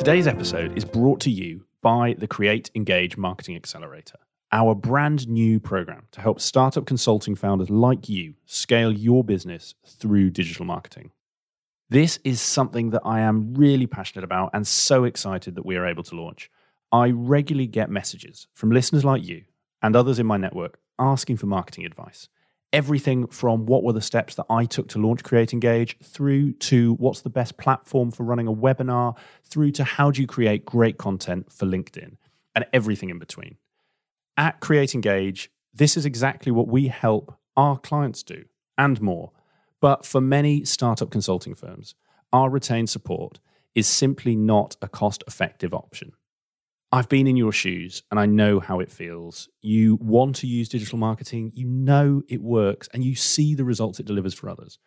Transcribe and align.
Today's 0.00 0.26
episode 0.26 0.78
is 0.78 0.84
brought 0.86 1.20
to 1.20 1.30
you 1.30 1.66
by 1.82 2.14
the 2.16 2.26
Create 2.26 2.70
Engage 2.74 3.18
Marketing 3.18 3.54
Accelerator, 3.54 4.16
our 4.50 4.74
brand 4.74 5.28
new 5.28 5.60
program 5.60 6.06
to 6.12 6.22
help 6.22 6.40
startup 6.40 6.86
consulting 6.86 7.34
founders 7.34 7.68
like 7.68 8.08
you 8.08 8.32
scale 8.46 8.90
your 8.90 9.22
business 9.22 9.74
through 9.86 10.30
digital 10.30 10.64
marketing. 10.64 11.10
This 11.90 12.18
is 12.24 12.40
something 12.40 12.88
that 12.90 13.02
I 13.04 13.20
am 13.20 13.52
really 13.52 13.86
passionate 13.86 14.24
about 14.24 14.52
and 14.54 14.66
so 14.66 15.04
excited 15.04 15.54
that 15.54 15.66
we 15.66 15.76
are 15.76 15.84
able 15.84 16.04
to 16.04 16.16
launch. 16.16 16.50
I 16.90 17.10
regularly 17.10 17.66
get 17.66 17.90
messages 17.90 18.46
from 18.54 18.70
listeners 18.70 19.04
like 19.04 19.22
you 19.22 19.44
and 19.82 19.94
others 19.94 20.18
in 20.18 20.24
my 20.24 20.38
network 20.38 20.78
asking 20.98 21.36
for 21.36 21.44
marketing 21.44 21.84
advice 21.84 22.30
everything 22.72 23.26
from 23.26 23.66
what 23.66 23.82
were 23.82 23.92
the 23.92 24.00
steps 24.00 24.34
that 24.36 24.46
I 24.48 24.64
took 24.64 24.88
to 24.88 24.98
launch 24.98 25.24
Create 25.24 25.52
Engage 25.52 25.98
through 26.02 26.52
to 26.52 26.94
what's 26.94 27.22
the 27.22 27.30
best 27.30 27.56
platform 27.56 28.10
for 28.10 28.22
running 28.24 28.46
a 28.46 28.52
webinar 28.52 29.16
through 29.44 29.72
to 29.72 29.84
how 29.84 30.10
do 30.10 30.20
you 30.20 30.26
create 30.26 30.64
great 30.64 30.98
content 30.98 31.52
for 31.52 31.66
LinkedIn 31.66 32.16
and 32.54 32.66
everything 32.72 33.10
in 33.10 33.18
between. 33.18 33.56
At 34.36 34.60
Create 34.60 34.94
Engage, 34.94 35.50
this 35.74 35.96
is 35.96 36.06
exactly 36.06 36.52
what 36.52 36.68
we 36.68 36.88
help 36.88 37.36
our 37.56 37.78
clients 37.78 38.22
do 38.22 38.44
and 38.78 39.00
more. 39.00 39.32
But 39.80 40.04
for 40.04 40.20
many 40.20 40.64
startup 40.64 41.10
consulting 41.10 41.54
firms, 41.54 41.94
our 42.32 42.50
retained 42.50 42.90
support 42.90 43.40
is 43.74 43.86
simply 43.86 44.36
not 44.36 44.76
a 44.82 44.88
cost 44.88 45.24
effective 45.26 45.72
option. 45.72 46.12
I've 46.92 47.08
been 47.08 47.28
in 47.28 47.36
your 47.36 47.52
shoes 47.52 48.02
and 48.10 48.18
I 48.18 48.26
know 48.26 48.58
how 48.58 48.80
it 48.80 48.90
feels. 48.90 49.48
You 49.62 49.96
want 50.00 50.34
to 50.36 50.48
use 50.48 50.68
digital 50.68 50.98
marketing, 50.98 51.52
you 51.54 51.68
know 51.68 52.22
it 52.28 52.42
works, 52.42 52.88
and 52.92 53.04
you 53.04 53.14
see 53.14 53.54
the 53.54 53.64
results 53.64 54.00
it 54.00 54.06
delivers 54.06 54.34
for 54.34 54.48
others, 54.48 54.78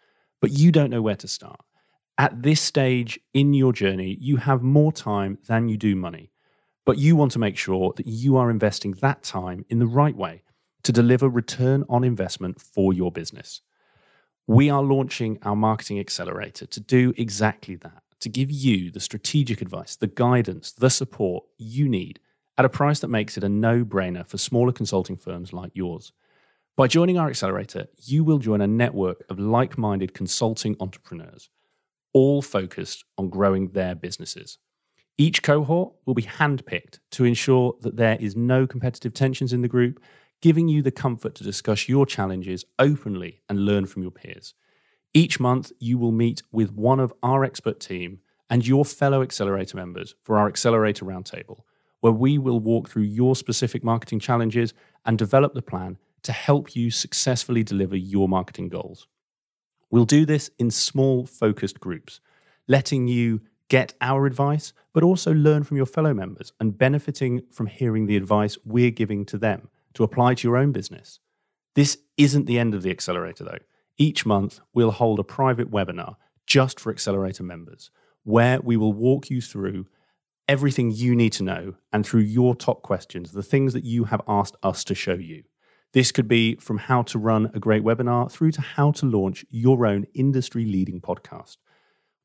but 0.41 0.52
you 0.52 0.71
don't 0.71 0.89
know 0.89 1.02
where 1.02 1.16
to 1.16 1.30
start. 1.30 1.61
At 2.17 2.44
this 2.44 2.59
stage 2.59 3.19
in 3.33 3.53
your 3.53 3.72
journey, 3.72 4.17
you 4.19 4.36
have 4.36 4.61
more 4.61 4.91
time 4.91 5.38
than 5.47 5.69
you 5.69 5.78
do 5.78 5.95
money, 5.95 6.31
but 6.86 6.97
you 6.97 7.16
want 7.16 7.31
to 7.33 7.39
make 7.39 7.58
sure 7.58 7.94
that 7.95 8.06
you 8.06 8.35
are 8.35 8.50
investing 8.50 8.91
that 9.00 9.23
time 9.23 9.66
in 9.69 9.80
the 9.80 9.88
right 9.88 10.16
way 10.16 10.44
to 10.83 10.91
deliver 10.91 11.30
return 11.30 11.85
on 11.88 12.03
investment 12.03 12.59
for 12.59 12.91
your 12.91 13.13
business. 13.13 13.61
We 14.45 14.69
are 14.69 14.83
launching 14.83 15.39
our 15.44 15.56
marketing 15.56 16.02
accelerator 16.02 16.66
to 16.66 16.80
do 16.81 17.13
exactly 17.16 17.78
that 17.78 18.03
to 18.23 18.29
give 18.29 18.49
you 18.49 18.89
the 18.89 18.99
strategic 18.99 19.61
advice, 19.61 19.95
the 19.95 20.07
guidance, 20.07 20.71
the 20.71 20.89
support 20.89 21.43
you 21.57 21.88
need 21.88 22.19
at 22.57 22.66
a 22.66 22.69
price 22.69 22.99
that 22.99 23.09
makes 23.09 23.38
it 23.38 23.43
a 23.43 23.49
no 23.49 23.83
brainer 23.83 24.27
for 24.27 24.38
smaller 24.38 24.71
consulting 24.71 25.17
firms 25.17 25.53
like 25.53 25.71
yours. 25.73 26.11
By 26.75 26.88
joining 26.88 27.17
our 27.17 27.29
accelerator, 27.29 27.88
you 28.03 28.23
will 28.23 28.39
join 28.39 28.61
a 28.61 28.67
network 28.67 29.23
of 29.29 29.39
like 29.39 29.77
minded 29.77 30.13
consulting 30.13 30.75
entrepreneurs, 30.79 31.49
all 32.13 32.41
focused 32.41 33.05
on 33.17 33.29
growing 33.29 33.69
their 33.69 33.94
businesses. 33.94 34.57
Each 35.17 35.44
cohort 35.44 35.94
will 36.05 36.16
be 36.16 36.23
handpicked 36.23 36.99
to 37.11 37.25
ensure 37.25 37.75
that 37.81 37.97
there 37.97 38.17
is 38.19 38.35
no 38.35 38.66
competitive 38.66 39.13
tensions 39.13 39.53
in 39.53 39.61
the 39.61 39.67
group, 39.67 40.01
giving 40.41 40.67
you 40.67 40.81
the 40.81 40.91
comfort 40.91 41.35
to 41.35 41.44
discuss 41.44 41.88
your 41.88 42.05
challenges 42.05 42.66
openly 42.79 43.41
and 43.49 43.66
learn 43.66 43.85
from 43.85 44.01
your 44.01 44.11
peers. 44.11 44.55
Each 45.14 45.39
month, 45.39 45.72
you 45.80 46.00
will 46.00 46.11
meet 46.11 46.42
with 46.52 46.73
one 46.73 47.00
of 47.00 47.14
our 47.22 47.44
expert 47.44 47.80
team 47.80 48.19
and 48.50 48.66
your 48.66 48.83
fellow 48.83 49.22
Accelerator 49.22 49.78
members 49.78 50.16
for 50.23 50.38
our 50.38 50.47
Accelerator 50.47 51.06
Roundtable, 51.06 51.61
where 52.02 52.11
we 52.11 52.39
will 52.39 52.59
walk 52.59 52.89
through 52.89 53.03
your 53.03 53.36
specific 53.36 53.84
marketing 53.84 54.19
challenges 54.19 54.73
and 55.06 55.17
develop 55.17 55.53
the 55.53 55.61
plan 55.61 55.97
to 56.23 56.31
help 56.31 56.75
you 56.75 56.89
successfully 56.89 57.64
deliver 57.64 57.95
your 57.95 58.28
marketing 58.28 58.69
goals. 58.69 59.08
We'll 59.91 60.06
do 60.06 60.25
this 60.25 60.50
in 60.58 60.72
small, 60.72 61.28
focused 61.28 61.80
groups, 61.80 62.19
letting 62.67 63.08
you 63.08 63.41
get 63.69 63.94
our 64.02 64.25
advice, 64.25 64.73
but 64.94 65.03
also 65.03 65.31
learn 65.31 65.64
from 65.64 65.78
your 65.78 65.86
fellow 65.86 66.14
members 66.14 66.53
and 66.59 66.78
benefiting 66.78 67.44
from 67.51 67.68
hearing 67.68 68.07
the 68.07 68.18
advice 68.18 68.57
we're 68.66 68.90
giving 68.90 69.25
to 69.25 69.38
them 69.38 69.69
to 69.94 70.03
apply 70.03 70.34
to 70.34 70.47
your 70.47 70.57
own 70.57 70.72
business. 70.72 71.19
This 71.75 72.00
isn't 72.18 72.45
the 72.45 72.57
end 72.57 72.74
of 72.74 72.81
the 72.81 72.91
accelerator, 72.91 73.44
though. 73.44 73.59
Each 73.98 74.26
month, 74.26 74.59
we'll 74.74 74.92
hold 74.92 75.20
a 75.20 75.24
private 75.24 75.72
webinar 75.72 76.16
just 76.46 76.80
for 76.80 76.92
Accelerator 76.92 77.44
members, 77.44 77.92
where 78.24 78.59
we 78.62 78.78
will 78.78 78.94
walk 78.94 79.30
you 79.30 79.42
through 79.42 79.86
everything 80.48 80.92
you 80.92 81.16
need 81.16 81.31
to 81.34 81.44
know 81.44 81.76
and 81.92 82.06
through 82.06 82.22
your 82.22 82.56
top 82.56 82.81
questions, 82.81 83.31
the 83.31 83.44
things 83.44 83.74
that 83.74 83.86
you 83.86 84.06
have 84.06 84.22
asked 84.28 84.56
us 84.64 84.84
to 84.84 84.96
show 84.96 85.14
you. 85.14 85.44
This 85.94 86.12
could 86.12 86.28
be 86.28 86.56
from 86.56 86.80
how 86.80 87.04
to 87.04 87.20
run 87.20 87.52
a 87.54 87.59
great 87.59 87.84
webinar 87.84 88.31
through 88.31 88.52
to 88.54 88.62
how 88.62 88.92
to 88.94 89.06
launch 89.06 89.46
your 89.50 89.86
own 89.86 90.06
industry 90.16 90.66
leading 90.66 91.00
podcast. 91.00 91.58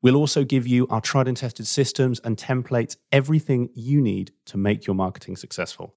We'll 0.01 0.15
also 0.15 0.43
give 0.43 0.65
you 0.65 0.87
our 0.87 1.01
tried 1.01 1.27
and 1.27 1.37
tested 1.37 1.67
systems 1.67 2.19
and 2.23 2.35
templates, 2.35 2.97
everything 3.11 3.69
you 3.75 4.01
need 4.01 4.31
to 4.45 4.57
make 4.57 4.87
your 4.87 4.95
marketing 4.95 5.35
successful. 5.35 5.95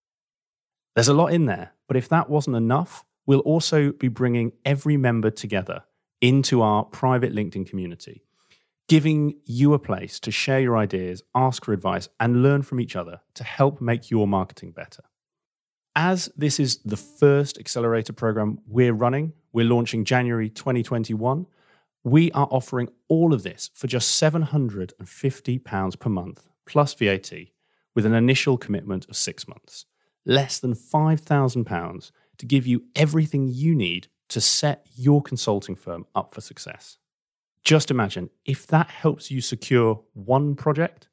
There's 0.95 1.09
a 1.09 1.15
lot 1.15 1.33
in 1.33 1.47
there, 1.47 1.73
but 1.89 1.97
if 1.97 2.09
that 2.11 2.29
wasn't 2.29 2.57
enough, 2.57 3.05
We'll 3.27 3.41
also 3.41 3.93
be 3.93 4.09
bringing 4.09 4.53
every 4.65 4.97
member 4.97 5.31
together 5.31 5.85
into 6.21 6.63
our 6.63 6.85
private 6.85 7.35
LinkedIn 7.35 7.69
community, 7.69 8.23
giving 8.89 9.37
you 9.45 9.75
a 9.75 9.79
place 9.79 10.21
to 10.21 10.31
share 10.31 10.61
your 10.61 10.77
ideas, 10.77 11.23
ask 11.35 11.65
for 11.65 11.73
advice, 11.73 12.09
and 12.21 12.43
learn 12.43 12.63
from 12.63 12.81
each 12.81 12.97
other 12.97 13.21
to 13.35 13.45
help 13.45 13.81
make 13.81 14.11
your 14.11 14.27
marketing 14.27 14.73
better. 14.73 15.03
As 15.95 16.31
this 16.37 16.59
is 16.59 16.79
the 16.85 16.97
first 16.97 17.59
accelerator 17.59 18.13
program 18.13 18.59
we're 18.67 18.95
running, 18.95 19.35
we're 19.53 19.67
launching 19.67 20.05
January 20.05 20.49
2021. 20.49 21.47
We 22.05 22.33
are 22.33 22.49
offering 22.51 22.89
all 23.09 23.35
of 23.35 23.43
this 23.43 23.71
for 23.75 23.87
just 23.87 24.21
£750 24.21 25.99
per 25.99 26.11
month 26.11 26.49
plus 26.67 26.95
VAT 26.95 27.33
with 27.95 28.07
an 28.07 28.15
initial 28.15 28.57
commitment 28.57 29.07
of 29.09 29.17
six 29.17 29.47
months, 29.47 29.85
less 30.25 30.59
than 30.59 30.75
£5,000 30.75 32.11
to 32.43 32.47
give 32.47 32.67
you 32.67 32.83
everything 32.97 33.47
you 33.47 33.73
need 33.73 34.09
to 34.29 34.41
set 34.41 34.85
your 34.97 35.23
consulting 35.23 35.77
firm 35.77 36.05
up 36.17 36.35
for 36.35 36.41
success. 36.41 36.99
Just 37.63 37.89
imagine 37.89 38.31
if 38.45 38.67
that 38.67 38.89
helps 38.89 39.31
you 39.31 39.41
secure 39.41 40.03
one 40.15 40.57
project, 40.57 41.09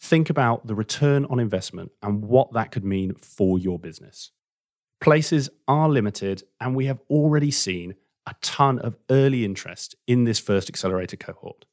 think 0.00 0.30
about 0.30 0.66
the 0.66 0.74
return 0.74 1.26
on 1.26 1.38
investment 1.38 1.92
and 2.02 2.24
what 2.24 2.54
that 2.54 2.72
could 2.72 2.82
mean 2.82 3.12
for 3.12 3.58
your 3.58 3.78
business. 3.78 4.30
Places 5.02 5.50
are 5.68 5.90
limited, 5.90 6.44
and 6.62 6.74
we 6.74 6.86
have 6.86 7.00
already 7.10 7.50
seen 7.50 7.94
a 8.26 8.34
ton 8.40 8.78
of 8.78 8.96
early 9.10 9.44
interest 9.44 9.94
in 10.06 10.24
this 10.24 10.38
first 10.38 10.70
accelerator 10.70 11.18
cohort. 11.18 11.66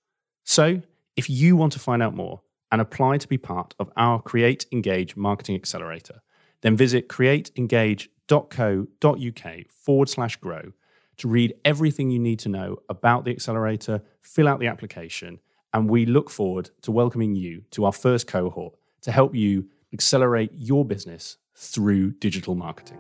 So, 0.44 0.82
if 1.16 1.30
you 1.30 1.56
want 1.56 1.72
to 1.74 1.80
find 1.80 2.04
out 2.04 2.14
more 2.14 2.42
and 2.74 2.82
apply 2.82 3.20
to 3.20 3.28
be 3.30 3.38
part 3.38 3.74
of 3.80 3.90
our 3.96 4.22
Create 4.22 4.66
Engage 4.74 5.16
Marketing 5.16 5.56
Accelerator, 5.56 6.22
then 6.62 6.76
visit 6.76 7.08
createengage.com 7.08 8.10
accelerator.co.uk 8.30 9.68
forward 9.70 10.10
slash 10.10 10.36
grow 10.38 10.74
to 11.18 11.28
read 11.28 11.54
everything 11.66 12.12
you 12.12 12.20
need 12.20 12.40
to 12.40 12.50
know 12.50 12.78
about 12.90 13.26
the 13.26 13.32
accelerator, 13.32 14.02
fill 14.22 14.48
out 14.48 14.60
the 14.60 14.68
application, 14.68 15.40
and 15.74 15.90
we 15.90 16.06
look 16.06 16.30
forward 16.30 16.70
to 16.82 16.92
welcoming 16.92 17.36
you 17.36 17.64
to 17.72 17.86
our 17.86 17.92
first 17.92 18.28
cohort 18.28 18.76
to 19.02 19.12
help 19.12 19.34
you 19.34 19.68
accelerate 19.94 20.52
your 20.54 20.86
business 20.86 21.38
through 21.56 22.12
digital 22.12 22.56
marketing. 22.56 23.00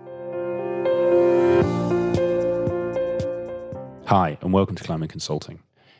Hi, 4.05 4.37
and 4.41 4.53
welcome 4.53 4.75
to 4.75 4.83
Climbing 4.83 5.09
Consulting. 5.09 5.59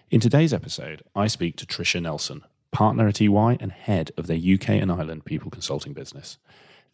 In 0.10 0.22
today's 0.22 0.54
episode, 0.54 1.04
I 1.14 1.28
speak 1.28 1.58
to 1.58 1.66
Tricia 1.66 2.02
Nelson, 2.02 2.44
partner 2.72 3.08
at 3.08 3.22
EY 3.22 3.58
and 3.60 3.72
head 3.72 4.12
of 4.18 4.28
their 4.28 4.38
UK 4.38 4.70
and 4.70 4.92
Ireland 4.92 5.26
people 5.26 5.52
consulting 5.52 5.94
business. 5.94 6.38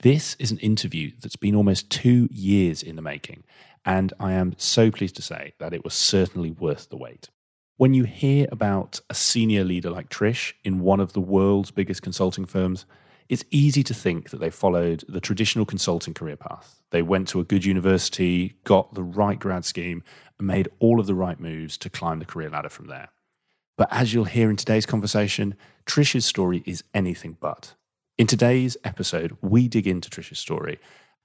This 0.04 0.36
is 0.38 0.52
an 0.52 0.58
interview 0.58 1.14
that's 1.22 1.38
been 1.38 1.56
almost 1.56 1.90
two 1.90 2.28
years 2.30 2.84
in 2.84 2.98
the 2.98 3.02
making, 3.02 3.46
and 3.86 4.12
I 4.20 4.34
am 4.34 4.54
so 4.58 4.92
pleased 4.92 5.16
to 5.16 5.22
say 5.22 5.54
that 5.60 5.74
it 5.74 5.86
was 5.86 5.94
certainly 5.94 6.52
worth 6.52 6.90
the 6.90 6.98
wait. 6.98 7.30
When 7.78 7.94
you 7.94 8.04
hear 8.04 8.46
about 8.52 9.00
a 9.10 9.14
senior 9.14 9.64
leader 9.64 9.90
like 9.90 10.10
Trish 10.10 10.56
in 10.66 10.82
one 10.82 11.00
of 11.00 11.14
the 11.14 11.22
world's 11.22 11.72
biggest 11.72 12.02
consulting 12.02 12.44
firms, 12.44 12.86
it's 13.30 13.46
easy 13.50 13.82
to 13.82 13.94
think 13.94 14.32
that 14.32 14.42
they 14.42 14.50
followed 14.50 15.06
the 15.08 15.22
traditional 15.22 15.66
consulting 15.66 16.14
career 16.14 16.36
path. 16.36 16.82
They 16.90 17.02
went 17.02 17.30
to 17.30 17.40
a 17.40 17.46
good 17.46 17.64
university, 17.64 18.58
got 18.66 18.96
the 18.96 19.04
right 19.04 19.40
grad 19.40 19.64
scheme, 19.64 20.04
and 20.38 20.46
made 20.46 20.68
all 20.80 21.00
of 21.00 21.08
the 21.08 21.16
right 21.16 21.40
moves 21.40 21.78
to 21.78 21.90
climb 21.90 22.20
the 22.20 22.26
career 22.26 22.50
ladder 22.50 22.68
from 22.68 22.88
there. 22.88 23.08
But 23.78 23.88
as 23.90 24.14
you'll 24.14 24.26
hear 24.26 24.50
in 24.50 24.58
today's 24.58 24.86
conversation, 24.86 25.56
Trish's 25.86 26.26
story 26.26 26.62
is 26.66 26.84
anything 26.94 27.38
but. 27.40 27.76
In 28.16 28.28
today's 28.28 28.78
episode, 28.84 29.36
we 29.42 29.68
dig 29.68 29.88
into 29.88 30.08
Trisha's 30.08 30.38
story 30.38 30.78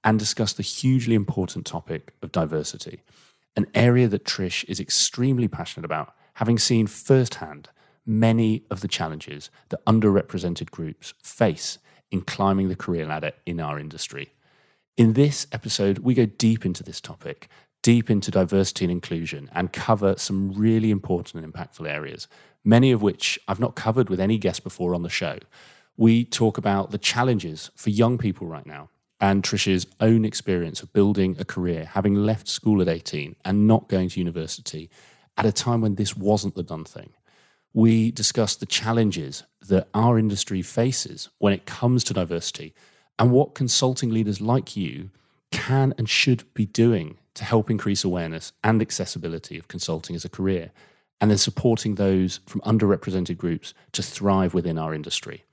and 0.03 0.17
discuss 0.17 0.53
the 0.53 0.63
hugely 0.63 1.13
important 1.13 1.67
topic 1.67 2.15
of 2.23 2.31
diversity, 2.31 3.03
an 3.55 3.67
area 3.75 4.07
that 4.07 4.25
Trish 4.25 4.65
is 4.67 4.79
extremely 4.79 5.47
passionate 5.47 5.85
about, 5.85 6.15
having 6.35 6.57
seen 6.57 6.87
firsthand 6.87 7.69
many 8.07 8.63
of 8.71 8.81
the 8.81 8.87
challenges 8.87 9.51
that 9.69 9.85
underrepresented 9.85 10.71
groups 10.71 11.13
face 11.21 11.77
in 12.09 12.21
climbing 12.21 12.69
the 12.69 12.75
career 12.75 13.05
ladder 13.05 13.33
in 13.45 13.59
our 13.59 13.77
industry. 13.77 14.33
In 14.97 15.13
this 15.13 15.45
episode, 15.51 15.99
we 15.99 16.15
go 16.15 16.25
deep 16.25 16.65
into 16.65 16.81
this 16.81 16.99
topic, 16.99 17.49
deep 17.83 18.09
into 18.09 18.31
diversity 18.31 18.85
and 18.85 18.91
inclusion, 18.91 19.47
and 19.53 19.71
cover 19.71 20.15
some 20.17 20.53
really 20.53 20.89
important 20.89 21.43
and 21.43 21.53
impactful 21.53 21.87
areas, 21.87 22.27
many 22.63 22.91
of 22.91 23.03
which 23.03 23.37
I've 23.47 23.59
not 23.59 23.75
covered 23.75 24.09
with 24.09 24.19
any 24.19 24.39
guest 24.39 24.63
before 24.63 24.95
on 24.95 25.03
the 25.03 25.09
show. 25.09 25.37
We 25.99 26.23
talk 26.23 26.57
about 26.57 26.91
the 26.91 26.97
challenges 26.97 27.71
for 27.75 27.89
young 27.89 28.17
people 28.17 28.47
right 28.47 28.65
now 28.65 28.87
and 29.19 29.43
Trisha's 29.43 29.85
own 29.99 30.23
experience 30.23 30.81
of 30.81 30.93
building 30.93 31.35
a 31.37 31.43
career, 31.43 31.83
having 31.91 32.15
left 32.15 32.47
school 32.47 32.81
at 32.81 32.87
18 32.87 33.35
and 33.43 33.67
not 33.67 33.89
going 33.89 34.07
to 34.07 34.19
university 34.21 34.89
at 35.35 35.45
a 35.45 35.51
time 35.51 35.81
when 35.81 35.95
this 35.95 36.15
wasn't 36.15 36.55
the 36.55 36.63
done 36.63 36.85
thing. 36.85 37.09
We 37.73 38.11
discuss 38.11 38.55
the 38.55 38.65
challenges 38.65 39.43
that 39.67 39.89
our 39.93 40.17
industry 40.17 40.61
faces 40.61 41.27
when 41.37 41.51
it 41.51 41.65
comes 41.65 42.05
to 42.05 42.13
diversity 42.13 42.73
and 43.19 43.31
what 43.31 43.53
consulting 43.53 44.09
leaders 44.09 44.39
like 44.39 44.77
you 44.77 45.09
can 45.51 45.93
and 45.97 46.09
should 46.09 46.45
be 46.53 46.65
doing 46.65 47.17
to 47.33 47.43
help 47.43 47.69
increase 47.69 48.05
awareness 48.05 48.53
and 48.63 48.81
accessibility 48.81 49.57
of 49.57 49.67
consulting 49.67 50.15
as 50.15 50.23
a 50.23 50.29
career, 50.29 50.71
and 51.19 51.29
then 51.29 51.37
supporting 51.37 51.95
those 51.95 52.39
from 52.45 52.61
underrepresented 52.61 53.35
groups 53.35 53.73
to 53.91 54.01
thrive 54.01 54.53
within 54.53 54.77
our 54.77 54.93
industry. 54.93 55.43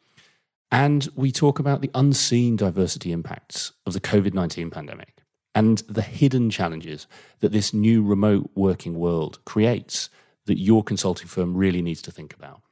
And 0.71 1.09
we 1.15 1.31
talk 1.31 1.59
about 1.59 1.81
the 1.81 1.91
unseen 1.95 2.57
diversity 2.57 3.13
impacts 3.13 3.73
of 3.87 3.93
the 3.93 4.01
COVID 4.01 4.35
19 4.35 4.71
pandemic 4.71 5.23
and 5.55 5.79
the 5.89 6.03
hidden 6.03 6.51
challenges 6.51 7.07
that 7.41 7.53
this 7.53 7.73
new 7.73 8.03
remote 8.03 8.51
working 8.55 8.99
world 8.99 9.39
creates 9.45 10.11
that 10.45 10.59
your 10.59 10.85
consulting 10.85 11.29
firm 11.29 11.57
really 11.57 11.83
needs 11.83 12.03
to 12.03 12.11
think 12.11 12.35
about. 12.35 12.63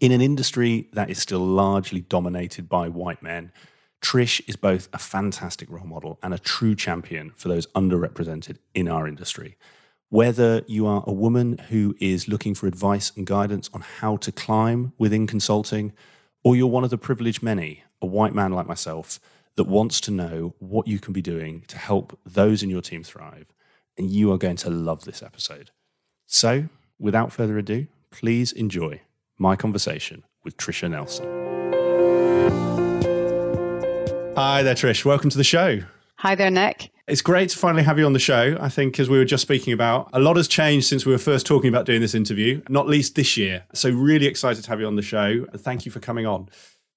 In 0.00 0.10
an 0.10 0.20
industry 0.20 0.88
that 0.92 1.10
is 1.10 1.18
still 1.18 1.46
largely 1.46 2.00
dominated 2.00 2.68
by 2.68 2.88
white 2.88 3.22
men, 3.22 3.52
Trish 4.02 4.42
is 4.48 4.56
both 4.56 4.88
a 4.92 4.98
fantastic 4.98 5.70
role 5.70 5.86
model 5.86 6.18
and 6.22 6.34
a 6.34 6.38
true 6.38 6.74
champion 6.74 7.32
for 7.36 7.48
those 7.48 7.66
underrepresented 7.68 8.58
in 8.74 8.88
our 8.88 9.06
industry. 9.06 9.56
Whether 10.10 10.62
you 10.66 10.86
are 10.86 11.02
a 11.06 11.12
woman 11.12 11.58
who 11.70 11.94
is 12.00 12.28
looking 12.28 12.54
for 12.54 12.66
advice 12.66 13.12
and 13.16 13.26
guidance 13.26 13.70
on 13.72 13.80
how 13.80 14.16
to 14.18 14.30
climb 14.32 14.92
within 14.98 15.26
consulting, 15.26 15.92
or 16.44 16.54
you're 16.54 16.68
one 16.68 16.84
of 16.84 16.90
the 16.90 16.98
privileged 16.98 17.42
many, 17.42 17.82
a 18.00 18.06
white 18.06 18.34
man 18.34 18.52
like 18.52 18.66
myself, 18.66 19.18
that 19.56 19.64
wants 19.64 20.00
to 20.02 20.10
know 20.10 20.54
what 20.58 20.86
you 20.86 20.98
can 20.98 21.12
be 21.12 21.22
doing 21.22 21.64
to 21.68 21.78
help 21.78 22.18
those 22.26 22.62
in 22.62 22.68
your 22.68 22.82
team 22.82 23.02
thrive, 23.02 23.46
and 23.96 24.10
you 24.10 24.30
are 24.30 24.38
going 24.38 24.56
to 24.56 24.68
love 24.68 25.04
this 25.04 25.22
episode. 25.22 25.70
So, 26.26 26.68
without 26.98 27.32
further 27.32 27.56
ado, 27.56 27.86
please 28.10 28.52
enjoy 28.52 29.00
my 29.38 29.56
conversation 29.56 30.22
with 30.44 30.56
Trisha 30.56 30.90
Nelson. 30.90 31.24
Hi 34.36 34.62
there, 34.62 34.74
Trish. 34.74 35.04
Welcome 35.04 35.30
to 35.30 35.38
the 35.38 35.44
show. 35.44 35.80
Hi 36.24 36.34
there, 36.34 36.50
Nick. 36.50 36.90
It's 37.06 37.20
great 37.20 37.50
to 37.50 37.58
finally 37.58 37.82
have 37.82 37.98
you 37.98 38.06
on 38.06 38.14
the 38.14 38.18
show. 38.18 38.56
I 38.58 38.70
think, 38.70 38.98
as 38.98 39.10
we 39.10 39.18
were 39.18 39.26
just 39.26 39.42
speaking 39.42 39.74
about, 39.74 40.08
a 40.14 40.18
lot 40.18 40.38
has 40.38 40.48
changed 40.48 40.86
since 40.86 41.04
we 41.04 41.12
were 41.12 41.18
first 41.18 41.44
talking 41.44 41.68
about 41.68 41.84
doing 41.84 42.00
this 42.00 42.14
interview, 42.14 42.62
not 42.70 42.88
least 42.88 43.14
this 43.14 43.36
year. 43.36 43.66
So, 43.74 43.90
really 43.90 44.24
excited 44.24 44.64
to 44.64 44.70
have 44.70 44.80
you 44.80 44.86
on 44.86 44.96
the 44.96 45.02
show. 45.02 45.44
And 45.52 45.60
thank 45.60 45.84
you 45.84 45.92
for 45.92 46.00
coming 46.00 46.24
on. 46.24 46.48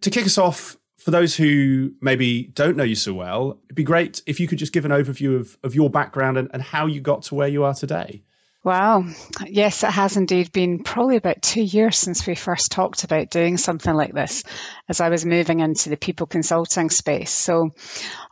To 0.04 0.10
kick 0.10 0.26
us 0.26 0.38
off, 0.38 0.78
for 0.98 1.12
those 1.12 1.36
who 1.36 1.92
maybe 2.00 2.44
don't 2.54 2.78
know 2.78 2.86
you 2.86 2.96
so 2.96 3.14
well, 3.14 3.60
it'd 3.66 3.76
be 3.76 3.84
great 3.84 4.22
if 4.26 4.40
you 4.40 4.48
could 4.48 4.60
just 4.60 4.72
give 4.72 4.86
an 4.86 4.92
overview 4.92 5.38
of, 5.38 5.58
of 5.62 5.76
your 5.76 5.90
background 5.90 6.38
and, 6.38 6.50
and 6.54 6.62
how 6.62 6.86
you 6.86 7.02
got 7.02 7.24
to 7.24 7.36
where 7.36 7.50
you 7.50 7.66
are 7.66 7.74
today. 7.74 8.24
Wow. 8.68 9.06
Yes, 9.46 9.86
it 9.86 9.92
has 9.92 10.18
indeed 10.18 10.52
been 10.52 10.84
probably 10.84 11.16
about 11.16 11.42
two 11.42 11.62
years 11.62 11.98
since 11.98 12.28
we 12.28 12.36
first 12.36 12.70
talked 12.70 13.06
about 13.06 13.30
doing 13.30 13.56
something 13.56 13.94
like 13.94 14.14
this 14.14 14.44
as 14.90 15.00
I 15.00 15.08
was 15.08 15.26
moving 15.26 15.62
into 15.62 15.88
the 15.88 15.96
people 15.96 16.28
consulting 16.28 16.90
space. 16.90 17.32
So 17.32 17.70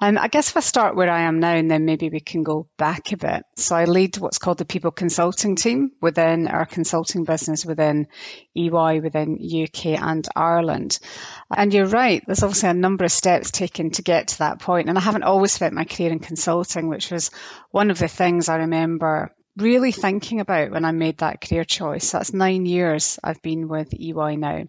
um, 0.02 0.18
I 0.18 0.28
guess 0.28 0.50
if 0.50 0.58
I 0.58 0.60
start 0.60 0.98
where 0.98 1.10
I 1.10 1.22
am 1.22 1.40
now 1.40 1.54
and 1.54 1.72
then 1.72 1.86
maybe 1.86 2.10
we 2.10 2.20
can 2.20 2.44
go 2.44 2.68
back 2.76 3.14
a 3.14 3.16
bit. 3.16 3.44
So 3.56 3.78
I 3.78 3.86
lead 3.86 4.18
what's 4.18 4.38
called 4.38 4.58
the 4.58 4.66
people 4.66 4.92
consulting 4.92 5.56
team 5.56 5.92
within 6.02 6.50
our 6.50 6.66
consulting 6.66 7.24
business 7.24 7.66
within 7.66 8.08
EY, 8.58 9.00
within 9.00 9.40
UK 9.40 9.86
and 10.02 10.28
Ireland. 10.36 11.00
And 11.56 11.74
you're 11.74 11.86
right, 11.86 12.22
there's 12.26 12.44
obviously 12.44 12.68
a 12.68 12.74
number 12.74 13.06
of 13.06 13.12
steps 13.14 13.52
taken 13.52 13.92
to 13.92 14.02
get 14.02 14.28
to 14.28 14.40
that 14.40 14.60
point. 14.60 14.90
And 14.90 14.98
I 14.98 15.02
haven't 15.02 15.24
always 15.24 15.54
spent 15.54 15.74
my 15.74 15.86
career 15.86 16.12
in 16.12 16.20
consulting, 16.20 16.90
which 16.90 17.10
was 17.10 17.32
one 17.72 17.90
of 17.90 18.00
the 18.00 18.10
things 18.10 18.50
I 18.50 18.58
remember 18.58 19.32
really 19.58 19.92
thinking 19.92 20.40
about 20.40 20.72
when 20.72 20.86
I 20.86 20.92
made 20.92 21.20
that 21.20 21.42
career 21.42 21.64
choice. 21.64 22.12
That's 22.12 22.34
nine 22.34 22.66
years 22.66 23.20
I've 23.24 23.42
been 23.42 23.68
with 23.68 23.94
EY 23.94 24.36
now. 24.36 24.66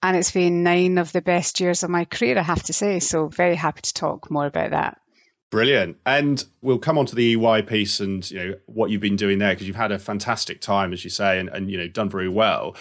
And 0.00 0.16
it's 0.16 0.30
been 0.30 0.62
nine 0.62 0.98
of 0.98 1.12
the 1.12 1.22
best 1.22 1.60
years 1.60 1.82
of 1.82 1.90
my 1.90 2.04
career, 2.04 2.38
I 2.38 2.42
have 2.42 2.62
to 2.64 2.72
say. 2.72 3.00
So, 3.00 3.28
very 3.28 3.56
happy 3.56 3.80
to 3.82 3.94
talk 3.94 4.30
more 4.30 4.46
about 4.46 4.70
that. 4.70 5.00
Brilliant. 5.50 5.96
And 6.06 6.44
we'll 6.60 6.78
come 6.78 6.98
on 6.98 7.06
to 7.06 7.14
the 7.14 7.32
EY 7.32 7.62
piece 7.62 8.00
and 8.00 8.30
you 8.30 8.38
know 8.38 8.54
what 8.66 8.90
you've 8.90 9.00
been 9.00 9.16
doing 9.16 9.38
there 9.38 9.54
because 9.54 9.66
you've 9.66 9.76
had 9.76 9.92
a 9.92 9.98
fantastic 9.98 10.60
time, 10.60 10.92
as 10.92 11.02
you 11.02 11.10
say, 11.10 11.40
and, 11.40 11.48
and 11.48 11.70
you 11.70 11.78
know 11.78 11.88
done 11.88 12.10
very 12.10 12.28
well. 12.28 12.76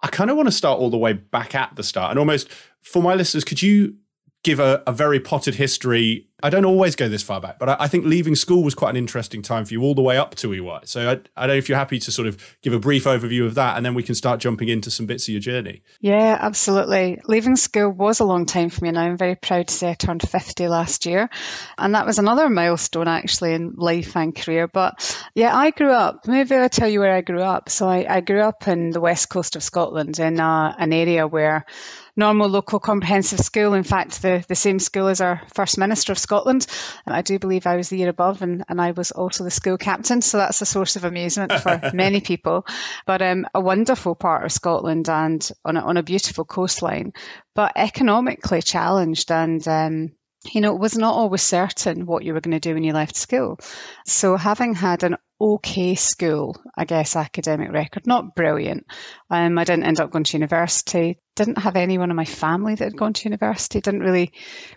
I 0.00 0.08
kind 0.08 0.30
of 0.30 0.36
want 0.36 0.48
to 0.48 0.52
start 0.52 0.78
all 0.78 0.90
the 0.90 0.96
way 0.96 1.12
back 1.14 1.54
at 1.54 1.76
the 1.76 1.82
start 1.82 2.10
and 2.10 2.18
almost 2.18 2.48
for 2.82 3.02
my 3.02 3.14
listeners, 3.14 3.44
could 3.44 3.62
you 3.62 3.96
give 4.44 4.60
a, 4.60 4.82
a, 4.86 4.92
very 4.92 5.18
potted 5.18 5.56
history. 5.56 6.28
I 6.44 6.50
don't 6.50 6.66
always 6.66 6.94
go 6.94 7.08
this 7.08 7.22
far 7.22 7.40
back, 7.40 7.58
but 7.58 7.70
I, 7.70 7.76
I, 7.80 7.88
think 7.88 8.04
leaving 8.04 8.34
school 8.34 8.62
was 8.62 8.74
quite 8.74 8.90
an 8.90 8.96
interesting 8.96 9.40
time 9.40 9.64
for 9.64 9.72
you 9.72 9.80
all 9.80 9.94
the 9.94 10.02
way 10.02 10.18
up 10.18 10.34
to 10.34 10.52
EY. 10.52 10.80
So 10.84 11.08
I, 11.08 11.12
I, 11.12 11.46
don't 11.46 11.54
know 11.54 11.54
if 11.54 11.70
you're 11.70 11.78
happy 11.78 11.98
to 12.00 12.12
sort 12.12 12.28
of 12.28 12.58
give 12.60 12.74
a 12.74 12.78
brief 12.78 13.04
overview 13.04 13.46
of 13.46 13.54
that 13.54 13.78
and 13.78 13.86
then 13.86 13.94
we 13.94 14.02
can 14.02 14.14
start 14.14 14.40
jumping 14.40 14.68
into 14.68 14.90
some 14.90 15.06
bits 15.06 15.26
of 15.26 15.32
your 15.32 15.40
journey. 15.40 15.82
Yeah, 16.02 16.36
absolutely. 16.38 17.18
Leaving 17.26 17.56
school 17.56 17.90
was 17.90 18.20
a 18.20 18.26
long 18.26 18.44
time 18.44 18.68
for 18.68 18.84
me 18.84 18.90
now. 18.90 19.04
I'm 19.04 19.16
very 19.16 19.36
proud 19.36 19.68
to 19.68 19.74
say 19.74 19.88
I 19.88 19.94
turned 19.94 20.20
50 20.20 20.68
last 20.68 21.06
year. 21.06 21.30
And 21.78 21.94
that 21.94 22.04
was 22.04 22.18
another 22.18 22.50
milestone 22.50 23.08
actually 23.08 23.54
in 23.54 23.76
life 23.76 24.14
and 24.14 24.36
career. 24.36 24.68
But 24.68 25.18
yeah, 25.34 25.56
I 25.56 25.70
grew 25.70 25.92
up, 25.92 26.28
maybe 26.28 26.54
I'll 26.54 26.68
tell 26.68 26.90
you 26.90 27.00
where 27.00 27.14
I 27.14 27.22
grew 27.22 27.40
up. 27.40 27.70
So 27.70 27.88
I, 27.88 28.04
I 28.06 28.20
grew 28.20 28.42
up 28.42 28.68
in 28.68 28.90
the 28.90 29.00
west 29.00 29.30
coast 29.30 29.56
of 29.56 29.62
Scotland 29.62 30.18
in 30.18 30.38
uh, 30.38 30.74
an 30.76 30.92
area 30.92 31.26
where 31.26 31.64
normal 32.16 32.48
local 32.48 32.78
comprehensive 32.78 33.40
school. 33.40 33.74
In 33.74 33.82
fact, 33.82 34.22
the, 34.22 34.44
the 34.46 34.54
same 34.54 34.78
school 34.78 35.08
as 35.08 35.20
our 35.20 35.42
First 35.54 35.78
Minister 35.78 36.12
of 36.12 36.18
Scotland. 36.18 36.66
I 37.06 37.22
do 37.22 37.38
believe 37.38 37.66
I 37.66 37.76
was 37.76 37.88
the 37.88 37.98
year 37.98 38.08
above 38.08 38.42
and, 38.42 38.64
and 38.68 38.80
I 38.80 38.92
was 38.92 39.10
also 39.10 39.44
the 39.44 39.50
school 39.50 39.78
captain. 39.78 40.22
So 40.22 40.38
that's 40.38 40.62
a 40.62 40.66
source 40.66 40.96
of 40.96 41.04
amusement 41.04 41.52
for 41.52 41.90
many 41.94 42.20
people. 42.20 42.66
But 43.06 43.22
um, 43.22 43.46
a 43.54 43.60
wonderful 43.60 44.14
part 44.14 44.44
of 44.44 44.52
Scotland 44.52 45.08
and 45.08 45.48
on 45.64 45.76
a, 45.76 45.80
on 45.80 45.96
a 45.96 46.02
beautiful 46.02 46.44
coastline, 46.44 47.12
but 47.54 47.72
economically 47.76 48.62
challenged 48.62 49.30
and 49.30 49.66
um, 49.68 50.12
you 50.52 50.60
know, 50.60 50.74
it 50.74 50.80
was 50.80 50.96
not 50.98 51.14
always 51.14 51.42
certain 51.42 52.06
what 52.06 52.22
you 52.22 52.34
were 52.34 52.40
going 52.40 52.52
to 52.52 52.60
do 52.60 52.74
when 52.74 52.84
you 52.84 52.92
left 52.92 53.16
school. 53.16 53.58
So 54.04 54.36
having 54.36 54.74
had 54.74 55.02
an 55.02 55.16
okay 55.44 55.94
school, 55.94 56.56
I 56.74 56.86
guess, 56.86 57.16
academic 57.16 57.70
record, 57.70 58.06
not 58.06 58.34
brilliant. 58.34 58.86
Um, 59.28 59.58
I 59.58 59.64
didn't 59.64 59.84
end 59.84 60.00
up 60.00 60.10
going 60.10 60.24
to 60.24 60.36
university. 60.38 61.18
Didn't 61.36 61.58
have 61.58 61.76
anyone 61.76 62.08
in 62.08 62.16
my 62.16 62.24
family 62.24 62.74
that 62.74 62.84
had 62.84 62.96
gone 62.96 63.12
to 63.12 63.28
university. 63.28 63.80
Didn't 63.80 64.00
really, 64.00 64.32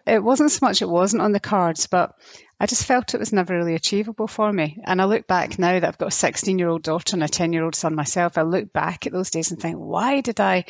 it 0.05 0.21
wasn't 0.21 0.51
so 0.51 0.65
much 0.65 0.81
it 0.81 0.89
wasn't 0.89 1.21
on 1.21 1.31
the 1.31 1.39
cards, 1.39 1.87
but 1.87 2.15
I 2.59 2.65
just 2.65 2.85
felt 2.85 3.13
it 3.13 3.19
was 3.19 3.31
never 3.31 3.55
really 3.55 3.75
achievable 3.75 4.27
for 4.27 4.51
me. 4.51 4.79
And 4.83 4.99
I 4.99 5.05
look 5.05 5.27
back 5.27 5.59
now 5.59 5.79
that 5.79 5.87
I've 5.87 5.97
got 5.99 6.07
a 6.07 6.11
16 6.11 6.57
year 6.57 6.69
old 6.69 6.81
daughter 6.81 7.15
and 7.15 7.23
a 7.23 7.27
10 7.27 7.53
year 7.53 7.63
old 7.63 7.75
son 7.75 7.93
myself. 7.93 8.37
I 8.37 8.41
look 8.41 8.73
back 8.73 9.05
at 9.05 9.13
those 9.13 9.29
days 9.29 9.51
and 9.51 9.61
think, 9.61 9.75
why 9.77 10.21
did 10.21 10.39
I 10.39 10.65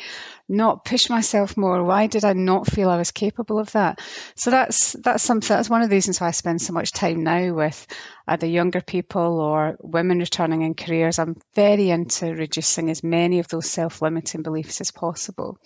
not 0.48 0.84
push 0.84 1.08
myself 1.08 1.56
more? 1.56 1.82
Why 1.82 2.06
did 2.06 2.26
I 2.26 2.34
not 2.34 2.66
feel 2.66 2.90
I 2.90 2.98
was 2.98 3.10
capable 3.10 3.58
of 3.58 3.72
that? 3.72 4.00
So 4.34 4.50
that's, 4.50 4.92
that's 4.92 5.22
something, 5.22 5.48
that's 5.48 5.70
one 5.70 5.80
of 5.80 5.88
the 5.88 5.96
reasons 5.96 6.20
why 6.20 6.28
I 6.28 6.32
spend 6.32 6.60
so 6.60 6.74
much 6.74 6.92
time 6.92 7.24
now 7.24 7.54
with 7.54 7.86
either 8.28 8.46
younger 8.46 8.82
people 8.82 9.40
or 9.40 9.78
women 9.80 10.18
returning 10.18 10.62
in 10.62 10.74
careers. 10.74 11.18
I'm 11.18 11.36
very 11.54 11.88
into 11.88 12.34
reducing 12.34 12.90
as 12.90 13.02
many 13.02 13.38
of 13.38 13.48
those 13.48 13.70
self 13.70 14.02
limiting 14.02 14.42
beliefs 14.42 14.82
as 14.82 14.90
possible. 14.90 15.58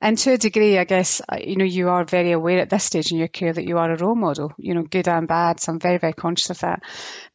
And 0.00 0.18
to 0.18 0.32
a 0.32 0.38
degree, 0.38 0.78
I 0.78 0.84
guess, 0.84 1.22
you 1.38 1.56
know, 1.56 1.64
you 1.64 1.88
are 1.88 2.04
very 2.04 2.32
aware 2.32 2.58
at 2.58 2.68
this 2.68 2.84
stage 2.84 3.10
in 3.10 3.18
your 3.18 3.28
career 3.28 3.54
that 3.54 3.66
you 3.66 3.78
are 3.78 3.90
a 3.90 3.96
role 3.96 4.14
model, 4.14 4.52
you 4.58 4.74
know, 4.74 4.82
good 4.82 5.08
and 5.08 5.26
bad. 5.26 5.60
So 5.62 5.72
I'm 5.72 5.78
very, 5.78 5.98
very 5.98 6.12
conscious 6.12 6.50
of 6.50 6.60
that. 6.60 6.82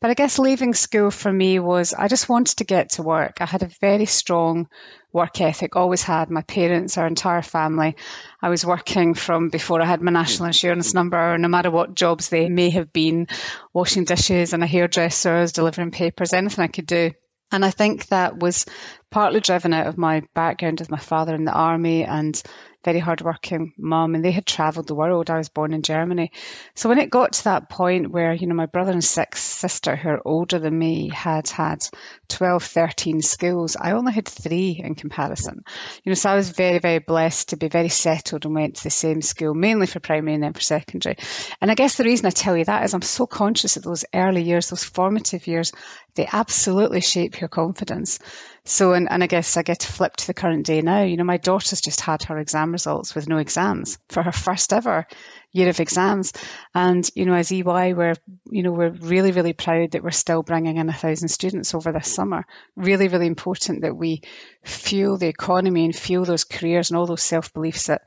But 0.01 0.11
I 0.11 0.13
guess 0.13 0.39
leaving 0.39 0.73
school 0.73 1.11
for 1.11 1.31
me 1.31 1.59
was 1.59 1.93
I 1.93 2.07
just 2.07 2.29
wanted 2.29 2.57
to 2.57 2.63
get 2.63 2.91
to 2.91 3.03
work. 3.03 3.37
I 3.39 3.45
had 3.45 3.63
a 3.63 3.69
very 3.81 4.05
strong 4.05 4.67
work 5.13 5.41
ethic, 5.41 5.75
always 5.75 6.03
had. 6.03 6.29
My 6.29 6.41
parents, 6.41 6.97
our 6.97 7.07
entire 7.07 7.41
family. 7.41 7.95
I 8.41 8.49
was 8.49 8.65
working 8.65 9.13
from 9.13 9.49
before 9.49 9.81
I 9.81 9.85
had 9.85 10.01
my 10.01 10.11
national 10.11 10.45
hmm. 10.45 10.49
insurance 10.49 10.93
number, 10.93 11.37
no 11.37 11.47
matter 11.47 11.71
what 11.71 11.95
jobs 11.95 12.29
they 12.29 12.49
may 12.49 12.69
have 12.71 12.93
been, 12.93 13.27
washing 13.73 14.03
dishes 14.03 14.53
and 14.53 14.63
a 14.63 14.67
hairdresser, 14.67 15.47
delivering 15.47 15.91
papers, 15.91 16.33
anything 16.33 16.63
I 16.63 16.67
could 16.67 16.85
do. 16.85 17.11
And 17.51 17.63
I 17.63 17.71
think 17.71 18.07
that 18.07 18.37
was 18.37 18.65
partly 19.09 19.39
driven 19.39 19.73
out 19.73 19.87
of 19.87 19.97
my 19.97 20.23
background 20.33 20.79
with 20.79 20.91
my 20.91 20.99
father 20.99 21.33
in 21.33 21.45
the 21.45 21.53
army 21.53 22.03
and 22.03 22.41
very 22.87 22.99
hardworking 22.99 23.73
mum, 23.77 24.15
and 24.15 24.23
they 24.23 24.31
had 24.31 24.45
travelled 24.45 24.87
the 24.87 24.95
world. 24.95 25.29
I 25.29 25.37
was 25.37 25.49
born 25.49 25.73
in 25.73 25.81
Germany. 25.81 26.31
So 26.73 26.87
when 26.87 26.99
it 26.99 27.09
got 27.09 27.33
to 27.33 27.43
that 27.45 27.69
point 27.69 28.11
where, 28.11 28.33
you 28.33 28.47
know, 28.47 28.55
my 28.55 28.65
brother 28.65 28.93
and 28.93 29.03
six 29.03 29.41
sister, 29.41 29.97
who 29.97 30.07
are 30.07 30.21
older 30.23 30.57
than 30.57 30.79
me, 30.79 31.09
had 31.13 31.49
had 31.49 31.85
12, 32.29 32.63
13 32.63 33.21
schools, 33.21 33.75
I 33.75 33.91
only 33.91 34.13
had 34.13 34.25
three 34.25 34.81
in 34.81 34.95
comparison. 34.95 35.65
You 36.03 36.11
know, 36.11 36.13
so 36.13 36.29
I 36.29 36.35
was 36.35 36.49
very, 36.49 36.79
very 36.79 36.99
blessed 36.99 37.49
to 37.49 37.57
be 37.57 37.67
very 37.67 37.89
settled 37.89 38.45
and 38.45 38.55
went 38.55 38.77
to 38.77 38.83
the 38.83 38.89
same 38.89 39.21
school, 39.21 39.53
mainly 39.53 39.87
for 39.87 39.99
primary 39.99 40.35
and 40.35 40.43
then 40.43 40.53
for 40.53 40.61
secondary. 40.61 41.17
And 41.59 41.69
I 41.69 41.75
guess 41.75 41.97
the 41.97 42.05
reason 42.05 42.25
I 42.25 42.29
tell 42.29 42.55
you 42.55 42.63
that 42.63 42.85
is 42.85 42.93
I'm 42.93 43.01
so 43.01 43.27
conscious 43.27 43.75
of 43.75 43.83
those 43.83 44.05
early 44.13 44.43
years, 44.43 44.69
those 44.69 44.85
formative 44.85 45.45
years, 45.47 45.73
they 46.15 46.27
absolutely 46.31 47.01
shape 47.01 47.41
your 47.41 47.49
confidence. 47.49 48.19
So, 48.67 48.91
and, 48.91 49.09
and 49.09 49.23
I 49.23 49.27
guess 49.27 49.55
I 49.55 49.63
get 49.63 49.79
to 49.79 49.91
flip 49.91 50.17
to 50.17 50.27
the 50.27 50.33
current 50.33 50.65
day 50.65 50.81
now. 50.81 51.03
You 51.03 51.15
know, 51.15 51.23
my 51.23 51.37
daughter's 51.37 51.79
just 51.79 52.01
had 52.01 52.23
her 52.23 52.37
exam 52.37 52.73
results 52.73 53.15
with 53.15 53.29
no 53.29 53.37
exams 53.37 53.97
for 54.09 54.21
her 54.21 54.33
first 54.33 54.73
ever 54.73 55.07
year 55.53 55.69
of 55.69 55.79
exams. 55.79 56.33
And, 56.75 57.09
you 57.15 57.25
know, 57.25 57.33
as 57.33 57.49
EY, 57.49 57.93
we're, 57.93 58.15
you 58.51 58.63
know, 58.63 58.73
we're 58.73 58.91
really, 58.91 59.31
really 59.31 59.53
proud 59.53 59.91
that 59.91 60.03
we're 60.03 60.11
still 60.11 60.43
bringing 60.43 60.75
in 60.75 60.89
a 60.89 60.93
thousand 60.93 61.29
students 61.29 61.73
over 61.73 61.93
this 61.93 62.13
summer. 62.13 62.45
Really, 62.75 63.07
really 63.07 63.27
important 63.27 63.83
that 63.83 63.95
we 63.95 64.21
fuel 64.65 65.17
the 65.17 65.27
economy 65.27 65.85
and 65.85 65.95
fuel 65.95 66.25
those 66.25 66.43
careers 66.43 66.89
and 66.89 66.97
all 66.97 67.07
those 67.07 67.23
self 67.23 67.53
beliefs 67.53 67.89
at, 67.89 68.01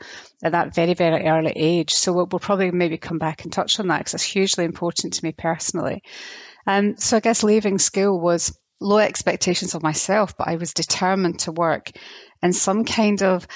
at 0.45 0.53
that 0.53 0.75
very, 0.75 0.93
very 0.93 1.27
early 1.27 1.53
age. 1.57 1.95
So 1.95 2.13
we'll, 2.13 2.27
we'll 2.31 2.39
probably 2.39 2.71
maybe 2.71 2.99
come 2.99 3.19
back 3.19 3.45
and 3.45 3.53
touch 3.53 3.81
on 3.81 3.89
that 3.89 4.01
because 4.01 4.15
it's 4.15 4.25
hugely 4.25 4.67
important 4.67 5.15
to 5.15 5.25
me 5.25 5.33
personally. 5.33 6.03
Um, 6.67 6.99
so 6.99 7.17
I 7.17 7.21
guess 7.21 7.43
leaving 7.43 7.79
school 7.79 8.21
was 8.21 8.55
low 8.81 8.99
expectations 8.99 9.75
of 9.75 9.83
myself, 9.83 10.37
but 10.37 10.49
I 10.49 10.57
was 10.57 10.75
determined 10.75 11.41
to 11.41 11.53
work 11.53 11.91
in 12.43 12.53
some 12.53 12.85
kind 12.85 13.23
of 13.23 13.47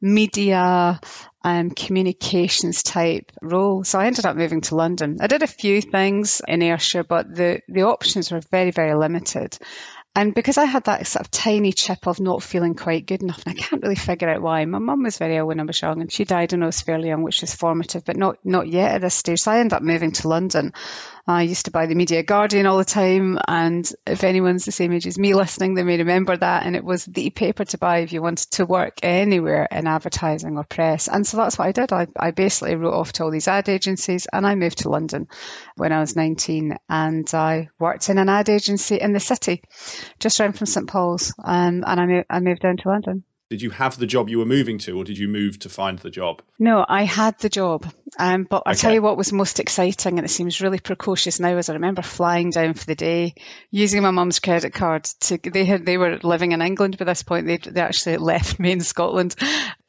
media 0.00 1.00
um, 1.42 1.70
communications 1.70 2.82
type 2.82 3.32
role. 3.40 3.84
So 3.84 3.98
I 3.98 4.06
ended 4.06 4.26
up 4.26 4.36
moving 4.36 4.60
to 4.62 4.76
London. 4.76 5.18
I 5.20 5.26
did 5.26 5.42
a 5.42 5.46
few 5.46 5.80
things 5.80 6.42
in 6.46 6.62
Ayrshire, 6.62 7.04
but 7.04 7.34
the, 7.34 7.60
the 7.68 7.82
options 7.82 8.30
were 8.30 8.40
very, 8.50 8.70
very 8.70 8.94
limited. 8.94 9.56
And 10.16 10.32
because 10.32 10.58
I 10.58 10.64
had 10.64 10.84
that 10.84 11.06
sort 11.08 11.26
of 11.26 11.30
tiny 11.32 11.72
chip 11.72 12.06
of 12.06 12.20
not 12.20 12.42
feeling 12.42 12.74
quite 12.74 13.04
good 13.04 13.22
enough, 13.22 13.42
and 13.44 13.58
I 13.58 13.60
can't 13.60 13.82
really 13.82 13.96
figure 13.96 14.28
out 14.28 14.42
why. 14.42 14.64
My 14.64 14.78
mum 14.78 15.02
was 15.02 15.18
very 15.18 15.36
ill 15.36 15.46
when 15.46 15.58
I 15.58 15.64
was 15.64 15.82
young, 15.82 16.00
and 16.00 16.12
she 16.12 16.24
died 16.24 16.52
when 16.52 16.62
I 16.62 16.66
was 16.66 16.80
fairly 16.80 17.08
young, 17.08 17.22
which 17.22 17.40
was 17.40 17.52
formative, 17.52 18.04
but 18.04 18.16
not 18.16 18.36
not 18.44 18.68
yet 18.68 18.92
at 18.92 19.00
this 19.00 19.14
stage. 19.14 19.40
So 19.40 19.50
I 19.50 19.58
ended 19.58 19.72
up 19.72 19.82
moving 19.82 20.12
to 20.12 20.28
London. 20.28 20.72
I 21.26 21.42
used 21.42 21.64
to 21.64 21.70
buy 21.70 21.86
the 21.86 21.94
Media 21.94 22.22
Guardian 22.22 22.66
all 22.66 22.76
the 22.76 22.84
time, 22.84 23.38
and 23.48 23.90
if 24.06 24.24
anyone's 24.24 24.66
the 24.66 24.72
same 24.72 24.92
age 24.92 25.06
as 25.06 25.18
me 25.18 25.34
listening, 25.34 25.72
they 25.72 25.82
may 25.82 25.96
remember 25.96 26.36
that. 26.36 26.66
And 26.66 26.76
it 26.76 26.84
was 26.84 27.06
the 27.06 27.30
paper 27.30 27.64
to 27.64 27.78
buy 27.78 27.98
if 27.98 28.12
you 28.12 28.20
wanted 28.20 28.50
to 28.52 28.66
work 28.66 28.98
anywhere 29.02 29.66
in 29.70 29.86
advertising 29.86 30.58
or 30.58 30.64
press. 30.64 31.08
And 31.08 31.26
so 31.26 31.38
that's 31.38 31.58
what 31.58 31.68
I 31.68 31.72
did. 31.72 31.92
I, 31.94 32.08
I 32.14 32.32
basically 32.32 32.74
wrote 32.74 32.92
off 32.92 33.12
to 33.14 33.24
all 33.24 33.30
these 33.30 33.48
ad 33.48 33.70
agencies, 33.70 34.26
and 34.30 34.46
I 34.46 34.54
moved 34.54 34.78
to 34.78 34.90
London 34.90 35.28
when 35.76 35.92
I 35.92 36.00
was 36.00 36.14
19, 36.14 36.76
and 36.90 37.30
I 37.32 37.70
worked 37.78 38.10
in 38.10 38.18
an 38.18 38.28
ad 38.28 38.50
agency 38.50 38.96
in 38.96 39.14
the 39.14 39.20
city 39.20 39.62
just 40.20 40.38
around 40.40 40.58
from 40.58 40.66
St 40.66 40.86
Paul's, 40.86 41.32
um, 41.42 41.84
and 41.86 42.00
I, 42.00 42.06
moved, 42.06 42.26
I 42.28 42.40
moved 42.40 42.60
down 42.60 42.76
to 42.76 42.88
London. 42.88 43.24
Did 43.50 43.60
you 43.60 43.70
have 43.70 43.98
the 43.98 44.06
job 44.06 44.30
you 44.30 44.38
were 44.38 44.46
moving 44.46 44.78
to, 44.78 44.96
or 44.96 45.04
did 45.04 45.18
you 45.18 45.28
move 45.28 45.58
to 45.60 45.68
find 45.68 45.98
the 45.98 46.10
job? 46.10 46.40
No, 46.58 46.84
I 46.88 47.04
had 47.04 47.38
the 47.38 47.50
job. 47.50 47.86
Um, 48.18 48.44
but 48.48 48.62
I'll 48.64 48.72
okay. 48.72 48.80
tell 48.80 48.94
you 48.94 49.02
what 49.02 49.18
was 49.18 49.32
most 49.32 49.60
exciting, 49.60 50.18
and 50.18 50.24
it 50.24 50.30
seems 50.30 50.60
really 50.60 50.78
precocious 50.78 51.40
now, 51.40 51.56
as 51.56 51.68
I 51.68 51.74
remember 51.74 52.00
flying 52.00 52.50
down 52.50 52.72
for 52.74 52.86
the 52.86 52.94
day, 52.94 53.34
using 53.70 54.02
my 54.02 54.12
mum's 54.12 54.38
credit 54.38 54.72
card. 54.72 55.04
To 55.04 55.38
they 55.38 55.66
had 55.66 55.84
they 55.84 55.98
were 55.98 56.18
living 56.22 56.52
in 56.52 56.62
England 56.62 56.96
by 56.96 57.04
this 57.04 57.22
point. 57.22 57.46
They 57.46 57.58
they 57.58 57.80
actually 57.80 58.16
left 58.32 58.58
me 58.58 58.72
in 58.72 58.80
Scotland, 58.80 59.34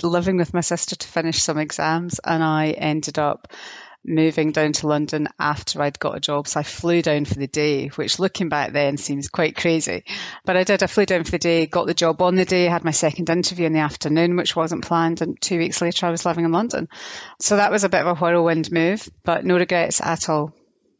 living 0.03 0.37
with 0.37 0.53
my 0.53 0.61
sister 0.61 0.95
to 0.95 1.07
finish 1.07 1.41
some 1.41 1.57
exams, 1.57 2.19
and 2.19 2.43
I 2.43 2.71
ended 2.71 3.19
up 3.19 3.47
moving 4.07 4.51
down 4.51 4.73
to 4.73 4.87
London 4.87 5.27
after 5.39 5.81
I'd 5.81 5.99
got 5.99 6.15
a 6.15 6.19
job. 6.19 6.47
So 6.47 6.59
I 6.59 6.63
flew 6.63 7.01
down 7.01 7.25
for 7.25 7.35
the 7.35 7.47
day, 7.47 7.87
which 7.87 8.19
looking 8.19 8.49
back 8.49 8.71
then 8.71 8.97
seems 8.97 9.27
quite 9.27 9.55
crazy. 9.55 10.03
But 10.45 10.57
I 10.57 10.63
did. 10.63 10.83
I 10.83 10.87
flew 10.87 11.05
down 11.05 11.23
for 11.23 11.31
the 11.31 11.39
day, 11.39 11.65
got 11.65 11.87
the 11.87 11.93
job 11.93 12.21
on 12.21 12.35
the 12.35 12.45
day, 12.45 12.65
had 12.65 12.85
my 12.85 12.91
second 12.91 13.29
interview 13.29 13.65
in 13.65 13.73
the 13.73 13.79
afternoon, 13.79 14.35
which 14.35 14.55
wasn't 14.55 14.85
planned. 14.85 15.21
And 15.21 15.39
two 15.39 15.57
weeks 15.57 15.81
later, 15.81 16.05
I 16.05 16.11
was 16.11 16.25
living 16.25 16.45
in 16.45 16.51
London. 16.51 16.89
So 17.39 17.57
that 17.57 17.71
was 17.71 17.83
a 17.83 17.89
bit 17.89 18.01
of 18.01 18.07
a 18.07 18.15
whirlwind 18.15 18.71
move, 18.71 19.09
but 19.23 19.45
no 19.45 19.57
regrets 19.57 20.01
at 20.01 20.29
all. 20.29 20.53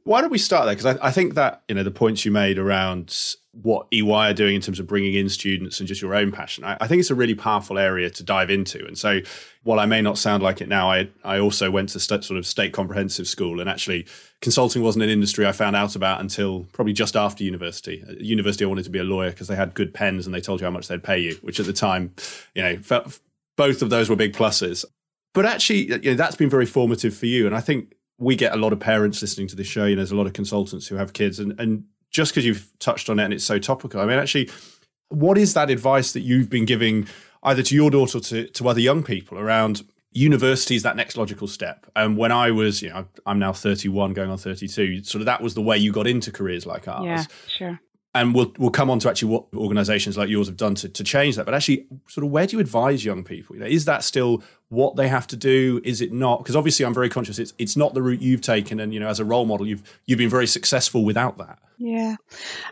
Why 0.06 0.22
don't 0.22 0.30
we 0.30 0.38
start 0.38 0.66
there? 0.66 0.76
Because 0.76 0.98
I, 0.98 1.08
I 1.08 1.12
think 1.12 1.34
that, 1.34 1.64
you 1.68 1.76
know, 1.76 1.84
the 1.84 1.92
points 1.92 2.26
you 2.26 2.32
made 2.32 2.60
around 2.60 3.36
what 3.62 3.88
EY 3.92 4.12
are 4.12 4.34
doing 4.34 4.56
in 4.56 4.62
terms 4.62 4.80
of 4.80 4.86
bringing 4.86 5.16
in 5.16 5.30
students 5.30 5.80
and 5.80 5.88
just 5.88 6.02
your 6.02 6.14
own 6.14 6.32
passion. 6.32 6.64
I, 6.64 6.78
I, 6.80 6.88
think 6.88 7.00
it's 7.00 7.10
a 7.10 7.16
really 7.16 7.34
powerful 7.34 7.80
area 7.80 8.12
to 8.12 8.24
dive 8.24 8.52
into. 8.52 8.86
And 8.86 8.98
so, 8.98 9.22
while 9.64 9.80
I 9.80 9.88
may 9.88 10.02
not 10.02 10.20
sound 10.20 10.44
like 10.44 10.62
it 10.62 10.68
now, 10.68 10.92
I 10.92 11.10
I 11.24 11.40
also 11.40 11.72
went 11.72 11.90
to 11.90 12.00
st- 12.00 12.24
sort 12.24 12.38
of 12.38 12.46
state 12.46 12.74
comprehensive 12.74 13.28
school, 13.28 13.60
and 13.60 13.70
actually, 13.70 14.06
consulting 14.42 14.84
wasn't 14.84 15.04
an 15.04 15.10
industry 15.10 15.48
I 15.48 15.54
found 15.54 15.76
out 15.76 15.96
about 15.96 16.22
until 16.22 16.68
probably 16.74 16.94
just 16.94 17.16
after 17.16 17.44
university. 17.44 18.04
At 18.08 18.22
university, 18.22 18.66
I 18.66 18.68
wanted 18.68 18.84
to 18.84 18.92
be 18.92 19.00
a 19.00 19.04
lawyer 19.04 19.32
because 19.32 19.48
they 19.48 19.56
had 19.56 19.74
good 19.74 19.94
pens 19.94 20.26
and 20.26 20.36
they 20.36 20.42
told 20.42 20.60
you 20.60 20.66
how 20.66 20.72
much 20.72 20.88
they'd 20.88 21.04
pay 21.04 21.18
you, 21.18 21.36
which 21.42 21.60
at 21.60 21.66
the 21.66 21.74
time, 21.74 22.14
you 22.54 22.62
know, 22.62 22.78
felt, 22.78 23.20
both 23.56 23.82
of 23.82 23.90
those 23.90 24.10
were 24.10 24.16
big 24.16 24.34
pluses. 24.34 24.86
But 25.34 25.46
actually, 25.46 25.88
you 26.04 26.12
know, 26.12 26.14
that's 26.14 26.36
been 26.36 26.50
very 26.50 26.66
formative 26.66 27.16
for 27.16 27.26
you, 27.26 27.46
and 27.46 27.56
I 27.56 27.62
think. 27.62 27.95
We 28.18 28.36
get 28.36 28.54
a 28.54 28.58
lot 28.58 28.74
of 28.74 28.80
parents 28.80 29.22
listening 29.22 29.48
to 29.48 29.56
this 29.56 29.68
show. 29.68 29.86
You 29.86 29.96
know, 29.96 30.00
there's 30.00 30.12
a 30.12 30.16
lot 30.16 30.28
of 30.28 30.34
consultants 30.34 30.88
who 30.88 30.96
have 30.96 31.14
kids, 31.14 31.40
and, 31.40 31.60
and 31.60 31.86
just 32.10 32.32
because 32.32 32.46
you've 32.46 32.68
touched 32.80 33.10
on 33.10 33.20
it 33.20 33.26
and 33.26 33.34
it's 33.34 33.44
so 33.44 33.60
topical, 33.60 34.00
I 34.00 34.06
mean, 34.06 34.20
actually, 34.20 34.50
what 35.10 35.38
is 35.38 35.54
that 35.54 35.70
advice 35.70 36.14
that 36.14 36.22
you've 36.22 36.50
been 36.50 36.66
giving 36.66 37.08
either 37.44 37.62
to 37.62 37.76
your 37.76 37.92
daughter 37.92 38.20
to, 38.20 38.48
to 38.48 38.70
other 38.70 38.80
young 38.80 39.04
people 39.04 39.38
around 39.38 39.84
university 40.12 40.76
is 40.76 40.84
that 40.84 40.96
next 40.96 41.18
logical 41.18 41.48
step? 41.48 41.86
And 41.96 42.18
when 42.18 42.32
I 42.32 42.52
was, 42.52 42.82
you 42.82 42.90
know, 42.90 43.06
I'm 43.26 43.40
now 43.40 43.54
31 43.54 44.14
going 44.14 44.30
on 44.30 44.38
32, 44.38 45.04
sort 45.04 45.22
of 45.22 45.26
that 45.26 45.42
was 45.42 45.54
the 45.54 45.62
way 45.62 45.78
you 45.78 45.92
got 45.92 46.08
into 46.08 46.32
careers 46.32 46.66
like 46.66 46.88
ours. 46.88 47.06
Yeah, 47.06 47.26
sure 47.48 47.80
and 48.16 48.34
we'll 48.34 48.52
we'll 48.58 48.72
come 48.72 48.90
on 48.90 48.98
to 49.00 49.10
actually 49.10 49.32
what 49.32 49.46
organizations 49.54 50.18
like 50.18 50.30
yours 50.30 50.48
have 50.48 50.56
done 50.56 50.74
to, 50.76 50.90
to 50.90 51.04
change 51.04 51.36
that. 51.36 51.46
But 51.46 51.54
actually, 51.54 51.86
sort 52.08 52.26
of 52.26 52.32
where 52.32 52.48
do 52.48 52.56
you 52.56 52.62
advise 52.62 53.04
young 53.04 53.26
people? 53.26 53.56
You 53.56 53.62
know, 53.62 53.68
is 53.68 53.86
that 53.86 54.04
still 54.04 54.42
what 54.70 54.96
they 54.96 55.10
have 55.10 55.28
to 55.28 55.36
do? 55.36 55.82
Is 55.84 56.00
it 56.00 56.14
not? 56.14 56.40
Because 56.40 56.56
obviously, 56.56 56.86
I'm 56.86 56.94
very 56.94 57.10
conscious 57.10 57.38
it's 57.38 57.54
it's 57.60 57.76
not 57.76 57.94
the 57.94 58.02
route 58.02 58.22
you've 58.22 58.42
taken, 58.42 58.80
and 58.80 58.94
you 58.94 59.02
know, 59.02 59.10
as 59.10 59.20
a 59.20 59.26
role 59.26 59.46
model, 59.46 59.68
you've 59.68 59.84
you've 60.06 60.18
been 60.18 60.30
very 60.30 60.48
successful 60.48 61.04
without 61.04 61.38
that. 61.40 61.60
Yeah, 61.78 62.16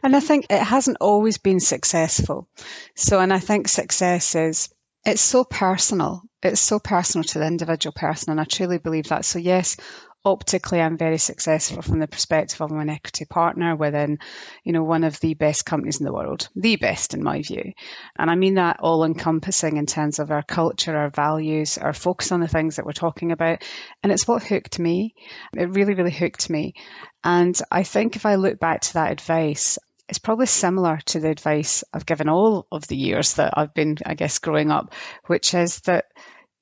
and 0.02 0.16
I 0.16 0.22
think 0.22 0.48
it 0.50 0.64
hasn't 0.64 0.98
always 1.02 1.38
been 1.38 1.60
successful. 1.60 2.48
So, 2.96 3.20
and 3.20 3.34
I 3.34 3.40
think 3.40 3.68
success 3.68 4.36
is 4.36 4.74
it's 5.06 5.22
so 5.22 5.44
personal. 5.44 6.22
It's 6.42 6.62
so 6.62 6.80
personal 6.80 7.24
to 7.26 7.40
the 7.40 7.48
individual 7.48 7.94
person, 7.94 8.32
and 8.32 8.40
I 8.40 8.46
truly 8.46 8.78
believe 8.78 9.10
that. 9.10 9.26
So, 9.26 9.40
yes, 9.40 9.76
optically 10.25 10.80
I'm 10.80 10.98
very 10.98 11.18
successful 11.18 11.82
from 11.82 12.00
the 12.00 12.08
perspective 12.08 12.62
of 12.62 12.72
an 12.72 12.89
equity 12.89 13.25
partner 13.25 13.75
within, 13.75 14.20
you 14.63 14.72
know, 14.72 14.84
one 14.84 15.03
of 15.03 15.20
the 15.20 15.34
best 15.34 15.65
companies 15.65 16.00
in 16.00 16.06
the 16.06 16.13
world, 16.13 16.50
the 16.56 16.77
best 16.77 17.13
in 17.13 17.24
my 17.24 17.42
view. 17.42 17.74
And 18.18 18.30
I 18.30 18.36
mean 18.36 18.56
that 18.56 18.80
all 18.80 19.03
encompassing 19.03 19.77
in 19.77 19.86
terms 19.86 20.20
of 20.20 20.32
our 20.32 20.44
culture, 20.44 20.96
our 20.96 21.10
values, 21.10 21.77
our 21.77 21.94
focus 21.94 22.32
on 22.32 22.39
the 22.39 22.48
things 22.48 22.77
that 22.77 22.86
we're 22.86 22.94
talking 22.94 23.32
about. 23.32 23.63
And 24.01 24.12
it's 24.12 24.27
what 24.27 24.44
hooked 24.44 24.80
me. 24.80 25.15
It 25.56 25.70
really, 25.70 25.94
really 25.94 26.12
hooked 26.12 26.50
me. 26.50 26.75
And 27.24 27.60
I 27.72 27.84
think 27.84 28.15
if 28.15 28.25
I 28.25 28.36
look 28.36 28.60
back 28.60 28.82
to 28.82 28.94
that 28.94 29.12
advice, 29.12 29.77
it's 30.10 30.20
probably 30.20 30.46
similar 30.46 31.00
to 31.06 31.20
the 31.20 31.30
advice 31.30 31.84
I've 31.94 32.06
given 32.06 32.30
all 32.30 32.68
of 32.72 32.88
the 32.88 32.98
years 32.98 33.34
that 33.34 33.53
I've 33.58 33.74
been, 33.74 33.98
I 34.06 34.15
guess, 34.15 34.39
growing 34.39 34.70
up, 34.70 34.94
which 35.27 35.53
is 35.53 35.80
that 35.82 36.06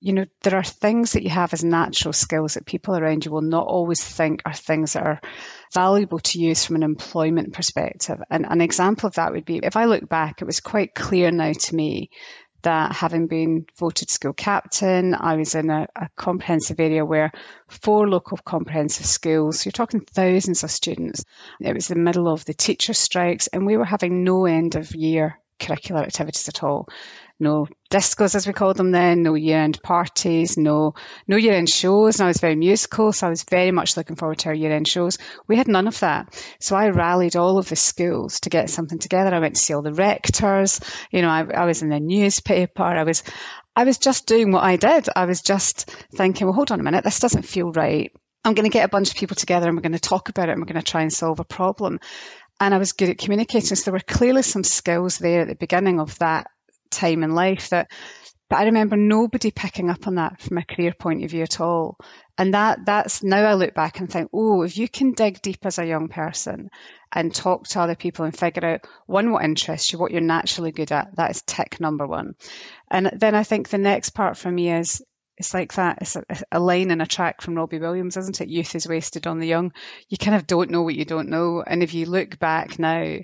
you 0.02 0.14
know, 0.14 0.26
there 0.42 0.58
are 0.58 0.64
things 0.64 1.12
that 1.12 1.22
you 1.22 1.30
have 1.30 1.54
as 1.54 1.64
natural 1.64 2.12
skills 2.12 2.56
that 2.56 2.66
people 2.66 2.98
around 2.98 3.24
you 3.24 3.32
will 3.32 3.42
not 3.44 3.68
always 3.68 4.04
think 4.04 4.42
are 4.46 4.54
things 4.54 4.94
that 4.94 5.04
are 5.04 5.22
valuable 5.74 6.18
to 6.18 6.40
use 6.40 6.66
from 6.66 6.78
an 6.78 6.84
employment 6.84 7.54
perspective. 7.54 8.20
And 8.30 8.48
an 8.50 8.62
example 8.62 9.08
of 9.08 9.16
that 9.16 9.32
would 9.32 9.46
be 9.46 9.60
if 9.62 9.78
I 9.78 9.86
look 9.86 10.10
back, 10.10 10.42
it 10.42 10.46
was 10.46 10.60
quite 10.60 10.96
clear 10.96 11.30
now 11.30 11.54
to 11.54 11.76
me 11.76 12.10
that 12.64 12.94
having 12.94 13.28
been 13.28 13.68
voted 13.78 14.10
school 14.10 14.34
captain, 14.34 15.14
I 15.14 15.36
was 15.36 15.54
in 15.54 15.70
a, 15.70 15.88
a 15.96 16.10
comprehensive 16.16 16.80
area 16.80 17.06
where 17.06 17.32
four 17.68 18.10
local 18.10 18.38
comprehensive 18.38 19.06
schools, 19.06 19.66
you're 19.66 19.72
talking 19.72 20.02
thousands 20.02 20.64
of 20.64 20.72
students. 20.72 21.24
It 21.60 21.74
was 21.74 21.88
the 21.88 21.96
middle 21.96 22.28
of 22.28 22.46
the 22.46 22.54
teacher 22.56 22.94
strikes, 22.94 23.48
and 23.48 23.68
we 23.68 23.78
were 23.78 23.86
having 23.86 24.24
no 24.24 24.46
end 24.46 24.76
of 24.76 24.96
year 24.96 25.40
curricular 25.60 26.02
activities 26.02 26.50
at 26.50 26.64
all 26.64 26.88
no 27.42 27.68
discos 27.92 28.36
as 28.36 28.48
we 28.48 28.54
called 28.54 28.78
them 28.78 28.92
then, 28.92 29.24
no 29.24 29.34
year 29.34 29.60
end 29.60 29.82
parties, 29.82 30.58
no 30.58 30.94
no 31.28 31.36
year 31.36 31.54
end 31.54 31.70
shows. 31.70 32.20
And 32.20 32.26
I 32.26 32.30
was 32.30 32.40
very 32.40 32.56
musical, 32.56 33.12
so 33.12 33.28
I 33.28 33.30
was 33.30 33.44
very 33.44 33.72
much 33.72 33.98
looking 33.98 34.16
forward 34.16 34.40
to 34.40 34.50
our 34.50 34.56
year 34.56 34.72
end 34.72 34.88
shows. 34.88 35.18
We 35.48 35.58
had 35.58 35.68
none 35.68 35.88
of 35.88 36.00
that. 36.00 36.34
So 36.60 36.76
I 36.76 36.90
rallied 36.90 37.36
all 37.36 37.58
of 37.58 37.68
the 37.68 37.76
schools 37.76 38.40
to 38.42 38.50
get 38.50 38.70
something 38.70 39.00
together. 39.00 39.34
I 39.36 39.40
went 39.40 39.56
to 39.56 39.62
see 39.62 39.74
all 39.74 39.82
the 39.82 39.94
rectors, 39.94 40.80
you 41.12 41.22
know, 41.22 41.30
I, 41.30 41.46
I 41.54 41.66
was 41.66 41.82
in 41.82 41.90
the 41.90 42.00
newspaper, 42.00 42.84
I 42.84 43.04
was 43.04 43.24
I 43.76 43.86
was 43.86 43.98
just 43.98 44.28
doing 44.28 44.52
what 44.52 44.64
I 44.64 44.76
did. 44.76 45.08
I 45.16 45.26
was 45.26 45.42
just 45.42 45.90
thinking, 46.14 46.46
well, 46.46 46.54
hold 46.54 46.72
on 46.72 46.80
a 46.80 46.84
minute, 46.84 47.04
this 47.04 47.20
doesn't 47.20 47.44
feel 47.44 47.72
right. 47.72 48.12
I'm 48.44 48.54
going 48.54 48.70
to 48.70 48.74
get 48.74 48.86
a 48.86 48.90
bunch 48.90 49.10
of 49.12 49.16
people 49.16 49.36
together 49.36 49.68
and 49.68 49.78
we're 49.78 49.84
going 49.84 49.92
to 49.94 50.00
talk 50.00 50.30
about 50.30 50.50
it 50.50 50.54
and 50.54 50.62
we're 50.62 50.72
going 50.72 50.84
to 50.84 50.92
try 50.92 51.02
and 51.02 51.14
solve 51.14 51.40
a 51.40 51.46
problem. 51.46 52.00
And 52.60 52.74
I 52.74 52.78
was 52.78 52.94
good 52.94 53.10
at 53.10 53.18
communicating. 53.18 53.76
So 53.76 53.86
there 53.86 53.94
were 53.94 54.00
clearly 54.00 54.42
some 54.42 54.64
skills 54.64 55.18
there 55.18 55.42
at 55.42 55.48
the 55.48 55.56
beginning 55.56 56.00
of 56.00 56.18
that 56.20 56.48
time 56.92 57.24
in 57.24 57.34
life 57.34 57.70
that 57.70 57.92
but 58.52 58.58
I 58.60 58.66
remember 58.66 58.98
nobody 58.98 59.50
picking 59.50 59.90
up 59.90 60.08
on 60.08 60.16
that 60.16 60.42
from 60.42 60.58
a 60.58 60.66
career 60.66 60.94
point 60.94 61.24
of 61.24 61.32
view 61.32 61.42
at 61.42 61.62
all. 61.62 61.98
And 62.38 62.54
that 62.54 62.80
that's 62.86 63.24
now 63.24 63.46
I 63.46 63.54
look 63.54 63.74
back 63.74 64.02
and 64.02 64.12
think, 64.12 64.30
oh, 64.34 64.64
if 64.64 64.78
you 64.78 64.90
can 64.90 65.14
dig 65.14 65.42
deep 65.42 65.66
as 65.66 65.80
a 65.80 65.86
young 65.86 66.10
person 66.10 66.70
and 67.14 67.34
talk 67.34 67.66
to 67.70 67.80
other 67.80 67.96
people 67.96 68.26
and 68.26 68.38
figure 68.38 68.66
out 68.66 68.82
one 69.06 69.32
what 69.32 69.46
interests 69.46 69.94
you, 69.94 70.00
what 70.00 70.12
you're 70.12 70.20
naturally 70.20 70.74
good 70.74 70.92
at, 70.92 71.16
that 71.16 71.32
is 71.32 71.42
tick 71.44 71.80
number 71.80 72.06
one. 72.06 72.36
And 72.90 73.10
then 73.16 73.36
I 73.36 73.44
think 73.44 73.70
the 73.70 73.78
next 73.78 74.10
part 74.10 74.36
for 74.36 74.52
me 74.52 74.70
is 74.70 75.02
It's 75.42 75.56
like 75.56 75.74
that. 75.74 75.98
It's 76.02 76.16
a, 76.16 76.24
a, 76.52 76.60
line 76.60 76.92
in 76.92 77.02
a 77.02 77.08
track 77.08 77.42
from 77.42 77.56
Robbie 77.56 77.80
Williams, 77.80 78.16
isn't 78.16 78.42
it? 78.42 78.48
Youth 78.48 78.76
is 78.76 78.88
wasted 78.88 79.26
on 79.26 79.40
the 79.40 79.48
young. 79.48 79.74
You 80.08 80.16
kind 80.16 80.36
of 80.36 80.46
don't 80.46 80.70
know 80.70 80.84
what 80.84 80.94
you 80.94 81.04
don't 81.04 81.30
know. 81.30 81.64
And 81.66 81.82
if 81.82 81.96
you 81.96 82.06
look 82.06 82.38
back 82.38 82.78
now, 82.78 83.18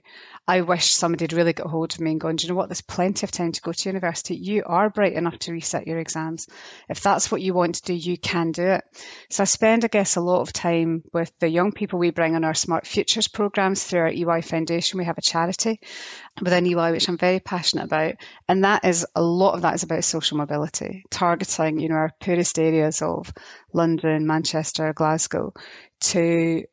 I 0.49 0.61
wish 0.61 0.91
somebody 0.91 1.25
had 1.25 1.33
really 1.33 1.53
got 1.53 1.67
hold 1.67 1.93
of 1.93 1.99
me 1.99 2.11
and 2.11 2.21
gone, 2.21 2.37
do 2.37 2.47
you 2.47 2.53
know 2.53 2.57
what? 2.57 2.69
There's 2.69 2.81
plenty 2.81 3.25
of 3.25 3.31
time 3.31 3.51
to 3.51 3.61
go 3.61 3.73
to 3.73 3.89
university. 3.89 4.35
You 4.35 4.63
are 4.65 4.89
bright 4.89 5.13
enough 5.13 5.37
to 5.39 5.51
reset 5.51 5.85
your 5.85 5.99
exams. 5.99 6.47
If 6.87 7.01
that's 7.01 7.29
what 7.29 7.41
you 7.41 7.53
want 7.53 7.75
to 7.75 7.83
do, 7.83 7.93
you 7.93 8.17
can 8.17 8.53
do 8.53 8.63
it. 8.63 8.83
So 9.29 9.43
I 9.43 9.45
spend, 9.45 9.83
I 9.83 9.89
guess, 9.89 10.15
a 10.15 10.21
lot 10.21 10.41
of 10.41 10.53
time 10.53 11.03
with 11.13 11.31
the 11.39 11.49
young 11.49 11.73
people 11.73 11.99
we 11.99 12.11
bring 12.11 12.35
on 12.35 12.45
our 12.45 12.53
Smart 12.53 12.87
Futures 12.87 13.27
programs 13.27 13.83
through 13.83 13.99
our 13.99 14.07
EY 14.07 14.41
Foundation. 14.41 14.97
We 14.97 15.05
have 15.05 15.17
a 15.17 15.21
charity 15.21 15.81
within 16.41 16.65
EY, 16.65 16.91
which 16.93 17.09
I'm 17.09 17.17
very 17.17 17.41
passionate 17.41 17.83
about. 17.83 18.15
And 18.47 18.63
that 18.63 18.85
is 18.85 19.05
a 19.15 19.21
lot 19.21 19.55
of 19.55 19.63
that 19.63 19.75
is 19.75 19.83
about 19.83 20.05
social 20.05 20.37
mobility, 20.37 21.03
targeting, 21.09 21.79
you 21.79 21.89
know, 21.89 22.06
poorest 22.19 22.59
areas 22.59 23.01
of 23.01 23.31
London, 23.73 24.27
Manchester, 24.27 24.93
Glasgow 24.93 25.53
to 26.01 26.63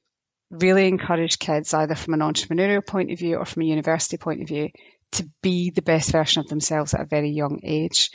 really 0.51 0.87
encourage 0.87 1.39
kids 1.39 1.75
either 1.75 1.95
from 1.95 2.15
an 2.15 2.21
entrepreneurial 2.21 2.87
point 2.87 3.11
of 3.11 3.19
view 3.19 3.37
or 3.37 3.45
from 3.45 3.63
a 3.63 3.67
university 3.67 4.17
point 4.17 4.43
of 4.43 4.49
view 4.49 4.71
to 5.13 5.29
be 5.43 5.71
the 5.71 5.83
best 5.83 6.13
version 6.13 6.41
of 6.41 6.49
themselves 6.49 6.95
at 6.95 7.01
a 7.01 7.07
very 7.07 7.31
young 7.31 7.61
age. 7.63 8.11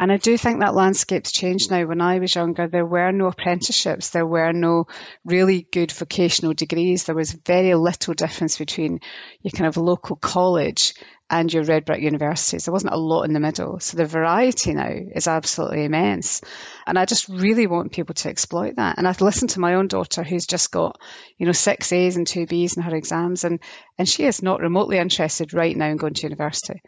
And 0.00 0.12
I 0.12 0.16
do 0.16 0.38
think 0.38 0.60
that 0.60 0.76
landscape's 0.76 1.32
changed 1.32 1.72
now. 1.72 1.84
When 1.84 2.00
I 2.00 2.20
was 2.20 2.34
younger, 2.34 2.68
there 2.68 2.86
were 2.86 3.10
no 3.10 3.26
apprenticeships, 3.26 4.10
there 4.10 4.26
were 4.26 4.52
no 4.52 4.86
really 5.24 5.66
good 5.72 5.90
vocational 5.90 6.54
degrees. 6.54 7.04
There 7.04 7.16
was 7.16 7.32
very 7.32 7.74
little 7.74 8.14
difference 8.14 8.58
between 8.58 9.00
your 9.42 9.50
kind 9.50 9.66
of 9.66 9.76
local 9.76 10.14
college 10.14 10.94
and 11.30 11.52
your 11.52 11.64
red 11.64 11.84
brick 11.84 12.00
universities. 12.00 12.64
There 12.64 12.72
wasn't 12.72 12.94
a 12.94 12.98
lot 12.98 13.24
in 13.24 13.32
the 13.32 13.40
middle. 13.40 13.80
So 13.80 13.96
the 13.96 14.06
variety 14.06 14.72
now 14.72 14.90
is 15.14 15.28
absolutely 15.28 15.84
immense. 15.84 16.40
And 16.86 16.98
I 16.98 17.04
just 17.04 17.28
really 17.28 17.66
want 17.66 17.92
people 17.92 18.14
to 18.14 18.28
exploit 18.28 18.76
that. 18.76 18.96
And 18.98 19.06
I've 19.06 19.20
listened 19.20 19.50
to 19.50 19.60
my 19.60 19.74
own 19.74 19.88
daughter 19.88 20.22
who's 20.22 20.46
just 20.46 20.70
got, 20.70 20.98
you 21.36 21.46
know, 21.46 21.52
six 21.52 21.92
A's 21.92 22.16
and 22.16 22.26
two 22.26 22.46
B's 22.46 22.76
in 22.76 22.82
her 22.82 22.94
exams 22.94 23.44
and, 23.44 23.60
and 23.98 24.08
she 24.08 24.24
is 24.24 24.42
not 24.42 24.60
remotely 24.60 24.98
interested 24.98 25.52
right 25.52 25.76
now 25.76 25.88
in 25.88 25.96
going 25.96 26.14
to 26.14 26.26
university. 26.26 26.80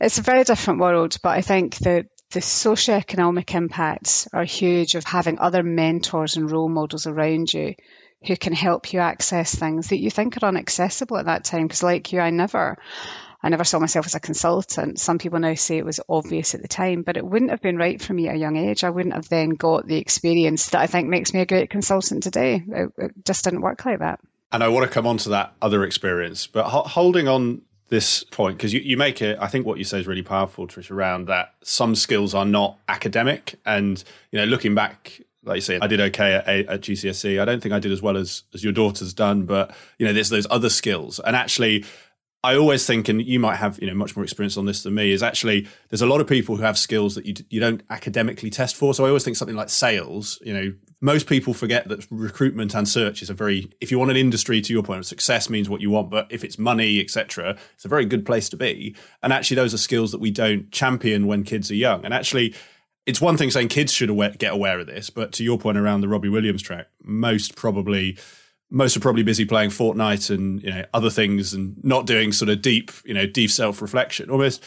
It's 0.00 0.18
a 0.18 0.22
very 0.22 0.44
different 0.44 0.80
world, 0.80 1.16
but 1.22 1.30
I 1.30 1.40
think 1.40 1.76
that 1.78 2.06
the 2.30 2.40
socioeconomic 2.40 3.54
impacts 3.54 4.28
are 4.32 4.44
huge 4.44 4.94
of 4.94 5.04
having 5.04 5.38
other 5.38 5.62
mentors 5.62 6.36
and 6.36 6.50
role 6.50 6.68
models 6.68 7.06
around 7.06 7.52
you 7.52 7.74
who 8.26 8.36
can 8.36 8.52
help 8.52 8.92
you 8.92 9.00
access 9.00 9.54
things 9.54 9.88
that 9.88 9.98
you 9.98 10.10
think 10.10 10.36
are 10.36 10.48
inaccessible 10.48 11.16
at 11.16 11.26
that 11.26 11.44
time. 11.44 11.66
Because, 11.66 11.82
like 11.82 12.12
you, 12.12 12.20
I 12.20 12.30
never. 12.30 12.76
I 13.42 13.50
never 13.50 13.64
saw 13.64 13.78
myself 13.78 14.06
as 14.06 14.14
a 14.14 14.20
consultant. 14.20 14.98
Some 14.98 15.18
people 15.18 15.38
now 15.38 15.54
say 15.54 15.78
it 15.78 15.84
was 15.84 16.00
obvious 16.08 16.54
at 16.54 16.62
the 16.62 16.68
time, 16.68 17.02
but 17.02 17.16
it 17.16 17.24
wouldn't 17.24 17.52
have 17.52 17.62
been 17.62 17.76
right 17.76 18.00
for 18.00 18.12
me 18.12 18.28
at 18.28 18.34
a 18.34 18.38
young 18.38 18.56
age. 18.56 18.82
I 18.82 18.90
wouldn't 18.90 19.14
have 19.14 19.28
then 19.28 19.50
got 19.50 19.86
the 19.86 19.96
experience 19.96 20.70
that 20.70 20.80
I 20.80 20.86
think 20.86 21.08
makes 21.08 21.32
me 21.32 21.40
a 21.40 21.46
great 21.46 21.70
consultant 21.70 22.24
today. 22.24 22.62
It, 22.66 22.92
it 22.98 23.12
just 23.24 23.44
didn't 23.44 23.60
work 23.60 23.84
like 23.84 24.00
that. 24.00 24.20
And 24.50 24.64
I 24.64 24.68
want 24.68 24.86
to 24.86 24.92
come 24.92 25.06
on 25.06 25.18
to 25.18 25.28
that 25.30 25.52
other 25.62 25.84
experience, 25.84 26.46
but 26.46 26.64
ho- 26.64 26.82
holding 26.82 27.28
on 27.28 27.62
this 27.88 28.24
point 28.24 28.56
because 28.56 28.72
you, 28.72 28.80
you 28.80 28.96
make 28.96 29.22
it 29.22 29.38
i 29.40 29.46
think 29.46 29.64
what 29.64 29.78
you 29.78 29.84
say 29.84 29.98
is 29.98 30.06
really 30.06 30.22
powerful 30.22 30.66
trish 30.66 30.90
around 30.90 31.26
that 31.26 31.54
some 31.62 31.94
skills 31.94 32.34
are 32.34 32.44
not 32.44 32.78
academic 32.88 33.58
and 33.64 34.04
you 34.30 34.38
know 34.38 34.44
looking 34.44 34.74
back 34.74 35.20
like 35.44 35.56
you 35.56 35.60
say 35.62 35.78
i 35.80 35.86
did 35.86 36.00
okay 36.00 36.34
at, 36.34 36.46
at 36.46 36.80
gcse 36.82 37.40
i 37.40 37.44
don't 37.46 37.62
think 37.62 37.72
i 37.72 37.78
did 37.78 37.90
as 37.90 38.02
well 38.02 38.16
as 38.16 38.42
as 38.52 38.62
your 38.62 38.74
daughter's 38.74 39.14
done 39.14 39.44
but 39.44 39.74
you 39.98 40.06
know 40.06 40.12
there's 40.12 40.28
those 40.28 40.46
other 40.50 40.68
skills 40.68 41.18
and 41.20 41.34
actually 41.34 41.82
I 42.44 42.56
always 42.56 42.86
think, 42.86 43.08
and 43.08 43.20
you 43.20 43.40
might 43.40 43.56
have 43.56 43.78
you 43.80 43.88
know 43.88 43.94
much 43.94 44.16
more 44.16 44.22
experience 44.22 44.56
on 44.56 44.66
this 44.66 44.82
than 44.82 44.94
me, 44.94 45.12
is 45.12 45.22
actually 45.22 45.66
there's 45.88 46.02
a 46.02 46.06
lot 46.06 46.20
of 46.20 46.26
people 46.26 46.56
who 46.56 46.62
have 46.62 46.78
skills 46.78 47.14
that 47.14 47.26
you 47.26 47.34
you 47.50 47.60
don't 47.60 47.82
academically 47.90 48.50
test 48.50 48.76
for. 48.76 48.94
So 48.94 49.04
I 49.04 49.08
always 49.08 49.24
think 49.24 49.36
something 49.36 49.56
like 49.56 49.68
sales, 49.68 50.38
you 50.42 50.54
know, 50.54 50.72
most 51.00 51.26
people 51.26 51.54
forget 51.54 51.88
that 51.88 52.06
recruitment 52.10 52.74
and 52.74 52.88
search 52.88 53.22
is 53.22 53.30
a 53.30 53.34
very 53.34 53.70
if 53.80 53.90
you 53.90 53.98
want 53.98 54.10
an 54.10 54.16
industry 54.16 54.60
to 54.60 54.72
your 54.72 54.82
point 54.82 55.04
success 55.06 55.48
means 55.48 55.68
what 55.68 55.80
you 55.80 55.90
want 55.90 56.10
but 56.10 56.26
if 56.30 56.42
it's 56.42 56.58
money 56.58 57.00
etc 57.00 57.56
it's 57.74 57.84
a 57.84 57.88
very 57.88 58.04
good 58.04 58.26
place 58.26 58.48
to 58.48 58.56
be 58.56 58.94
and 59.22 59.32
actually 59.32 59.54
those 59.54 59.72
are 59.72 59.78
skills 59.78 60.10
that 60.12 60.20
we 60.20 60.30
don't 60.30 60.70
champion 60.72 61.26
when 61.26 61.44
kids 61.44 61.70
are 61.70 61.76
young 61.76 62.04
and 62.04 62.12
actually 62.12 62.54
it's 63.06 63.20
one 63.20 63.38
thing 63.38 63.50
saying 63.50 63.68
kids 63.68 63.90
should 63.90 64.10
aware, 64.10 64.30
get 64.30 64.52
aware 64.52 64.80
of 64.80 64.86
this 64.86 65.08
but 65.08 65.32
to 65.32 65.44
your 65.44 65.58
point 65.58 65.78
around 65.78 66.00
the 66.00 66.08
robbie 66.08 66.28
williams 66.28 66.62
track 66.62 66.88
most 67.02 67.54
probably 67.54 68.18
most 68.70 68.96
are 68.96 69.00
probably 69.00 69.22
busy 69.22 69.44
playing 69.44 69.70
fortnite 69.70 70.30
and 70.34 70.62
you 70.62 70.70
know 70.70 70.84
other 70.92 71.10
things 71.10 71.54
and 71.54 71.82
not 71.82 72.06
doing 72.06 72.32
sort 72.32 72.48
of 72.48 72.60
deep 72.60 72.90
you 73.04 73.14
know 73.14 73.26
deep 73.26 73.50
self-reflection 73.50 74.30
almost 74.30 74.64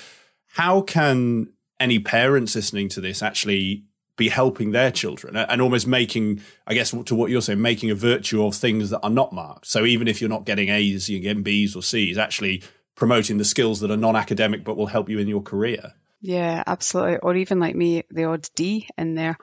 how 0.48 0.82
can 0.82 1.48
any 1.80 2.00
parents 2.00 2.56
listening 2.56 2.90
to 2.90 3.02
this 3.02 3.22
actually 3.22 3.86
be 4.18 4.30
helping 4.30 4.72
their 4.72 4.92
children 4.92 5.36
and 5.36 5.62
almost 5.62 5.88
making, 5.88 6.42
I 6.68 6.76
guess, 6.76 6.92
to 6.92 7.16
what 7.16 7.32
you're 7.32 7.42
saying, 7.42 7.62
making 7.62 7.90
a 7.90 7.96
virtue 7.96 8.46
of 8.46 8.54
things 8.54 8.92
that 8.92 9.00
are 9.02 9.10
not 9.10 9.34
marked. 9.34 9.66
So 9.66 9.84
even 9.84 10.08
if 10.08 10.22
you're 10.22 10.30
not 10.30 10.46
getting 10.46 10.70
A's, 10.70 11.10
you're 11.10 11.22
getting 11.22 11.42
B's 11.42 11.76
or 11.76 11.82
C's, 11.82 12.20
actually 12.20 12.62
promoting 12.96 13.40
the 13.40 13.46
skills 13.46 13.80
that 13.80 13.90
are 13.90 13.98
non 13.98 14.16
academic 14.16 14.64
but 14.64 14.78
will 14.78 14.88
help 14.88 15.10
you 15.10 15.18
in 15.18 15.28
your 15.28 15.42
career. 15.42 15.94
Yeah, 16.24 16.64
absolutely. 16.68 17.18
Or 17.18 17.36
even 17.36 17.60
like 17.60 17.76
me, 17.76 18.04
the 18.12 18.26
odd 18.26 18.48
D 18.56 18.88
in 18.96 19.16
there. 19.16 19.38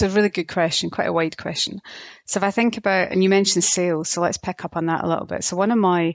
A 0.00 0.08
really 0.08 0.30
good 0.30 0.48
question, 0.48 0.88
quite 0.88 1.08
a 1.08 1.12
wide 1.12 1.36
question. 1.36 1.80
So 2.26 2.38
if 2.38 2.44
I 2.44 2.50
think 2.50 2.78
about, 2.78 3.12
and 3.12 3.22
you 3.22 3.28
mentioned 3.28 3.64
sales, 3.64 4.08
so 4.08 4.22
let's 4.22 4.38
pick 4.38 4.64
up 4.64 4.76
on 4.76 4.86
that 4.86 5.04
a 5.04 5.08
little 5.08 5.26
bit. 5.26 5.44
So 5.44 5.56
one 5.56 5.70
of 5.70 5.78
my 5.78 6.14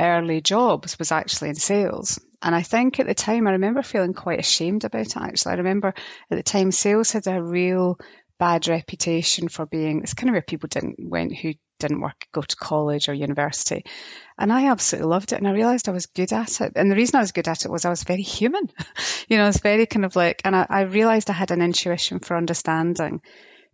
early 0.00 0.40
jobs 0.40 0.98
was 0.98 1.12
actually 1.12 1.50
in 1.50 1.54
sales. 1.54 2.18
And 2.42 2.52
I 2.52 2.62
think 2.62 2.98
at 2.98 3.06
the 3.06 3.14
time, 3.14 3.46
I 3.46 3.52
remember 3.52 3.82
feeling 3.82 4.12
quite 4.12 4.40
ashamed 4.40 4.84
about 4.84 5.06
it, 5.06 5.16
actually. 5.16 5.52
I 5.52 5.56
remember 5.56 5.94
at 6.30 6.36
the 6.36 6.42
time, 6.42 6.72
sales 6.72 7.12
had 7.12 7.28
a 7.28 7.40
real 7.40 7.96
bad 8.40 8.66
reputation 8.66 9.48
for 9.48 9.66
being, 9.66 10.00
it's 10.02 10.14
kind 10.14 10.30
of 10.30 10.34
where 10.34 10.42
people 10.42 10.68
didn't, 10.68 10.96
went 10.98 11.36
who 11.36 11.54
didn't 11.86 12.00
work, 12.00 12.26
go 12.32 12.42
to 12.42 12.56
college 12.56 13.08
or 13.08 13.14
university. 13.14 13.84
And 14.38 14.52
I 14.52 14.68
absolutely 14.68 15.10
loved 15.10 15.32
it. 15.32 15.38
And 15.38 15.46
I 15.46 15.52
realized 15.52 15.88
I 15.88 15.92
was 15.92 16.06
good 16.06 16.32
at 16.32 16.60
it. 16.60 16.72
And 16.76 16.90
the 16.90 16.96
reason 16.96 17.16
I 17.16 17.20
was 17.20 17.32
good 17.32 17.48
at 17.48 17.64
it 17.64 17.70
was 17.70 17.84
I 17.84 17.90
was 17.90 18.04
very 18.04 18.22
human. 18.22 18.70
you 19.28 19.36
know, 19.36 19.44
I 19.44 19.48
was 19.48 19.58
very 19.58 19.86
kind 19.86 20.04
of 20.04 20.16
like, 20.16 20.42
and 20.44 20.56
I, 20.56 20.66
I 20.68 20.80
realized 20.82 21.30
I 21.30 21.34
had 21.34 21.50
an 21.50 21.62
intuition 21.62 22.18
for 22.18 22.36
understanding 22.36 23.20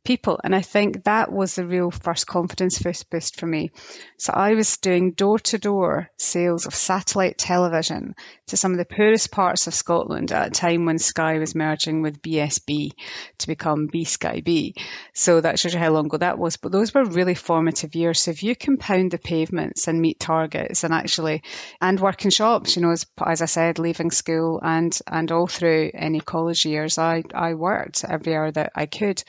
people. 0.05 0.41
And 0.43 0.55
I 0.55 0.63
think 0.63 1.05
that 1.05 1.33
was 1.33 1.55
the 1.55 1.67
real 1.67 1.91
first 1.91 2.27
confidence 2.27 2.81
boost 3.11 3.39
for 3.39 3.47
me. 3.47 3.71
So 4.17 4.33
I 4.33 4.55
was 4.55 4.77
doing 4.79 5.13
door 5.13 5.39
to 5.39 5.59
door 5.59 6.11
sales 6.17 6.67
of 6.67 6.75
satellite 6.75 7.39
television 7.39 8.15
to 8.49 8.57
some 8.57 8.73
of 8.73 8.79
the 8.79 8.85
poorest 8.85 9.31
parts 9.31 9.67
of 9.67 9.75
Scotland 9.75 10.33
at 10.33 10.49
a 10.49 10.51
time 10.51 10.85
when 10.85 10.99
Sky 10.99 11.39
was 11.39 11.55
merging 11.55 12.03
with 12.03 12.23
BSB 12.23 12.93
to 13.39 13.47
become 13.47 13.87
B 13.87 14.05
Sky 14.05 14.43
B. 14.45 14.75
So 15.13 15.41
that 15.41 15.59
shows 15.59 15.75
you 15.75 15.81
how 15.81 15.91
long 15.91 16.07
ago 16.07 16.19
that 16.19 16.39
was. 16.39 16.57
But 16.57 16.73
those 16.73 16.95
were 16.95 17.05
really 17.05 17.35
formative 17.35 17.95
years. 17.95 18.21
So 18.21 18.31
if 18.31 18.43
you 18.43 18.57
compound 18.57 19.11
the 19.11 19.19
pavements 19.19 19.89
and 19.89 20.01
meet 20.01 20.21
targets 20.21 20.85
and 20.85 20.93
actually, 20.93 21.43
and 21.81 22.01
work 22.01 22.25
in 22.25 22.31
shops, 22.31 22.77
you 22.77 22.83
know, 22.83 22.91
as, 22.91 23.07
as 23.25 23.43
I 23.43 23.47
said, 23.47 23.79
leaving 23.79 24.11
school 24.11 24.61
and, 24.63 24.97
and 25.07 25.31
all 25.33 25.47
through 25.47 25.91
any 25.95 26.21
college 26.21 26.65
years, 26.65 26.99
I, 26.99 27.23
I 27.35 27.55
worked 27.55 28.05
every 28.09 28.35
hour 28.35 28.51
that 28.51 28.73
I 28.75 28.87
could. 28.87 29.23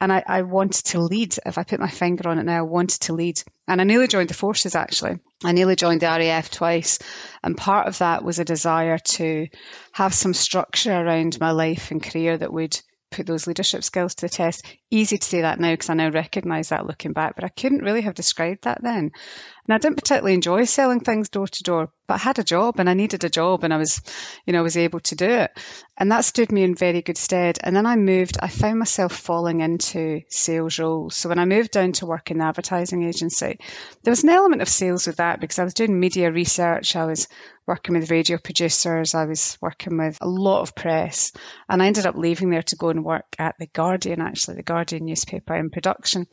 And 0.00 0.12
I, 0.12 0.22
I 0.26 0.42
wanted 0.42 0.84
to 0.86 1.00
lead. 1.00 1.36
If 1.44 1.58
I 1.58 1.64
put 1.64 1.80
my 1.80 1.88
finger 1.88 2.28
on 2.28 2.38
it 2.38 2.44
now, 2.44 2.58
I 2.58 2.62
wanted 2.62 3.00
to 3.02 3.14
lead. 3.14 3.42
And 3.66 3.80
I 3.80 3.84
nearly 3.84 4.06
joined 4.06 4.30
the 4.30 4.34
forces 4.34 4.76
actually. 4.76 5.18
I 5.44 5.52
nearly 5.52 5.76
joined 5.76 6.02
the 6.02 6.06
RAF 6.06 6.50
twice. 6.50 6.98
And 7.42 7.56
part 7.56 7.88
of 7.88 7.98
that 7.98 8.24
was 8.24 8.38
a 8.38 8.44
desire 8.44 8.98
to 8.98 9.48
have 9.92 10.14
some 10.14 10.34
structure 10.34 10.92
around 10.92 11.40
my 11.40 11.50
life 11.50 11.90
and 11.90 12.02
career 12.02 12.36
that 12.38 12.52
would 12.52 12.80
put 13.10 13.26
those 13.26 13.46
leadership 13.46 13.82
skills 13.82 14.14
to 14.16 14.26
the 14.26 14.28
test. 14.28 14.64
Easy 14.90 15.18
to 15.18 15.26
say 15.26 15.40
that 15.40 15.58
now 15.58 15.72
because 15.72 15.90
I 15.90 15.94
now 15.94 16.10
recognise 16.10 16.68
that 16.68 16.86
looking 16.86 17.12
back, 17.12 17.34
but 17.34 17.44
I 17.44 17.48
couldn't 17.48 17.82
really 17.82 18.02
have 18.02 18.14
described 18.14 18.64
that 18.64 18.82
then. 18.82 19.12
And 19.68 19.74
I 19.74 19.78
didn't 19.78 19.98
particularly 19.98 20.32
enjoy 20.32 20.64
selling 20.64 21.00
things 21.00 21.28
door 21.28 21.46
to 21.46 21.62
door, 21.62 21.92
but 22.06 22.14
I 22.14 22.18
had 22.18 22.38
a 22.38 22.44
job 22.44 22.80
and 22.80 22.88
I 22.88 22.94
needed 22.94 23.22
a 23.24 23.28
job 23.28 23.64
and 23.64 23.74
I 23.74 23.76
was, 23.76 24.00
you 24.46 24.54
know, 24.54 24.62
was 24.62 24.78
able 24.78 25.00
to 25.00 25.14
do 25.14 25.28
it. 25.28 25.50
And 25.98 26.10
that 26.10 26.24
stood 26.24 26.50
me 26.50 26.62
in 26.62 26.74
very 26.74 27.02
good 27.02 27.18
stead. 27.18 27.58
And 27.62 27.76
then 27.76 27.84
I 27.84 27.96
moved, 27.96 28.38
I 28.40 28.48
found 28.48 28.78
myself 28.78 29.12
falling 29.14 29.60
into 29.60 30.22
sales 30.30 30.78
roles. 30.78 31.16
So 31.16 31.28
when 31.28 31.38
I 31.38 31.44
moved 31.44 31.72
down 31.72 31.92
to 31.92 32.06
work 32.06 32.30
in 32.30 32.38
the 32.38 32.46
advertising 32.46 33.02
agency, 33.02 33.58
there 34.02 34.10
was 34.10 34.22
an 34.22 34.30
element 34.30 34.62
of 34.62 34.70
sales 34.70 35.06
with 35.06 35.16
that 35.16 35.38
because 35.38 35.58
I 35.58 35.64
was 35.64 35.74
doing 35.74 36.00
media 36.00 36.32
research. 36.32 36.96
I 36.96 37.04
was 37.04 37.28
working 37.66 37.94
with 37.94 38.10
radio 38.10 38.38
producers. 38.38 39.14
I 39.14 39.26
was 39.26 39.58
working 39.60 39.98
with 39.98 40.16
a 40.22 40.26
lot 40.26 40.62
of 40.62 40.74
press. 40.74 41.32
And 41.68 41.82
I 41.82 41.86
ended 41.88 42.06
up 42.06 42.16
leaving 42.16 42.48
there 42.48 42.62
to 42.62 42.76
go 42.76 42.88
and 42.88 43.04
work 43.04 43.26
at 43.38 43.56
The 43.58 43.66
Guardian, 43.66 44.22
actually, 44.22 44.56
The 44.56 44.62
Guardian 44.62 45.04
newspaper 45.04 45.54
in 45.54 45.68
production. 45.68 46.26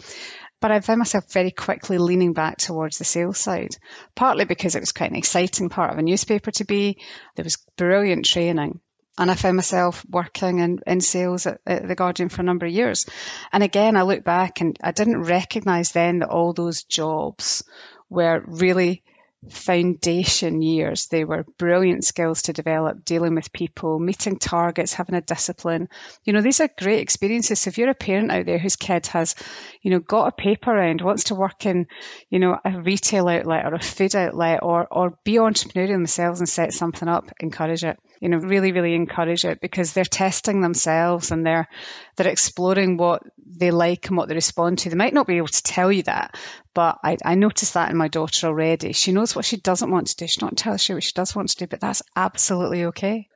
But 0.65 0.71
I 0.71 0.80
found 0.80 0.97
myself 0.97 1.32
very 1.32 1.51
quickly 1.51 1.99
leaning 1.99 2.34
back 2.34 2.58
towards 2.58 2.97
the 2.97 3.04
sales 3.04 3.38
side, 3.38 3.78
partly 4.15 4.45
because 4.45 4.73
it 4.73 4.80
was 4.80 4.93
quite 4.93 5.12
an 5.12 5.15
exciting 5.15 5.69
part 5.69 5.93
of 5.93 5.99
a 5.99 6.01
newspaper 6.01 6.49
to 6.49 6.65
be. 6.65 6.97
There 7.36 7.43
was 7.43 7.63
brilliant 7.78 8.25
training. 8.25 8.80
And 9.15 9.30
I 9.30 9.36
found 9.36 9.58
myself 9.58 10.04
working 10.10 10.58
in, 10.58 10.80
in 10.88 11.01
sales 11.01 11.45
at, 11.45 11.62
at, 11.67 11.88
The 11.88 11.93
Guardian 11.93 12.30
for 12.30 12.41
a 12.41 12.45
number 12.45 12.65
of 12.65 12.71
years. 12.71 13.06
And 13.54 13.62
again, 13.62 13.95
I 13.95 14.01
look 14.01 14.23
back 14.23 14.60
and 14.60 14.75
I 14.82 14.91
didn't 14.91 15.21
recognize 15.21 15.91
then 15.91 16.17
that 16.17 16.30
all 16.30 16.51
those 16.51 16.84
jobs 16.84 17.63
were 18.10 18.43
really 18.47 19.04
foundation 19.49 20.62
years. 20.62 21.08
They 21.08 21.23
were 21.23 21.45
brilliant 21.58 22.03
skills 22.03 22.43
to 22.43 22.53
develop, 22.53 23.05
dealing 23.05 23.36
with 23.36 23.53
people, 23.53 23.99
meeting 23.99 24.38
targets, 24.38 24.93
having 24.93 25.15
a 25.15 25.21
discipline. 25.21 25.89
You 26.23 26.34
know, 26.34 26.41
these 26.41 26.62
are 26.62 26.69
great 26.77 26.99
experiences. 26.99 27.60
So 27.60 27.69
if 27.69 27.77
you're 27.77 27.89
a 27.89 27.95
parent 27.95 28.31
out 28.31 28.45
there 28.45 28.60
whose 28.60 28.75
kid 28.75 29.08
has, 29.08 29.36
you 29.81 29.91
know, 29.91 29.99
got 29.99 30.27
a 30.27 30.31
paper 30.31 30.71
round, 30.71 31.01
wants 31.01 31.25
to 31.25 31.36
work 31.36 31.65
in, 31.65 31.88
you 32.29 32.39
know, 32.39 32.58
a 32.63 32.81
retail 32.81 33.27
outlet 33.27 33.65
or 33.65 33.75
a 33.75 33.79
food 33.79 34.15
outlet 34.15 34.60
or 34.63 34.88
or 34.89 35.17
be 35.23 35.34
entrepreneurial 35.34 35.93
themselves 35.93 36.39
and 36.39 36.49
set 36.49 36.73
something 36.73 37.08
up, 37.08 37.31
encourage 37.39 37.84
it. 37.84 37.97
You 38.21 38.29
know, 38.29 38.38
really, 38.38 38.71
really 38.71 38.95
encourage 38.95 39.45
it 39.45 39.60
because 39.62 39.93
they're 39.93 40.05
testing 40.05 40.62
themselves 40.62 41.31
and 41.31 41.45
they're 41.45 41.67
they're 42.15 42.27
exploring 42.27 42.97
what 42.97 43.23
they 43.45 43.71
like 43.71 44.08
and 44.08 44.17
what 44.17 44.29
they 44.29 44.36
respond 44.36 44.79
to. 44.79 44.89
They 44.89 44.95
might 44.95 45.13
not 45.13 45.27
be 45.27 45.38
able 45.38 45.47
to 45.47 45.63
tell 45.63 45.91
you 45.91 46.03
that, 46.03 46.38
but 46.75 46.99
I, 47.03 47.17
I 47.25 47.33
noticed 47.33 47.73
that 47.73 47.89
in 47.89 47.97
my 47.97 48.09
daughter 48.09 48.47
already. 48.47 48.93
She 48.93 49.13
knows 49.13 49.35
what 49.35 49.45
she 49.45 49.57
doesn't 49.57 49.89
want 49.89 50.07
to 50.07 50.15
do. 50.17 50.27
She's 50.27 50.41
not 50.41 50.57
telling 50.57 50.77
you 50.88 50.95
what 50.95 51.03
she 51.03 51.13
does 51.13 51.35
want 51.35 51.49
to 51.49 51.55
do, 51.55 51.67
but 51.67 51.79
that's 51.79 52.03
absolutely 52.15 52.85
okay. 52.85 53.27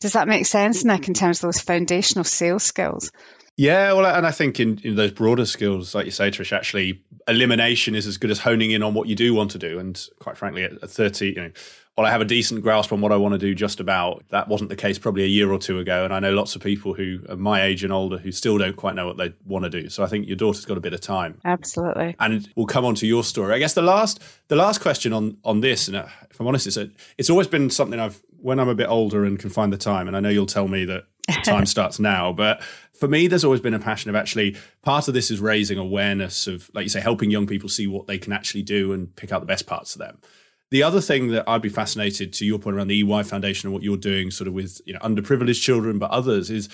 Does 0.00 0.12
that 0.12 0.28
make 0.28 0.46
sense, 0.46 0.82
mm. 0.82 0.86
Nick, 0.86 1.08
in 1.08 1.14
terms 1.14 1.38
of 1.38 1.48
those 1.48 1.60
foundational 1.60 2.24
sales 2.24 2.62
skills? 2.62 3.10
Yeah, 3.56 3.92
well, 3.94 4.06
and 4.06 4.26
I 4.26 4.30
think 4.30 4.60
in, 4.60 4.78
in, 4.82 4.94
those 4.94 5.12
broader 5.12 5.46
skills, 5.46 5.94
like 5.94 6.06
you 6.06 6.10
say, 6.10 6.30
Trish, 6.30 6.56
actually, 6.56 7.02
elimination 7.28 7.94
is 7.94 8.06
as 8.06 8.16
good 8.16 8.30
as 8.30 8.38
honing 8.38 8.70
in 8.70 8.82
on 8.82 8.94
what 8.94 9.08
you 9.08 9.14
do 9.14 9.34
want 9.34 9.50
to 9.52 9.58
do. 9.58 9.78
And 9.78 10.00
quite 10.20 10.36
frankly, 10.36 10.64
at 10.64 10.80
30, 10.80 11.26
you 11.26 11.34
know, 11.34 11.50
while 11.94 12.06
I 12.06 12.10
have 12.10 12.22
a 12.22 12.26
decent 12.26 12.62
grasp 12.62 12.90
on 12.92 13.02
what 13.02 13.12
I 13.12 13.16
want 13.16 13.32
to 13.32 13.38
do 13.38 13.54
just 13.54 13.78
about, 13.78 14.24
that 14.30 14.48
wasn't 14.48 14.70
the 14.70 14.76
case 14.76 14.98
probably 14.98 15.24
a 15.24 15.28
year 15.28 15.52
or 15.52 15.58
two 15.58 15.78
ago. 15.78 16.04
And 16.04 16.14
I 16.14 16.20
know 16.20 16.32
lots 16.32 16.56
of 16.56 16.62
people 16.62 16.94
who 16.94 17.20
are 17.28 17.36
my 17.36 17.62
age 17.62 17.84
and 17.84 17.92
older 17.92 18.16
who 18.16 18.32
still 18.32 18.56
don't 18.56 18.76
quite 18.76 18.94
know 18.94 19.06
what 19.06 19.18
they 19.18 19.34
want 19.44 19.64
to 19.64 19.70
do. 19.70 19.90
So 19.90 20.02
I 20.02 20.06
think 20.06 20.26
your 20.26 20.36
daughter's 20.36 20.64
got 20.64 20.78
a 20.78 20.80
bit 20.80 20.94
of 20.94 21.02
time. 21.02 21.38
Absolutely. 21.44 22.16
And 22.18 22.48
we'll 22.56 22.66
come 22.66 22.86
on 22.86 22.94
to 22.96 23.06
your 23.06 23.22
story. 23.22 23.52
I 23.54 23.58
guess 23.58 23.74
the 23.74 23.82
last 23.82 24.22
the 24.48 24.56
last 24.56 24.80
question 24.80 25.12
on 25.12 25.36
on 25.44 25.60
this, 25.60 25.86
and 25.86 25.96
uh, 25.98 26.06
if 26.30 26.40
I'm 26.40 26.46
honest, 26.46 26.66
it's 26.66 26.78
a, 26.78 26.88
it's 27.18 27.28
always 27.28 27.46
been 27.46 27.68
something 27.68 28.00
I've 28.00 28.22
when 28.38 28.58
I'm 28.58 28.68
a 28.68 28.74
bit 28.74 28.88
older 28.88 29.24
and 29.24 29.38
can 29.38 29.50
find 29.50 29.72
the 29.72 29.78
time. 29.78 30.08
And 30.08 30.16
I 30.16 30.20
know 30.20 30.30
you'll 30.30 30.46
tell 30.46 30.68
me 30.68 30.86
that 30.86 31.04
time 31.44 31.66
starts 31.66 32.00
now, 32.00 32.32
but 32.32 32.62
for 32.94 33.06
me, 33.06 33.26
there's 33.26 33.44
always 33.44 33.60
been 33.60 33.74
a 33.74 33.78
passion 33.78 34.08
of 34.08 34.16
actually 34.16 34.56
part 34.82 35.08
of 35.08 35.14
this 35.14 35.30
is 35.30 35.40
raising 35.40 35.78
awareness 35.78 36.46
of, 36.46 36.70
like 36.74 36.84
you 36.84 36.88
say, 36.88 37.00
helping 37.00 37.30
young 37.30 37.46
people 37.46 37.68
see 37.68 37.86
what 37.86 38.06
they 38.06 38.18
can 38.18 38.32
actually 38.32 38.62
do 38.62 38.92
and 38.92 39.14
pick 39.14 39.30
out 39.30 39.40
the 39.40 39.46
best 39.46 39.66
parts 39.66 39.94
of 39.94 40.00
them. 40.00 40.18
The 40.72 40.82
other 40.82 41.02
thing 41.02 41.28
that 41.28 41.46
I'd 41.46 41.60
be 41.60 41.68
fascinated 41.68 42.32
to 42.32 42.46
your 42.46 42.58
point 42.58 42.78
around 42.78 42.88
the 42.88 42.98
EY 42.98 43.24
Foundation 43.24 43.66
and 43.66 43.74
what 43.74 43.82
you're 43.82 43.98
doing 43.98 44.30
sort 44.30 44.48
of 44.48 44.54
with 44.54 44.80
you 44.86 44.94
know 44.94 45.00
underprivileged 45.00 45.60
children, 45.60 45.98
but 45.98 46.10
others 46.10 46.48
is 46.48 46.70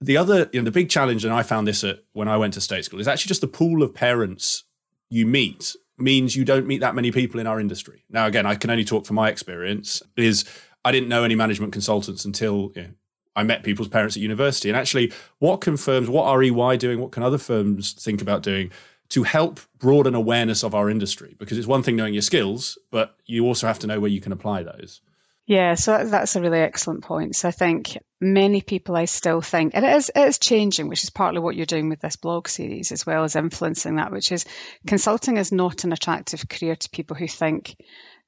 the 0.00 0.16
other 0.16 0.48
you 0.52 0.60
know 0.60 0.64
the 0.64 0.70
big 0.70 0.88
challenge, 0.88 1.24
and 1.24 1.34
I 1.34 1.42
found 1.42 1.66
this 1.66 1.82
at 1.82 2.04
when 2.12 2.28
I 2.28 2.36
went 2.36 2.54
to 2.54 2.60
state 2.60 2.84
school 2.84 3.00
is 3.00 3.08
actually 3.08 3.30
just 3.30 3.40
the 3.40 3.48
pool 3.48 3.82
of 3.82 3.92
parents 3.92 4.62
you 5.10 5.26
meet 5.26 5.74
means 5.98 6.36
you 6.36 6.44
don't 6.44 6.68
meet 6.68 6.82
that 6.82 6.94
many 6.94 7.10
people 7.10 7.40
in 7.40 7.48
our 7.48 7.58
industry. 7.58 8.04
Now, 8.08 8.26
again, 8.26 8.46
I 8.46 8.54
can 8.54 8.70
only 8.70 8.84
talk 8.84 9.06
from 9.06 9.16
my 9.16 9.28
experience. 9.28 10.04
Is 10.16 10.44
I 10.84 10.92
didn't 10.92 11.08
know 11.08 11.24
any 11.24 11.34
management 11.34 11.72
consultants 11.72 12.24
until 12.24 12.70
you 12.76 12.82
know, 12.82 12.90
I 13.34 13.42
met 13.42 13.64
people's 13.64 13.88
parents 13.88 14.16
at 14.16 14.22
university. 14.22 14.68
And 14.68 14.78
actually, 14.78 15.12
what 15.40 15.60
confirms 15.60 16.08
what 16.08 16.26
are 16.26 16.40
EY 16.44 16.76
doing? 16.76 17.00
What 17.00 17.10
can 17.10 17.24
other 17.24 17.38
firms 17.38 17.92
think 17.92 18.22
about 18.22 18.44
doing? 18.44 18.70
To 19.10 19.22
help 19.22 19.60
broaden 19.78 20.14
awareness 20.14 20.64
of 20.64 20.74
our 20.74 20.90
industry 20.90 21.36
because 21.38 21.58
it's 21.58 21.66
one 21.66 21.82
thing 21.82 21.96
knowing 21.96 22.14
your 22.14 22.22
skills, 22.22 22.78
but 22.90 23.16
you 23.26 23.46
also 23.46 23.66
have 23.66 23.78
to 23.80 23.86
know 23.86 24.00
where 24.00 24.10
you 24.10 24.20
can 24.20 24.32
apply 24.32 24.62
those. 24.62 25.00
Yeah, 25.46 25.74
so 25.74 26.04
that's 26.04 26.34
a 26.34 26.40
really 26.40 26.58
excellent 26.58 27.04
point. 27.04 27.36
So 27.36 27.46
I 27.46 27.52
think 27.52 27.96
many 28.20 28.62
people 28.62 28.96
I 28.96 29.04
still 29.04 29.40
think, 29.40 29.72
and 29.74 29.84
it 29.84 29.94
is, 29.94 30.10
it 30.14 30.28
is 30.28 30.38
changing, 30.40 30.88
which 30.88 31.04
is 31.04 31.10
partly 31.10 31.40
what 31.40 31.54
you're 31.54 31.66
doing 31.66 31.88
with 31.88 32.00
this 32.00 32.16
blog 32.16 32.48
series, 32.48 32.90
as 32.90 33.06
well 33.06 33.22
as 33.22 33.36
influencing 33.36 33.96
that, 33.96 34.10
which 34.10 34.32
is 34.32 34.44
consulting 34.88 35.36
is 35.36 35.52
not 35.52 35.84
an 35.84 35.92
attractive 35.92 36.48
career 36.48 36.74
to 36.74 36.90
people 36.90 37.16
who 37.16 37.28
think 37.28 37.76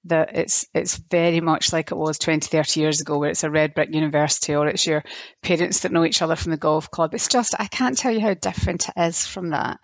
that 0.04 0.36
it's 0.36 0.64
it's 0.74 0.96
very 0.96 1.40
much 1.40 1.72
like 1.72 1.90
it 1.90 1.96
was 1.96 2.20
20, 2.20 2.46
30 2.46 2.80
years 2.80 3.00
ago, 3.00 3.18
where 3.18 3.30
it's 3.30 3.42
a 3.42 3.50
red 3.50 3.74
brick 3.74 3.92
university 3.92 4.54
or 4.54 4.68
it's 4.68 4.86
your 4.86 5.02
parents 5.42 5.80
that 5.80 5.90
know 5.90 6.04
each 6.04 6.22
other 6.22 6.36
from 6.36 6.52
the 6.52 6.56
golf 6.56 6.88
club. 6.88 7.14
It's 7.14 7.26
just, 7.26 7.54
I 7.58 7.66
can't 7.66 7.98
tell 7.98 8.12
you 8.12 8.20
how 8.20 8.34
different 8.34 8.88
it 8.88 8.94
is 8.96 9.26
from 9.26 9.50
that. 9.50 9.80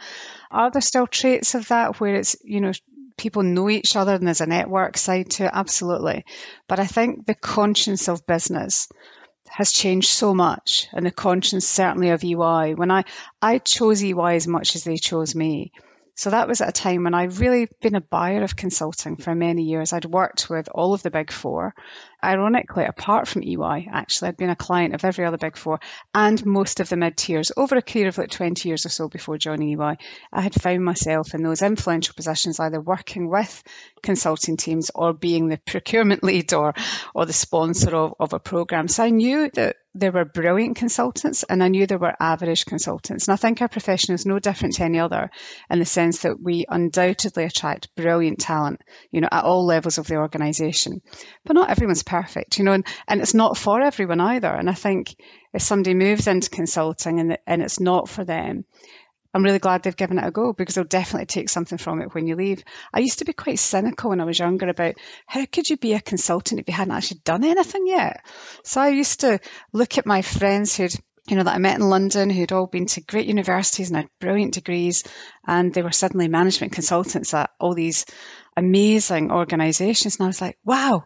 Are 0.54 0.70
there 0.70 0.80
still 0.80 1.08
traits 1.08 1.56
of 1.56 1.68
that 1.68 1.98
where 1.98 2.14
it's, 2.14 2.36
you 2.44 2.60
know, 2.60 2.72
people 3.16 3.42
know 3.42 3.68
each 3.68 3.96
other 3.96 4.14
and 4.14 4.24
there's 4.24 4.40
a 4.40 4.46
network 4.46 4.96
side 4.96 5.30
to 5.30 5.46
it? 5.46 5.50
Absolutely. 5.52 6.24
But 6.68 6.78
I 6.78 6.86
think 6.86 7.26
the 7.26 7.34
conscience 7.34 8.08
of 8.08 8.24
business 8.24 8.88
has 9.48 9.72
changed 9.72 10.08
so 10.08 10.32
much 10.32 10.86
and 10.92 11.04
the 11.04 11.10
conscience 11.10 11.66
certainly 11.66 12.10
of 12.10 12.22
EY. 12.22 12.74
When 12.74 12.92
I, 12.92 13.02
I 13.42 13.58
chose 13.58 14.02
EY 14.02 14.36
as 14.36 14.46
much 14.46 14.76
as 14.76 14.84
they 14.84 14.96
chose 14.96 15.34
me, 15.34 15.72
so 16.16 16.30
that 16.30 16.46
was 16.46 16.60
at 16.60 16.68
a 16.68 16.72
time 16.72 17.02
when 17.02 17.14
I'd 17.14 17.38
really 17.38 17.68
been 17.80 17.96
a 17.96 18.00
buyer 18.00 18.44
of 18.44 18.54
consulting 18.54 19.16
for 19.16 19.34
many 19.34 19.64
years. 19.64 19.92
I'd 19.92 20.04
worked 20.04 20.48
with 20.48 20.68
all 20.72 20.94
of 20.94 21.02
the 21.02 21.10
big 21.10 21.32
four. 21.32 21.74
Ironically, 22.24 22.84
apart 22.84 23.28
from 23.28 23.42
EY, 23.42 23.88
actually, 23.92 24.28
I'd 24.28 24.36
been 24.36 24.50
a 24.50 24.56
client 24.56 24.94
of 24.94 25.04
every 25.04 25.24
other 25.24 25.36
big 25.36 25.56
four 25.56 25.80
and 26.14 26.44
most 26.46 26.80
of 26.80 26.88
the 26.88 26.96
mid 26.96 27.16
tiers 27.16 27.52
over 27.56 27.76
a 27.76 27.82
career 27.82 28.08
of 28.08 28.18
like 28.18 28.30
20 28.30 28.68
years 28.68 28.86
or 28.86 28.88
so 28.88 29.08
before 29.08 29.36
joining 29.38 29.78
EY. 29.78 29.96
I 30.32 30.40
had 30.40 30.54
found 30.54 30.84
myself 30.84 31.34
in 31.34 31.42
those 31.42 31.62
influential 31.62 32.14
positions, 32.14 32.58
either 32.60 32.80
working 32.80 33.28
with 33.28 33.62
consulting 34.02 34.56
teams 34.56 34.90
or 34.94 35.12
being 35.12 35.48
the 35.48 35.58
procurement 35.58 36.22
lead 36.24 36.52
or, 36.54 36.74
or 37.14 37.26
the 37.26 37.32
sponsor 37.32 37.94
of, 37.94 38.14
of 38.18 38.32
a 38.32 38.40
program. 38.40 38.88
So 38.88 39.04
I 39.04 39.10
knew 39.10 39.50
that 39.54 39.76
there 39.94 40.10
were 40.10 40.24
brilliant 40.24 40.76
consultants 40.76 41.44
and 41.44 41.62
I 41.62 41.68
knew 41.68 41.86
there 41.86 41.98
were 41.98 42.16
average 42.18 42.66
consultants. 42.66 43.28
And 43.28 43.32
I 43.32 43.36
think 43.36 43.62
our 43.62 43.68
profession 43.68 44.14
is 44.14 44.26
no 44.26 44.40
different 44.40 44.74
to 44.74 44.84
any 44.84 44.98
other 44.98 45.30
in 45.70 45.78
the 45.78 45.84
sense 45.84 46.22
that 46.22 46.40
we 46.42 46.66
undoubtedly 46.68 47.44
attract 47.44 47.94
brilliant 47.94 48.40
talent, 48.40 48.82
you 49.12 49.20
know, 49.20 49.28
at 49.30 49.44
all 49.44 49.64
levels 49.64 49.98
of 49.98 50.06
the 50.08 50.16
organization. 50.16 51.00
But 51.44 51.54
not 51.54 51.70
everyone's 51.70 52.02
perfect, 52.14 52.58
you 52.58 52.64
know, 52.64 52.72
and, 52.72 52.86
and 53.08 53.20
it's 53.20 53.34
not 53.34 53.58
for 53.58 53.80
everyone 53.80 54.20
either. 54.20 54.52
And 54.52 54.70
I 54.70 54.74
think 54.74 55.16
if 55.52 55.62
somebody 55.62 55.94
moves 55.94 56.28
into 56.28 56.48
consulting 56.48 57.18
and, 57.18 57.38
and 57.44 57.60
it's 57.60 57.80
not 57.80 58.08
for 58.08 58.24
them, 58.24 58.64
I'm 59.34 59.42
really 59.42 59.58
glad 59.58 59.82
they've 59.82 59.96
given 59.96 60.18
it 60.18 60.24
a 60.24 60.30
go 60.30 60.52
because 60.52 60.76
they'll 60.76 60.84
definitely 60.84 61.26
take 61.26 61.48
something 61.48 61.76
from 61.76 62.00
it 62.00 62.14
when 62.14 62.28
you 62.28 62.36
leave. 62.36 62.62
I 62.92 63.00
used 63.00 63.18
to 63.18 63.24
be 63.24 63.32
quite 63.32 63.58
cynical 63.58 64.10
when 64.10 64.20
I 64.20 64.24
was 64.24 64.38
younger 64.38 64.68
about 64.68 64.94
how 65.26 65.44
could 65.44 65.68
you 65.68 65.76
be 65.76 65.94
a 65.94 66.00
consultant 66.00 66.60
if 66.60 66.68
you 66.68 66.74
hadn't 66.74 66.94
actually 66.94 67.22
done 67.24 67.42
anything 67.42 67.88
yet. 67.88 68.24
So 68.62 68.80
I 68.80 68.90
used 68.90 69.20
to 69.20 69.40
look 69.72 69.98
at 69.98 70.06
my 70.06 70.22
friends 70.22 70.76
who'd 70.76 70.94
you 71.26 71.36
know, 71.36 71.42
that 71.44 71.54
I 71.54 71.58
met 71.58 71.80
in 71.80 71.88
London 71.88 72.28
who'd 72.28 72.52
all 72.52 72.66
been 72.66 72.86
to 72.86 73.00
great 73.00 73.26
universities 73.26 73.88
and 73.88 73.96
had 73.96 74.08
brilliant 74.20 74.52
degrees, 74.52 75.04
and 75.46 75.72
they 75.72 75.80
were 75.80 75.90
suddenly 75.90 76.28
management 76.28 76.74
consultants 76.74 77.32
at 77.32 77.50
all 77.58 77.74
these 77.74 78.04
amazing 78.58 79.32
organizations. 79.32 80.16
And 80.16 80.24
I 80.24 80.26
was 80.26 80.42
like, 80.42 80.58
wow, 80.64 81.04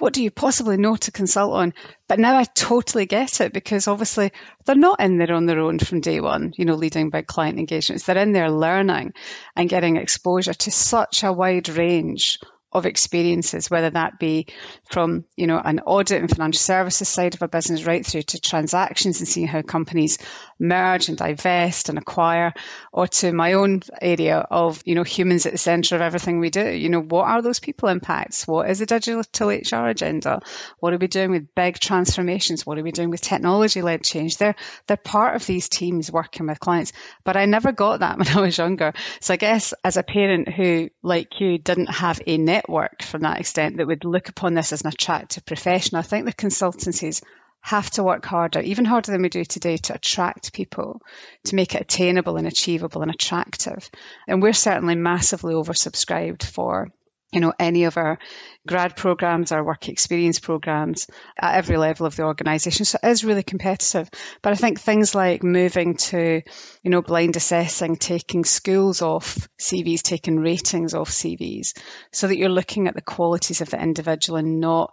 what 0.00 0.12
do 0.12 0.22
you 0.22 0.30
possibly 0.30 0.76
know 0.76 0.96
to 0.96 1.12
consult 1.12 1.52
on? 1.52 1.74
But 2.08 2.18
now 2.18 2.36
I 2.36 2.44
totally 2.44 3.06
get 3.06 3.40
it 3.40 3.52
because 3.52 3.86
obviously 3.86 4.32
they're 4.64 4.74
not 4.74 5.00
in 5.00 5.18
there 5.18 5.32
on 5.34 5.46
their 5.46 5.60
own 5.60 5.78
from 5.78 6.00
day 6.00 6.20
one, 6.20 6.52
you 6.56 6.64
know, 6.64 6.74
leading 6.74 7.10
big 7.10 7.26
client 7.26 7.58
engagements. 7.58 8.04
They're 8.04 8.18
in 8.18 8.32
there 8.32 8.50
learning 8.50 9.12
and 9.54 9.68
getting 9.68 9.96
exposure 9.96 10.54
to 10.54 10.70
such 10.70 11.22
a 11.22 11.32
wide 11.32 11.68
range 11.68 12.38
of 12.72 12.86
experiences, 12.86 13.70
whether 13.70 13.90
that 13.90 14.18
be 14.18 14.46
from, 14.90 15.24
you 15.36 15.46
know, 15.46 15.60
an 15.62 15.80
audit 15.80 16.20
and 16.20 16.30
financial 16.30 16.60
services 16.60 17.08
side 17.08 17.34
of 17.34 17.42
a 17.42 17.48
business 17.48 17.84
right 17.84 18.06
through 18.06 18.22
to 18.22 18.40
transactions 18.40 19.18
and 19.18 19.28
seeing 19.28 19.46
how 19.46 19.62
companies 19.62 20.18
merge 20.58 21.08
and 21.08 21.18
divest 21.18 21.88
and 21.88 21.98
acquire, 21.98 22.52
or 22.92 23.08
to 23.08 23.32
my 23.32 23.54
own 23.54 23.82
area 24.00 24.38
of, 24.38 24.82
you 24.84 24.94
know, 24.94 25.02
humans 25.02 25.46
at 25.46 25.52
the 25.52 25.58
center 25.58 25.96
of 25.96 26.02
everything 26.02 26.38
we 26.38 26.50
do. 26.50 26.68
You 26.68 26.88
know, 26.88 27.00
what 27.00 27.26
are 27.26 27.42
those 27.42 27.60
people 27.60 27.88
impacts? 27.88 28.46
What 28.46 28.70
is 28.70 28.78
the 28.78 28.86
digital 28.86 29.24
HR 29.48 29.88
agenda? 29.88 30.40
What 30.78 30.92
are 30.92 30.98
we 30.98 31.08
doing 31.08 31.30
with 31.30 31.54
big 31.54 31.78
transformations? 31.78 32.64
What 32.64 32.78
are 32.78 32.82
we 32.84 32.92
doing 32.92 33.10
with 33.10 33.20
technology 33.20 33.82
led 33.82 34.04
change? 34.04 34.36
They're, 34.36 34.56
they're 34.86 34.96
part 34.96 35.34
of 35.34 35.46
these 35.46 35.68
teams 35.68 36.12
working 36.12 36.46
with 36.46 36.60
clients, 36.60 36.92
but 37.24 37.36
I 37.36 37.46
never 37.46 37.72
got 37.72 38.00
that 38.00 38.18
when 38.18 38.28
I 38.28 38.40
was 38.40 38.58
younger. 38.58 38.92
So 39.20 39.34
I 39.34 39.36
guess 39.36 39.74
as 39.82 39.96
a 39.96 40.02
parent 40.02 40.48
who, 40.48 40.90
like 41.02 41.40
you, 41.40 41.58
didn't 41.58 41.90
have 41.90 42.20
a 42.26 42.38
net 42.38 42.59
network 42.60 43.02
from 43.02 43.22
that 43.22 43.40
extent 43.40 43.76
that 43.76 43.86
would 43.86 44.04
look 44.04 44.28
upon 44.28 44.54
this 44.54 44.72
as 44.72 44.82
an 44.82 44.88
attractive 44.88 45.44
profession. 45.44 45.96
I 45.96 46.02
think 46.02 46.26
the 46.26 46.32
consultancies 46.32 47.22
have 47.62 47.90
to 47.90 48.02
work 48.02 48.24
harder, 48.24 48.60
even 48.60 48.84
harder 48.84 49.12
than 49.12 49.22
we 49.22 49.28
do 49.28 49.44
today, 49.44 49.76
to 49.76 49.94
attract 49.94 50.52
people, 50.52 51.02
to 51.44 51.54
make 51.54 51.74
it 51.74 51.82
attainable 51.82 52.36
and 52.36 52.46
achievable 52.46 53.02
and 53.02 53.10
attractive. 53.10 53.90
And 54.26 54.42
we're 54.42 54.52
certainly 54.52 54.94
massively 54.94 55.54
oversubscribed 55.54 56.42
for 56.42 56.88
you 57.32 57.40
know, 57.40 57.52
any 57.58 57.84
of 57.84 57.96
our 57.96 58.18
grad 58.66 58.96
programs, 58.96 59.52
our 59.52 59.64
work 59.64 59.88
experience 59.88 60.40
programs 60.40 61.06
at 61.38 61.56
every 61.56 61.76
level 61.76 62.06
of 62.06 62.16
the 62.16 62.24
organisation. 62.24 62.84
So 62.84 62.98
it 63.02 63.08
is 63.08 63.24
really 63.24 63.42
competitive. 63.42 64.10
But 64.42 64.52
I 64.52 64.56
think 64.56 64.80
things 64.80 65.14
like 65.14 65.42
moving 65.42 65.96
to, 65.96 66.42
you 66.82 66.90
know, 66.90 67.02
blind 67.02 67.36
assessing, 67.36 67.96
taking 67.96 68.44
schools 68.44 69.02
off 69.02 69.48
CVs, 69.60 70.02
taking 70.02 70.38
ratings 70.38 70.94
off 70.94 71.10
CVs, 71.10 71.78
so 72.12 72.26
that 72.26 72.36
you're 72.36 72.48
looking 72.48 72.88
at 72.88 72.94
the 72.94 73.02
qualities 73.02 73.60
of 73.60 73.70
the 73.70 73.80
individual 73.80 74.38
and 74.38 74.60
not 74.60 74.92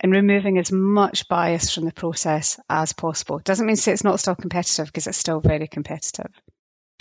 and 0.00 0.12
removing 0.12 0.58
as 0.58 0.72
much 0.72 1.28
bias 1.28 1.72
from 1.72 1.84
the 1.84 1.92
process 1.92 2.58
as 2.68 2.92
possible. 2.92 3.38
Doesn't 3.38 3.66
mean 3.66 3.76
to 3.76 3.82
say 3.82 3.92
it's 3.92 4.02
not 4.02 4.18
still 4.18 4.34
competitive 4.34 4.86
because 4.86 5.06
it's 5.06 5.18
still 5.18 5.40
very 5.40 5.68
competitive. 5.68 6.32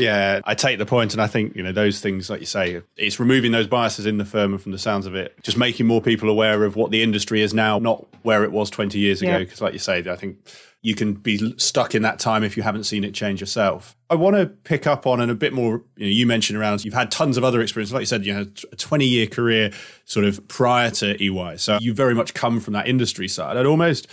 Yeah, 0.01 0.41
I 0.45 0.55
take 0.55 0.79
the 0.79 0.85
point, 0.85 1.13
and 1.13 1.21
I 1.21 1.27
think 1.27 1.55
you 1.55 1.63
know 1.63 1.71
those 1.71 1.99
things, 1.99 2.29
like 2.29 2.39
you 2.39 2.45
say, 2.45 2.81
it's 2.97 3.19
removing 3.19 3.51
those 3.51 3.67
biases 3.67 4.05
in 4.05 4.17
the 4.17 4.25
firm, 4.25 4.53
and 4.53 4.61
from 4.61 4.71
the 4.71 4.79
sounds 4.79 5.05
of 5.05 5.15
it, 5.15 5.35
just 5.43 5.57
making 5.57 5.85
more 5.85 6.01
people 6.01 6.29
aware 6.29 6.63
of 6.63 6.75
what 6.75 6.91
the 6.91 7.03
industry 7.03 7.41
is 7.41 7.53
now, 7.53 7.77
not 7.79 8.05
where 8.23 8.43
it 8.43 8.51
was 8.51 8.69
twenty 8.69 8.99
years 8.99 9.21
ago. 9.21 9.39
Because, 9.39 9.61
like 9.61 9.73
you 9.73 9.79
say, 9.79 9.99
I 10.09 10.15
think 10.15 10.37
you 10.81 10.95
can 10.95 11.13
be 11.13 11.53
stuck 11.59 11.93
in 11.93 12.01
that 12.01 12.17
time 12.17 12.43
if 12.43 12.57
you 12.57 12.63
haven't 12.63 12.85
seen 12.85 13.03
it 13.03 13.13
change 13.13 13.39
yourself. 13.39 13.95
I 14.09 14.15
want 14.15 14.35
to 14.35 14.47
pick 14.47 14.87
up 14.87 15.05
on 15.05 15.21
and 15.21 15.31
a 15.31 15.35
bit 15.35 15.53
more. 15.53 15.83
You, 15.95 16.05
know, 16.05 16.11
you 16.11 16.25
mentioned 16.25 16.57
around 16.57 16.83
you've 16.83 16.95
had 16.95 17.11
tons 17.11 17.37
of 17.37 17.43
other 17.43 17.61
experience, 17.61 17.91
like 17.91 18.01
you 18.01 18.07
said, 18.07 18.25
you 18.25 18.33
had 18.33 18.59
a 18.71 18.75
twenty 18.75 19.05
year 19.05 19.27
career 19.27 19.71
sort 20.05 20.25
of 20.25 20.47
prior 20.47 20.89
to 20.91 21.23
EY, 21.23 21.57
so 21.57 21.77
you 21.79 21.93
very 21.93 22.15
much 22.15 22.33
come 22.33 22.59
from 22.59 22.73
that 22.73 22.87
industry 22.87 23.27
side. 23.27 23.57
I'd 23.57 23.67
almost 23.67 24.07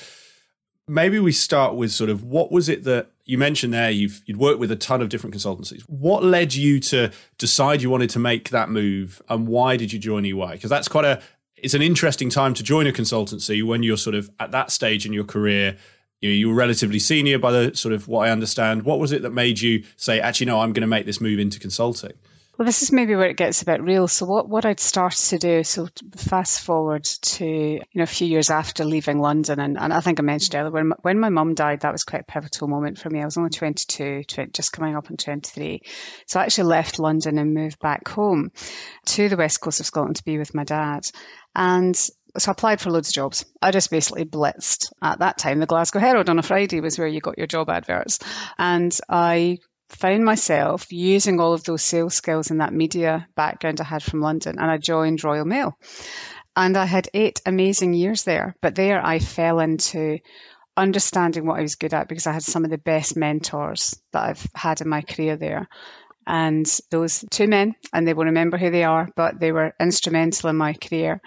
maybe 0.88 1.18
we 1.18 1.32
start 1.32 1.74
with 1.74 1.92
sort 1.92 2.10
of 2.10 2.24
what 2.24 2.50
was 2.50 2.68
it 2.68 2.84
that 2.84 3.10
you 3.28 3.36
mentioned 3.36 3.72
there 3.72 3.90
you've 3.90 4.22
you'd 4.26 4.38
worked 4.38 4.58
with 4.58 4.72
a 4.72 4.76
ton 4.76 5.00
of 5.02 5.10
different 5.10 5.36
consultancies. 5.36 5.82
What 5.82 6.24
led 6.24 6.54
you 6.54 6.80
to 6.80 7.12
decide 7.36 7.82
you 7.82 7.90
wanted 7.90 8.10
to 8.10 8.18
make 8.18 8.48
that 8.50 8.70
move 8.70 9.22
and 9.28 9.46
why 9.46 9.76
did 9.76 9.92
you 9.92 9.98
join 10.00 10.24
ey 10.24 10.32
because 10.32 10.70
that's 10.70 10.88
quite 10.88 11.04
a 11.04 11.20
it's 11.54 11.74
an 11.74 11.82
interesting 11.82 12.30
time 12.30 12.54
to 12.54 12.62
join 12.62 12.86
a 12.86 12.92
consultancy 12.92 13.64
when 13.64 13.82
you're 13.82 13.98
sort 13.98 14.16
of 14.16 14.30
at 14.40 14.50
that 14.52 14.70
stage 14.70 15.04
in 15.04 15.12
your 15.12 15.24
career. 15.24 15.76
You 16.20 16.30
know, 16.30 16.34
you 16.34 16.48
were 16.48 16.54
relatively 16.54 16.98
senior 16.98 17.38
by 17.38 17.52
the 17.52 17.76
sort 17.76 17.92
of 17.92 18.08
what 18.08 18.26
i 18.26 18.30
understand. 18.30 18.82
What 18.82 18.98
was 18.98 19.12
it 19.12 19.22
that 19.22 19.30
made 19.30 19.60
you 19.60 19.84
say 19.96 20.18
actually 20.18 20.46
no 20.46 20.60
i'm 20.60 20.72
going 20.72 20.80
to 20.80 20.88
make 20.88 21.06
this 21.06 21.20
move 21.20 21.38
into 21.38 21.60
consulting 21.60 22.14
well, 22.58 22.66
this 22.66 22.82
is 22.82 22.90
maybe 22.90 23.14
where 23.14 23.28
it 23.28 23.36
gets 23.36 23.62
a 23.62 23.66
bit 23.66 23.80
real. 23.80 24.08
So 24.08 24.26
what, 24.26 24.48
what 24.48 24.66
I'd 24.66 24.80
started 24.80 25.26
to 25.28 25.38
do, 25.38 25.62
so 25.62 25.88
fast 26.16 26.60
forward 26.60 27.04
to, 27.04 27.46
you 27.46 27.80
know, 27.94 28.02
a 28.02 28.06
few 28.06 28.26
years 28.26 28.50
after 28.50 28.84
leaving 28.84 29.20
London, 29.20 29.60
and, 29.60 29.78
and 29.78 29.92
I 29.92 30.00
think 30.00 30.18
I 30.18 30.24
mentioned 30.24 30.56
earlier, 30.56 30.72
when, 30.72 30.92
when 31.02 31.20
my 31.20 31.28
mum 31.28 31.54
died, 31.54 31.82
that 31.82 31.92
was 31.92 32.02
quite 32.02 32.22
a 32.22 32.24
pivotal 32.24 32.66
moment 32.66 32.98
for 32.98 33.10
me. 33.10 33.22
I 33.22 33.26
was 33.26 33.36
only 33.36 33.50
22, 33.50 34.24
20, 34.24 34.50
just 34.50 34.72
coming 34.72 34.96
up 34.96 35.08
on 35.08 35.16
23. 35.16 35.82
So 36.26 36.40
I 36.40 36.42
actually 36.42 36.64
left 36.64 36.98
London 36.98 37.38
and 37.38 37.54
moved 37.54 37.78
back 37.78 38.08
home 38.08 38.50
to 39.06 39.28
the 39.28 39.36
west 39.36 39.60
coast 39.60 39.78
of 39.78 39.86
Scotland 39.86 40.16
to 40.16 40.24
be 40.24 40.36
with 40.36 40.52
my 40.52 40.64
dad. 40.64 41.08
And 41.54 41.94
so 41.94 42.10
I 42.48 42.50
applied 42.50 42.80
for 42.80 42.90
loads 42.90 43.10
of 43.10 43.14
jobs. 43.14 43.44
I 43.62 43.70
just 43.70 43.92
basically 43.92 44.24
blitzed 44.24 44.92
at 45.00 45.20
that 45.20 45.38
time. 45.38 45.60
The 45.60 45.66
Glasgow 45.66 46.00
Herald 46.00 46.28
on 46.28 46.40
a 46.40 46.42
Friday 46.42 46.80
was 46.80 46.98
where 46.98 47.06
you 47.06 47.20
got 47.20 47.38
your 47.38 47.46
job 47.46 47.70
adverts. 47.70 48.18
And 48.58 48.98
I 49.08 49.58
found 49.88 50.24
myself 50.24 50.92
using 50.92 51.40
all 51.40 51.54
of 51.54 51.64
those 51.64 51.82
sales 51.82 52.14
skills 52.14 52.50
and 52.50 52.60
that 52.60 52.72
media 52.72 53.26
background 53.34 53.80
I 53.80 53.84
had 53.84 54.02
from 54.02 54.20
London, 54.20 54.58
and 54.58 54.70
I 54.70 54.78
joined 54.78 55.24
Royal 55.24 55.44
Mail. 55.44 55.78
And 56.56 56.76
I 56.76 56.86
had 56.86 57.08
eight 57.14 57.40
amazing 57.46 57.94
years 57.94 58.24
there. 58.24 58.56
But 58.60 58.74
there 58.74 59.04
I 59.04 59.20
fell 59.20 59.60
into 59.60 60.18
understanding 60.76 61.46
what 61.46 61.58
I 61.58 61.62
was 61.62 61.76
good 61.76 61.94
at 61.94 62.08
because 62.08 62.26
I 62.26 62.32
had 62.32 62.42
some 62.42 62.64
of 62.64 62.70
the 62.70 62.78
best 62.78 63.16
mentors 63.16 64.00
that 64.12 64.24
I've 64.24 64.46
had 64.54 64.80
in 64.80 64.88
my 64.88 65.02
career 65.02 65.36
there. 65.36 65.68
And 66.26 66.66
those 66.90 67.24
two 67.30 67.46
men, 67.46 67.74
and 67.92 68.06
they 68.06 68.12
will 68.12 68.26
remember 68.26 68.58
who 68.58 68.70
they 68.70 68.84
are, 68.84 69.08
but 69.16 69.40
they 69.40 69.50
were 69.50 69.74
instrumental 69.80 70.50
in 70.50 70.56
my 70.56 70.74
career. 70.74 71.20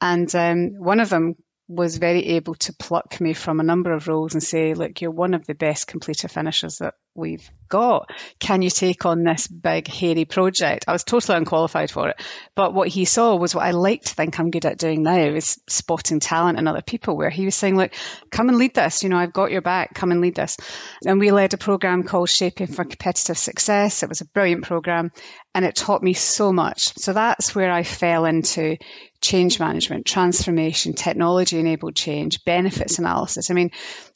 And 0.00 0.32
um, 0.34 0.74
one 0.78 1.00
of 1.00 1.10
them 1.10 1.34
was 1.68 1.98
very 1.98 2.24
able 2.36 2.54
to 2.54 2.72
pluck 2.72 3.20
me 3.20 3.32
from 3.32 3.60
a 3.60 3.64
number 3.64 3.92
of 3.92 4.08
roles 4.08 4.34
and 4.34 4.42
say, 4.42 4.74
look, 4.74 5.00
you're 5.00 5.10
one 5.10 5.34
of 5.34 5.46
the 5.46 5.54
best 5.54 5.86
completer 5.86 6.28
finishers 6.28 6.78
that 6.78 6.94
we've 7.16 7.48
got. 7.68 8.10
Can 8.38 8.62
you 8.62 8.70
take 8.70 9.06
on 9.06 9.24
this 9.24 9.46
big, 9.46 9.88
hairy 9.88 10.24
project? 10.24 10.84
I 10.88 10.92
was 10.92 11.04
totally 11.04 11.36
unqualified 11.36 11.90
for 11.90 12.10
it. 12.10 12.22
But 12.54 12.74
what 12.74 12.88
he 12.88 13.04
saw 13.04 13.36
was 13.36 13.54
what 13.54 13.64
I 13.64 13.72
like 13.72 14.02
to 14.02 14.14
think 14.14 14.38
I'm 14.38 14.50
good 14.50 14.66
at 14.66 14.78
doing 14.78 15.02
now 15.02 15.18
is 15.18 15.60
spotting 15.68 16.20
talent 16.20 16.58
in 16.58 16.68
other 16.68 16.82
people, 16.82 17.16
where 17.16 17.30
he 17.30 17.44
was 17.44 17.54
saying, 17.54 17.76
look, 17.76 17.92
come 18.30 18.48
and 18.48 18.58
lead 18.58 18.74
this. 18.74 19.02
You 19.02 19.08
know, 19.08 19.18
I've 19.18 19.32
got 19.32 19.50
your 19.50 19.62
back. 19.62 19.94
Come 19.94 20.12
and 20.12 20.20
lead 20.20 20.34
this. 20.34 20.56
And 21.04 21.18
we 21.18 21.30
led 21.30 21.54
a 21.54 21.58
program 21.58 22.02
called 22.02 22.28
Shaping 22.28 22.68
for 22.68 22.84
Competitive 22.84 23.38
Success. 23.38 24.02
It 24.02 24.08
was 24.08 24.20
a 24.20 24.26
brilliant 24.26 24.64
program 24.64 25.10
and 25.54 25.64
it 25.64 25.74
taught 25.74 26.02
me 26.02 26.12
so 26.12 26.52
much. 26.52 26.94
So 26.98 27.12
that's 27.12 27.54
where 27.54 27.72
I 27.72 27.82
fell 27.82 28.26
into 28.26 28.76
change 29.22 29.58
management, 29.58 30.04
transformation, 30.06 30.92
technology 30.92 31.58
enabled 31.58 31.96
change, 31.96 32.44
benefits 32.44 32.98
analysis. 32.98 33.50
I 33.50 33.54
mean, 33.54 33.70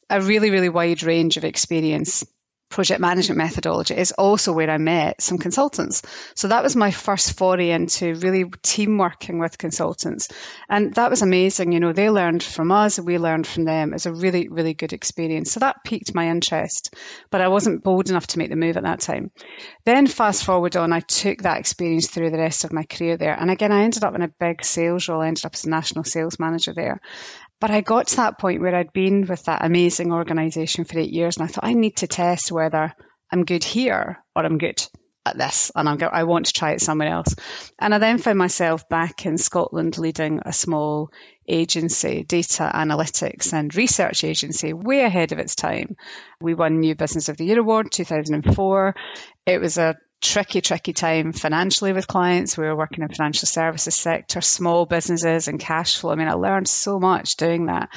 a 0.09 0.21
really, 0.21 0.51
really 0.51 0.69
wide 0.69 1.03
range 1.03 1.37
of 1.37 1.43
experience 1.43 2.23
project 2.71 2.99
management 2.99 3.37
methodology 3.37 3.95
is 3.95 4.11
also 4.13 4.53
where 4.53 4.69
I 4.69 4.77
met 4.77 5.21
some 5.21 5.37
consultants. 5.37 6.01
So 6.35 6.47
that 6.47 6.63
was 6.63 6.75
my 6.75 6.91
first 6.91 7.37
foray 7.37 7.69
into 7.69 8.15
really 8.15 8.45
team 8.63 8.97
working 8.97 9.39
with 9.39 9.57
consultants. 9.57 10.29
And 10.69 10.93
that 10.95 11.09
was 11.09 11.21
amazing. 11.21 11.73
You 11.73 11.79
know, 11.79 11.93
they 11.93 12.09
learned 12.09 12.41
from 12.41 12.71
us, 12.71 12.99
we 12.99 13.17
learned 13.17 13.45
from 13.45 13.65
them. 13.65 13.93
It's 13.93 14.05
a 14.05 14.13
really, 14.13 14.47
really 14.47 14.73
good 14.73 14.93
experience. 14.93 15.51
So 15.51 15.59
that 15.59 15.83
piqued 15.83 16.15
my 16.15 16.29
interest, 16.29 16.95
but 17.29 17.41
I 17.41 17.49
wasn't 17.49 17.83
bold 17.83 18.09
enough 18.09 18.27
to 18.27 18.39
make 18.39 18.49
the 18.49 18.55
move 18.55 18.77
at 18.77 18.83
that 18.83 19.01
time. 19.01 19.31
Then 19.85 20.07
fast 20.07 20.43
forward 20.43 20.75
on, 20.75 20.93
I 20.93 21.01
took 21.01 21.43
that 21.43 21.59
experience 21.59 22.07
through 22.07 22.31
the 22.31 22.37
rest 22.37 22.63
of 22.63 22.73
my 22.73 22.83
career 22.83 23.17
there. 23.17 23.37
And 23.37 23.51
again, 23.51 23.71
I 23.71 23.83
ended 23.83 24.03
up 24.03 24.15
in 24.15 24.21
a 24.21 24.27
big 24.27 24.63
sales 24.63 25.07
role. 25.07 25.21
I 25.21 25.27
ended 25.27 25.45
up 25.45 25.53
as 25.53 25.65
a 25.65 25.69
national 25.69 26.05
sales 26.05 26.39
manager 26.39 26.73
there. 26.73 27.01
But 27.61 27.69
I 27.71 27.81
got 27.81 28.07
to 28.07 28.15
that 28.17 28.39
point 28.39 28.59
where 28.59 28.75
I'd 28.75 28.91
been 28.91 29.27
with 29.27 29.45
that 29.45 29.63
amazing 29.63 30.11
organization 30.11 30.83
for 30.83 30.97
eight 30.97 31.11
years, 31.11 31.37
and 31.37 31.45
I 31.45 31.47
thought 31.47 31.63
I 31.63 31.73
need 31.73 31.97
to 31.97 32.07
test 32.07 32.51
whether 32.51 32.93
I'm 33.31 33.45
good 33.45 33.63
here 33.63 34.17
or 34.35 34.45
I'm 34.45 34.57
good 34.57 34.85
at 35.27 35.37
this, 35.37 35.71
and 35.75 35.87
I'm 35.87 35.97
go- 35.97 36.09
I 36.11 36.23
want 36.23 36.47
to 36.47 36.53
try 36.53 36.71
it 36.71 36.81
somewhere 36.81 37.09
else. 37.09 37.35
And 37.77 37.93
I 37.93 37.99
then 37.99 38.17
found 38.17 38.39
myself 38.39 38.89
back 38.89 39.27
in 39.27 39.37
Scotland 39.37 39.99
leading 39.99 40.41
a 40.43 40.51
small 40.51 41.11
agency, 41.47 42.23
data 42.23 42.71
analytics 42.73 43.53
and 43.53 43.75
research 43.75 44.23
agency, 44.23 44.73
way 44.73 45.03
ahead 45.03 45.31
of 45.31 45.37
its 45.37 45.53
time. 45.53 45.95
We 46.41 46.55
won 46.55 46.79
New 46.79 46.95
Business 46.95 47.29
of 47.29 47.37
the 47.37 47.45
Year 47.45 47.59
award 47.59 47.91
2004. 47.91 48.95
It 49.45 49.61
was 49.61 49.77
a 49.77 49.97
tricky, 50.21 50.61
tricky 50.61 50.93
time 50.93 51.33
financially 51.33 51.93
with 51.93 52.07
clients. 52.07 52.57
We 52.57 52.65
were 52.65 52.75
working 52.75 53.03
in 53.03 53.09
financial 53.09 53.47
services 53.47 53.95
sector, 53.95 54.41
small 54.41 54.85
businesses 54.85 55.47
and 55.47 55.59
cash 55.59 55.97
flow. 55.97 56.11
I 56.11 56.15
mean, 56.15 56.27
I 56.27 56.33
learned 56.33 56.67
so 56.67 56.99
much 56.99 57.35
doing 57.35 57.65
that, 57.65 57.89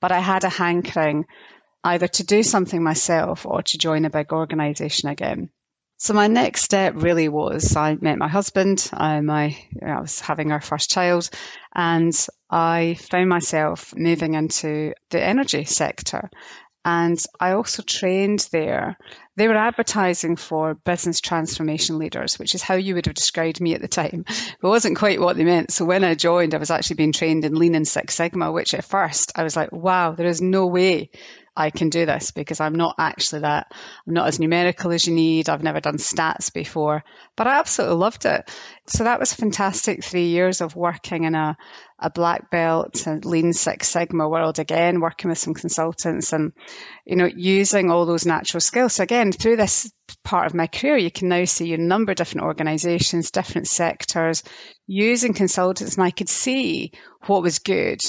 but 0.00 0.12
I 0.12 0.20
had 0.20 0.44
a 0.44 0.48
hankering 0.48 1.26
either 1.82 2.08
to 2.08 2.24
do 2.24 2.42
something 2.42 2.82
myself 2.82 3.46
or 3.46 3.62
to 3.62 3.78
join 3.78 4.04
a 4.04 4.10
big 4.10 4.32
organization 4.32 5.08
again. 5.08 5.50
So 5.96 6.14
my 6.14 6.28
next 6.28 6.62
step 6.62 6.94
really 6.96 7.28
was 7.28 7.76
I 7.76 7.94
met 8.00 8.16
my 8.16 8.28
husband. 8.28 8.88
I, 8.92 9.20
my, 9.20 9.56
I 9.84 10.00
was 10.00 10.18
having 10.18 10.50
our 10.50 10.60
first 10.60 10.90
child, 10.90 11.28
and 11.74 12.14
I 12.48 12.96
found 13.10 13.28
myself 13.28 13.94
moving 13.94 14.32
into 14.32 14.94
the 15.10 15.22
energy 15.22 15.64
sector. 15.64 16.30
And 16.84 17.22
I 17.38 17.52
also 17.52 17.82
trained 17.82 18.48
there. 18.52 18.96
They 19.36 19.48
were 19.48 19.56
advertising 19.56 20.36
for 20.36 20.74
business 20.74 21.20
transformation 21.20 21.98
leaders, 21.98 22.38
which 22.38 22.54
is 22.54 22.62
how 22.62 22.74
you 22.74 22.94
would 22.94 23.06
have 23.06 23.14
described 23.14 23.60
me 23.60 23.74
at 23.74 23.82
the 23.82 23.88
time. 23.88 24.24
It 24.28 24.56
wasn't 24.62 24.96
quite 24.96 25.20
what 25.20 25.36
they 25.36 25.44
meant. 25.44 25.72
So 25.72 25.84
when 25.84 26.04
I 26.04 26.14
joined, 26.14 26.54
I 26.54 26.58
was 26.58 26.70
actually 26.70 26.96
being 26.96 27.12
trained 27.12 27.44
in 27.44 27.54
Lean 27.54 27.74
and 27.74 27.86
Six 27.86 28.14
Sigma, 28.14 28.50
which 28.50 28.72
at 28.72 28.84
first 28.84 29.32
I 29.36 29.42
was 29.42 29.56
like, 29.56 29.72
wow, 29.72 30.12
there 30.12 30.26
is 30.26 30.40
no 30.40 30.66
way 30.66 31.10
I 31.60 31.70
can 31.70 31.90
do 31.90 32.06
this 32.06 32.30
because 32.30 32.58
I'm 32.58 32.74
not 32.74 32.94
actually 32.98 33.42
that. 33.42 33.66
I'm 34.06 34.14
not 34.14 34.28
as 34.28 34.40
numerical 34.40 34.92
as 34.92 35.06
you 35.06 35.14
need. 35.14 35.48
I've 35.48 35.62
never 35.62 35.80
done 35.80 35.98
stats 35.98 36.52
before, 36.52 37.04
but 37.36 37.46
I 37.46 37.58
absolutely 37.58 37.98
loved 37.98 38.24
it. 38.24 38.50
So 38.86 39.04
that 39.04 39.20
was 39.20 39.32
fantastic 39.34 40.02
three 40.02 40.28
years 40.28 40.62
of 40.62 40.74
working 40.74 41.24
in 41.24 41.34
a, 41.34 41.58
a 41.98 42.10
black 42.10 42.50
belt 42.50 43.06
and 43.06 43.24
lean 43.26 43.52
Six 43.52 43.88
Sigma 43.88 44.26
world 44.26 44.58
again, 44.58 45.00
working 45.00 45.28
with 45.28 45.38
some 45.38 45.52
consultants 45.52 46.32
and, 46.32 46.52
you 47.04 47.16
know, 47.16 47.28
using 47.32 47.90
all 47.90 48.06
those 48.06 48.24
natural 48.24 48.62
skills. 48.62 48.94
So 48.94 49.02
again, 49.02 49.30
through 49.30 49.56
this 49.56 49.92
part 50.24 50.46
of 50.46 50.54
my 50.54 50.66
career, 50.66 50.96
you 50.96 51.10
can 51.10 51.28
now 51.28 51.44
see 51.44 51.74
a 51.74 51.78
number 51.78 52.12
of 52.12 52.16
different 52.16 52.46
organizations, 52.46 53.30
different 53.30 53.68
sectors 53.68 54.42
using 54.86 55.34
consultants 55.34 55.96
and 55.96 56.04
I 56.04 56.10
could 56.10 56.30
see 56.30 56.92
what 57.26 57.42
was 57.42 57.58
good 57.58 58.00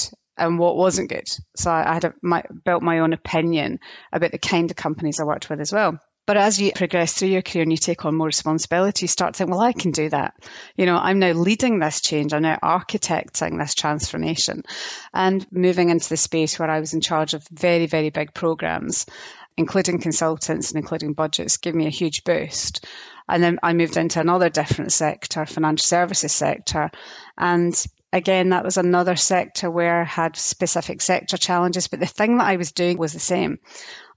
and 0.41 0.59
what 0.59 0.75
wasn't 0.75 1.09
good. 1.09 1.27
So 1.55 1.71
I 1.71 1.93
had 1.93 2.05
a, 2.05 2.13
my, 2.21 2.43
built 2.65 2.83
my 2.83 2.99
own 2.99 3.13
opinion 3.13 3.79
about 4.11 4.31
the 4.31 4.37
kind 4.37 4.69
of 4.71 4.75
companies 4.75 5.19
I 5.19 5.23
worked 5.23 5.49
with 5.49 5.61
as 5.61 5.71
well. 5.71 5.99
But 6.27 6.37
as 6.37 6.61
you 6.61 6.71
progress 6.73 7.13
through 7.13 7.29
your 7.29 7.41
career 7.41 7.63
and 7.63 7.71
you 7.71 7.77
take 7.77 8.05
on 8.05 8.15
more 8.15 8.27
responsibility, 8.27 9.03
you 9.03 9.07
start 9.07 9.35
thinking, 9.35 9.55
well, 9.55 9.65
I 9.65 9.73
can 9.73 9.91
do 9.91 10.07
that. 10.09 10.35
You 10.75 10.85
know, 10.85 10.95
I'm 10.95 11.19
now 11.19 11.31
leading 11.31 11.79
this 11.79 11.99
change. 11.99 12.31
I'm 12.31 12.43
now 12.43 12.59
architecting 12.61 13.59
this 13.59 13.73
transformation 13.73 14.63
and 15.13 15.45
moving 15.51 15.89
into 15.89 16.09
the 16.09 16.17
space 16.17 16.59
where 16.59 16.69
I 16.69 16.79
was 16.79 16.93
in 16.93 17.01
charge 17.01 17.33
of 17.33 17.47
very, 17.51 17.87
very 17.87 18.11
big 18.11 18.33
programs, 18.33 19.07
including 19.57 19.99
consultants 19.99 20.71
and 20.71 20.79
including 20.79 21.13
budgets, 21.13 21.57
gave 21.57 21.75
me 21.75 21.87
a 21.87 21.89
huge 21.89 22.23
boost. 22.23 22.85
And 23.27 23.41
then 23.43 23.59
I 23.63 23.73
moved 23.73 23.97
into 23.97 24.19
another 24.19 24.49
different 24.49 24.91
sector, 24.91 25.45
financial 25.45 25.85
services 25.85 26.31
sector. 26.31 26.91
And 27.37 27.73
again, 28.13 28.49
that 28.49 28.63
was 28.63 28.77
another 28.77 29.15
sector 29.15 29.69
where 29.69 30.01
I 30.01 30.05
had 30.05 30.35
specific 30.35 31.01
sector 31.01 31.37
challenges, 31.37 31.87
but 31.87 31.99
the 31.99 32.05
thing 32.05 32.37
that 32.37 32.47
I 32.47 32.57
was 32.57 32.71
doing 32.71 32.97
was 32.97 33.13
the 33.13 33.19
same. 33.19 33.59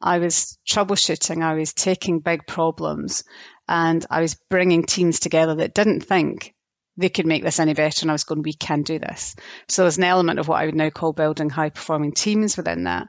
I 0.00 0.18
was 0.18 0.58
troubleshooting, 0.68 1.42
I 1.42 1.54
was 1.54 1.72
taking 1.72 2.20
big 2.20 2.46
problems, 2.46 3.24
and 3.68 4.04
I 4.10 4.20
was 4.20 4.36
bringing 4.50 4.84
teams 4.84 5.20
together 5.20 5.56
that 5.56 5.74
didn't 5.74 6.00
think 6.00 6.54
they 6.96 7.08
could 7.08 7.26
make 7.26 7.42
this 7.42 7.58
any 7.58 7.74
better. 7.74 8.02
And 8.02 8.10
I 8.10 8.14
was 8.14 8.24
going, 8.24 8.42
we 8.42 8.52
can 8.52 8.82
do 8.82 8.98
this. 8.98 9.34
So 9.68 9.82
there's 9.82 9.98
an 9.98 10.04
element 10.04 10.38
of 10.38 10.48
what 10.48 10.60
I 10.60 10.66
would 10.66 10.74
now 10.74 10.90
call 10.90 11.12
building 11.12 11.50
high 11.50 11.70
performing 11.70 12.12
teams 12.12 12.56
within 12.56 12.84
that. 12.84 13.08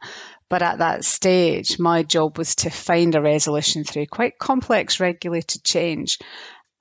But 0.49 0.61
at 0.61 0.79
that 0.79 1.03
stage, 1.03 1.79
my 1.79 2.03
job 2.03 2.37
was 2.37 2.55
to 2.57 2.69
find 2.69 3.15
a 3.15 3.21
resolution 3.21 3.83
through 3.83 4.05
quite 4.07 4.37
complex 4.37 4.99
regulated 4.99 5.63
change. 5.63 6.19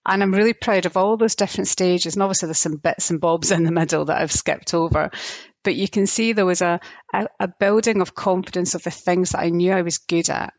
And 0.07 0.23
I'm 0.23 0.35
really 0.35 0.53
proud 0.53 0.87
of 0.87 0.97
all 0.97 1.17
those 1.17 1.35
different 1.35 1.69
stages. 1.69 2.15
And 2.15 2.23
obviously, 2.23 2.49
there's 2.49 2.59
some 2.59 2.77
bits 2.77 3.11
and 3.11 3.21
bobs 3.21 3.51
in 3.51 3.65
the 3.65 3.73
middle 3.73 4.05
that 4.07 4.21
I've 4.21 4.33
skipped 4.33 4.75
over. 4.75 5.11
But 5.63 5.77
you 5.77 5.89
can 5.89 6.07
see 6.07 6.33
there 6.33 6.45
was 6.45 6.61
a, 6.61 6.81
a, 7.13 7.27
a 7.41 7.49
building 7.49 8.03
of 8.03 8.15
confidence 8.15 8.75
of 8.75 8.83
the 8.83 8.91
things 8.91 9.31
that 9.31 9.41
I 9.41 9.49
knew 9.49 9.73
I 9.73 9.83
was 9.83 9.99
good 9.99 10.29
at. 10.29 10.53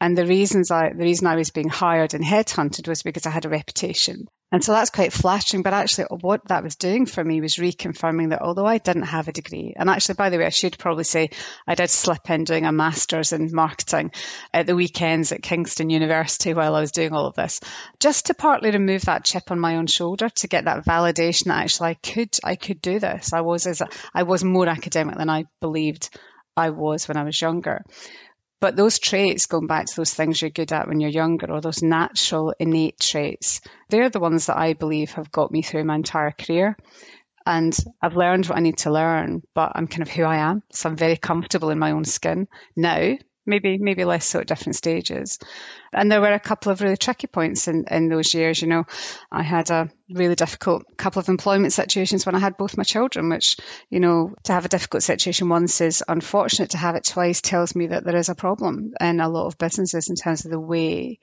And 0.00 0.16
the 0.16 0.26
reasons 0.26 0.70
I, 0.70 0.90
the 0.90 1.04
reason 1.04 1.26
I 1.26 1.36
was 1.36 1.50
being 1.50 1.68
hired 1.68 2.14
and 2.14 2.24
headhunted 2.24 2.88
was 2.88 3.02
because 3.02 3.26
I 3.26 3.30
had 3.30 3.44
a 3.44 3.50
reputation. 3.50 4.26
And 4.52 4.62
so 4.62 4.72
that's 4.72 4.90
quite 4.90 5.12
flattering. 5.12 5.62
But 5.62 5.74
actually, 5.74 6.06
what 6.20 6.46
that 6.48 6.62
was 6.62 6.76
doing 6.76 7.06
for 7.06 7.22
me 7.22 7.40
was 7.40 7.56
reconfirming 7.56 8.30
that 8.30 8.42
although 8.42 8.66
I 8.66 8.78
didn't 8.78 9.02
have 9.02 9.26
a 9.26 9.32
degree, 9.32 9.74
and 9.76 9.90
actually, 9.90 10.14
by 10.14 10.30
the 10.30 10.38
way, 10.38 10.46
I 10.46 10.50
should 10.50 10.78
probably 10.78 11.04
say 11.04 11.30
I 11.66 11.74
did 11.74 11.90
slip 11.90 12.30
in 12.30 12.44
doing 12.44 12.64
a 12.64 12.72
master's 12.72 13.32
in 13.32 13.50
marketing 13.52 14.12
at 14.54 14.66
the 14.66 14.76
weekends 14.76 15.32
at 15.32 15.42
Kingston 15.42 15.90
University 15.90 16.54
while 16.54 16.76
I 16.76 16.80
was 16.80 16.92
doing 16.92 17.12
all 17.12 17.26
of 17.26 17.34
this, 17.34 17.60
just 17.98 18.26
to 18.26 18.34
partly 18.34 18.70
remove 18.70 19.02
that 19.06 19.24
chip 19.24 19.50
on 19.50 19.58
my 19.58 19.76
own 19.76 19.88
shoulder 19.88 20.28
to 20.28 20.48
get 20.48 20.66
that 20.66 20.84
validation 20.84 21.46
that 21.46 21.64
actually 21.64 21.90
I 21.90 21.94
could, 21.94 22.36
I 22.44 22.54
could 22.54 22.80
do 22.80 23.00
this. 23.00 23.32
I 23.32 23.40
was 23.40 23.66
as 23.66 23.82
I 24.14 24.22
was 24.22 24.44
more 24.44 24.68
academic 24.68 25.16
than 25.16 25.28
I 25.28 25.46
believed 25.60 26.16
I 26.56 26.70
was 26.70 27.08
when 27.08 27.18
I 27.18 27.24
was 27.24 27.40
younger. 27.40 27.84
But 28.60 28.76
those 28.76 28.98
traits, 28.98 29.46
going 29.46 29.66
back 29.66 29.86
to 29.86 29.96
those 29.96 30.14
things 30.14 30.40
you're 30.40 30.50
good 30.50 30.72
at 30.72 30.88
when 30.88 31.00
you're 31.00 31.10
younger, 31.10 31.50
or 31.50 31.60
those 31.60 31.82
natural 31.82 32.54
innate 32.58 32.98
traits, 32.98 33.60
they're 33.90 34.10
the 34.10 34.20
ones 34.20 34.46
that 34.46 34.56
I 34.56 34.72
believe 34.72 35.12
have 35.12 35.30
got 35.30 35.52
me 35.52 35.62
through 35.62 35.84
my 35.84 35.96
entire 35.96 36.32
career. 36.32 36.76
And 37.44 37.76
I've 38.02 38.16
learned 38.16 38.46
what 38.46 38.58
I 38.58 38.62
need 38.62 38.78
to 38.78 38.90
learn, 38.90 39.42
but 39.54 39.72
I'm 39.74 39.86
kind 39.86 40.02
of 40.02 40.08
who 40.08 40.24
I 40.24 40.38
am. 40.38 40.62
So 40.72 40.88
I'm 40.88 40.96
very 40.96 41.16
comfortable 41.16 41.70
in 41.70 41.78
my 41.78 41.92
own 41.92 42.04
skin 42.04 42.48
now 42.74 43.16
maybe 43.46 43.78
maybe 43.78 44.04
less 44.04 44.26
so 44.26 44.40
at 44.40 44.46
different 44.46 44.76
stages. 44.76 45.38
And 45.92 46.10
there 46.10 46.20
were 46.20 46.32
a 46.32 46.40
couple 46.40 46.72
of 46.72 46.80
really 46.80 46.96
tricky 46.96 47.26
points 47.26 47.68
in, 47.68 47.84
in 47.90 48.08
those 48.08 48.34
years. 48.34 48.60
You 48.60 48.68
know, 48.68 48.84
I 49.30 49.42
had 49.42 49.70
a 49.70 49.90
really 50.10 50.34
difficult 50.34 50.84
couple 50.96 51.20
of 51.20 51.28
employment 51.28 51.72
situations 51.72 52.26
when 52.26 52.34
I 52.34 52.40
had 52.40 52.56
both 52.56 52.76
my 52.76 52.84
children, 52.84 53.30
which, 53.30 53.56
you 53.88 54.00
know, 54.00 54.34
to 54.44 54.52
have 54.52 54.64
a 54.64 54.68
difficult 54.68 55.02
situation 55.02 55.48
once 55.48 55.80
is 55.80 56.02
unfortunate. 56.06 56.70
To 56.70 56.78
have 56.78 56.96
it 56.96 57.04
twice 57.04 57.40
tells 57.40 57.74
me 57.74 57.88
that 57.88 58.04
there 58.04 58.16
is 58.16 58.28
a 58.28 58.34
problem 58.34 58.92
in 59.00 59.20
a 59.20 59.28
lot 59.28 59.46
of 59.46 59.58
businesses 59.58 60.08
in 60.10 60.16
terms 60.16 60.44
of 60.44 60.50
the 60.50 60.60
way 60.60 61.18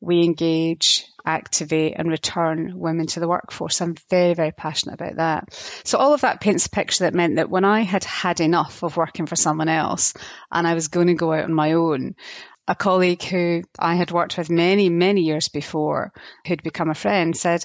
we 0.00 0.22
engage, 0.22 1.04
activate, 1.24 1.94
and 1.96 2.08
return 2.08 2.78
women 2.78 3.06
to 3.08 3.20
the 3.20 3.28
workforce. 3.28 3.80
I'm 3.80 3.96
very, 4.10 4.34
very 4.34 4.52
passionate 4.52 4.94
about 4.94 5.16
that. 5.16 5.52
So, 5.84 5.98
all 5.98 6.14
of 6.14 6.20
that 6.20 6.40
paints 6.40 6.66
a 6.66 6.70
picture 6.70 7.04
that 7.04 7.14
meant 7.14 7.36
that 7.36 7.50
when 7.50 7.64
I 7.64 7.82
had 7.82 8.04
had 8.04 8.40
enough 8.40 8.82
of 8.82 8.96
working 8.96 9.26
for 9.26 9.36
someone 9.36 9.68
else 9.68 10.14
and 10.50 10.66
I 10.66 10.74
was 10.74 10.88
going 10.88 11.08
to 11.08 11.14
go 11.14 11.32
out 11.32 11.44
on 11.44 11.54
my 11.54 11.72
own, 11.72 12.14
a 12.68 12.74
colleague 12.74 13.22
who 13.22 13.62
I 13.78 13.96
had 13.96 14.12
worked 14.12 14.38
with 14.38 14.50
many, 14.50 14.88
many 14.88 15.22
years 15.22 15.48
before, 15.48 16.12
who'd 16.46 16.62
become 16.62 16.90
a 16.90 16.94
friend, 16.94 17.36
said, 17.36 17.64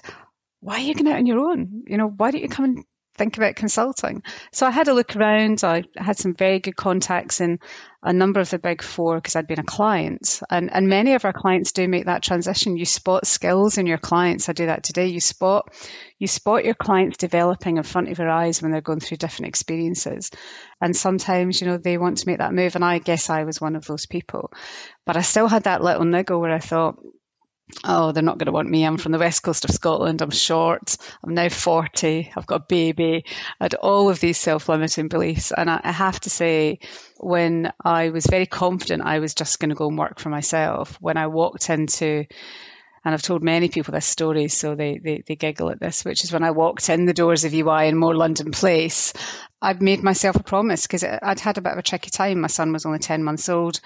why 0.64 0.76
are 0.76 0.80
you 0.80 0.96
going 0.96 1.08
out 1.08 1.18
on 1.18 1.26
your 1.26 1.40
own? 1.40 1.84
You 1.88 1.98
know, 1.98 2.08
why 2.08 2.32
don't 2.32 2.42
you 2.42 2.48
come 2.48 2.66
and 2.66 2.86
think 3.16 3.38
about 3.38 3.56
consulting. 3.56 4.24
So 4.52 4.66
I 4.66 4.72
had 4.72 4.88
a 4.88 4.94
look 4.94 5.16
around. 5.16 5.64
I 5.64 5.84
had 5.96 6.18
some 6.18 6.34
very 6.34 6.60
good 6.60 6.76
contacts 6.76 7.42
in 7.42 7.60
a 8.02 8.12
number 8.12 8.40
of 8.40 8.50
the 8.50 8.60
big 8.60 8.82
four 8.82 9.16
because 9.16 9.36
I'd 9.36 9.48
been 9.48 9.60
a 9.60 9.64
client. 9.64 10.42
And, 10.50 10.70
and 10.74 10.88
many 10.88 11.14
of 11.14 11.24
our 11.24 11.34
clients 11.34 11.72
do 11.72 11.88
make 11.88 12.06
that 12.06 12.24
transition. 12.24 12.76
You 12.76 12.86
spot 12.86 13.26
skills 13.26 13.78
in 13.78 13.86
your 13.86 13.98
clients. 13.98 14.50
I 14.50 14.54
do 14.54 14.66
that 14.66 14.84
today. 14.84 15.08
You 15.08 15.20
spot 15.20 15.74
you 16.18 16.28
spot 16.28 16.66
your 16.66 16.74
clients 16.74 17.18
developing 17.18 17.78
in 17.78 17.84
front 17.84 18.10
of 18.10 18.18
your 18.18 18.30
eyes 18.30 18.62
when 18.62 18.72
they're 18.72 18.82
going 18.82 19.00
through 19.00 19.18
different 19.18 19.50
experiences. 19.50 20.32
And 20.82 20.96
sometimes, 20.96 21.62
you 21.62 21.68
know, 21.68 21.78
they 21.78 21.98
want 21.98 22.20
to 22.20 22.28
make 22.28 22.40
that 22.40 22.54
move. 22.54 22.76
And 22.76 22.86
I 22.86 23.00
guess 23.00 23.30
I 23.30 23.44
was 23.44 23.60
one 23.60 23.76
of 23.76 23.86
those 23.86 24.06
people. 24.06 24.52
But 25.06 25.18
I 25.18 25.22
still 25.22 25.48
had 25.48 25.64
that 25.64 25.84
little 25.84 26.06
niggle 26.06 26.40
where 26.40 26.54
I 26.54 26.60
thought, 26.60 26.96
oh, 27.84 28.12
they're 28.12 28.24
not 28.24 28.38
going 28.38 28.48
to 28.48 28.52
want 28.52 28.70
me. 28.70 28.86
I'm 28.86 28.98
from 28.98 29.12
the 29.12 29.20
west 29.20 29.44
coast 29.44 29.66
of 29.66 29.72
Scotland. 29.72 30.22
I'm 30.22 30.32
short. 30.32 30.98
I'm 31.24 31.34
now 31.34 31.50
40. 31.50 32.32
I've 32.36 32.46
got 32.46 32.62
a 32.62 32.66
baby. 32.68 33.26
I 33.60 33.64
had 33.64 33.76
all 33.76 34.10
of 34.10 34.20
these 34.20 34.38
self 34.38 34.70
limiting 34.70 35.08
beliefs. 35.08 35.52
And 35.52 35.70
I, 35.70 35.82
I, 35.84 35.92
have 35.92 36.20
to 36.22 36.30
say, 36.30 36.80
when 37.18 37.72
I 37.84 38.10
was 38.10 38.26
very 38.26 38.46
confident 38.46 39.04
I 39.04 39.20
was 39.20 39.34
just 39.34 39.60
going 39.60 39.70
to 39.70 39.76
go 39.76 39.88
and 39.88 39.98
work 39.98 40.20
for 40.20 40.30
myself, 40.30 40.98
when 41.02 41.18
I 41.18 41.28
walked 41.28 41.70
into 41.70 42.26
and 43.06 43.14
I've 43.14 43.22
told 43.22 43.44
many 43.44 43.68
people 43.68 43.92
this 43.92 44.06
story, 44.06 44.48
so 44.48 44.76
they, 44.76 44.98
they, 44.98 45.24
they 45.28 45.36
giggle 45.36 45.70
at 45.70 45.80
this, 45.80 46.06
which 46.06 46.24
is 46.24 46.32
when 46.32 46.44
I 46.44 46.52
walked 46.52 46.90
in 46.90 47.06
the 47.06 47.14
doors 47.14 47.44
of 47.44 47.54
EY 47.54 47.88
in 47.88 47.98
More 47.98 48.16
London 48.16 48.52
Place, 48.52 49.14
I'd 49.62 49.82
made 49.82 50.04
myself 50.04 50.38
a 50.38 50.44
promise 50.44 50.84
because 50.88 51.04
I'd 51.04 51.40
had 51.40 51.58
a 51.58 51.62
bit 51.62 51.74
of 51.74 51.80
a 51.80 51.84
tricky 51.84 52.10
time. 52.10 52.42
My 52.42 52.48
son 52.48 52.72
was 52.72 52.86
only 52.86 53.00
10 53.00 53.24
months 53.24 53.50
old. 53.50 53.82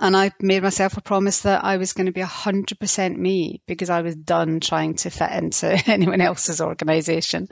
And 0.00 0.16
I 0.16 0.30
made 0.40 0.62
myself 0.62 0.96
a 0.96 1.02
promise 1.02 1.40
that 1.42 1.64
I 1.64 1.76
was 1.76 1.92
going 1.92 2.06
to 2.06 2.12
be 2.12 2.22
100% 2.22 3.16
me 3.16 3.62
because 3.66 3.90
I 3.90 4.00
was 4.02 4.16
done 4.16 4.60
trying 4.60 4.94
to 4.96 5.10
fit 5.10 5.30
into 5.30 5.70
anyone 5.90 6.20
else's 6.20 6.60
organization. 6.60 7.48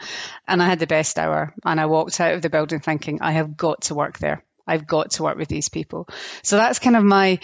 And 0.47 0.63
I 0.63 0.67
had 0.67 0.79
the 0.79 0.87
best 0.87 1.19
hour. 1.19 1.55
And 1.65 1.81
I 1.81 1.87
walked 1.87 2.21
out 2.21 2.35
of 2.35 2.43
the 2.43 2.51
building 2.51 2.81
thinking, 2.81 3.19
I 3.21 3.33
have 3.33 3.57
got 3.57 3.83
to 3.83 3.95
work 3.95 4.19
there. 4.19 4.45
I've 4.71 4.87
got 4.87 5.13
to 5.13 5.25
work 5.25 5.37
with 5.37 5.49
these 5.49 5.69
people. 5.69 6.09
So 6.43 6.57
that's 6.57 6.79
kind 6.79 6.97
of 6.97 7.03
my 7.03 7.41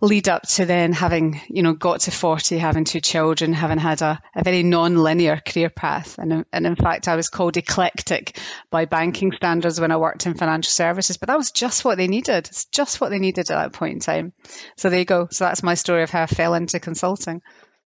lead 0.00 0.28
up 0.28 0.42
to 0.42 0.64
then 0.64 0.92
having, 0.92 1.40
you 1.48 1.62
know, 1.62 1.72
got 1.72 2.00
to 2.02 2.12
40, 2.12 2.56
having 2.58 2.84
two 2.84 3.00
children, 3.00 3.52
having 3.52 3.78
had 3.78 4.00
a, 4.00 4.20
a 4.36 4.44
very 4.44 4.62
non-linear 4.62 5.42
career 5.44 5.70
path. 5.70 6.18
And, 6.18 6.44
and 6.52 6.66
in 6.66 6.76
fact, 6.76 7.08
I 7.08 7.16
was 7.16 7.30
called 7.30 7.56
eclectic 7.56 8.38
by 8.70 8.84
banking 8.84 9.32
standards 9.32 9.80
when 9.80 9.90
I 9.90 9.96
worked 9.96 10.26
in 10.26 10.34
financial 10.34 10.70
services, 10.70 11.16
but 11.16 11.26
that 11.28 11.36
was 11.36 11.50
just 11.50 11.84
what 11.84 11.98
they 11.98 12.06
needed. 12.06 12.46
It's 12.46 12.66
just 12.66 13.00
what 13.00 13.10
they 13.10 13.18
needed 13.18 13.50
at 13.50 13.56
that 13.56 13.72
point 13.72 13.94
in 13.94 14.00
time. 14.00 14.32
So 14.76 14.88
there 14.88 15.00
you 15.00 15.04
go. 15.04 15.26
So 15.32 15.44
that's 15.44 15.64
my 15.64 15.74
story 15.74 16.04
of 16.04 16.10
how 16.10 16.22
I 16.22 16.26
fell 16.26 16.54
into 16.54 16.78
consulting. 16.78 17.42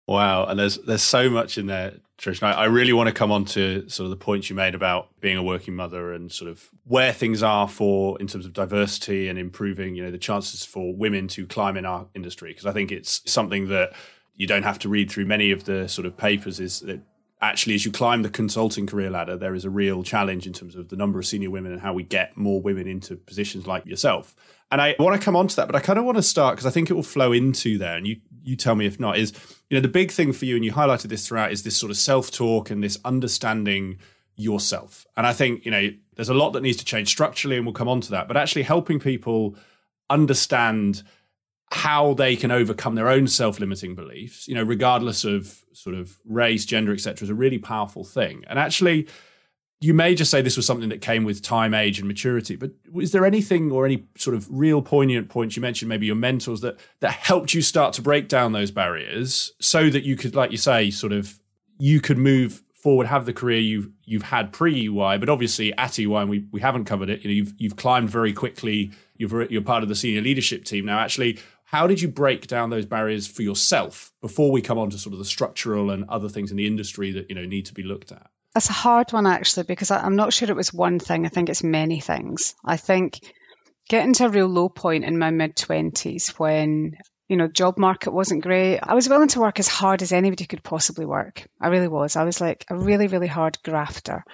Wow, 0.07 0.45
and 0.47 0.59
there's 0.59 0.79
there's 0.79 1.03
so 1.03 1.29
much 1.29 1.59
in 1.59 1.67
there, 1.67 1.95
Trish. 2.17 2.41
I, 2.41 2.53
I, 2.53 2.65
really 2.67 2.93
want 2.93 3.09
to 3.09 3.13
come 3.13 3.33
on 3.33 3.45
to 3.47 3.89
sort 3.89 4.05
of 4.05 4.11
the 4.11 4.17
points 4.17 4.49
you 4.49 4.55
made 4.55 4.77
about 4.77 5.09
being 5.21 5.37
a 5.37 5.43
working 5.43 5.75
mother 5.75 6.13
and 6.13 6.31
sort 6.31 6.49
of 6.49 6.69
where 6.85 7.13
things 7.13 7.43
are 7.43 7.67
for 7.67 8.17
in 8.21 8.29
terms 8.29 8.47
of 8.47 8.53
diversity 8.53 9.29
and 9.29 9.37
improving, 9.37 9.97
you 9.97 10.05
know, 10.05 10.13
the 10.13 10.19
chances 10.19 10.65
for 10.65 10.95
women 10.95 11.27
to 11.29 11.45
climb 11.47 11.77
in 11.77 11.85
our 11.85 12.07
industry. 12.15 12.51
Because 12.51 12.67
I 12.67 12.73
think 12.73 12.93
it's 12.93 13.21
something 13.27 13.69
that 13.69 13.95
you 14.37 14.47
don't 14.47 14.63
have 14.63 14.79
to 14.81 14.89
read 14.89 15.11
through 15.11 15.27
many 15.27 15.51
of 15.51 15.65
the 15.65 15.89
sort 15.89 16.07
of 16.07 16.17
papers. 16.17 16.61
Is 16.61 16.81
that 16.81 17.01
actually 17.41 17.75
as 17.75 17.85
you 17.85 17.91
climb 17.91 18.23
the 18.23 18.31
consulting 18.31 18.87
career 18.87 19.11
ladder, 19.11 19.37
there 19.37 19.57
is 19.57 19.65
a 19.65 19.71
real 19.71 20.05
challenge 20.05 20.47
in 20.47 20.53
terms 20.53 20.77
of 20.77 20.89
the 20.89 20.97
number 20.97 21.19
of 21.19 21.27
senior 21.27 21.51
women 21.51 21.73
and 21.73 21.81
how 21.81 21.93
we 21.93 22.05
get 22.05 22.37
more 22.37 22.63
women 22.63 22.87
into 22.87 23.17
positions 23.17 23.67
like 23.67 23.85
yourself. 23.85 24.37
And 24.71 24.81
I 24.81 24.95
want 25.01 25.21
to 25.21 25.25
come 25.25 25.37
on 25.37 25.49
to 25.49 25.57
that, 25.57 25.67
but 25.67 25.75
I 25.75 25.81
kind 25.81 25.99
of 25.99 26.05
want 26.05 26.17
to 26.17 26.23
start 26.23 26.55
because 26.55 26.67
I 26.67 26.71
think 26.71 26.91
it 26.91 26.95
will 26.95 27.03
flow 27.03 27.33
into 27.33 27.77
there. 27.79 27.97
And 27.97 28.07
you 28.07 28.21
you 28.47 28.57
tell 28.57 28.75
me 28.75 28.87
if 28.87 28.99
not, 29.01 29.19
is 29.19 29.33
you 29.69 29.77
know, 29.77 29.81
the 29.81 29.89
big 29.89 30.11
thing 30.11 30.33
for 30.33 30.45
you, 30.45 30.55
and 30.55 30.65
you 30.65 30.73
highlighted 30.73 31.09
this 31.09 31.27
throughout, 31.27 31.53
is 31.53 31.65
this 31.65 31.77
sort 31.77 31.91
of 31.91 31.97
self-talk 31.97 32.71
and 32.71 32.83
this 32.83 32.99
understanding 33.05 33.99
yourself. 34.37 35.07
And 35.17 35.27
I 35.27 35.33
think, 35.33 35.65
you 35.65 35.71
know, 35.71 35.91
there's 36.15 36.29
a 36.29 36.35
lot 36.35 36.51
that 36.53 36.63
needs 36.63 36.77
to 36.79 36.85
change 36.85 37.09
structurally, 37.09 37.57
and 37.57 37.67
we'll 37.67 37.73
come 37.73 37.89
on 37.89 38.01
to 38.03 38.11
that, 38.13 38.29
but 38.29 38.37
actually 38.37 38.63
helping 38.63 39.01
people 39.01 39.57
understand 40.09 41.03
how 41.73 42.15
they 42.15 42.37
can 42.37 42.53
overcome 42.53 42.95
their 42.95 43.09
own 43.09 43.27
self-limiting 43.27 43.97
beliefs, 43.97 44.47
you 44.47 44.55
know, 44.55 44.63
regardless 44.63 45.25
of 45.25 45.65
sort 45.73 45.97
of 45.97 46.17
race, 46.25 46.65
gender, 46.65 46.93
etc., 46.93 47.25
is 47.25 47.31
a 47.31 47.35
really 47.35 47.59
powerful 47.59 48.05
thing. 48.05 48.45
And 48.47 48.59
actually, 48.59 49.09
you 49.81 49.93
may 49.93 50.15
just 50.15 50.31
say 50.31 50.41
this 50.41 50.57
was 50.57 50.67
something 50.67 50.89
that 50.89 51.03
came 51.03 51.25
with 51.25 51.43
time, 51.43 51.75
age, 51.75 51.99
and 51.99 52.09
maturity, 52.09 52.57
but 52.57 52.71
is 52.95 53.13
there 53.13 53.27
anything 53.27 53.71
or 53.71 53.85
any 53.85 54.07
sort 54.17 54.35
of 54.35 54.47
real 54.51 54.81
poignant 54.81 55.29
points 55.29 55.55
you 55.55 55.63
mentioned, 55.63 55.89
maybe 55.89 56.07
your 56.07 56.17
mentors 56.17 56.63
that 56.63 56.79
that 57.01 57.13
helped 57.13 57.53
you 57.53 57.61
start 57.61 57.93
to 57.95 58.03
break 58.03 58.29
down 58.29 58.53
those 58.53 58.71
barriers 58.71 59.53
so 59.61 59.91
that 59.91 60.05
you 60.05 60.17
could, 60.17 60.35
like 60.35 60.51
you 60.51 60.57
say, 60.57 60.91
sort 60.91 61.13
of 61.13 61.39
you 61.79 62.01
could 62.01 62.17
move 62.17 62.63
forward, 62.75 63.07
have 63.07 63.27
the 63.27 63.33
career 63.33 63.59
you've 63.59 63.91
you've 64.05 64.23
had 64.23 64.53
pre 64.53 64.87
EY, 64.87 65.19
but 65.19 65.29
obviously 65.29 65.77
at 65.77 65.99
EY, 65.99 66.15
and 66.15 66.31
we 66.31 66.47
we 66.53 66.61
haven't 66.61 66.87
covered 66.87 67.11
it. 67.11 67.23
You 67.23 67.29
know, 67.29 67.35
you've 67.35 67.55
you've 67.59 67.77
climbed 67.77 68.09
very 68.09 68.33
quickly. 68.33 68.93
You've 69.17 69.51
you're 69.51 69.63
part 69.63 69.83
of 69.83 69.91
the 69.91 69.95
senior 69.95 70.23
leadership 70.23 70.65
team 70.65 70.87
now. 70.87 71.01
Actually, 71.01 71.39
how 71.65 71.87
did 71.87 72.01
you 72.01 72.09
break 72.09 72.47
down 72.47 72.71
those 72.71 72.87
barriers 72.87 73.27
for 73.27 73.43
yourself 73.43 74.13
before 74.23 74.51
we 74.51 74.63
come 74.63 74.79
on 74.79 74.89
to 74.89 74.99
sort 74.99 75.13
of 75.13 75.19
the 75.19 75.25
structural 75.25 75.91
and 75.91 76.09
other 76.09 76.29
things 76.29 76.51
in 76.51 76.57
the 76.57 76.67
industry 76.67 77.11
that 77.11 77.29
you 77.29 77.35
know 77.35 77.45
need 77.45 77.67
to 77.67 77.75
be 77.75 77.83
looked 77.83 78.11
at? 78.11 78.31
That's 78.57 78.71
a 78.71 78.73
hard 78.73 79.13
one 79.13 79.27
actually 79.27 79.65
because 79.65 79.91
I, 79.91 80.07
am 80.07 80.17
not 80.17 80.33
sure 80.33 80.49
it 80.49 80.57
was 80.57 80.73
one 80.73 80.99
thing. 80.99 81.27
I 81.27 81.29
think 81.29 81.51
it's 81.51 81.63
many 81.63 82.01
things. 82.01 82.55
I 82.65 82.79
think 82.79 83.21
getting 83.87 84.15
to 84.15 84.25
a 84.25 84.31
real 84.31 84.47
low 84.47 84.71
point 84.71 85.05
in 85.05 85.19
my 85.19 85.31
mid 85.31 85.57
twenties 85.57 86.29
when 86.39 86.97
you 87.29 87.37
know 87.37 87.49
job 87.49 87.77
market 87.77 88.15
wasn't 88.15 88.43
great. 88.43 88.79
I 88.83 88.95
was 88.95 89.11
willing 89.11 89.29
to 89.29 89.41
work 89.41 89.61
as 89.61 89.69
hard 89.69 90.01
as 90.01 90.11
anybody 90.11 90.47
could 90.47 90.63
possibly 90.63 91.05
work. 91.05 91.47
I 91.61 91.69
really 91.69 91.89
was. 91.89 92.17
I 92.17 92.25
was 92.25 92.41
like 92.41 92.65
a 92.71 92.79
really 92.79 93.09
really 93.09 93.27
hard 93.27 93.59
grafter, 93.63 94.25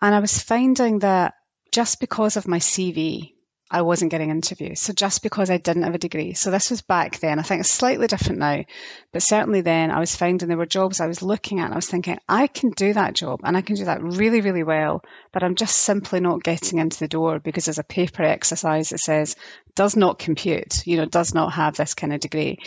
and 0.00 0.14
I 0.14 0.20
was 0.20 0.40
finding 0.40 1.00
that 1.00 1.34
just 1.70 2.00
because 2.00 2.38
of 2.38 2.48
my 2.48 2.60
CV 2.60 3.34
I 3.68 3.82
wasn't 3.82 4.12
getting 4.12 4.30
interviews. 4.30 4.80
So 4.80 4.92
just 4.92 5.22
because 5.22 5.50
I 5.50 5.56
didn't 5.56 5.82
have 5.82 5.94
a 5.94 5.98
degree. 5.98 6.34
So 6.34 6.52
this 6.52 6.70
was 6.70 6.82
back 6.82 7.18
then. 7.18 7.40
I 7.40 7.42
think 7.42 7.60
it's 7.60 7.70
slightly 7.70 8.06
different 8.06 8.38
now, 8.38 8.64
but 9.12 9.22
certainly 9.22 9.60
then 9.60 9.90
I 9.90 9.98
was 9.98 10.14
finding 10.14 10.48
there 10.48 10.56
were 10.56 10.66
jobs 10.66 11.00
I 11.00 11.08
was 11.08 11.20
looking 11.20 11.58
at 11.58 11.64
and 11.64 11.74
I 11.74 11.76
was 11.76 11.88
thinking, 11.88 12.18
I 12.28 12.46
can 12.46 12.70
do 12.70 12.92
that 12.92 13.14
job 13.14 13.40
and 13.42 13.56
I 13.56 13.62
can 13.62 13.74
do 13.74 13.86
that 13.86 14.02
really, 14.02 14.40
really 14.40 14.62
well, 14.62 15.02
but 15.32 15.42
I'm 15.42 15.56
just 15.56 15.76
simply 15.76 16.20
not 16.20 16.44
getting 16.44 16.78
into 16.78 17.00
the 17.00 17.08
door 17.08 17.40
because 17.40 17.64
there's 17.64 17.80
a 17.80 17.84
paper 17.84 18.22
exercise 18.22 18.90
that 18.90 18.98
says 18.98 19.34
does 19.74 19.96
not 19.96 20.20
compute, 20.20 20.86
you 20.86 20.96
know, 20.96 21.06
does 21.06 21.34
not 21.34 21.52
have 21.54 21.76
this 21.76 21.94
kind 21.94 22.12
of 22.12 22.20
degree. 22.20 22.58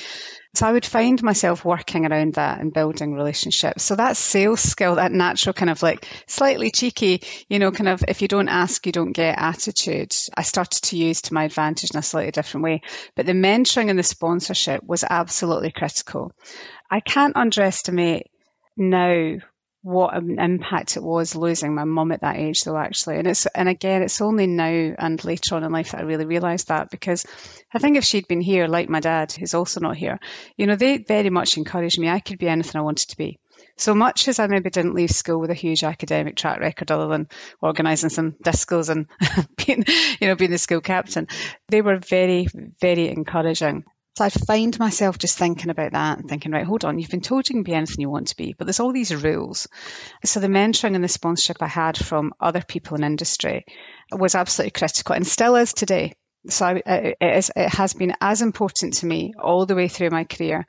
So 0.55 0.65
I 0.65 0.71
would 0.71 0.85
find 0.85 1.21
myself 1.21 1.63
working 1.63 2.05
around 2.05 2.33
that 2.33 2.59
and 2.59 2.73
building 2.73 3.13
relationships. 3.13 3.83
So 3.83 3.95
that 3.95 4.17
sales 4.17 4.61
skill, 4.61 4.95
that 4.95 5.11
natural 5.11 5.53
kind 5.53 5.69
of 5.69 5.83
like 5.83 6.07
slightly 6.25 6.71
cheeky, 6.71 7.21
you 7.47 7.59
know, 7.59 7.71
kind 7.71 7.87
of 7.87 8.03
if 8.07 8.23
you 8.23 8.27
don't 8.27 8.49
ask, 8.49 8.85
you 8.85 8.91
don't 8.91 9.11
get 9.11 9.37
attitude, 9.37 10.15
I 10.35 10.41
started 10.41 10.81
to 10.85 10.97
use 10.97 11.21
to 11.23 11.35
my 11.35 11.43
advantage 11.43 11.91
in 11.91 11.99
a 11.99 12.03
slightly 12.03 12.31
different 12.31 12.63
way. 12.63 12.81
But 13.15 13.27
the 13.27 13.33
mentoring 13.33 13.89
and 13.91 13.99
the 13.99 14.03
sponsorship 14.03 14.83
was 14.83 15.03
absolutely 15.07 15.71
critical. 15.71 16.31
I 16.89 16.99
can't 16.99 17.37
underestimate 17.37 18.27
now 18.75 19.37
what 19.81 20.15
an 20.15 20.39
impact 20.39 20.97
it 20.97 21.03
was 21.03 21.35
losing 21.35 21.73
my 21.73 21.85
mum 21.85 22.11
at 22.11 22.21
that 22.21 22.37
age 22.37 22.63
though 22.63 22.77
actually. 22.77 23.17
And 23.17 23.27
it's 23.27 23.45
and 23.45 23.69
again 23.69 24.03
it's 24.03 24.21
only 24.21 24.47
now 24.47 24.95
and 24.97 25.23
later 25.23 25.55
on 25.55 25.63
in 25.63 25.71
life 25.71 25.91
that 25.91 26.01
I 26.01 26.03
really 26.03 26.25
realized 26.25 26.67
that 26.67 26.89
because 26.89 27.25
I 27.73 27.79
think 27.79 27.95
if 27.95 28.03
she'd 28.03 28.27
been 28.27 28.41
here 28.41 28.67
like 28.67 28.89
my 28.89 28.99
dad 28.99 29.31
who's 29.31 29.53
also 29.53 29.79
not 29.79 29.95
here 29.95 30.19
you 30.57 30.67
know 30.67 30.75
they 30.75 30.97
very 30.97 31.29
much 31.29 31.57
encouraged 31.57 31.99
me. 31.99 32.09
I 32.09 32.19
could 32.19 32.39
be 32.39 32.49
anything 32.49 32.79
I 32.79 32.83
wanted 32.83 33.09
to 33.09 33.17
be. 33.17 33.39
So 33.77 33.95
much 33.95 34.27
as 34.27 34.39
I 34.39 34.47
maybe 34.47 34.69
didn't 34.69 34.95
leave 34.95 35.11
school 35.11 35.39
with 35.39 35.51
a 35.51 35.55
huge 35.55 35.83
academic 35.83 36.35
track 36.35 36.59
record 36.59 36.91
other 36.91 37.07
than 37.07 37.29
organising 37.61 38.09
some 38.09 38.33
discos 38.43 38.89
and 38.89 39.07
being 39.65 39.85
you 40.19 40.27
know 40.27 40.35
being 40.35 40.51
the 40.51 40.57
school 40.57 40.81
captain 40.81 41.27
they 41.69 41.81
were 41.81 41.97
very 41.97 42.47
very 42.81 43.07
encouraging 43.07 43.85
so 44.19 44.25
I 44.25 44.29
find 44.29 44.77
myself 44.77 45.17
just 45.17 45.37
thinking 45.37 45.69
about 45.69 45.93
that 45.93 46.19
and 46.19 46.27
thinking, 46.27 46.51
right, 46.51 46.65
hold 46.65 46.83
on, 46.83 46.99
you've 46.99 47.09
been 47.09 47.21
told 47.21 47.47
you 47.47 47.55
can 47.55 47.63
be 47.63 47.73
anything 47.73 48.01
you 48.01 48.09
want 48.09 48.27
to 48.27 48.35
be, 48.35 48.53
but 48.57 48.65
there's 48.65 48.81
all 48.81 48.91
these 48.91 49.15
rules. 49.15 49.69
So 50.25 50.41
the 50.41 50.47
mentoring 50.47 50.93
and 50.93 51.01
the 51.01 51.07
sponsorship 51.07 51.61
I 51.61 51.67
had 51.67 51.97
from 51.97 52.33
other 52.37 52.61
people 52.61 52.97
in 52.97 53.05
industry 53.05 53.63
was 54.11 54.35
absolutely 54.35 54.71
critical 54.71 55.15
and 55.15 55.25
still 55.25 55.55
is 55.55 55.71
today. 55.71 56.15
So 56.49 56.65
I, 56.65 56.81
it, 56.85 57.15
is, 57.21 57.49
it 57.55 57.69
has 57.69 57.93
been 57.93 58.11
as 58.19 58.41
important 58.41 58.95
to 58.95 59.05
me 59.05 59.35
all 59.41 59.65
the 59.65 59.75
way 59.75 59.87
through 59.87 60.09
my 60.09 60.25
career 60.25 60.67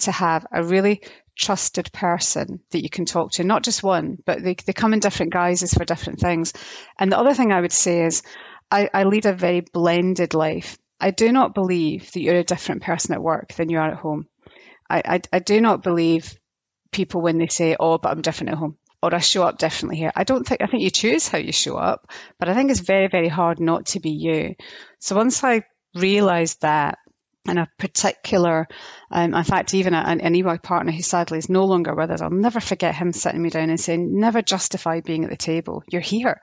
to 0.00 0.12
have 0.12 0.46
a 0.52 0.62
really 0.62 1.00
trusted 1.38 1.90
person 1.94 2.60
that 2.72 2.82
you 2.82 2.90
can 2.90 3.06
talk 3.06 3.32
to, 3.32 3.44
not 3.44 3.64
just 3.64 3.82
one, 3.82 4.18
but 4.26 4.44
they, 4.44 4.56
they 4.66 4.74
come 4.74 4.92
in 4.92 5.00
different 5.00 5.32
guises 5.32 5.72
for 5.72 5.86
different 5.86 6.20
things. 6.20 6.52
And 6.98 7.10
the 7.10 7.18
other 7.18 7.32
thing 7.32 7.50
I 7.50 7.62
would 7.62 7.72
say 7.72 8.04
is 8.04 8.22
I, 8.70 8.90
I 8.92 9.04
lead 9.04 9.24
a 9.24 9.32
very 9.32 9.62
blended 9.62 10.34
life. 10.34 10.76
I 11.00 11.10
do 11.10 11.32
not 11.32 11.54
believe 11.54 12.12
that 12.12 12.20
you're 12.20 12.36
a 12.36 12.44
different 12.44 12.82
person 12.82 13.14
at 13.14 13.22
work 13.22 13.54
than 13.54 13.70
you 13.70 13.78
are 13.78 13.90
at 13.90 13.96
home. 13.96 14.26
I, 14.88 15.02
I, 15.04 15.20
I 15.32 15.38
do 15.38 15.60
not 15.60 15.82
believe 15.82 16.38
people 16.92 17.22
when 17.22 17.38
they 17.38 17.46
say, 17.46 17.76
oh, 17.78 17.98
but 17.98 18.10
I'm 18.10 18.22
different 18.22 18.52
at 18.52 18.58
home 18.58 18.76
or 19.02 19.14
I 19.14 19.18
show 19.18 19.42
up 19.42 19.58
differently 19.58 19.96
here. 19.96 20.12
I 20.14 20.24
don't 20.24 20.46
think, 20.46 20.60
I 20.60 20.66
think 20.66 20.82
you 20.82 20.90
choose 20.90 21.28
how 21.28 21.38
you 21.38 21.52
show 21.52 21.76
up, 21.76 22.10
but 22.38 22.48
I 22.48 22.54
think 22.54 22.70
it's 22.70 22.80
very, 22.80 23.08
very 23.08 23.28
hard 23.28 23.60
not 23.60 23.86
to 23.86 24.00
be 24.00 24.10
you. 24.10 24.54
So 24.98 25.16
once 25.16 25.42
I 25.42 25.62
realized 25.94 26.62
that, 26.62 26.98
and 27.46 27.58
a 27.58 27.68
particular, 27.78 28.68
um, 29.10 29.34
in 29.34 29.44
fact, 29.44 29.74
even 29.74 29.94
an, 29.94 30.20
an 30.20 30.34
EY 30.34 30.58
partner 30.58 30.92
who 30.92 31.02
sadly 31.02 31.38
is 31.38 31.48
no 31.48 31.64
longer 31.64 31.94
with 31.94 32.10
us, 32.10 32.20
I'll 32.20 32.30
never 32.30 32.60
forget 32.60 32.94
him 32.94 33.12
sitting 33.12 33.40
me 33.40 33.50
down 33.50 33.70
and 33.70 33.80
saying, 33.80 34.18
never 34.18 34.42
justify 34.42 35.00
being 35.00 35.24
at 35.24 35.30
the 35.30 35.36
table. 35.36 35.82
You're 35.88 36.02
here. 36.02 36.40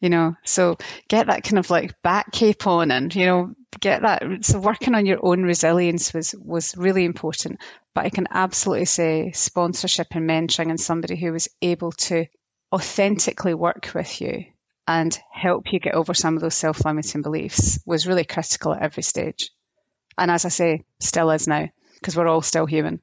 You 0.00 0.08
know 0.08 0.34
so 0.44 0.78
get 1.08 1.26
that 1.26 1.44
kind 1.44 1.58
of 1.58 1.68
like 1.68 2.00
back 2.00 2.32
cape 2.32 2.66
on 2.66 2.90
and 2.90 3.14
you 3.14 3.26
know 3.26 3.54
get 3.80 4.00
that 4.00 4.22
so 4.40 4.58
working 4.58 4.94
on 4.94 5.04
your 5.04 5.18
own 5.22 5.42
resilience 5.42 6.14
was 6.14 6.34
was 6.34 6.74
really 6.74 7.04
important. 7.04 7.60
But 7.94 8.06
i 8.06 8.08
can 8.08 8.26
absolutely 8.30 8.86
say 8.86 9.32
sponsorship 9.32 10.06
and 10.12 10.28
mentoring 10.28 10.70
and 10.70 10.80
somebody 10.80 11.16
who 11.16 11.32
was 11.32 11.48
able 11.60 11.92
to 11.92 12.24
authentically 12.72 13.52
work 13.52 13.90
with 13.94 14.22
you 14.22 14.46
and 14.86 15.16
help 15.30 15.70
you 15.70 15.80
get 15.80 15.94
over 15.94 16.14
some 16.14 16.34
of 16.34 16.40
those 16.40 16.54
self-limiting 16.54 17.20
beliefs 17.20 17.78
was 17.84 18.06
really 18.06 18.24
critical 18.24 18.72
at 18.72 18.82
every 18.82 19.02
stage 19.02 19.50
and 20.18 20.30
as 20.30 20.44
i 20.44 20.48
say 20.48 20.82
still 21.00 21.30
is 21.30 21.46
now 21.46 21.68
because 21.94 22.16
we're 22.16 22.28
all 22.28 22.42
still 22.42 22.66
human 22.66 23.00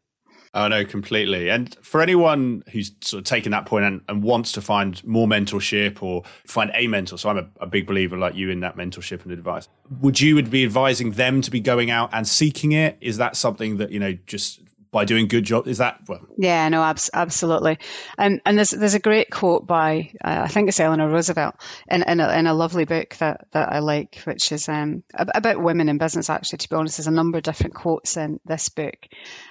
Oh 0.53 0.67
no, 0.67 0.85
completely. 0.85 1.49
And 1.49 1.75
for 1.83 2.01
anyone 2.01 2.63
who's 2.71 2.91
sort 3.01 3.19
of 3.19 3.25
taken 3.25 3.51
that 3.51 3.65
point 3.67 3.85
and, 3.85 4.01
and 4.07 4.23
wants 4.23 4.53
to 4.53 4.61
find 4.61 5.05
more 5.05 5.27
mentorship 5.27 6.01
or 6.01 6.23
find 6.45 6.71
a 6.73 6.87
mentor, 6.87 7.17
so 7.17 7.29
I'm 7.29 7.37
a, 7.37 7.47
a, 7.59 7.67
big 7.67 7.85
believer 7.85 8.17
like 8.17 8.33
you 8.33 8.49
in 8.49 8.61
that 8.61 8.75
mentorship 8.75 9.23
and 9.23 9.31
advice. 9.31 9.67
Would 10.01 10.19
you 10.19 10.33
would 10.35 10.49
be 10.49 10.63
advising 10.63 11.11
them 11.11 11.41
to 11.41 11.51
be 11.51 11.59
going 11.59 11.91
out 11.91 12.09
and 12.11 12.27
seeking 12.27 12.71
it? 12.71 12.97
Is 13.01 13.17
that 13.17 13.35
something 13.35 13.77
that 13.77 13.91
you 13.91 13.99
know 13.99 14.17
just 14.25 14.61
by 14.91 15.05
doing 15.05 15.27
good 15.27 15.43
job. 15.43 15.67
Is 15.67 15.79
that 15.79 16.01
well? 16.07 16.25
Yeah, 16.37 16.67
no, 16.69 16.83
abs- 16.83 17.09
absolutely. 17.13 17.79
And 18.17 18.41
and 18.45 18.57
there's 18.57 18.71
there's 18.71 18.93
a 18.93 18.99
great 18.99 19.29
quote 19.29 19.67
by 19.67 20.11
uh, 20.23 20.41
I 20.43 20.47
think 20.47 20.69
it's 20.69 20.79
Eleanor 20.79 21.09
Roosevelt 21.09 21.55
in 21.89 22.03
in 22.03 22.19
a, 22.19 22.37
in 22.37 22.47
a 22.47 22.53
lovely 22.53 22.85
book 22.85 23.15
that 23.17 23.47
that 23.51 23.71
I 23.71 23.79
like, 23.79 24.19
which 24.25 24.51
is 24.51 24.69
um, 24.69 25.03
about 25.13 25.61
women 25.61 25.89
in 25.89 25.97
business. 25.97 26.29
Actually, 26.29 26.59
to 26.59 26.69
be 26.69 26.75
honest, 26.75 26.97
there's 26.97 27.07
a 27.07 27.11
number 27.11 27.37
of 27.37 27.43
different 27.43 27.75
quotes 27.75 28.17
in 28.17 28.39
this 28.45 28.69
book. 28.69 28.97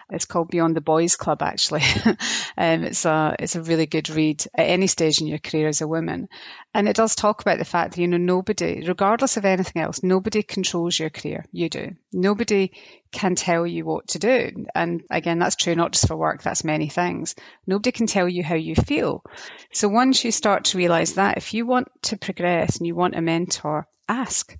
It's 0.09 0.25
called 0.25 0.51
Beyond 0.51 0.77
the 0.77 0.81
Boys 0.81 1.17
Club. 1.17 1.43
Actually, 1.43 1.83
um, 2.57 2.85
it's 2.85 3.05
a 3.05 3.35
it's 3.39 3.57
a 3.57 3.63
really 3.63 3.87
good 3.87 4.09
read 4.09 4.45
at 4.55 4.67
any 4.67 4.87
stage 4.87 5.21
in 5.21 5.27
your 5.27 5.39
career 5.39 5.67
as 5.67 5.81
a 5.81 5.89
woman, 5.89 6.29
and 6.73 6.89
it 6.89 6.95
does 6.95 7.17
talk 7.17 7.41
about 7.41 7.59
the 7.59 7.65
fact 7.65 7.95
that 7.95 8.01
you 8.01 8.07
know 8.07 8.17
nobody, 8.17 8.85
regardless 8.87 9.37
of 9.37 9.45
anything 9.45 9.83
else, 9.83 10.05
nobody 10.05 10.43
controls 10.45 10.99
your 10.99 11.11
career. 11.11 11.45
You 11.51 11.69
do. 11.69 11.97
Nobody 12.13 12.71
can 13.11 13.35
tell 13.35 13.67
you 13.67 13.85
what 13.85 14.09
to 14.09 14.19
do. 14.19 14.67
And 14.75 15.03
again, 15.11 15.39
that's 15.39 15.57
true 15.57 15.75
not 15.75 15.93
just 15.93 16.07
for 16.07 16.17
work, 16.17 16.43
that's 16.43 16.65
many 16.65 16.89
things. 16.89 17.35
Nobody 17.67 17.91
can 17.91 18.07
tell 18.07 18.29
you 18.29 18.45
how 18.45 18.55
you 18.55 18.75
feel. 18.75 19.25
So 19.73 19.89
once 19.89 20.25
you 20.25 20.31
start 20.31 20.67
to 20.67 20.79
realize 20.79 21.15
that, 21.15 21.37
if 21.37 21.53
you 21.53 21.67
want 21.67 21.89
to 22.03 22.17
progress 22.17 22.77
and 22.77 22.87
you 22.87 22.95
want 22.95 23.17
a 23.17 23.21
mentor, 23.23 23.89
ask. 24.09 24.57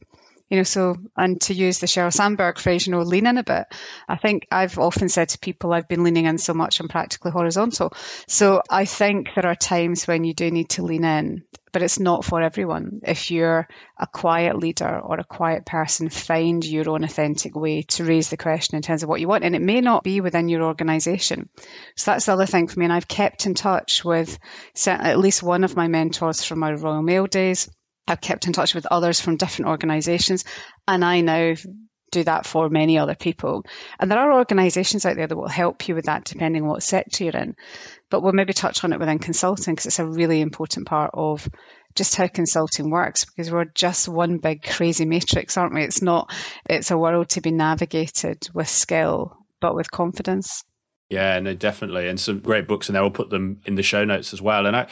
You 0.49 0.59
know, 0.59 0.63
so, 0.63 0.97
and 1.17 1.41
to 1.43 1.55
use 1.55 1.81
the 1.81 1.87
Sheryl 1.87 2.13
Sandberg 2.13 2.59
phrase, 2.59 2.87
you 2.87 2.93
know, 2.93 3.03
lean 3.03 3.27
in 3.27 3.39
a 3.39 3.43
bit. 3.43 3.67
I 4.09 4.17
think 4.17 4.47
I've 4.51 4.79
often 4.79 5.09
said 5.09 5.31
to 5.31 5.39
people, 5.39 5.73
I've 5.73 5.89
been 5.89 6.05
leaning 6.05 6.27
in 6.27 6.39
so 6.39 6.55
much, 6.55 6.79
I'm 6.79 6.89
practically 6.89 7.33
horizontal. 7.33 7.93
So 8.29 8.63
I 8.71 8.85
think 8.85 9.29
there 9.35 9.47
are 9.47 9.57
times 9.57 10.07
when 10.07 10.25
you 10.25 10.35
do 10.35 10.51
need 10.51 10.71
to 10.71 10.83
lean 10.83 11.05
in 11.05 11.45
but 11.77 11.83
it's 11.83 12.01
not 12.01 12.25
for 12.25 12.41
everyone. 12.41 13.03
If 13.03 13.31
you're 13.31 13.69
a 13.99 14.07
quiet 14.07 14.57
leader 14.57 14.99
or 14.99 15.21
a 15.21 15.25
quiet 15.25 15.67
person, 15.67 16.09
find 16.09 16.65
your 16.65 16.89
own 16.89 17.05
authentic 17.05 17.55
way 17.55 17.83
to 17.83 18.05
raise 18.05 18.31
the 18.31 18.39
question 18.39 18.77
in 18.77 18.83
terms 18.83 19.03
of 19.03 19.11
what 19.11 19.21
you 19.21 19.29
want. 19.29 19.45
And 19.45 19.55
it 19.55 19.61
may 19.61 19.83
not 19.83 20.03
be 20.03 20.23
within 20.23 20.49
your 20.49 20.63
organization. 20.63 21.51
So 21.95 22.13
that's 22.13 22.25
the 22.25 22.33
other 22.33 22.47
thing 22.47 22.69
for 22.69 22.79
me. 22.79 22.87
And 22.87 22.95
I've 22.95 23.07
kept 23.07 23.45
in 23.45 23.53
touch 23.53 24.07
with 24.07 24.39
at 24.87 25.19
least 25.19 25.43
one 25.43 25.65
of 25.65 25.77
my 25.77 25.87
mentors 25.87 26.43
from 26.43 26.61
my 26.61 26.73
Royal 26.73 27.03
Mail 27.03 27.27
days. 27.27 27.69
I've 28.07 28.21
kept 28.21 28.47
in 28.47 28.53
touch 28.53 28.75
with 28.75 28.87
others 28.87 29.21
from 29.21 29.37
different 29.37 29.71
organizations. 29.71 30.45
And 30.87 31.05
I 31.05 31.21
now 31.21 31.55
do 32.13 32.25
that 32.25 32.47
for 32.47 32.69
many 32.69 32.99
other 32.99 33.15
people. 33.15 33.65
And 33.99 34.11
there 34.11 34.19
are 34.19 34.39
organizations 34.39 35.05
out 35.05 35.17
there 35.17 35.27
that 35.27 35.37
will 35.37 35.49
help 35.49 35.89
you 35.89 35.95
with 35.95 36.07
that 36.07 36.25
depending 36.25 36.63
on 36.63 36.69
what 36.69 36.83
sector 36.83 37.25
you're 37.25 37.37
in. 37.37 37.57
But 38.11 38.23
we'll 38.23 38.33
maybe 38.33 38.53
touch 38.53 38.85
on 38.85 38.93
it 38.93 39.01
within 39.01 39.19
consulting 39.19 39.75
because 39.75 39.87
it's 39.87 39.99
a 39.99 40.07
really 40.07 40.41
important 40.41 40.87
part 40.87 41.11
of 41.15 41.49
just 41.95 42.15
how 42.15 42.29
consulting 42.29 42.91
works 42.91 43.25
because 43.25 43.51
we're 43.51 43.65
just 43.65 44.09
one 44.09 44.39
big 44.39 44.63
crazy 44.63 45.05
matrix, 45.05 45.57
aren't 45.57 45.75
we? 45.75 45.83
It's 45.83 46.03
not, 46.03 46.33
it's 46.69 46.91
a 46.91 46.99
world 46.99 47.31
to 47.31 47.41
be 47.41 47.51
navigated 47.51 48.49
with 48.55 48.69
skill, 48.69 49.37
but 49.61 49.75
with 49.75 49.91
confidence. 49.91 50.63
Yeah, 51.09 51.39
no, 51.41 51.55
definitely. 51.55 52.09
And 52.09 52.19
some 52.19 52.41
great 52.41 52.67
books, 52.67 52.89
and 52.89 52.99
I 52.99 53.01
will 53.01 53.11
put 53.11 53.31
them 53.31 53.61
in 53.65 53.77
the 53.77 53.83
show 53.83 54.05
notes 54.05 54.33
as 54.33 54.43
well. 54.43 54.67
And 54.67 54.77
I, 54.77 54.89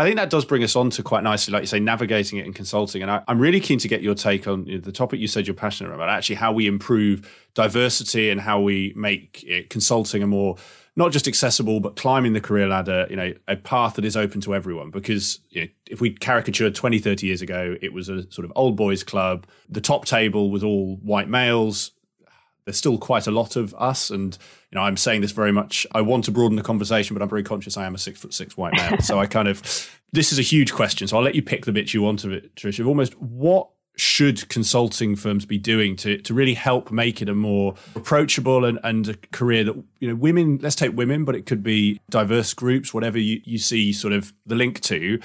I 0.00 0.04
think 0.04 0.16
that 0.16 0.30
does 0.30 0.46
bring 0.46 0.64
us 0.64 0.76
on 0.76 0.88
to 0.90 1.02
quite 1.02 1.22
nicely, 1.22 1.52
like 1.52 1.62
you 1.62 1.66
say, 1.66 1.78
navigating 1.78 2.38
it 2.38 2.46
in 2.46 2.54
consulting. 2.54 3.02
And 3.02 3.10
I, 3.10 3.22
am 3.28 3.38
really 3.38 3.60
keen 3.60 3.78
to 3.80 3.86
get 3.86 4.00
your 4.00 4.14
take 4.14 4.48
on 4.48 4.64
the 4.64 4.92
topic 4.92 5.20
you 5.20 5.28
said 5.28 5.46
you're 5.46 5.52
passionate 5.52 5.92
about, 5.92 6.08
actually 6.08 6.36
how 6.36 6.52
we 6.52 6.66
improve 6.66 7.30
diversity 7.52 8.30
and 8.30 8.40
how 8.40 8.62
we 8.62 8.94
make 8.96 9.44
it, 9.46 9.68
consulting 9.68 10.22
a 10.22 10.26
more 10.26 10.56
not 10.96 11.12
just 11.12 11.28
accessible, 11.28 11.80
but 11.80 11.96
climbing 11.96 12.32
the 12.32 12.40
career 12.40 12.66
ladder, 12.66 13.06
you 13.10 13.16
know, 13.16 13.34
a 13.46 13.56
path 13.56 13.96
that 13.96 14.06
is 14.06 14.16
open 14.16 14.40
to 14.40 14.54
everyone. 14.54 14.90
Because 14.90 15.40
you 15.50 15.62
know, 15.62 15.68
if 15.90 16.00
we 16.00 16.14
caricatured 16.14 16.74
20, 16.74 16.98
30 16.98 17.26
years 17.26 17.42
ago, 17.42 17.76
it 17.82 17.92
was 17.92 18.08
a 18.08 18.22
sort 18.32 18.46
of 18.46 18.52
old 18.56 18.76
boys 18.76 19.04
club. 19.04 19.46
The 19.68 19.82
top 19.82 20.06
table 20.06 20.50
was 20.50 20.64
all 20.64 20.96
white 21.02 21.28
males. 21.28 21.92
There's 22.64 22.76
still 22.76 22.98
quite 22.98 23.26
a 23.26 23.30
lot 23.30 23.56
of 23.56 23.74
us. 23.74 24.10
And, 24.10 24.36
you 24.70 24.76
know, 24.76 24.82
I'm 24.82 24.96
saying 24.96 25.20
this 25.20 25.32
very 25.32 25.52
much, 25.52 25.86
I 25.92 26.00
want 26.00 26.24
to 26.26 26.30
broaden 26.30 26.56
the 26.56 26.62
conversation, 26.62 27.14
but 27.14 27.22
I'm 27.22 27.28
very 27.28 27.42
conscious 27.42 27.76
I 27.76 27.86
am 27.86 27.94
a 27.94 27.98
six 27.98 28.20
foot 28.20 28.34
six 28.34 28.56
white 28.56 28.74
male. 28.74 29.00
so 29.00 29.18
I 29.18 29.26
kind 29.26 29.48
of, 29.48 29.62
this 30.12 30.32
is 30.32 30.38
a 30.38 30.42
huge 30.42 30.72
question. 30.72 31.08
So 31.08 31.16
I'll 31.16 31.22
let 31.22 31.34
you 31.34 31.42
pick 31.42 31.64
the 31.64 31.72
bits 31.72 31.94
you 31.94 32.02
want 32.02 32.24
of 32.24 32.32
it, 32.32 32.54
Tricia. 32.54 32.86
Almost 32.86 33.20
what 33.20 33.68
should 33.96 34.48
consulting 34.48 35.16
firms 35.16 35.44
be 35.44 35.58
doing 35.58 35.96
to, 35.96 36.18
to 36.18 36.32
really 36.32 36.54
help 36.54 36.90
make 36.90 37.20
it 37.20 37.28
a 37.28 37.34
more 37.34 37.74
approachable 37.94 38.64
and, 38.64 38.78
and 38.84 39.08
a 39.08 39.14
career 39.32 39.64
that 39.64 39.74
you 39.98 40.08
know 40.08 40.14
women 40.14 40.58
let's 40.62 40.76
take 40.76 40.96
women 40.96 41.24
but 41.24 41.34
it 41.34 41.44
could 41.44 41.62
be 41.62 42.00
diverse 42.08 42.54
groups 42.54 42.94
whatever 42.94 43.18
you, 43.18 43.42
you 43.44 43.58
see 43.58 43.92
sort 43.92 44.14
of 44.14 44.32
the 44.46 44.54
link 44.54 44.80
to 44.80 45.20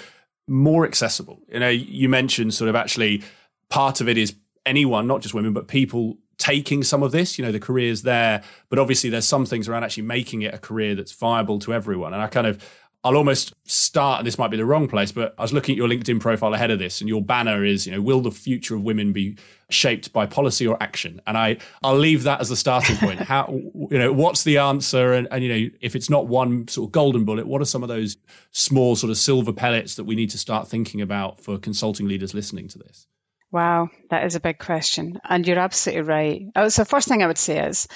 more 0.47 0.83
accessible 0.83 1.39
you 1.47 1.59
know 1.59 1.69
you 1.69 2.09
mentioned 2.09 2.53
sort 2.53 2.67
of 2.67 2.75
actually 2.75 3.23
part 3.69 4.01
of 4.01 4.09
it 4.09 4.17
is 4.17 4.35
anyone, 4.65 5.07
not 5.07 5.21
just 5.21 5.33
women, 5.33 5.53
but 5.53 5.67
people 5.67 6.17
taking 6.37 6.83
some 6.83 7.03
of 7.03 7.11
this. 7.11 7.37
You 7.37 7.45
know, 7.45 7.51
the 7.51 7.59
career's 7.59 8.01
there, 8.01 8.43
but 8.69 8.79
obviously 8.79 9.09
there's 9.09 9.27
some 9.27 9.45
things 9.45 9.67
around 9.67 9.83
actually 9.83 10.03
making 10.03 10.41
it 10.41 10.53
a 10.53 10.57
career 10.57 10.95
that's 10.95 11.11
viable 11.11 11.59
to 11.59 11.73
everyone. 11.73 12.13
And 12.13 12.21
I 12.21 12.27
kind 12.27 12.47
of, 12.47 12.63
I'll 13.05 13.17
almost 13.17 13.53
start, 13.65 14.19
and 14.19 14.27
this 14.27 14.39
might 14.39 14.49
be 14.49 14.57
the 14.57 14.65
wrong 14.65 14.87
place, 14.87 15.11
but 15.11 15.35
I 15.37 15.43
was 15.43 15.53
looking 15.53 15.73
at 15.73 15.77
your 15.77 15.87
LinkedIn 15.87 16.19
profile 16.19 16.55
ahead 16.55 16.71
of 16.71 16.79
this, 16.79 17.01
and 17.01 17.07
your 17.07 17.21
banner 17.21 17.63
is, 17.63 17.85
you 17.85 17.91
know, 17.91 18.01
will 18.01 18.19
the 18.19 18.31
future 18.31 18.73
of 18.73 18.81
women 18.81 19.13
be 19.13 19.37
shaped 19.69 20.11
by 20.11 20.25
policy 20.25 20.65
or 20.65 20.75
action? 20.81 21.21
And 21.27 21.37
I, 21.37 21.57
I'll 21.83 21.99
leave 21.99 22.23
that 22.23 22.41
as 22.41 22.49
the 22.49 22.55
starting 22.55 22.97
point. 22.97 23.19
How, 23.27 23.47
you 23.51 23.99
know, 23.99 24.11
what's 24.11 24.43
the 24.43 24.57
answer? 24.57 25.13
And, 25.13 25.27
and, 25.29 25.43
you 25.43 25.49
know, 25.49 25.69
if 25.81 25.95
it's 25.95 26.09
not 26.09 26.25
one 26.25 26.67
sort 26.67 26.87
of 26.87 26.93
golden 26.93 27.25
bullet, 27.25 27.45
what 27.45 27.61
are 27.61 27.65
some 27.65 27.83
of 27.83 27.89
those 27.89 28.17
small 28.49 28.95
sort 28.95 29.11
of 29.11 29.17
silver 29.17 29.53
pellets 29.53 29.97
that 29.97 30.05
we 30.05 30.15
need 30.15 30.31
to 30.31 30.39
start 30.39 30.67
thinking 30.67 30.99
about 30.99 31.39
for 31.39 31.59
consulting 31.59 32.07
leaders 32.07 32.33
listening 32.33 32.67
to 32.69 32.79
this? 32.79 33.05
Wow, 33.51 33.89
that 34.09 34.25
is 34.25 34.35
a 34.35 34.41
big 34.41 34.59
question. 34.59 35.19
And 35.27 35.47
you're 35.47 35.59
absolutely 35.59 36.03
right. 36.03 36.41
Oh, 36.55 36.69
so, 36.69 36.83
first 36.83 37.07
thing 37.07 37.23
I 37.23 37.27
would 37.27 37.37
say 37.37 37.65
is 37.65 37.87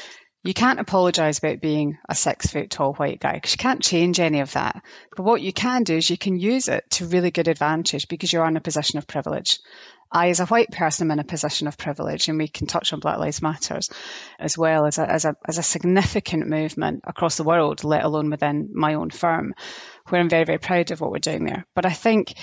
you 0.44 0.54
can't 0.54 0.80
apologize 0.80 1.40
about 1.40 1.60
being 1.60 1.98
a 2.08 2.16
six 2.16 2.48
foot 2.48 2.70
tall 2.70 2.94
white 2.94 3.20
guy 3.20 3.34
because 3.34 3.52
you 3.52 3.58
can't 3.58 3.84
change 3.84 4.22
any 4.22 4.40
of 4.40 4.54
that. 4.54 4.82
But 5.16 5.24
what 5.24 5.42
you 5.42 5.52
can 5.52 5.84
do 5.84 5.98
is 5.98 6.10
you 6.10 6.18
can 6.18 6.40
use 6.40 6.70
it 6.70 6.90
to 6.92 7.08
really 7.08 7.30
good 7.30 7.50
advantage 7.50 8.08
because 8.08 8.32
you're 8.32 8.48
in 8.48 8.56
a 8.56 8.62
position 8.62 9.00
of 9.00 9.08
privilege. 9.08 9.60
I, 10.12 10.30
as 10.30 10.40
a 10.40 10.46
white 10.46 10.72
person, 10.72 11.08
am 11.08 11.12
in 11.12 11.20
a 11.20 11.24
position 11.24 11.68
of 11.68 11.78
privilege, 11.78 12.30
and 12.30 12.40
we 12.40 12.48
can 12.48 12.66
touch 12.66 12.94
on 12.94 13.00
Black 13.00 13.20
Lives 13.20 13.44
Matters 13.44 13.90
as 14.40 14.58
well 14.58 14.86
as 14.86 14.98
a, 14.98 15.08
as 15.08 15.26
a, 15.26 15.36
as 15.48 15.60
a 15.60 15.64
significant 15.64 16.48
movement 16.48 17.02
across 17.06 17.38
the 17.38 17.44
world, 17.44 17.84
let 17.84 18.04
alone 18.04 18.32
within 18.32 18.70
my 18.74 18.96
own 18.96 19.12
firm, 19.12 19.54
where 20.08 20.20
I'm 20.20 20.30
very, 20.30 20.46
very 20.46 20.58
proud 20.58 20.90
of 20.90 21.02
what 21.02 21.12
we're 21.12 21.20
doing 21.20 21.46
there. 21.46 21.66
But 21.76 21.86
I 21.86 21.92
think 21.92 22.34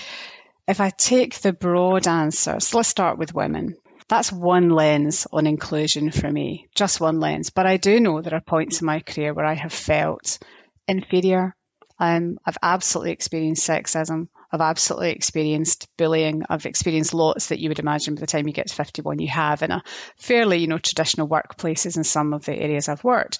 if 0.67 0.81
I 0.81 0.89
take 0.89 1.39
the 1.39 1.53
broad 1.53 2.07
answer, 2.07 2.59
so 2.59 2.77
let's 2.77 2.89
start 2.89 3.17
with 3.17 3.33
women. 3.33 3.75
That's 4.09 4.31
one 4.31 4.69
lens 4.69 5.27
on 5.31 5.47
inclusion 5.47 6.11
for 6.11 6.31
me, 6.31 6.67
just 6.75 7.01
one 7.01 7.19
lens. 7.19 7.49
But 7.49 7.65
I 7.65 7.77
do 7.77 7.99
know 7.99 8.21
there 8.21 8.35
are 8.35 8.41
points 8.41 8.81
in 8.81 8.85
my 8.85 9.01
career 9.01 9.33
where 9.33 9.45
I 9.45 9.53
have 9.53 9.73
felt 9.73 10.39
inferior. 10.87 11.55
Um, 11.99 12.37
I've 12.45 12.57
absolutely 12.61 13.11
experienced 13.11 13.67
sexism. 13.67 14.27
I've 14.51 14.61
absolutely 14.61 15.11
experienced 15.11 15.89
bullying. 15.97 16.43
I've 16.49 16.65
experienced 16.65 17.13
lots 17.13 17.47
that 17.47 17.59
you 17.59 17.69
would 17.69 17.79
imagine 17.79 18.15
by 18.15 18.21
the 18.21 18.27
time 18.27 18.47
you 18.47 18.53
get 18.53 18.67
to 18.67 18.75
51 18.75 19.19
you 19.19 19.27
have 19.27 19.61
in 19.61 19.71
a 19.71 19.83
fairly, 20.15 20.59
you 20.59 20.67
know, 20.67 20.77
traditional 20.77 21.27
workplaces 21.27 21.97
in 21.97 22.05
some 22.05 22.33
of 22.33 22.45
the 22.45 22.55
areas 22.55 22.87
I've 22.87 23.03
worked. 23.03 23.39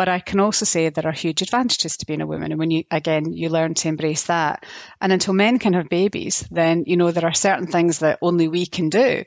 But 0.00 0.08
I 0.08 0.18
can 0.20 0.40
also 0.40 0.64
say 0.64 0.88
there 0.88 1.06
are 1.06 1.12
huge 1.12 1.42
advantages 1.42 1.98
to 1.98 2.06
being 2.06 2.22
a 2.22 2.26
woman. 2.26 2.52
And 2.52 2.58
when 2.58 2.70
you, 2.70 2.84
again, 2.90 3.34
you 3.34 3.50
learn 3.50 3.74
to 3.74 3.88
embrace 3.88 4.24
that. 4.28 4.64
And 4.98 5.12
until 5.12 5.34
men 5.34 5.58
can 5.58 5.74
have 5.74 5.90
babies, 5.90 6.42
then, 6.50 6.84
you 6.86 6.96
know, 6.96 7.10
there 7.10 7.26
are 7.26 7.34
certain 7.34 7.66
things 7.66 7.98
that 7.98 8.18
only 8.22 8.48
we 8.48 8.64
can 8.64 8.88
do. 8.88 9.24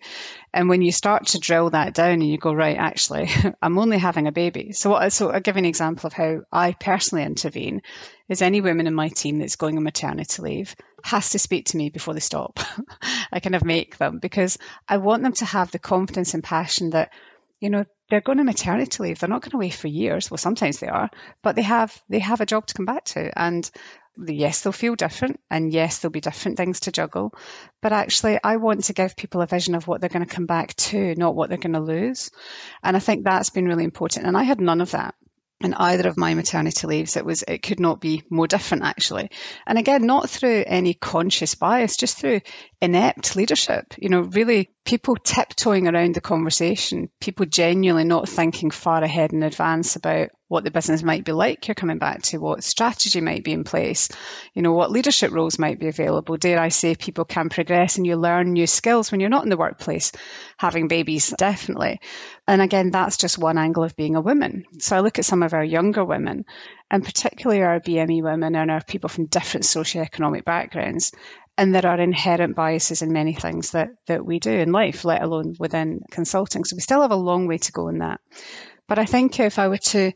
And 0.51 0.69
when 0.69 0.81
you 0.81 0.91
start 0.91 1.27
to 1.27 1.39
drill 1.39 1.69
that 1.69 1.93
down 1.93 2.13
and 2.13 2.27
you 2.27 2.39
go, 2.39 2.55
right, 2.55 2.75
actually, 2.75 3.29
I'm 3.61 3.77
only 3.77 3.99
having 3.99 4.25
a 4.25 4.31
baby. 4.31 4.71
So, 4.71 4.89
what, 4.89 5.13
so 5.13 5.29
I'll 5.29 5.41
give 5.41 5.57
you 5.57 5.59
an 5.59 5.65
example 5.65 6.07
of 6.07 6.13
how 6.13 6.41
I 6.51 6.71
personally 6.71 7.23
intervene 7.23 7.83
is 8.27 8.41
any 8.41 8.59
woman 8.59 8.87
in 8.87 8.95
my 8.95 9.09
team 9.09 9.37
that's 9.37 9.57
going 9.57 9.77
on 9.77 9.83
maternity 9.83 10.41
leave 10.41 10.75
has 11.03 11.29
to 11.29 11.37
speak 11.37 11.67
to 11.67 11.77
me 11.77 11.91
before 11.91 12.15
they 12.15 12.19
stop. 12.19 12.59
I 13.31 13.41
kind 13.41 13.53
of 13.53 13.63
make 13.63 13.99
them 13.99 14.17
because 14.17 14.57
I 14.89 14.97
want 14.97 15.21
them 15.21 15.33
to 15.33 15.45
have 15.45 15.69
the 15.69 15.77
confidence 15.77 16.33
and 16.33 16.43
passion 16.43 16.89
that, 16.89 17.13
you 17.59 17.69
know, 17.69 17.85
they're 18.13 18.21
going 18.21 18.39
on 18.39 18.45
maternity 18.45 19.01
leave. 19.01 19.19
They're 19.19 19.27
not 19.27 19.41
going 19.41 19.55
away 19.55 19.71
for 19.71 19.87
years. 19.87 20.29
Well, 20.29 20.37
sometimes 20.37 20.79
they 20.79 20.87
are, 20.87 21.09
but 21.41 21.55
they 21.55 21.63
have 21.63 21.99
they 22.09 22.19
have 22.19 22.41
a 22.41 22.45
job 22.45 22.67
to 22.67 22.73
come 22.75 22.85
back 22.85 23.05
to. 23.05 23.31
And 23.35 23.69
yes, 24.15 24.61
they'll 24.61 24.71
feel 24.71 24.95
different, 24.95 25.39
and 25.49 25.73
yes, 25.73 25.97
there'll 25.97 26.11
be 26.11 26.21
different 26.21 26.57
things 26.57 26.81
to 26.81 26.91
juggle. 26.91 27.33
But 27.81 27.91
actually, 27.91 28.37
I 28.43 28.57
want 28.57 28.83
to 28.83 28.93
give 28.93 29.17
people 29.17 29.41
a 29.41 29.47
vision 29.47 29.73
of 29.73 29.87
what 29.87 29.99
they're 29.99 30.11
going 30.11 30.25
to 30.25 30.31
come 30.35 30.45
back 30.45 30.75
to, 30.75 31.15
not 31.15 31.33
what 31.33 31.49
they're 31.49 31.57
going 31.57 31.73
to 31.73 31.79
lose. 31.79 32.29
And 32.83 32.95
I 32.95 32.99
think 32.99 33.23
that's 33.23 33.49
been 33.49 33.65
really 33.65 33.83
important. 33.83 34.27
And 34.27 34.37
I 34.37 34.43
had 34.43 34.61
none 34.61 34.81
of 34.81 34.91
that 34.91 35.15
in 35.63 35.73
either 35.73 36.07
of 36.07 36.17
my 36.17 36.33
maternity 36.33 36.87
leaves 36.87 37.17
it 37.17 37.25
was 37.25 37.43
it 37.47 37.63
could 37.63 37.79
not 37.79 38.01
be 38.01 38.23
more 38.29 38.47
different 38.47 38.83
actually. 38.83 39.29
And 39.65 39.77
again 39.77 40.05
not 40.05 40.29
through 40.29 40.63
any 40.65 40.93
conscious 40.93 41.55
bias 41.55 41.97
just 41.97 42.17
through 42.17 42.41
inept 42.81 43.35
leadership. 43.35 43.93
You 43.97 44.09
know 44.09 44.21
really 44.21 44.69
people 44.85 45.15
tiptoeing 45.15 45.87
around 45.87 46.15
the 46.15 46.21
conversation 46.21 47.09
people 47.19 47.45
genuinely 47.45 48.03
not 48.03 48.29
thinking 48.29 48.71
far 48.71 49.03
ahead 49.03 49.33
in 49.33 49.43
advance 49.43 49.95
about 49.95 50.29
what 50.53 50.63
the 50.63 50.69
business 50.69 51.01
might 51.01 51.25
be 51.25 51.31
like 51.31 51.67
you're 51.67 51.73
coming 51.73 51.97
back 51.97 52.21
to, 52.21 52.37
what 52.37 52.63
strategy 52.63 53.19
might 53.21 53.43
be 53.43 53.51
in 53.51 53.63
place, 53.63 54.09
you 54.53 54.61
know, 54.61 54.73
what 54.73 54.91
leadership 54.91 55.31
roles 55.31 55.57
might 55.57 55.79
be 55.79 55.87
available. 55.87 56.37
Dare 56.37 56.59
I 56.59 56.69
say 56.69 56.93
people 56.95 57.25
can 57.25 57.49
progress 57.49 57.97
and 57.97 58.05
you 58.05 58.15
learn 58.17 58.53
new 58.53 58.67
skills 58.67 59.11
when 59.11 59.19
you're 59.19 59.31
not 59.31 59.43
in 59.43 59.49
the 59.49 59.57
workplace, 59.57 60.11
having 60.57 60.87
babies, 60.87 61.33
definitely. 61.35 61.99
And 62.47 62.61
again, 62.61 62.91
that's 62.91 63.17
just 63.17 63.39
one 63.39 63.57
angle 63.57 63.83
of 63.83 63.95
being 63.95 64.15
a 64.15 64.21
woman. 64.21 64.65
So 64.77 64.95
I 64.95 64.99
look 64.99 65.17
at 65.17 65.25
some 65.25 65.41
of 65.41 65.55
our 65.55 65.63
younger 65.63 66.05
women, 66.05 66.45
and 66.91 67.03
particularly 67.03 67.63
our 67.63 67.79
BME 67.79 68.21
women 68.21 68.55
and 68.55 68.69
our 68.69 68.83
people 68.83 69.09
from 69.09 69.25
different 69.25 69.65
socioeconomic 69.65 70.45
backgrounds. 70.45 71.13
And 71.57 71.73
there 71.73 71.87
are 71.87 71.99
inherent 71.99 72.55
biases 72.55 73.01
in 73.01 73.11
many 73.11 73.33
things 73.33 73.71
that, 73.71 73.89
that 74.05 74.23
we 74.23 74.39
do 74.39 74.51
in 74.51 74.71
life, 74.71 75.03
let 75.03 75.23
alone 75.23 75.55
within 75.57 76.01
consulting. 76.11 76.63
So 76.63 76.75
we 76.75 76.81
still 76.81 77.01
have 77.01 77.11
a 77.11 77.15
long 77.15 77.47
way 77.47 77.57
to 77.57 77.71
go 77.71 77.87
in 77.87 77.99
that. 77.99 78.21
But 78.87 78.99
I 78.99 79.05
think 79.05 79.39
if 79.39 79.59
I 79.59 79.67
were 79.67 79.77
to 79.77 80.11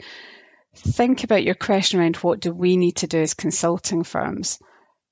think 0.75 1.23
about 1.23 1.43
your 1.43 1.55
question 1.55 1.99
around 1.99 2.17
what 2.17 2.39
do 2.39 2.53
we 2.53 2.77
need 2.77 2.97
to 2.97 3.07
do 3.07 3.19
as 3.21 3.33
consulting 3.33 4.03
firms, 4.03 4.59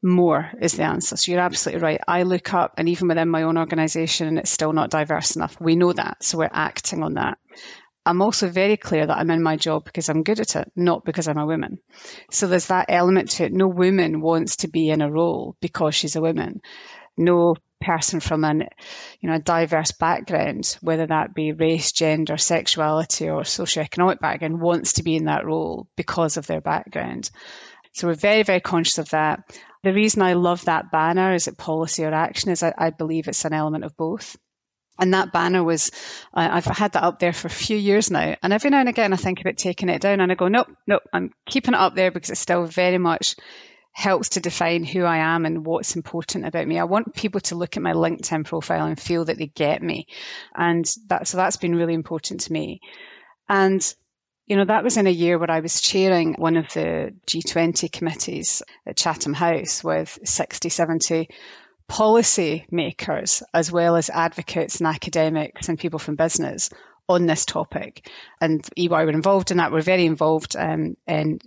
more 0.03 0.51
is 0.62 0.74
the 0.74 0.84
answer. 0.84 1.18
So 1.18 1.32
you're 1.32 1.41
absolutely 1.41 1.82
right. 1.82 2.01
I 2.08 2.24
look 2.24 2.53
up, 2.53 2.76
and 2.78 2.88
even 2.89 3.08
within 3.08 3.30
my 3.30 3.43
own 3.43 3.58
organisation, 3.58 4.38
it's 4.38 4.51
still 4.51 4.74
not 4.74 4.91
diverse 4.91 5.36
enough. 5.36 5.60
We 5.60 5.76
know 5.76 5.93
that, 5.93 6.24
so 6.24 6.38
we're 6.38 6.49
acting 6.51 7.01
on 7.01 7.16
that. 7.16 7.38
I'm 8.06 8.22
also 8.22 8.47
very 8.47 8.78
clear 8.78 9.08
that 9.08 9.18
I'm 9.18 9.32
in 9.32 9.41
my 9.41 9.58
job 9.58 9.84
because 9.84 10.10
I'm 10.10 10.22
good 10.22 10.39
at 10.39 10.56
it, 10.56 10.72
not 10.76 11.06
because 11.06 11.28
I'm 11.28 11.39
a 11.39 11.45
woman. 11.45 11.80
So 12.30 12.47
there's 12.47 12.68
that 12.68 12.86
element 12.89 13.32
to 13.32 13.45
it. 13.45 13.51
No 13.51 13.68
woman 13.68 14.22
wants 14.22 14.58
to 14.58 14.68
be 14.68 14.89
in 14.89 15.01
a 15.01 15.12
role 15.12 15.56
because 15.60 15.95
she's 15.95 16.16
a 16.16 16.22
woman. 16.22 16.62
No 17.18 17.56
person 17.82 18.19
from 18.19 18.43
an 18.43 18.67
you 19.19 19.30
know 19.30 19.36
a 19.36 19.39
diverse 19.39 19.91
background, 19.91 20.78
whether 20.82 21.07
that 21.07 21.34
be 21.34 21.51
race, 21.51 21.91
gender, 21.91 22.38
sexuality, 22.38 23.30
or 23.30 23.41
socioeconomic 23.41 24.19
background, 24.19 24.61
wants 24.61 24.93
to 24.93 25.03
be 25.03 25.15
in 25.15 25.26
that 25.26 25.45
role 25.45 25.88
because 25.95 26.38
of 26.38 26.47
their 26.47 26.61
background. 26.61 27.30
So 27.95 28.07
we're 28.07 28.15
very, 28.15 28.43
very 28.43 28.59
conscious 28.59 28.97
of 28.97 29.09
that. 29.11 29.57
The 29.84 29.93
reason 29.93 30.21
I 30.21 30.34
love 30.34 30.65
that 30.65 30.91
banner, 30.91 31.34
is 31.34 31.47
it 31.47 31.57
policy 31.57 32.03
or 32.03 32.13
action, 32.13 32.51
is 32.51 32.61
I, 32.61 32.73
I 32.78 32.89
believe 32.89 33.30
it's 33.30 33.45
an 33.45 33.53
element 33.53 33.86
of 33.86 33.95
both. 33.95 34.36
And 34.99 35.13
that 35.13 35.32
banner 35.32 35.63
was, 35.63 35.91
I've 36.34 36.65
had 36.65 36.93
that 36.93 37.03
up 37.03 37.19
there 37.19 37.34
for 37.34 37.47
a 37.47 37.51
few 37.51 37.78
years 37.78 38.11
now. 38.11 38.36
And 38.41 38.51
every 38.51 38.69
now 38.69 38.80
and 38.80 38.89
again, 38.89 39.13
I 39.13 39.17
think 39.17 39.39
about 39.39 39.57
taking 39.57 39.89
it 39.89 40.01
down 40.01 40.19
and 40.19 40.32
I 40.32 40.36
go, 40.36 40.47
nope, 40.47 40.67
nope, 40.88 41.03
I'm 41.13 41.32
keeping 41.45 41.73
it 41.73 41.80
up 41.80 41.95
there 41.95 42.11
because 42.11 42.30
it's 42.30 42.39
still 42.39 42.65
very 42.65 42.97
much 42.97 43.36
helps 43.95 44.27
to 44.29 44.41
define 44.41 44.83
who 44.83 45.03
I 45.03 45.19
am 45.19 45.45
and 45.45 45.65
what's 45.65 45.95
important 45.95 46.45
about 46.45 46.67
me. 46.67 46.77
I 46.77 46.83
want 46.83 47.15
people 47.15 47.39
to 47.39 47.55
look 47.55 47.77
at 47.77 47.81
my 47.81 47.93
LinkedIn 47.93 48.43
profile 48.43 48.87
and 48.87 48.99
feel 48.99 49.23
that 49.23 49.37
they 49.37 49.47
get 49.47 49.81
me. 49.81 50.07
And 50.53 50.85
that, 51.07 51.29
so 51.29 51.37
that's 51.37 51.55
been 51.55 51.77
really 51.77 51.93
important 51.93 52.41
to 52.41 52.51
me. 52.51 52.81
And, 53.47 53.81
you 54.47 54.57
know, 54.57 54.65
that 54.65 54.83
was 54.83 54.97
in 54.97 55.07
a 55.07 55.11
year 55.11 55.39
where 55.39 55.49
I 55.49 55.61
was 55.61 55.79
chairing 55.79 56.33
one 56.33 56.57
of 56.57 56.65
the 56.73 57.13
G20 57.25 57.89
committees 57.89 58.61
at 58.85 58.97
Chatham 58.97 59.33
House 59.33 59.81
with 59.81 60.19
60, 60.25 60.67
70 60.67 61.29
policy 61.87 62.65
makers, 62.69 63.43
as 63.53 63.71
well 63.71 63.95
as 63.95 64.09
advocates 64.09 64.81
and 64.81 64.87
academics 64.87 65.69
and 65.69 65.79
people 65.79 65.99
from 65.99 66.17
business 66.17 66.69
on 67.07 67.27
this 67.27 67.45
topic. 67.45 68.09
And 68.41 68.67
EY 68.77 68.89
were 68.89 69.09
involved 69.09 69.51
in 69.51 69.57
that. 69.57 69.71
We're 69.71 69.81
very 69.81 70.05
involved 70.05 70.57
um, 70.57 70.97
in 71.07 71.39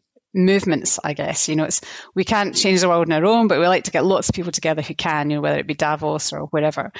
movements, 0.44 0.98
I 1.02 1.12
guess. 1.12 1.48
You 1.48 1.56
know, 1.56 1.64
it's 1.64 1.80
we 2.14 2.24
can't 2.24 2.54
change 2.54 2.80
the 2.80 2.88
world 2.88 3.10
on 3.10 3.12
our 3.12 3.24
own, 3.24 3.48
but 3.48 3.58
we 3.58 3.66
like 3.66 3.84
to 3.84 3.90
get 3.90 4.04
lots 4.04 4.28
of 4.28 4.34
people 4.34 4.52
together 4.52 4.82
who 4.82 4.94
can, 4.94 5.30
you 5.30 5.36
know, 5.36 5.42
whether 5.42 5.58
it 5.58 5.66
be 5.66 5.74
Davos 5.74 6.32
or 6.32 6.46
wherever. 6.46 6.92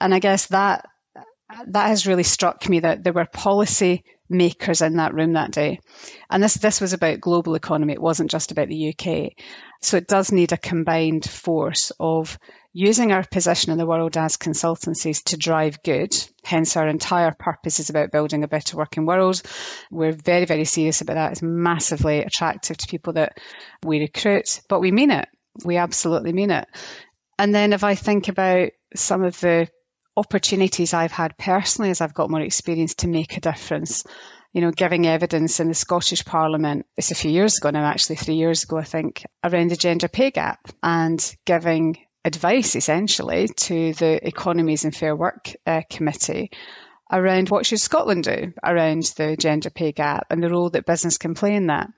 And 0.00 0.14
I 0.14 0.18
guess 0.18 0.46
that 0.46 0.86
that 1.68 1.88
has 1.88 2.06
really 2.06 2.22
struck 2.22 2.68
me 2.68 2.80
that 2.80 3.02
there 3.02 3.12
were 3.12 3.26
policy 3.26 4.04
makers 4.28 4.82
in 4.82 4.96
that 4.96 5.14
room 5.14 5.32
that 5.32 5.50
day. 5.50 5.80
And 6.30 6.42
this 6.42 6.54
this 6.54 6.80
was 6.80 6.92
about 6.92 7.20
global 7.20 7.54
economy. 7.54 7.92
It 7.92 8.02
wasn't 8.02 8.30
just 8.30 8.52
about 8.52 8.68
the 8.68 8.94
UK. 8.94 9.32
So 9.82 9.96
it 9.96 10.06
does 10.06 10.30
need 10.32 10.52
a 10.52 10.58
combined 10.58 11.28
force 11.28 11.90
of 11.98 12.38
using 12.72 13.10
our 13.10 13.24
position 13.24 13.72
in 13.72 13.78
the 13.78 13.86
world 13.86 14.16
as 14.16 14.36
consultancies 14.36 15.24
to 15.24 15.36
drive 15.36 15.82
good. 15.82 16.14
Hence, 16.44 16.76
our 16.76 16.86
entire 16.86 17.34
purpose 17.36 17.80
is 17.80 17.90
about 17.90 18.12
building 18.12 18.44
a 18.44 18.48
better 18.48 18.76
working 18.76 19.06
world. 19.06 19.42
We're 19.90 20.12
very, 20.12 20.44
very 20.44 20.64
serious 20.64 21.00
about 21.00 21.14
that. 21.14 21.32
It's 21.32 21.42
massively 21.42 22.20
attractive 22.20 22.76
to 22.76 22.88
people 22.88 23.14
that 23.14 23.38
we 23.84 24.00
recruit, 24.00 24.60
but 24.68 24.80
we 24.80 24.92
mean 24.92 25.10
it. 25.10 25.28
We 25.64 25.76
absolutely 25.76 26.32
mean 26.32 26.50
it. 26.50 26.68
And 27.38 27.54
then 27.54 27.72
if 27.72 27.82
I 27.82 27.94
think 27.94 28.28
about 28.28 28.70
some 28.94 29.24
of 29.24 29.38
the 29.40 29.68
opportunities 30.16 30.94
I've 30.94 31.12
had 31.12 31.38
personally 31.38 31.90
as 31.90 32.00
I've 32.00 32.14
got 32.14 32.30
more 32.30 32.40
experience 32.40 32.94
to 32.96 33.08
make 33.08 33.36
a 33.36 33.40
difference, 33.40 34.04
you 34.52 34.60
know, 34.60 34.70
giving 34.70 35.06
evidence 35.06 35.58
in 35.58 35.68
the 35.68 35.74
Scottish 35.74 36.24
Parliament, 36.24 36.86
it's 36.96 37.10
a 37.10 37.16
few 37.16 37.30
years 37.30 37.58
ago 37.58 37.70
now, 37.70 37.84
actually, 37.84 38.16
three 38.16 38.34
years 38.34 38.64
ago, 38.64 38.78
I 38.78 38.84
think, 38.84 39.24
around 39.42 39.70
the 39.70 39.76
gender 39.76 40.08
pay 40.08 40.30
gap 40.30 40.60
and 40.82 41.34
giving 41.46 41.96
advice 42.24 42.76
essentially 42.76 43.48
to 43.48 43.94
the 43.94 44.26
Economies 44.26 44.84
and 44.84 44.94
Fair 44.94 45.16
Work 45.16 45.52
uh, 45.66 45.82
Committee 45.90 46.50
around 47.12 47.48
what 47.48 47.66
should 47.66 47.80
Scotland 47.80 48.24
do 48.24 48.52
around 48.62 49.02
the 49.16 49.36
gender 49.36 49.70
pay 49.70 49.92
gap 49.92 50.26
and 50.30 50.42
the 50.42 50.48
role 50.48 50.70
that 50.70 50.86
business 50.86 51.18
can 51.18 51.34
play 51.34 51.54
in 51.54 51.66
that. 51.66 51.88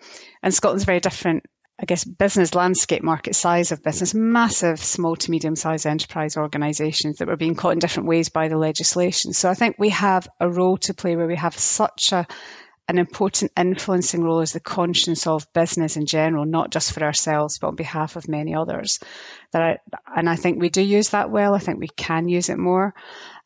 And 0.42 0.54
Scotland's 0.54 0.84
very 0.84 1.00
different, 1.00 1.44
I 1.78 1.84
guess, 1.84 2.04
business 2.04 2.54
landscape, 2.54 3.02
market 3.02 3.34
size 3.34 3.72
of 3.72 3.82
business, 3.82 4.14
massive 4.14 4.82
small 4.82 5.16
to 5.16 5.30
medium 5.30 5.56
sized 5.56 5.86
enterprise 5.86 6.36
organisations 6.36 7.18
that 7.18 7.28
were 7.28 7.36
being 7.36 7.56
caught 7.56 7.74
in 7.74 7.78
different 7.78 8.08
ways 8.08 8.30
by 8.30 8.48
the 8.48 8.56
legislation. 8.56 9.32
So 9.32 9.50
I 9.50 9.54
think 9.54 9.76
we 9.78 9.90
have 9.90 10.28
a 10.40 10.50
role 10.50 10.78
to 10.78 10.94
play 10.94 11.16
where 11.16 11.26
we 11.26 11.36
have 11.36 11.58
such 11.58 12.12
a 12.12 12.26
an 12.92 12.98
important 12.98 13.52
influencing 13.56 14.22
role 14.22 14.40
as 14.40 14.52
the 14.52 14.60
conscience 14.60 15.26
of 15.26 15.50
business 15.54 15.96
in 15.96 16.04
general, 16.04 16.44
not 16.44 16.70
just 16.70 16.92
for 16.92 17.02
ourselves, 17.02 17.58
but 17.58 17.68
on 17.68 17.74
behalf 17.74 18.16
of 18.16 18.28
many 18.28 18.54
others. 18.54 19.00
That 19.52 19.62
I, 19.62 19.78
and 20.14 20.28
I 20.28 20.36
think 20.36 20.60
we 20.60 20.68
do 20.68 20.82
use 20.82 21.10
that 21.10 21.30
well. 21.30 21.54
I 21.54 21.58
think 21.58 21.80
we 21.80 21.88
can 21.88 22.28
use 22.28 22.50
it 22.50 22.58
more, 22.58 22.94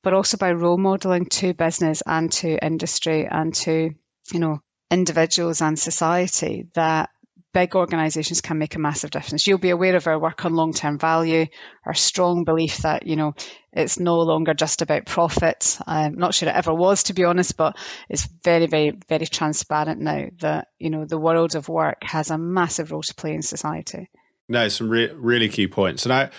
but 0.03 0.14
also 0.14 0.36
by 0.36 0.53
role 0.53 0.78
modeling 0.78 1.26
to 1.26 1.55
business 1.55 2.03
and 2.05 2.32
to 2.32 2.59
industry 2.64 3.28
and 3.30 3.55
to, 3.55 3.94
you 4.32 4.40
know, 4.40 4.61
individuals 4.90 5.62
and 5.62 5.78
society 5.78 6.66
that 6.74 7.11
big 7.57 7.74
organizations 7.74 8.42
can 8.42 8.59
make 8.59 8.74
a 8.74 8.78
massive 8.78 9.09
difference. 9.09 9.46
You'll 9.46 9.57
be 9.57 9.70
aware 9.70 9.96
of 9.96 10.07
our 10.07 10.20
work 10.20 10.44
on 10.44 10.52
long 10.52 10.74
term 10.74 10.98
value, 10.98 11.46
our 11.86 11.94
strong 11.94 12.44
belief 12.44 12.76
that, 12.82 13.07
you 13.07 13.16
know, 13.16 13.32
it's 13.72 13.98
no 13.98 14.16
longer 14.16 14.52
just 14.52 14.82
about 14.82 15.07
profit. 15.07 15.78
I'm 15.86 16.16
not 16.16 16.34
sure 16.34 16.50
it 16.50 16.54
ever 16.54 16.74
was, 16.74 17.04
to 17.04 17.14
be 17.14 17.24
honest, 17.24 17.57
but 17.57 17.78
it's 18.11 18.28
very, 18.44 18.66
very, 18.66 18.92
very 19.09 19.24
transparent 19.24 20.02
now 20.02 20.26
that, 20.40 20.68
you 20.78 20.90
know, 20.90 21.07
the 21.07 21.16
world 21.16 21.54
of 21.54 21.70
work 21.70 22.02
has 22.02 22.30
a 22.30 22.36
massive 22.36 22.92
role 22.92 23.00
to 23.00 23.14
play 23.14 23.32
in 23.32 23.40
society. 23.40 24.11
No, 24.50 24.68
some 24.68 24.90
re- 24.90 25.14
really 25.14 25.48
key 25.48 25.66
points. 25.66 26.04
And 26.04 26.12
I, 26.12 26.30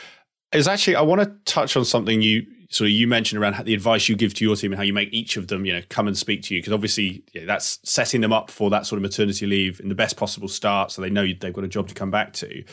is 0.52 0.68
actually, 0.68 0.96
I 0.96 1.02
want 1.02 1.22
to 1.22 1.52
touch 1.52 1.76
on 1.76 1.86
something 1.86 2.22
you 2.22 2.46
sort 2.70 2.88
of 2.88 2.92
you 2.92 3.08
mentioned 3.08 3.42
around 3.42 3.64
the 3.66 3.74
advice 3.74 4.10
you 4.10 4.16
give 4.16 4.34
to 4.34 4.44
your 4.44 4.56
team 4.56 4.72
and 4.74 4.78
how 4.78 4.84
you 4.84 4.94
make 4.94 5.14
each 5.14 5.38
of 5.38 5.48
them, 5.48 5.66
you 5.66 5.74
know, 5.74 5.82
come 5.90 6.08
and 6.08 6.18
speak 6.18 6.44
to 6.44 6.54
you 6.54 6.62
because 6.62 6.74
obviously 6.74 7.24
that's 7.46 7.80
setting 7.84 8.22
them 8.22 8.34
up 8.34 8.52
for 8.52 8.70
that 8.70 8.86
sort 8.86 8.98
of 8.98 9.04
maternity 9.04 9.46
leave 9.46 9.80
in 9.80 9.90
the 9.90 9.96
best 9.96 10.18
possible 10.18 10.48
start, 10.48 10.92
so 10.92 11.02
they 11.02 11.10
know 11.10 11.26
they've 11.40 11.54
got 11.54 11.64
a 11.64 11.70
job 11.70 11.88
to 11.88 11.94
come 11.94 12.12
back 12.12 12.34
to. 12.34 12.64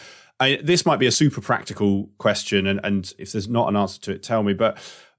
I, 0.41 0.59
this 0.63 0.85
might 0.85 0.99
be 0.99 1.07
a 1.07 1.13
super 1.13 1.41
practical 1.41 2.11
question, 2.19 2.67
and, 2.67 2.81
and 2.83 3.13
if 3.19 3.33
there's 3.33 3.49
not 3.49 3.69
an 3.69 3.77
answer 3.77 4.01
to 4.03 4.13
it, 4.13 4.23
tell 4.25 4.43
me. 4.43 4.53
But 4.53 4.79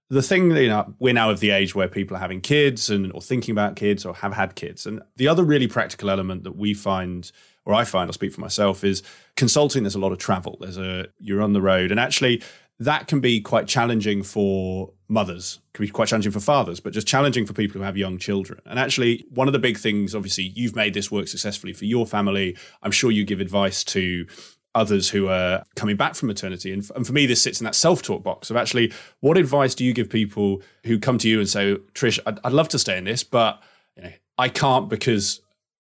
the 0.10 0.22
thing, 0.22 0.52
you 0.52 0.68
know, 0.68 0.94
we're 1.00 1.14
now 1.14 1.30
of 1.30 1.40
the 1.40 1.52
age 1.52 1.74
where 1.74 1.88
people 1.88 2.18
are 2.18 2.20
having 2.20 2.42
kids 2.42 2.90
and 2.90 3.14
or 3.14 3.22
thinking 3.22 3.54
about 3.54 3.78
kids 3.78 4.06
or 4.06 4.14
have 4.16 4.34
had 4.34 4.56
kids, 4.56 4.86
and 4.86 5.02
the 5.16 5.30
other 5.30 5.44
really 5.44 5.68
practical 5.68 6.10
element 6.10 6.44
that 6.44 6.58
we 6.58 6.74
find 6.74 7.32
or 7.66 7.74
I 7.74 7.84
find, 7.84 8.08
I'll 8.08 8.14
speak 8.14 8.34
for 8.34 8.42
myself, 8.42 8.84
is 8.84 9.04
consulting. 9.36 9.84
There's 9.84 9.96
a 9.96 10.00
lot 10.00 10.12
of 10.12 10.18
travel. 10.18 10.58
There's 10.60 10.78
a 10.78 11.08
you're 11.20 11.42
on 11.42 11.54
the 11.54 11.62
road, 11.62 11.92
and 11.92 12.00
actually 12.00 12.42
that 12.80 13.08
can 13.08 13.20
be 13.22 13.40
quite 13.40 13.68
challenging 13.68 14.22
for 14.22 14.92
mothers, 15.08 15.60
can 15.74 15.86
be 15.86 15.92
quite 15.92 16.10
challenging 16.10 16.32
for 16.32 16.42
fathers, 16.42 16.80
but 16.80 16.92
just 16.92 17.08
challenging 17.08 17.46
for 17.46 17.54
people 17.54 17.80
who 17.80 17.86
have 17.86 17.96
young 17.96 18.18
children. 18.18 18.60
And 18.66 18.78
actually, 18.78 19.26
one 19.30 19.48
of 19.48 19.54
the 19.54 19.60
big 19.60 19.78
things, 19.78 20.14
obviously, 20.14 20.52
you've 20.56 20.76
made 20.76 20.94
this 20.94 21.10
work 21.10 21.28
successfully 21.28 21.72
for 21.74 21.86
your 21.86 22.06
family. 22.06 22.58
I'm 22.84 22.92
sure 22.92 23.12
you 23.12 23.24
give 23.24 23.40
advice 23.40 23.84
to 23.86 24.26
others 24.74 25.10
who 25.10 25.30
are 25.30 25.64
coming 25.76 25.96
back 25.96 26.16
from 26.16 26.28
maternity. 26.28 26.74
And, 26.74 26.88
and 26.96 27.08
for 27.08 27.14
me, 27.14 27.26
this 27.26 27.42
sits 27.42 27.62
in 27.62 27.66
that 27.66 27.76
self 27.76 28.02
talk 28.02 28.24
box 28.24 28.50
of 28.50 28.58
actually, 28.58 28.92
what 29.22 29.38
advice 29.38 29.74
do 29.74 29.86
you 29.86 29.94
give 29.94 30.10
people 30.10 30.62
who 30.86 31.00
come 31.00 31.18
to 31.20 31.30
you 31.30 31.40
and 31.40 31.48
say, 31.48 31.78
Trish, 31.94 32.20
I'd, 32.26 32.40
I'd 32.44 32.54
love 32.54 32.68
to 32.70 32.80
stay 32.80 32.98
in 32.98 33.06
this, 33.06 33.24
but 33.24 33.64
you 33.96 34.04
know, 34.04 34.12
I 34.38 34.50
can't 34.50 34.90
because 34.90 35.40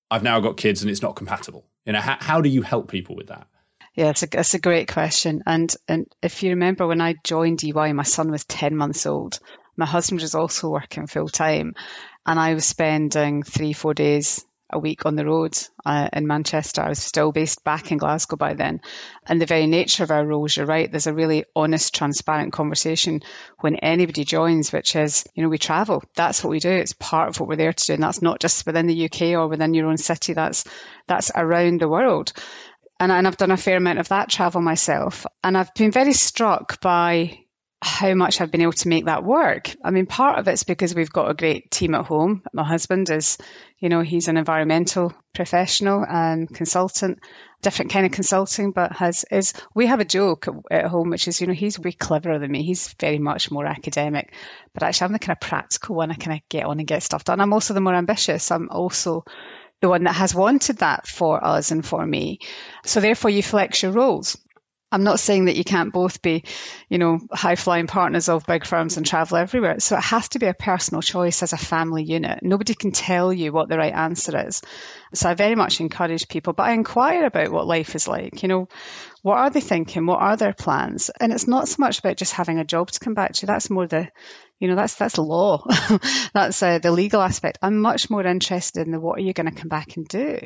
I've 0.10 0.24
now 0.24 0.40
got 0.40 0.56
kids 0.56 0.82
and 0.82 0.90
it's 0.90 1.02
not 1.02 1.18
compatible. 1.18 1.66
You 1.86 1.94
know, 1.94 2.02
how, 2.02 2.18
how 2.20 2.42
do 2.42 2.50
you 2.50 2.62
help 2.62 2.90
people 2.90 3.16
with 3.16 3.28
that? 3.28 3.48
Yeah, 3.94 4.10
it's 4.10 4.24
a, 4.24 4.28
it's 4.32 4.54
a 4.54 4.60
great 4.60 4.92
question. 4.92 5.44
And, 5.46 5.74
and 5.88 6.08
if 6.22 6.44
you 6.44 6.52
remember 6.52 6.86
when 6.86 7.02
I 7.02 7.16
joined 7.24 7.64
EY, 7.64 7.94
my 7.94 8.04
son 8.04 8.32
was 8.32 8.44
10 8.46 8.76
months 8.76 9.06
old. 9.06 9.40
My 9.78 9.86
husband 9.86 10.22
was 10.22 10.36
also 10.36 10.70
working 10.70 11.08
full 11.08 11.30
time. 11.30 11.76
And 12.26 12.40
I 12.40 12.56
was 12.56 12.66
spending 12.66 13.44
three, 13.44 13.74
four 13.74 13.94
days 13.94 14.46
a 14.70 14.80
week 14.80 15.06
on 15.06 15.16
the 15.16 15.26
road 15.26 15.58
uh, 15.86 16.10
in 16.12 16.28
Manchester. 16.28 16.82
I 16.82 16.90
was 16.90 17.00
still 17.00 17.32
based 17.32 17.64
back 17.64 17.92
in 17.92 17.98
Glasgow 17.98 18.36
by 18.36 18.54
then. 18.54 18.82
And 19.26 19.42
the 19.42 19.46
very 19.46 19.68
nature 19.68 20.04
of 20.04 20.12
our 20.12 20.26
roles, 20.26 20.58
you're 20.58 20.66
right, 20.66 20.90
there's 20.90 21.08
a 21.08 21.14
really 21.14 21.46
honest, 21.56 21.94
transparent 21.94 22.54
conversation 22.54 23.22
when 23.60 23.76
anybody 23.76 24.24
joins, 24.24 24.74
which 24.74 24.96
is, 24.96 25.26
you 25.36 25.44
know, 25.44 25.50
we 25.50 25.58
travel. 25.58 26.04
That's 26.16 26.44
what 26.44 26.50
we 26.50 26.60
do. 26.60 26.72
It's 26.72 26.94
part 26.94 27.30
of 27.30 27.40
what 27.40 27.50
we're 27.50 27.56
there 27.56 27.74
to 27.74 27.86
do. 27.86 27.94
And 27.94 28.04
that's 28.04 28.22
not 28.22 28.40
just 28.40 28.66
within 28.66 28.88
the 28.88 29.06
UK 29.06 29.22
or 29.34 29.48
within 29.48 29.74
your 29.74 29.88
own 29.88 29.98
city. 29.98 30.34
That's, 30.34 30.66
that's 31.08 31.32
around 31.36 31.82
the 31.82 31.90
world 31.90 32.34
and, 33.00 33.12
and 33.12 33.28
I've 33.28 33.38
done 33.38 33.52
a 33.52 33.58
fair 33.58 33.78
amount 33.78 34.00
of 34.00 34.08
that 34.10 34.30
travel 34.30 34.62
myself. 34.62 35.26
And 35.44 35.58
I've 35.58 35.74
been 35.74 35.92
very 35.92 36.14
struck 36.14 36.80
by 36.80 37.45
how 37.86 38.16
much 38.16 38.42
I've 38.42 38.50
been 38.50 38.62
able 38.62 38.74
to 38.74 38.88
make 38.88 39.06
that 39.06 39.24
work. 39.24 39.76
I 39.84 39.92
mean, 39.92 40.08
part 40.08 40.40
of 40.40 40.48
it's 40.48 40.64
because 40.64 40.96
we've 40.96 41.12
got 41.12 41.30
a 41.30 41.36
great 41.36 41.70
team 41.70 41.94
at 41.94 42.06
home. 42.06 42.42
My 42.52 42.64
husband 42.64 43.10
is, 43.12 43.38
you 43.78 43.90
know, 43.90 44.02
he's 44.02 44.28
an 44.28 44.38
environmental 44.38 45.14
professional 45.34 46.04
and 46.04 46.52
consultant, 46.52 47.20
different 47.62 47.92
kind 47.92 48.08
of 48.08 48.12
consulting, 48.12 48.72
but 48.72 48.94
has 48.94 49.24
is 49.30 49.54
we 49.76 49.86
have 49.86 50.00
a 50.00 50.06
joke 50.06 50.48
at 50.72 50.86
home, 50.86 51.12
which 51.12 51.28
is, 51.28 51.40
you 51.40 51.46
know, 51.46 51.54
he's 51.54 51.78
way 51.78 51.92
cleverer 51.92 52.40
than 52.40 52.52
me. 52.52 52.64
He's 52.64 52.94
very 53.00 53.20
much 53.20 53.52
more 53.52 53.68
academic, 53.68 54.34
but 54.74 54.82
actually 54.82 55.06
I'm 55.06 55.14
the 55.14 55.20
kind 55.20 55.38
of 55.38 55.48
practical 55.48 55.96
one. 55.96 56.10
I 56.10 56.16
kind 56.16 56.38
of 56.38 56.50
get 56.50 56.66
on 56.66 56.80
and 56.80 56.88
get 56.88 57.04
stuff 57.04 57.24
done. 57.24 57.40
I'm 57.40 57.54
also 57.54 57.76
the 57.76 57.82
more 57.82 57.94
ambitious. 57.94 58.50
I'm 58.50 58.70
also 58.72 59.26
the 59.82 59.90
one 59.90 60.06
that 60.06 60.16
has 60.16 60.34
wanted 60.34 60.80
that 60.80 61.06
for 61.06 61.46
us 61.46 61.70
and 61.70 61.86
for 61.86 62.04
me. 62.04 62.40
So 62.84 63.00
therefore 63.00 63.30
you 63.30 63.44
flex 63.44 63.84
your 63.84 63.92
roles. 63.92 64.38
I'm 64.92 65.04
not 65.04 65.20
saying 65.20 65.46
that 65.46 65.58
you 65.58 65.64
can't 65.64 65.92
both 65.92 66.22
be, 66.22 66.44
you 66.90 66.98
know, 66.98 67.20
high 67.32 67.56
flying 67.56 67.88
partners 67.88 68.30
of 68.30 68.46
big 68.46 68.66
firms 68.66 68.98
and 68.98 69.06
travel 69.06 69.38
everywhere. 69.38 69.80
So 69.80 69.98
it 69.98 70.04
has 70.04 70.30
to 70.30 70.40
be 70.40 70.46
a 70.46 70.54
personal 70.54 71.02
choice 71.02 71.44
as 71.44 71.54
a 71.54 71.58
family 71.58 72.04
unit. 72.04 72.40
Nobody 72.44 72.76
can 72.76 72.92
tell 72.92 73.34
you 73.34 73.52
what 73.52 73.68
the 73.68 73.78
right 73.78 73.94
answer 73.94 74.48
is. 74.48 74.62
So 75.14 75.30
I 75.30 75.34
very 75.34 75.56
much 75.56 75.82
encourage 75.82 76.28
people, 76.28 76.54
but 76.54 76.64
I 76.64 76.74
inquire 76.74 77.26
about 77.26 77.52
what 77.52 77.68
life 77.68 77.96
is 77.96 78.08
like. 78.08 78.42
You 78.44 78.48
know, 78.48 78.68
what 79.26 79.40
are 79.40 79.50
they 79.50 79.60
thinking? 79.60 80.06
What 80.06 80.22
are 80.22 80.38
their 80.38 80.54
plans? 80.54 81.10
And 81.20 81.34
it's 81.34 81.48
not 81.48 81.68
so 81.68 81.78
much 81.80 81.98
about 81.98 82.16
just 82.16 82.34
having 82.34 82.60
a 82.60 82.64
job 82.64 82.92
to 82.92 83.00
come 83.00 83.16
back 83.16 83.34
to. 83.34 83.48
That's 83.48 83.72
more 83.72 83.88
the 83.88 84.08
you 84.60 84.68
know 84.68 84.76
that's 84.76 84.94
that's 84.94 85.18
law. 85.18 85.66
That's 86.34 86.62
uh, 86.62 86.80
the 86.80 86.92
legal 86.92 87.22
aspect. 87.22 87.58
I'm 87.62 87.82
much 87.82 88.10
more 88.10 88.26
interested 88.26 88.86
in 88.86 88.92
the 88.92 89.00
what 89.00 89.18
are 89.18 89.24
you 89.24 89.34
going 89.34 89.52
to 89.52 89.60
come 89.60 89.68
back 89.68 89.98
and 89.98 90.08
do? 90.08 90.38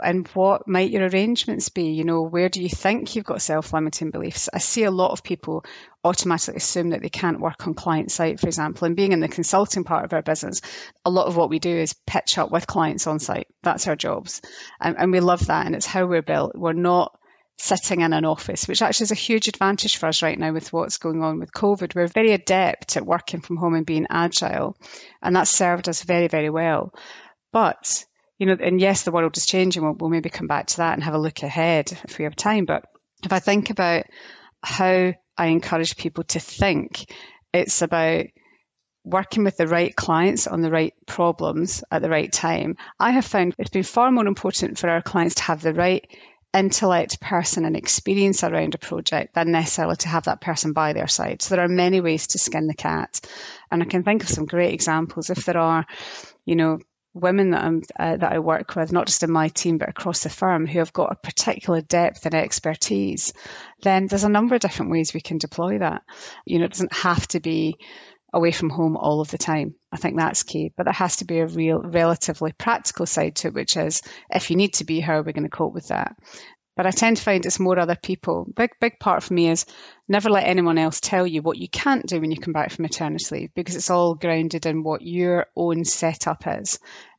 And 0.00 0.28
what 0.28 0.68
might 0.68 0.90
your 0.90 1.08
arrangements 1.08 1.70
be? 1.70 1.90
You 1.92 2.04
know 2.04 2.22
where 2.22 2.48
do 2.48 2.62
you 2.62 2.68
think 2.68 3.16
you've 3.16 3.24
got 3.24 3.42
self-limiting 3.42 4.10
beliefs? 4.10 4.48
I 4.52 4.58
see 4.58 4.84
a 4.84 4.92
lot 4.92 5.10
of 5.10 5.24
people 5.24 5.64
automatically 6.04 6.58
assume 6.58 6.90
that 6.90 7.02
they 7.02 7.08
can't 7.08 7.40
work 7.40 7.66
on 7.66 7.74
client 7.74 8.12
site 8.12 8.38
for 8.38 8.46
example 8.46 8.86
and 8.86 8.94
being 8.94 9.10
in 9.10 9.18
the 9.18 9.26
consulting 9.26 9.82
part 9.82 10.04
of 10.04 10.12
our 10.12 10.22
business 10.22 10.60
a 11.04 11.10
lot 11.10 11.26
of 11.26 11.36
what 11.36 11.50
we 11.50 11.58
do 11.58 11.76
is 11.76 11.96
pitch 12.06 12.38
up 12.38 12.52
with 12.52 12.68
clients 12.68 13.08
on 13.08 13.18
site. 13.18 13.48
That's 13.64 13.88
our 13.88 13.96
jobs. 13.96 14.40
And, 14.80 14.96
and 14.96 15.10
we 15.10 15.18
love 15.18 15.46
that 15.46 15.66
and 15.66 15.74
it's 15.74 15.86
how 15.86 16.06
we're 16.06 16.22
built. 16.22 16.52
We're 16.54 16.72
not 16.72 17.17
sitting 17.58 18.02
in 18.02 18.12
an 18.12 18.24
office, 18.24 18.68
which 18.68 18.82
actually 18.82 19.04
is 19.04 19.10
a 19.10 19.16
huge 19.16 19.48
advantage 19.48 19.96
for 19.96 20.06
us 20.06 20.22
right 20.22 20.38
now 20.38 20.52
with 20.52 20.72
what's 20.72 20.98
going 20.98 21.22
on 21.22 21.40
with 21.40 21.52
COVID. 21.52 21.94
We're 21.94 22.06
very 22.06 22.32
adept 22.32 22.96
at 22.96 23.04
working 23.04 23.40
from 23.40 23.56
home 23.56 23.74
and 23.74 23.84
being 23.84 24.06
agile, 24.08 24.76
and 25.20 25.34
that's 25.34 25.50
served 25.50 25.88
us 25.88 26.04
very, 26.04 26.28
very 26.28 26.50
well. 26.50 26.94
But, 27.52 28.04
you 28.38 28.46
know, 28.46 28.56
and 28.60 28.80
yes, 28.80 29.02
the 29.02 29.10
world 29.10 29.36
is 29.36 29.46
changing. 29.46 29.82
We'll, 29.82 29.94
we'll 29.94 30.10
maybe 30.10 30.30
come 30.30 30.46
back 30.46 30.68
to 30.68 30.76
that 30.78 30.94
and 30.94 31.02
have 31.02 31.14
a 31.14 31.18
look 31.18 31.42
ahead 31.42 31.90
if 32.04 32.18
we 32.18 32.24
have 32.24 32.36
time. 32.36 32.64
But 32.64 32.84
if 33.24 33.32
I 33.32 33.40
think 33.40 33.70
about 33.70 34.04
how 34.62 35.12
I 35.36 35.46
encourage 35.46 35.96
people 35.96 36.24
to 36.24 36.40
think, 36.40 37.12
it's 37.52 37.82
about 37.82 38.26
working 39.04 39.42
with 39.42 39.56
the 39.56 39.66
right 39.66 39.96
clients 39.96 40.46
on 40.46 40.60
the 40.60 40.70
right 40.70 40.92
problems 41.06 41.82
at 41.90 42.02
the 42.02 42.10
right 42.10 42.30
time. 42.30 42.76
I 43.00 43.12
have 43.12 43.24
found 43.24 43.54
it's 43.58 43.70
been 43.70 43.82
far 43.82 44.12
more 44.12 44.26
important 44.26 44.78
for 44.78 44.88
our 44.88 45.02
clients 45.02 45.36
to 45.36 45.42
have 45.44 45.62
the 45.62 45.72
right 45.72 46.06
intellect, 46.54 47.20
person, 47.20 47.64
and 47.64 47.76
experience 47.76 48.42
around 48.42 48.74
a 48.74 48.78
project 48.78 49.34
than 49.34 49.52
necessarily 49.52 49.96
to 49.96 50.08
have 50.08 50.24
that 50.24 50.40
person 50.40 50.72
by 50.72 50.92
their 50.92 51.06
side. 51.06 51.42
So 51.42 51.54
there 51.54 51.64
are 51.64 51.68
many 51.68 52.00
ways 52.00 52.28
to 52.28 52.38
skin 52.38 52.66
the 52.66 52.74
cat, 52.74 53.20
and 53.70 53.82
I 53.82 53.86
can 53.86 54.02
think 54.02 54.22
of 54.22 54.28
some 54.28 54.46
great 54.46 54.74
examples. 54.74 55.30
If 55.30 55.44
there 55.44 55.58
are, 55.58 55.86
you 56.44 56.56
know, 56.56 56.78
women 57.14 57.50
that, 57.50 57.64
I'm, 57.64 57.82
uh, 57.98 58.16
that 58.16 58.32
I 58.32 58.38
work 58.38 58.74
with, 58.76 58.92
not 58.92 59.06
just 59.06 59.22
in 59.22 59.30
my 59.30 59.48
team 59.48 59.78
but 59.78 59.88
across 59.88 60.22
the 60.22 60.30
firm, 60.30 60.66
who 60.66 60.78
have 60.78 60.92
got 60.92 61.12
a 61.12 61.16
particular 61.16 61.80
depth 61.80 62.24
and 62.26 62.34
expertise, 62.34 63.32
then 63.82 64.06
there's 64.06 64.24
a 64.24 64.28
number 64.28 64.54
of 64.54 64.60
different 64.60 64.92
ways 64.92 65.12
we 65.12 65.20
can 65.20 65.38
deploy 65.38 65.78
that. 65.78 66.02
You 66.44 66.58
know, 66.58 66.66
it 66.66 66.72
doesn't 66.72 66.92
have 66.92 67.26
to 67.28 67.40
be 67.40 67.76
away 68.32 68.52
from 68.52 68.70
home 68.70 68.96
all 68.96 69.20
of 69.20 69.30
the 69.30 69.38
time. 69.38 69.74
I 69.90 69.96
think 69.96 70.16
that's 70.16 70.42
key. 70.42 70.72
But 70.76 70.84
there 70.84 70.92
has 70.92 71.16
to 71.16 71.24
be 71.24 71.38
a 71.38 71.46
real, 71.46 71.80
relatively 71.80 72.52
practical 72.52 73.06
side 73.06 73.36
to 73.36 73.48
it, 73.48 73.54
which 73.54 73.76
is 73.76 74.02
if 74.30 74.50
you 74.50 74.56
need 74.56 74.74
to 74.74 74.84
be, 74.84 75.00
how 75.00 75.14
are 75.14 75.22
we 75.22 75.32
going 75.32 75.44
to 75.44 75.50
cope 75.50 75.74
with 75.74 75.88
that? 75.88 76.16
But 76.76 76.86
I 76.86 76.92
tend 76.92 77.16
to 77.16 77.22
find 77.22 77.44
it's 77.44 77.58
more 77.58 77.76
other 77.78 77.96
people. 78.00 78.46
Big, 78.54 78.70
big 78.80 79.00
part 79.00 79.24
for 79.24 79.34
me 79.34 79.50
is 79.50 79.66
never 80.06 80.30
let 80.30 80.46
anyone 80.46 80.78
else 80.78 81.00
tell 81.00 81.26
you 81.26 81.42
what 81.42 81.58
you 81.58 81.68
can't 81.68 82.06
do 82.06 82.20
when 82.20 82.30
you 82.30 82.38
come 82.38 82.52
back 82.52 82.70
from 82.70 82.84
maternity 82.84 83.34
leave 83.34 83.54
because 83.54 83.74
it's 83.74 83.90
all 83.90 84.14
grounded 84.14 84.64
in 84.64 84.84
what 84.84 85.02
your 85.02 85.46
own 85.56 85.84
setup 85.84 86.44
is 86.46 86.78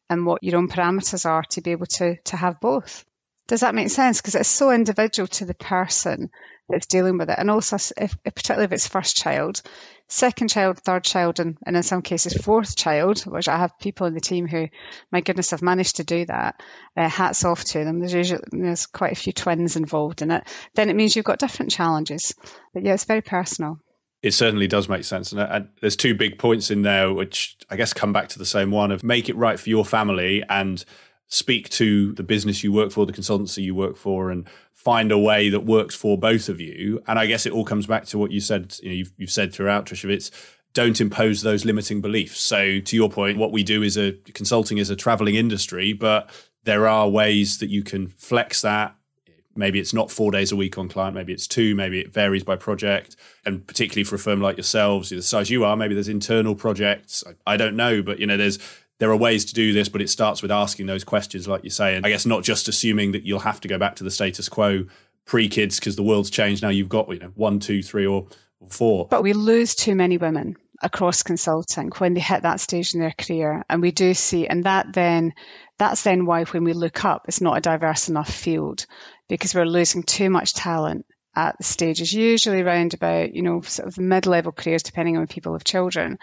and 0.10 0.26
what 0.26 0.44
your 0.44 0.58
own 0.58 0.70
parameters 0.70 1.26
are 1.26 1.44
to 1.50 1.62
be 1.62 1.72
able 1.72 1.88
to, 1.88 2.16
to 2.24 2.38
have 2.38 2.62
both. 2.62 3.04
Does 3.50 3.62
that 3.62 3.76
make 3.76 3.90
sense? 3.90 4.22
Because 4.22 4.36
it's 4.36 4.48
so 4.48 4.72
individual 4.72 5.28
to 5.28 5.46
the 5.46 5.56
person 5.56 6.30
that's 6.70 6.86
dealing 6.86 7.18
with 7.18 7.30
it. 7.30 7.36
And 7.38 7.50
also, 7.50 7.78
if, 7.98 8.22
particularly 8.24 8.66
if 8.66 8.72
it's 8.72 8.88
first 8.88 9.18
child, 9.18 9.62
second 10.08 10.50
child, 10.50 10.80
third 10.80 11.04
child, 11.04 11.40
and, 11.40 11.58
and 11.66 11.76
in 11.76 11.84
some 11.84 12.02
cases, 12.02 12.34
fourth 12.34 12.76
child, 12.76 13.22
which 13.22 13.48
I 13.48 13.58
have 13.58 13.80
people 13.80 14.08
in 14.08 14.14
the 14.14 14.22
team 14.22 14.48
who, 14.48 14.68
my 15.12 15.22
goodness, 15.22 15.52
have 15.52 15.62
managed 15.62 15.98
to 15.98 16.04
do 16.04 16.26
that. 16.26 16.62
Uh, 16.98 17.10
hats 17.10 17.46
off 17.46 17.64
to 17.66 17.84
them. 17.84 18.00
There's 18.00 18.14
usually 18.14 18.42
there's 18.52 18.86
quite 18.86 19.14
a 19.14 19.16
few 19.16 19.34
twins 19.34 19.76
involved 19.76 20.22
in 20.22 20.32
it. 20.32 20.44
Then 20.76 20.90
it 20.90 20.96
means 20.96 21.16
you've 21.16 21.26
got 21.26 21.40
different 21.40 21.72
challenges. 21.72 22.34
But 22.74 22.84
yeah, 22.84 22.94
it's 22.94 23.06
very 23.06 23.22
personal. 23.22 23.80
It 24.22 24.34
certainly 24.34 24.68
does 24.68 24.90
make 24.90 25.06
sense. 25.06 25.32
And, 25.32 25.40
and 25.40 25.70
there's 25.80 25.96
two 25.96 26.14
big 26.14 26.40
points 26.40 26.72
in 26.72 26.82
there, 26.82 27.14
which 27.14 27.58
I 27.70 27.78
guess 27.78 27.94
come 27.94 28.12
back 28.12 28.30
to 28.30 28.40
the 28.40 28.46
same 28.46 28.72
one 28.72 28.92
of 28.92 29.04
make 29.04 29.30
it 29.30 29.38
right 29.38 29.60
for 29.60 29.70
your 29.70 29.86
family 29.86 30.44
and 30.50 30.84
speak 31.30 31.70
to 31.70 32.12
the 32.14 32.24
business 32.24 32.64
you 32.64 32.74
work 32.74 32.92
for, 32.92 33.06
the 33.06 33.14
consultancy 33.14 33.64
you 33.64 33.74
work 33.74 33.96
for, 33.96 34.30
and 34.30 34.48
find 34.74 35.12
a 35.12 35.18
way 35.18 35.50
that 35.50 35.62
works 35.62 35.96
for 35.96 36.18
both 36.18 36.50
of 36.50 36.60
you. 36.60 37.02
And 37.08 37.18
I 37.18 37.26
guess 37.26 37.46
it 37.46 37.54
all 37.54 37.66
comes 37.66 37.86
back 37.86 38.06
to 38.08 38.18
what 38.18 38.32
you 38.32 38.42
said. 38.42 38.76
You 38.82 38.90
know, 38.90 38.96
you've, 38.96 39.14
you've 39.18 39.32
said 39.32 39.54
throughout, 39.54 39.86
Trisha. 39.86 40.10
It's 40.10 40.32
don't 40.74 41.02
impose 41.02 41.42
those 41.42 41.66
limiting 41.66 42.02
beliefs. 42.02 42.40
So 42.40 42.80
to 42.80 42.96
your 42.96 43.10
point, 43.10 43.38
what 43.38 43.52
we 43.52 43.64
do 43.64 43.82
is 43.82 43.98
a 43.98 44.14
consulting 44.34 44.78
is 44.78 44.90
a 44.90 44.96
traveling 44.96 45.36
industry, 45.36 45.94
but 45.94 46.30
there 46.64 46.88
are 46.88 47.10
ways 47.10 47.58
that 47.60 47.70
you 47.70 47.84
can 47.84 48.08
flex 48.08 48.62
that. 48.62 48.96
Maybe 49.56 49.80
it's 49.80 49.94
not 49.94 50.12
four 50.12 50.32
days 50.32 50.52
a 50.52 50.56
week 50.56 50.78
on 50.78 50.88
client, 50.88 51.16
maybe 51.16 51.34
it's 51.34 51.48
two, 51.48 51.76
maybe 51.76 52.00
it 52.00 52.14
varies 52.14 52.44
by 52.44 52.56
project. 52.56 53.16
And 53.46 53.66
particularly 53.66 54.04
for 54.04 54.16
a 54.16 54.20
firm 54.20 54.42
like 54.42 54.58
yourselves, 54.58 55.10
the 55.10 55.22
size 55.22 55.50
you 55.50 55.66
are, 55.66 55.76
maybe 55.76 55.96
there's 55.96 56.08
internal 56.08 56.56
projects. 56.56 57.24
I, 57.28 57.54
I 57.54 57.58
don't 57.58 57.76
know, 57.76 58.02
but 58.04 58.20
you 58.20 58.28
know, 58.28 58.38
there's 58.38 58.60
there 59.00 59.10
are 59.10 59.18
ways 59.18 59.46
to 59.46 59.54
do 59.54 59.74
this, 59.74 59.90
but 59.90 60.02
it 60.02 60.10
starts 60.10 60.42
with 60.42 60.52
asking 60.52 60.86
those 60.86 61.04
questions, 61.04 61.48
like 61.48 61.64
you 61.64 61.70
say. 61.70 61.96
And 61.96 62.06
I 62.06 62.10
guess 62.10 62.26
not 62.26 62.44
just 62.44 62.68
assuming 62.68 63.14
that 63.14 63.24
you'll 63.24 63.40
have 63.40 63.62
to 63.62 63.68
go 63.68 63.78
back 63.78 63.96
to 63.98 64.04
the 64.04 64.12
status 64.12 64.50
quo 64.50 64.86
pre 65.26 65.48
kids 65.48 65.80
because 65.80 65.96
the 65.96 66.04
world's 66.04 66.30
changed. 66.30 66.62
Now 66.62 66.70
you've 66.70 66.90
got, 66.90 67.10
you 67.10 67.20
know, 67.20 67.32
one, 67.36 67.60
two, 67.60 67.82
three, 67.82 68.06
or, 68.06 68.28
or 68.60 68.70
four. 68.70 69.08
But 69.08 69.24
we 69.24 69.34
lose 69.34 69.76
too 69.76 69.96
many 69.96 70.18
women 70.18 70.58
across 70.82 71.24
consulting 71.24 71.92
when 71.98 72.14
they 72.14 72.20
hit 72.20 72.44
that 72.44 72.60
stage 72.60 72.94
in 72.94 73.00
their 73.00 73.14
career. 73.18 73.64
And 73.70 73.82
we 73.82 73.92
do 73.92 74.14
see, 74.14 74.48
and 74.48 74.66
that 74.66 74.92
then, 74.94 75.34
that's 75.78 76.04
then 76.04 76.26
why 76.26 76.44
when 76.46 76.66
we 76.66 76.74
look 76.74 77.06
up, 77.06 77.26
it's 77.28 77.42
not 77.42 77.58
a 77.58 77.62
diverse 77.62 78.10
enough 78.10 78.30
field 78.30 78.86
because 79.30 79.56
we're 79.56 79.66
losing 79.66 80.04
too 80.04 80.30
much 80.30 80.54
talent 80.54 81.06
at 81.36 81.58
the 81.58 81.64
stages, 81.64 82.12
usually 82.12 82.62
around 82.62 82.94
about, 82.94 83.34
you 83.34 83.44
know, 83.44 83.62
sort 83.62 83.88
of 83.88 83.98
mid 83.98 84.26
level 84.26 84.52
careers, 84.52 84.84
depending 84.84 85.16
on 85.16 85.28
people 85.28 85.54
have 85.54 85.64
children 85.64 86.18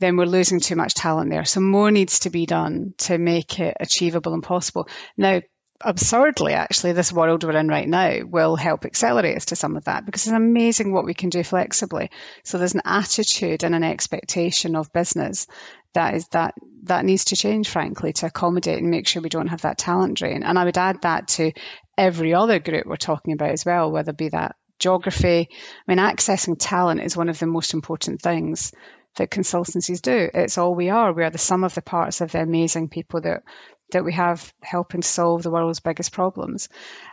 then 0.00 0.16
we're 0.16 0.26
losing 0.26 0.60
too 0.60 0.76
much 0.76 0.94
talent 0.94 1.30
there. 1.30 1.44
So 1.44 1.60
more 1.60 1.90
needs 1.90 2.20
to 2.20 2.30
be 2.30 2.46
done 2.46 2.94
to 2.98 3.18
make 3.18 3.58
it 3.58 3.76
achievable 3.80 4.34
and 4.34 4.42
possible. 4.42 4.88
Now, 5.16 5.40
absurdly, 5.80 6.54
actually, 6.54 6.92
this 6.92 7.12
world 7.12 7.44
we're 7.44 7.56
in 7.56 7.68
right 7.68 7.88
now 7.88 8.20
will 8.24 8.56
help 8.56 8.84
accelerate 8.84 9.36
us 9.36 9.46
to 9.46 9.56
some 9.56 9.76
of 9.76 9.84
that 9.84 10.04
because 10.04 10.26
it's 10.26 10.32
amazing 10.32 10.92
what 10.92 11.04
we 11.04 11.14
can 11.14 11.28
do 11.30 11.42
flexibly. 11.42 12.10
So 12.44 12.58
there's 12.58 12.74
an 12.74 12.82
attitude 12.84 13.64
and 13.64 13.74
an 13.74 13.84
expectation 13.84 14.76
of 14.76 14.92
business 14.92 15.46
that 15.94 16.14
is 16.14 16.28
that 16.28 16.54
that 16.84 17.04
needs 17.04 17.26
to 17.26 17.36
change, 17.36 17.68
frankly, 17.68 18.12
to 18.14 18.26
accommodate 18.26 18.78
and 18.78 18.90
make 18.90 19.06
sure 19.06 19.22
we 19.22 19.28
don't 19.28 19.48
have 19.48 19.62
that 19.62 19.78
talent 19.78 20.16
drain. 20.16 20.42
And 20.42 20.58
I 20.58 20.64
would 20.64 20.78
add 20.78 21.02
that 21.02 21.28
to 21.28 21.52
every 21.96 22.34
other 22.34 22.58
group 22.58 22.86
we're 22.86 22.96
talking 22.96 23.34
about 23.34 23.50
as 23.50 23.64
well, 23.64 23.90
whether 23.90 24.10
it 24.10 24.16
be 24.16 24.28
that 24.28 24.54
geography. 24.78 25.48
I 25.50 25.92
mean, 25.92 25.98
accessing 25.98 26.56
talent 26.58 27.00
is 27.00 27.16
one 27.16 27.28
of 27.28 27.38
the 27.38 27.46
most 27.46 27.74
important 27.74 28.22
things 28.22 28.72
that 29.18 29.30
consultancies 29.30 30.02
do. 30.02 30.30
It's 30.32 30.58
all 30.58 30.74
we 30.74 30.90
are. 30.90 31.12
We 31.12 31.24
are 31.24 31.30
the 31.30 31.38
sum 31.38 31.62
of 31.62 31.74
the 31.74 31.82
parts 31.82 32.20
of 32.20 32.32
the 32.32 32.40
amazing 32.40 32.88
people 32.88 33.20
that 33.20 33.42
that 33.90 34.04
we 34.04 34.12
have 34.12 34.52
helping 34.60 35.00
solve 35.00 35.42
the 35.42 35.50
world's 35.50 35.80
biggest 35.80 36.12
problems. 36.12 36.68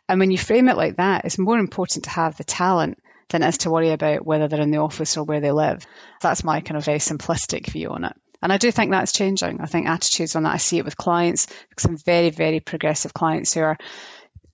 And 0.10 0.20
when 0.20 0.32
you 0.32 0.38
frame 0.38 0.68
it 0.68 0.76
like 0.76 0.97
that, 0.97 1.24
it's 1.24 1.38
more 1.38 1.58
important 1.58 2.03
to 2.03 2.10
have 2.10 2.36
the 2.36 2.43
talent 2.43 2.99
than 3.30 3.43
it 3.43 3.47
is 3.47 3.60
to 3.60 3.72
worry 3.72 3.91
about 3.91 4.26
whether 4.26 4.47
they're 4.47 4.62
in 4.62 4.72
the 4.72 4.80
office 4.80 5.16
or 5.16 5.24
where 5.24 5.39
they 5.39 5.51
live. 5.51 5.86
That's 6.22 6.43
my 6.43 6.60
kind 6.60 6.78
of 6.78 6.84
very 6.84 6.99
simplistic 6.99 7.68
view 7.68 7.91
on 7.91 8.03
it. 8.03 8.14
And 8.41 8.51
I 8.51 8.58
do 8.58 8.72
think 8.72 8.91
that's 8.91 9.14
changing. 9.14 9.62
I 9.62 9.66
think 9.68 9.88
attitudes 9.88 10.36
on 10.36 10.43
that, 10.43 10.53
I 10.53 10.58
see 10.58 10.78
it 10.78 10.86
with 10.86 10.97
clients, 10.97 11.47
some 11.78 11.97
very, 11.97 12.30
very 12.30 12.60
progressive 12.60 13.14
clients 13.14 13.53
who 13.53 13.62
are 13.62 13.78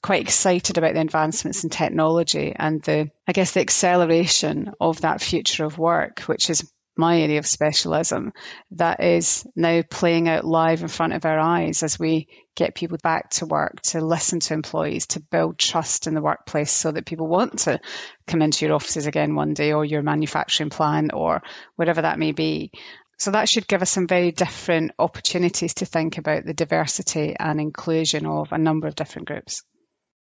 quite 0.01 0.21
excited 0.21 0.77
about 0.77 0.93
the 0.93 1.01
advancements 1.01 1.63
in 1.63 1.69
technology 1.69 2.53
and 2.55 2.81
the, 2.83 3.09
I 3.27 3.33
guess, 3.33 3.53
the 3.53 3.61
acceleration 3.61 4.71
of 4.79 5.01
that 5.01 5.21
future 5.21 5.65
of 5.65 5.77
work, 5.77 6.21
which 6.21 6.49
is 6.49 6.71
my 6.97 7.21
area 7.21 7.39
of 7.39 7.47
specialism 7.47 8.33
that 8.71 9.03
is 9.03 9.45
now 9.55 9.81
playing 9.81 10.27
out 10.27 10.45
live 10.45 10.81
in 10.81 10.87
front 10.87 11.13
of 11.13 11.25
our 11.25 11.39
eyes 11.39 11.83
as 11.83 11.97
we 11.97 12.27
get 12.55 12.75
people 12.75 12.97
back 13.01 13.29
to 13.29 13.45
work, 13.45 13.81
to 13.81 14.01
listen 14.01 14.39
to 14.41 14.53
employees, 14.53 15.07
to 15.07 15.19
build 15.19 15.57
trust 15.57 16.07
in 16.07 16.13
the 16.13 16.21
workplace 16.21 16.71
so 16.71 16.91
that 16.91 17.05
people 17.05 17.27
want 17.27 17.59
to 17.59 17.79
come 18.27 18.41
into 18.41 18.65
your 18.65 18.75
offices 18.75 19.07
again 19.07 19.35
one 19.35 19.53
day 19.53 19.71
or 19.71 19.85
your 19.85 20.01
manufacturing 20.01 20.69
plant 20.69 21.11
or 21.13 21.41
whatever 21.75 22.01
that 22.01 22.19
may 22.19 22.33
be. 22.33 22.71
So 23.17 23.31
that 23.31 23.47
should 23.47 23.67
give 23.67 23.81
us 23.81 23.91
some 23.91 24.07
very 24.07 24.31
different 24.31 24.91
opportunities 24.97 25.75
to 25.75 25.85
think 25.85 26.17
about 26.17 26.43
the 26.43 26.53
diversity 26.53 27.35
and 27.39 27.61
inclusion 27.61 28.25
of 28.25 28.51
a 28.51 28.57
number 28.57 28.87
of 28.87 28.95
different 28.95 29.27
groups. 29.27 29.63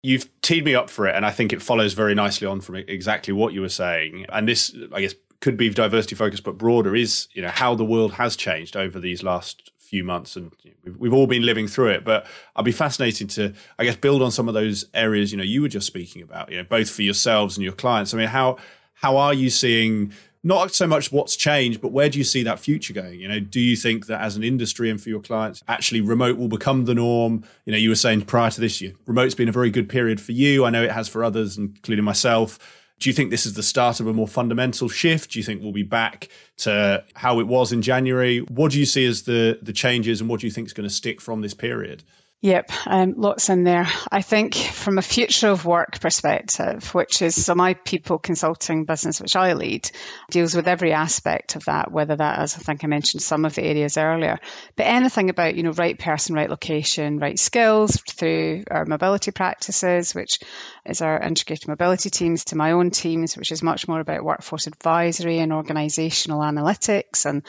You've 0.03 0.29
teed 0.41 0.65
me 0.65 0.75
up 0.75 0.89
for 0.89 1.07
it, 1.07 1.15
and 1.15 1.27
I 1.27 1.31
think 1.31 1.53
it 1.53 1.63
follows 1.63 1.95
very 1.95 2.15
nicely 2.15 2.47
on 2.47 2.61
from 2.61 2.77
exactly 2.77 3.35
what 3.35 3.53
you 3.53 3.61
were 3.61 3.69
saying. 3.69 4.27
And 4.31 4.49
this, 4.49 4.75
I 4.93 5.01
guess, 5.03 5.15
could 5.41 5.57
be 5.57 5.71
diversity 5.71 6.15
focused 6.15 6.45
but 6.45 6.59
broader 6.59 6.95
is 6.95 7.29
you 7.33 7.43
know 7.43 7.49
how 7.49 7.75
the 7.75 7.85
world 7.85 8.13
has 8.13 8.37
changed 8.37 8.77
over 8.77 9.01
these 9.01 9.23
last 9.23 9.73
few 9.79 10.05
months 10.05 10.37
and 10.37 10.53
we've, 10.99 11.13
all 11.13 11.27
been 11.27 11.45
living 11.45 11.67
through 11.67 11.89
it 11.89 12.05
but 12.05 12.27
i'd 12.57 12.65
be 12.65 12.73
fascinated 12.73 13.29
to 13.29 13.53
i 13.79 13.85
guess 13.85 13.97
build 13.97 14.23
on 14.23 14.31
some 14.31 14.47
of 14.47 14.55
those 14.55 14.85
areas 14.95 15.33
you 15.33 15.39
know 15.39 15.45
you 15.45 15.63
were 15.63 15.69
just 15.69 15.87
speaking 15.87 16.23
about 16.23 16.51
you 16.51 16.57
know 16.57 16.65
both 16.65 16.89
for 16.89 17.03
yourselves 17.03 17.57
and 17.57 17.65
your 17.65 17.73
clients 17.73 18.15
i 18.15 18.17
mean 18.17 18.29
how 18.29 18.57
how 18.95 19.17
are 19.17 19.35
you 19.35 19.51
seeing 19.51 20.13
not 20.43 20.75
so 20.75 20.87
much 20.87 21.13
what's 21.13 21.37
changed, 21.37 21.81
but 21.81 21.93
where 21.93 22.09
do 22.09 22.19
you 22.19 22.25
see 22.25 22.43
that 22.45 22.59
future 22.59 22.95
going? 22.95 23.21
You 23.21 23.29
know, 23.29 23.41
do 23.41 23.61
you 23.61 23.77
think 23.77 24.07
that 24.07 24.23
as 24.23 24.37
an 24.37 24.43
industry 24.43 24.89
and 24.89 25.01
for 25.01 25.11
your 25.11 25.21
clients, 25.21 25.63
actually 25.69 26.01
remote 26.01 26.39
will 26.39 26.49
become 26.49 26.87
the 26.87 26.95
norm? 26.95 27.45
You 27.67 27.73
know, 27.73 27.79
you 27.79 27.91
were 27.91 27.95
saying 27.95 28.23
prior 28.23 28.51
to 28.51 28.61
this 28.61 28.81
year, 28.81 28.93
remote's 29.07 29.35
been 29.35 29.51
a 29.51 29.53
very 29.53 29.71
good 29.71 29.89
period 29.89 30.21
for 30.21 30.33
you. 30.33 30.65
I 30.65 30.71
know 30.71 30.83
it 30.83 30.93
has 30.93 31.09
for 31.09 31.23
others, 31.23 31.59
including 31.59 32.05
myself. 32.05 32.59
Do 33.01 33.09
you 33.09 33.15
think 33.15 33.31
this 33.31 33.47
is 33.47 33.55
the 33.55 33.63
start 33.63 33.99
of 33.99 34.07
a 34.07 34.13
more 34.13 34.29
fundamental 34.29 34.89
shift? 34.89 35.33
Do 35.33 35.39
you 35.39 35.43
think 35.43 35.63
we'll 35.63 35.73
be 35.73 35.83
back 35.83 36.29
to 36.59 37.03
how 37.15 37.41
it 37.41 37.47
was 37.47 37.73
in 37.73 37.81
January? 37.81 38.41
What 38.41 38.73
do 38.73 38.79
you 38.79 38.87
see 38.87 39.07
as 39.07 39.23
the 39.23 39.59
the 39.63 39.73
changes, 39.73 40.21
and 40.21 40.29
what 40.29 40.41
do 40.41 40.47
you 40.47 40.53
think 40.53 40.67
is 40.67 40.75
going 40.75 40.89
to 40.89 40.95
stick 40.95 41.21
from 41.21 41.41
this 41.41 41.55
period? 41.55 42.05
Yep, 42.43 42.73
um, 42.87 43.15
lots 43.19 43.51
in 43.51 43.65
there. 43.65 43.87
I 44.11 44.23
think 44.23 44.55
from 44.55 44.97
a 44.97 45.03
future 45.03 45.49
of 45.49 45.67
work 45.67 46.01
perspective, 46.01 46.95
which 46.95 47.21
is 47.21 47.45
so 47.45 47.55
my 47.55 47.75
people 47.75 48.19
consulting 48.19 48.87
business, 48.87 49.21
which 49.21 49.37
I 49.37 49.53
lead, 49.53 49.91
deals 50.31 50.55
with 50.55 50.67
every 50.67 50.95
aspect 50.95 51.55
of 51.57 51.67
that, 51.67 51.93
whether 51.93 52.17
that 52.17 52.43
is, 52.43 52.57
I 52.57 52.61
think 52.61 52.83
I 52.83 52.87
mentioned 52.87 53.23
some 53.23 53.45
of 53.45 53.55
the 53.57 53.63
areas 53.65 53.99
earlier, 53.99 54.39
but 54.75 54.85
anything 54.87 55.29
about, 55.29 55.55
you 55.55 55.65
know, 55.65 55.73
right 55.73 55.99
person, 55.99 56.35
right 56.35 56.49
location, 56.49 57.19
right 57.19 57.39
skills 57.39 58.01
through 58.09 58.65
our 58.71 58.87
mobility 58.87 59.33
practices, 59.33 60.15
which 60.15 60.39
is 60.87 61.03
our 61.03 61.21
integrated 61.21 61.69
mobility 61.69 62.09
teams 62.09 62.47
to 62.47 62.57
my 62.57 62.73
own 62.73 62.91
teams, 62.91 63.37
which 63.37 63.53
is 63.53 63.63
much 63.63 63.87
more 63.87 64.01
about 64.01 64.25
workforce 64.25 64.67
advisory 64.67 65.41
and 65.41 65.53
organizational 65.53 66.41
analytics 66.41 67.27
and 67.27 67.43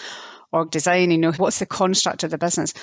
org 0.51 0.71
design, 0.71 1.11
you 1.11 1.17
know, 1.17 1.31
what's 1.31 1.59
the 1.59 1.65
construct 1.65 2.23
of 2.23 2.31
the 2.31 2.37
business? 2.37 2.73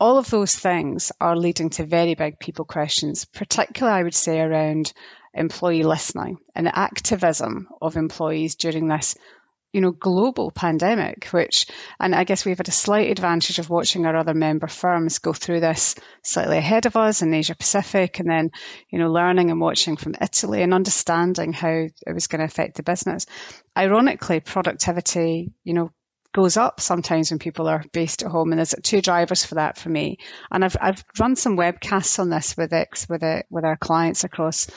All 0.00 0.18
of 0.18 0.30
those 0.30 0.54
things 0.54 1.12
are 1.20 1.36
leading 1.36 1.70
to 1.70 1.86
very 1.86 2.14
big 2.14 2.38
people 2.38 2.64
questions, 2.64 3.24
particularly, 3.24 3.98
I 3.98 4.02
would 4.02 4.14
say, 4.14 4.40
around 4.40 4.92
employee 5.34 5.82
listening 5.82 6.38
and 6.54 6.66
the 6.66 6.78
activism 6.78 7.68
of 7.80 7.96
employees 7.96 8.56
during 8.56 8.88
this 8.88 9.14
you 9.72 9.80
know, 9.80 9.90
global 9.90 10.50
pandemic, 10.50 11.26
which, 11.28 11.66
and 11.98 12.14
I 12.14 12.24
guess 12.24 12.44
we've 12.44 12.58
had 12.58 12.68
a 12.68 12.72
slight 12.72 13.10
advantage 13.10 13.58
of 13.58 13.70
watching 13.70 14.04
our 14.04 14.14
other 14.16 14.34
member 14.34 14.66
firms 14.66 15.18
go 15.18 15.32
through 15.32 15.60
this 15.60 15.94
slightly 16.22 16.58
ahead 16.58 16.84
of 16.84 16.96
us 16.96 17.22
in 17.22 17.32
Asia 17.32 17.54
Pacific, 17.54 18.18
and 18.20 18.28
then, 18.28 18.50
you 18.90 18.98
know, 18.98 19.10
learning 19.10 19.50
and 19.50 19.60
watching 19.60 19.96
from 19.96 20.14
Italy 20.20 20.62
and 20.62 20.74
understanding 20.74 21.54
how 21.54 21.70
it 21.70 22.12
was 22.12 22.26
going 22.26 22.40
to 22.40 22.44
affect 22.44 22.76
the 22.76 22.82
business. 22.82 23.24
Ironically, 23.76 24.40
productivity, 24.40 25.52
you 25.64 25.72
know, 25.72 25.90
goes 26.32 26.56
up 26.56 26.80
sometimes 26.80 27.30
when 27.30 27.38
people 27.38 27.68
are 27.68 27.84
based 27.92 28.22
at 28.22 28.30
home, 28.30 28.52
and 28.52 28.58
there's 28.58 28.74
two 28.82 29.02
drivers 29.02 29.44
for 29.44 29.56
that 29.56 29.76
for 29.78 29.88
me. 29.88 30.18
And 30.50 30.64
I've 30.64 30.76
I've 30.80 31.04
run 31.18 31.36
some 31.36 31.56
webcasts 31.56 32.18
on 32.18 32.30
this 32.30 32.56
with 32.56 32.72
it 32.72 33.06
with 33.08 33.22
it 33.22 33.46
with 33.50 33.64
our 33.64 33.76
clients 33.76 34.24
across 34.24 34.68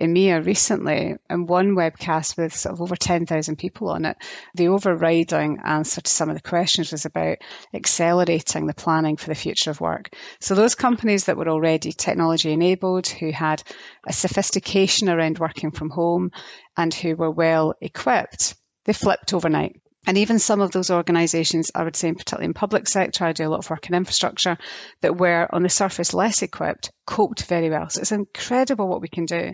EMEA 0.00 0.44
recently, 0.46 1.16
and 1.28 1.46
one 1.48 1.74
webcast 1.74 2.38
with 2.38 2.56
sort 2.56 2.72
of 2.72 2.80
over 2.80 2.96
10,000 2.96 3.56
people 3.56 3.90
on 3.90 4.06
it. 4.06 4.16
The 4.54 4.68
overriding 4.68 5.58
answer 5.62 6.00
to 6.00 6.10
some 6.10 6.30
of 6.30 6.34
the 6.34 6.48
questions 6.48 6.92
was 6.92 7.04
about 7.04 7.38
accelerating 7.74 8.66
the 8.66 8.72
planning 8.72 9.18
for 9.18 9.26
the 9.26 9.34
future 9.34 9.70
of 9.70 9.82
work. 9.82 10.08
So 10.40 10.54
those 10.54 10.76
companies 10.76 11.26
that 11.26 11.36
were 11.36 11.48
already 11.48 11.92
technology 11.92 12.52
enabled, 12.52 13.06
who 13.06 13.32
had 13.32 13.62
a 14.06 14.14
sophistication 14.14 15.10
around 15.10 15.38
working 15.38 15.72
from 15.72 15.90
home, 15.90 16.30
and 16.74 16.94
who 16.94 17.14
were 17.14 17.30
well 17.30 17.74
equipped, 17.82 18.54
they 18.84 18.94
flipped 18.94 19.34
overnight 19.34 19.76
And 20.04 20.18
even 20.18 20.40
some 20.40 20.60
of 20.60 20.72
those 20.72 20.90
organisations, 20.90 21.70
I 21.74 21.84
would 21.84 21.94
say, 21.94 22.12
particularly 22.12 22.46
in 22.46 22.54
public 22.54 22.88
sector, 22.88 23.24
I 23.24 23.32
do 23.32 23.46
a 23.46 23.50
lot 23.50 23.60
of 23.60 23.70
work 23.70 23.88
in 23.88 23.94
infrastructure 23.94 24.58
that 25.00 25.16
were 25.16 25.46
on 25.52 25.62
the 25.62 25.68
surface 25.68 26.12
less 26.12 26.42
equipped, 26.42 26.90
coped 27.06 27.44
very 27.44 27.70
well. 27.70 27.88
So 27.88 28.00
it's 28.00 28.10
incredible 28.10 28.88
what 28.88 29.00
we 29.00 29.06
can 29.06 29.26
do. 29.26 29.52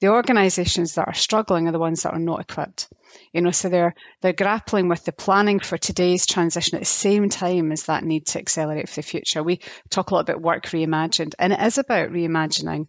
The 0.00 0.08
organisations 0.08 0.94
that 0.94 1.08
are 1.08 1.14
struggling 1.14 1.68
are 1.68 1.72
the 1.72 1.78
ones 1.78 2.02
that 2.02 2.14
are 2.14 2.18
not 2.18 2.40
equipped. 2.40 2.88
You 3.34 3.42
know, 3.42 3.50
so 3.50 3.68
they're 3.68 3.94
they're 4.22 4.32
grappling 4.32 4.88
with 4.88 5.04
the 5.04 5.12
planning 5.12 5.60
for 5.60 5.76
today's 5.76 6.24
transition 6.24 6.76
at 6.76 6.80
the 6.80 6.86
same 6.86 7.28
time 7.28 7.70
as 7.70 7.84
that 7.84 8.02
need 8.02 8.26
to 8.28 8.38
accelerate 8.38 8.88
for 8.88 8.96
the 8.96 9.02
future. 9.02 9.42
We 9.42 9.60
talk 9.90 10.10
a 10.10 10.14
lot 10.14 10.28
about 10.28 10.40
work 10.40 10.64
reimagined, 10.68 11.34
and 11.38 11.52
it 11.52 11.60
is 11.60 11.76
about 11.76 12.10
reimagining 12.10 12.86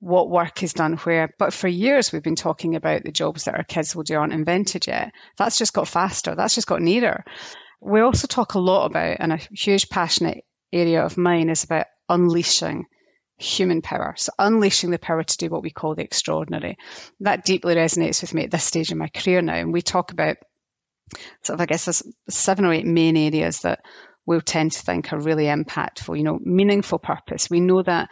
what 0.00 0.30
work 0.30 0.62
is 0.62 0.72
done 0.72 0.96
where. 0.98 1.32
But 1.38 1.52
for 1.52 1.68
years, 1.68 2.12
we've 2.12 2.22
been 2.22 2.36
talking 2.36 2.74
about 2.74 3.04
the 3.04 3.12
jobs 3.12 3.44
that 3.44 3.54
our 3.54 3.64
kids 3.64 3.94
will 3.94 4.02
do 4.02 4.16
aren't 4.16 4.32
invented 4.32 4.86
yet. 4.86 5.12
That's 5.36 5.58
just 5.58 5.74
got 5.74 5.88
faster. 5.88 6.34
That's 6.34 6.54
just 6.54 6.66
got 6.66 6.82
nearer. 6.82 7.24
We 7.80 8.00
also 8.00 8.26
talk 8.26 8.54
a 8.54 8.58
lot 8.58 8.86
about, 8.86 9.18
and 9.20 9.32
a 9.32 9.40
huge 9.52 9.88
passionate 9.88 10.44
area 10.72 11.04
of 11.04 11.16
mine 11.16 11.50
is 11.50 11.64
about 11.64 11.86
unleashing 12.08 12.86
human 13.38 13.80
power. 13.82 14.14
So 14.16 14.32
unleashing 14.38 14.90
the 14.90 14.98
power 14.98 15.22
to 15.22 15.36
do 15.36 15.48
what 15.48 15.62
we 15.62 15.70
call 15.70 15.94
the 15.94 16.02
extraordinary. 16.02 16.76
That 17.20 17.44
deeply 17.44 17.74
resonates 17.74 18.20
with 18.20 18.34
me 18.34 18.44
at 18.44 18.50
this 18.50 18.64
stage 18.64 18.92
in 18.92 18.98
my 18.98 19.08
career 19.08 19.40
now. 19.42 19.54
And 19.54 19.72
we 19.72 19.82
talk 19.82 20.12
about 20.12 20.36
sort 21.42 21.54
of, 21.54 21.60
I 21.60 21.66
guess, 21.66 21.86
there's 21.86 22.02
seven 22.28 22.64
or 22.64 22.72
eight 22.72 22.86
main 22.86 23.16
areas 23.16 23.60
that 23.60 23.80
we'll 24.26 24.40
tend 24.40 24.72
to 24.72 24.82
think 24.82 25.12
are 25.12 25.20
really 25.20 25.44
impactful. 25.44 26.16
You 26.16 26.24
know, 26.24 26.38
meaningful 26.40 26.98
purpose. 26.98 27.48
We 27.50 27.60
know 27.60 27.82
that 27.82 28.10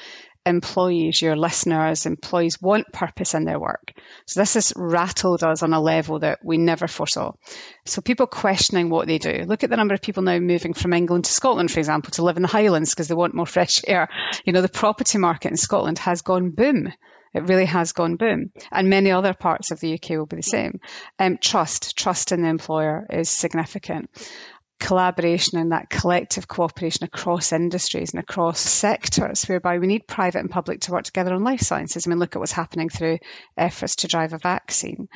employees, 0.48 1.20
your 1.22 1.36
listeners, 1.36 2.06
employees 2.06 2.60
want 2.60 2.92
purpose 2.92 3.34
in 3.34 3.44
their 3.44 3.60
work. 3.60 3.92
So 4.26 4.40
this 4.40 4.54
has 4.54 4.72
rattled 4.74 5.44
us 5.44 5.62
on 5.62 5.72
a 5.72 5.80
level 5.80 6.20
that 6.20 6.40
we 6.42 6.58
never 6.58 6.88
foresaw. 6.88 7.32
So 7.84 8.00
people 8.00 8.26
questioning 8.26 8.90
what 8.90 9.06
they 9.06 9.18
do. 9.18 9.44
Look 9.46 9.62
at 9.62 9.70
the 9.70 9.76
number 9.76 9.94
of 9.94 10.02
people 10.02 10.22
now 10.22 10.38
moving 10.38 10.74
from 10.74 10.92
England 10.92 11.26
to 11.26 11.32
Scotland, 11.32 11.70
for 11.70 11.78
example, 11.78 12.10
to 12.12 12.24
live 12.24 12.36
in 12.36 12.42
the 12.42 12.48
Highlands 12.48 12.90
because 12.90 13.08
they 13.08 13.14
want 13.14 13.34
more 13.34 13.46
fresh 13.46 13.82
air. 13.86 14.08
You 14.44 14.52
know, 14.52 14.62
the 14.62 14.68
property 14.68 15.18
market 15.18 15.50
in 15.50 15.56
Scotland 15.56 15.98
has 16.00 16.22
gone 16.22 16.50
boom. 16.50 16.92
It 17.34 17.46
really 17.46 17.66
has 17.66 17.92
gone 17.92 18.16
boom. 18.16 18.52
And 18.72 18.88
many 18.88 19.10
other 19.10 19.34
parts 19.34 19.70
of 19.70 19.80
the 19.80 19.94
UK 19.94 20.10
will 20.10 20.26
be 20.26 20.36
the 20.36 20.42
same. 20.42 20.80
Um, 21.18 21.36
trust, 21.38 21.96
trust 21.96 22.32
in 22.32 22.42
the 22.42 22.48
employer 22.48 23.06
is 23.10 23.28
significant 23.28 24.10
collaboration 24.78 25.58
and 25.58 25.72
that 25.72 25.90
collective 25.90 26.46
cooperation 26.46 27.04
across 27.04 27.52
industries 27.52 28.12
and 28.12 28.20
across 28.20 28.60
sectors, 28.60 29.44
whereby 29.46 29.78
we 29.78 29.86
need 29.86 30.06
private 30.06 30.38
and 30.38 30.50
public 30.50 30.80
to 30.80 30.92
work 30.92 31.04
together 31.04 31.34
on 31.34 31.44
life 31.44 31.60
sciences. 31.60 32.06
I 32.06 32.10
mean, 32.10 32.18
look 32.18 32.36
at 32.36 32.38
what's 32.38 32.52
happening 32.52 32.88
through 32.88 33.18
efforts 33.56 33.96
to 33.96 34.08
drive 34.08 34.32
a 34.32 34.38
vaccine. 34.38 35.08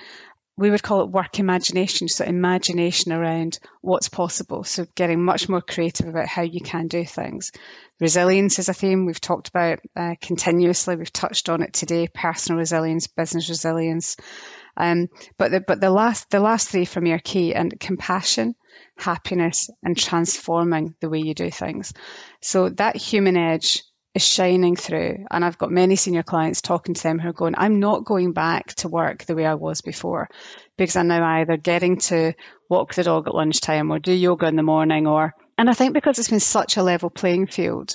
We 0.57 0.71
would 0.71 0.83
call 0.83 1.03
it 1.03 1.11
work 1.11 1.39
imagination, 1.39 2.09
so 2.09 2.25
imagination 2.25 3.13
around 3.13 3.59
what's 3.81 4.11
possible. 4.11 4.65
So 4.65 4.87
getting 4.95 5.25
much 5.25 5.49
more 5.49 5.63
creative 5.63 6.09
about 6.09 6.29
how 6.29 6.43
you 6.43 6.61
can 6.61 6.89
do 6.89 7.07
things. 7.07 7.53
Resilience 8.01 8.59
is 8.59 8.69
a 8.69 8.75
theme 8.75 9.07
we've 9.07 9.21
talked 9.21 9.49
about 9.49 9.79
uh, 9.97 10.15
continuously. 10.21 10.97
We've 10.97 11.13
touched 11.13 11.49
on 11.49 11.63
it 11.63 11.73
today: 11.73 12.07
personal 12.13 12.59
resilience, 12.59 13.07
business 13.07 13.49
resilience. 13.49 14.17
Um, 14.77 15.09
but 15.39 15.51
the, 15.53 15.61
but 15.61 15.81
the 15.81 15.91
last 15.91 16.29
the 16.31 16.41
last 16.41 16.69
three 16.69 16.85
for 16.85 17.01
me 17.01 17.13
are 17.13 17.19
key 17.19 17.55
and 17.55 17.79
compassion 17.81 18.55
happiness 18.97 19.71
and 19.83 19.97
transforming 19.97 20.95
the 21.01 21.09
way 21.09 21.21
you 21.21 21.35
do 21.35 21.51
things. 21.51 21.93
So 22.41 22.69
that 22.71 22.97
human 22.97 23.37
edge 23.37 23.83
is 24.15 24.27
shining 24.27 24.77
through. 24.77 25.25
And 25.31 25.45
I've 25.45 25.59
got 25.59 25.71
many 25.71 25.97
senior 25.97 26.23
clients 26.23 26.61
talking 26.61 26.95
to 26.95 27.03
them 27.03 27.19
who 27.19 27.31
are 27.31 27.35
going, 27.35 27.55
I'm 27.57 27.81
not 27.81 28.05
going 28.05 28.33
back 28.33 28.75
to 28.77 28.89
work 28.89 29.25
the 29.25 29.35
way 29.35 29.47
I 29.47 29.55
was 29.55 29.81
before 29.81 30.29
because 30.77 30.97
I'm 30.97 31.09
now 31.09 31.25
either 31.41 31.57
getting 31.57 31.99
to 31.99 32.35
walk 32.69 32.95
the 32.95 33.05
dog 33.05 33.29
at 33.29 33.35
lunchtime 33.35 33.91
or 33.91 33.99
do 33.99 34.13
yoga 34.13 34.47
in 34.47 34.57
the 34.57 34.63
morning 34.63 35.07
or, 35.07 35.35
and 35.57 35.71
I 35.71 35.75
think 35.75 35.95
because 35.95 36.19
it's 36.19 36.31
been 36.31 36.41
such 36.41 36.77
a 36.77 36.83
level 36.83 37.11
playing 37.11 37.47
field, 37.47 37.95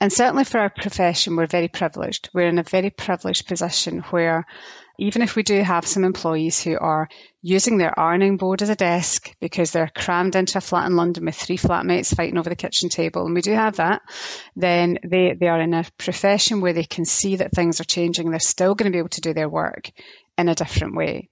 and 0.00 0.12
certainly 0.12 0.44
for 0.44 0.60
our 0.60 0.70
profession, 0.70 1.36
we're 1.36 1.46
very 1.46 1.68
privileged. 1.68 2.30
We're 2.32 2.48
in 2.48 2.58
a 2.58 2.62
very 2.62 2.90
privileged 2.90 3.46
position 3.46 4.00
where 4.10 4.46
even 5.00 5.22
if 5.22 5.34
we 5.34 5.42
do 5.42 5.62
have 5.62 5.86
some 5.86 6.04
employees 6.04 6.62
who 6.62 6.78
are 6.78 7.08
using 7.42 7.78
their 7.78 7.98
ironing 7.98 8.36
board 8.36 8.60
as 8.60 8.68
a 8.68 8.76
desk 8.76 9.34
because 9.40 9.70
they're 9.70 9.90
crammed 9.94 10.36
into 10.36 10.58
a 10.58 10.60
flat 10.60 10.86
in 10.86 10.96
London 10.96 11.24
with 11.24 11.34
three 11.34 11.56
flatmates 11.56 12.14
fighting 12.14 12.36
over 12.36 12.50
the 12.50 12.56
kitchen 12.56 12.90
table, 12.90 13.24
and 13.24 13.34
we 13.34 13.40
do 13.40 13.52
have 13.52 13.76
that, 13.76 14.02
then 14.56 14.98
they, 15.02 15.34
they 15.38 15.48
are 15.48 15.60
in 15.60 15.72
a 15.72 15.86
profession 15.96 16.60
where 16.60 16.74
they 16.74 16.84
can 16.84 17.04
see 17.04 17.36
that 17.36 17.52
things 17.52 17.80
are 17.80 17.84
changing. 17.84 18.30
They're 18.30 18.40
still 18.40 18.74
going 18.74 18.90
to 18.90 18.94
be 18.94 18.98
able 18.98 19.08
to 19.10 19.20
do 19.22 19.32
their 19.32 19.48
work 19.48 19.90
in 20.36 20.48
a 20.48 20.54
different 20.54 20.96
way. 20.96 21.30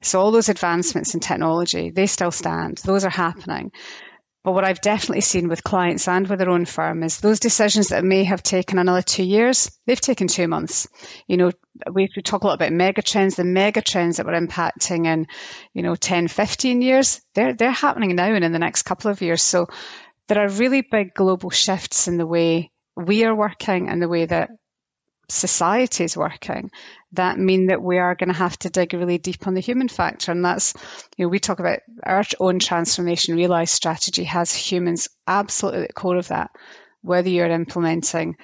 So 0.00 0.20
all 0.20 0.30
those 0.30 0.48
advancements 0.48 1.14
in 1.14 1.20
technology, 1.20 1.90
they 1.90 2.06
still 2.06 2.30
stand. 2.30 2.78
Those 2.78 3.04
are 3.04 3.10
happening. 3.10 3.72
But 4.48 4.54
what 4.54 4.64
I've 4.64 4.80
definitely 4.80 5.20
seen 5.20 5.48
with 5.48 5.62
clients 5.62 6.08
and 6.08 6.26
with 6.26 6.38
their 6.38 6.48
own 6.48 6.64
firm 6.64 7.02
is 7.02 7.20
those 7.20 7.38
decisions 7.38 7.88
that 7.88 8.02
may 8.02 8.24
have 8.24 8.42
taken 8.42 8.78
another 8.78 9.02
two 9.02 9.22
years, 9.22 9.70
they've 9.84 10.00
taken 10.00 10.26
two 10.26 10.48
months. 10.48 10.88
You 11.26 11.36
know, 11.36 11.52
we, 11.92 12.08
we 12.16 12.22
talk 12.22 12.44
a 12.44 12.46
lot 12.46 12.54
about 12.54 12.72
mega 12.72 13.02
trends, 13.02 13.36
the 13.36 13.44
mega 13.44 13.82
trends 13.82 14.16
that 14.16 14.24
were 14.24 14.32
impacting 14.32 15.04
in, 15.04 15.26
you 15.74 15.82
know, 15.82 15.96
10, 15.96 16.28
15 16.28 16.80
years, 16.80 17.20
they're, 17.34 17.52
they're 17.52 17.70
happening 17.70 18.16
now 18.16 18.32
and 18.32 18.42
in 18.42 18.52
the 18.52 18.58
next 18.58 18.84
couple 18.84 19.10
of 19.10 19.20
years. 19.20 19.42
So 19.42 19.66
there 20.28 20.42
are 20.42 20.48
really 20.48 20.80
big 20.80 21.12
global 21.12 21.50
shifts 21.50 22.08
in 22.08 22.16
the 22.16 22.26
way 22.26 22.70
we 22.96 23.26
are 23.26 23.36
working 23.36 23.90
and 23.90 24.00
the 24.00 24.08
way 24.08 24.24
that 24.24 24.48
society 25.28 26.04
is 26.04 26.16
working 26.16 26.70
that 27.12 27.38
mean 27.38 27.66
that 27.66 27.82
we 27.82 27.98
are 27.98 28.14
going 28.14 28.28
to 28.28 28.34
have 28.34 28.58
to 28.58 28.70
dig 28.70 28.92
really 28.92 29.18
deep 29.18 29.46
on 29.46 29.54
the 29.54 29.60
human 29.60 29.88
factor. 29.88 30.32
And 30.32 30.44
that's, 30.44 30.74
you 31.16 31.24
know, 31.24 31.28
we 31.28 31.38
talk 31.38 31.60
about 31.60 31.80
our 32.02 32.22
own 32.38 32.58
transformation 32.58 33.36
realize 33.36 33.70
strategy 33.70 34.24
has 34.24 34.54
humans 34.54 35.08
absolutely 35.26 35.82
at 35.82 35.88
the 35.88 35.94
core 35.94 36.16
of 36.16 36.28
that, 36.28 36.50
whether 37.02 37.28
you're 37.28 37.46
implementing 37.46 38.36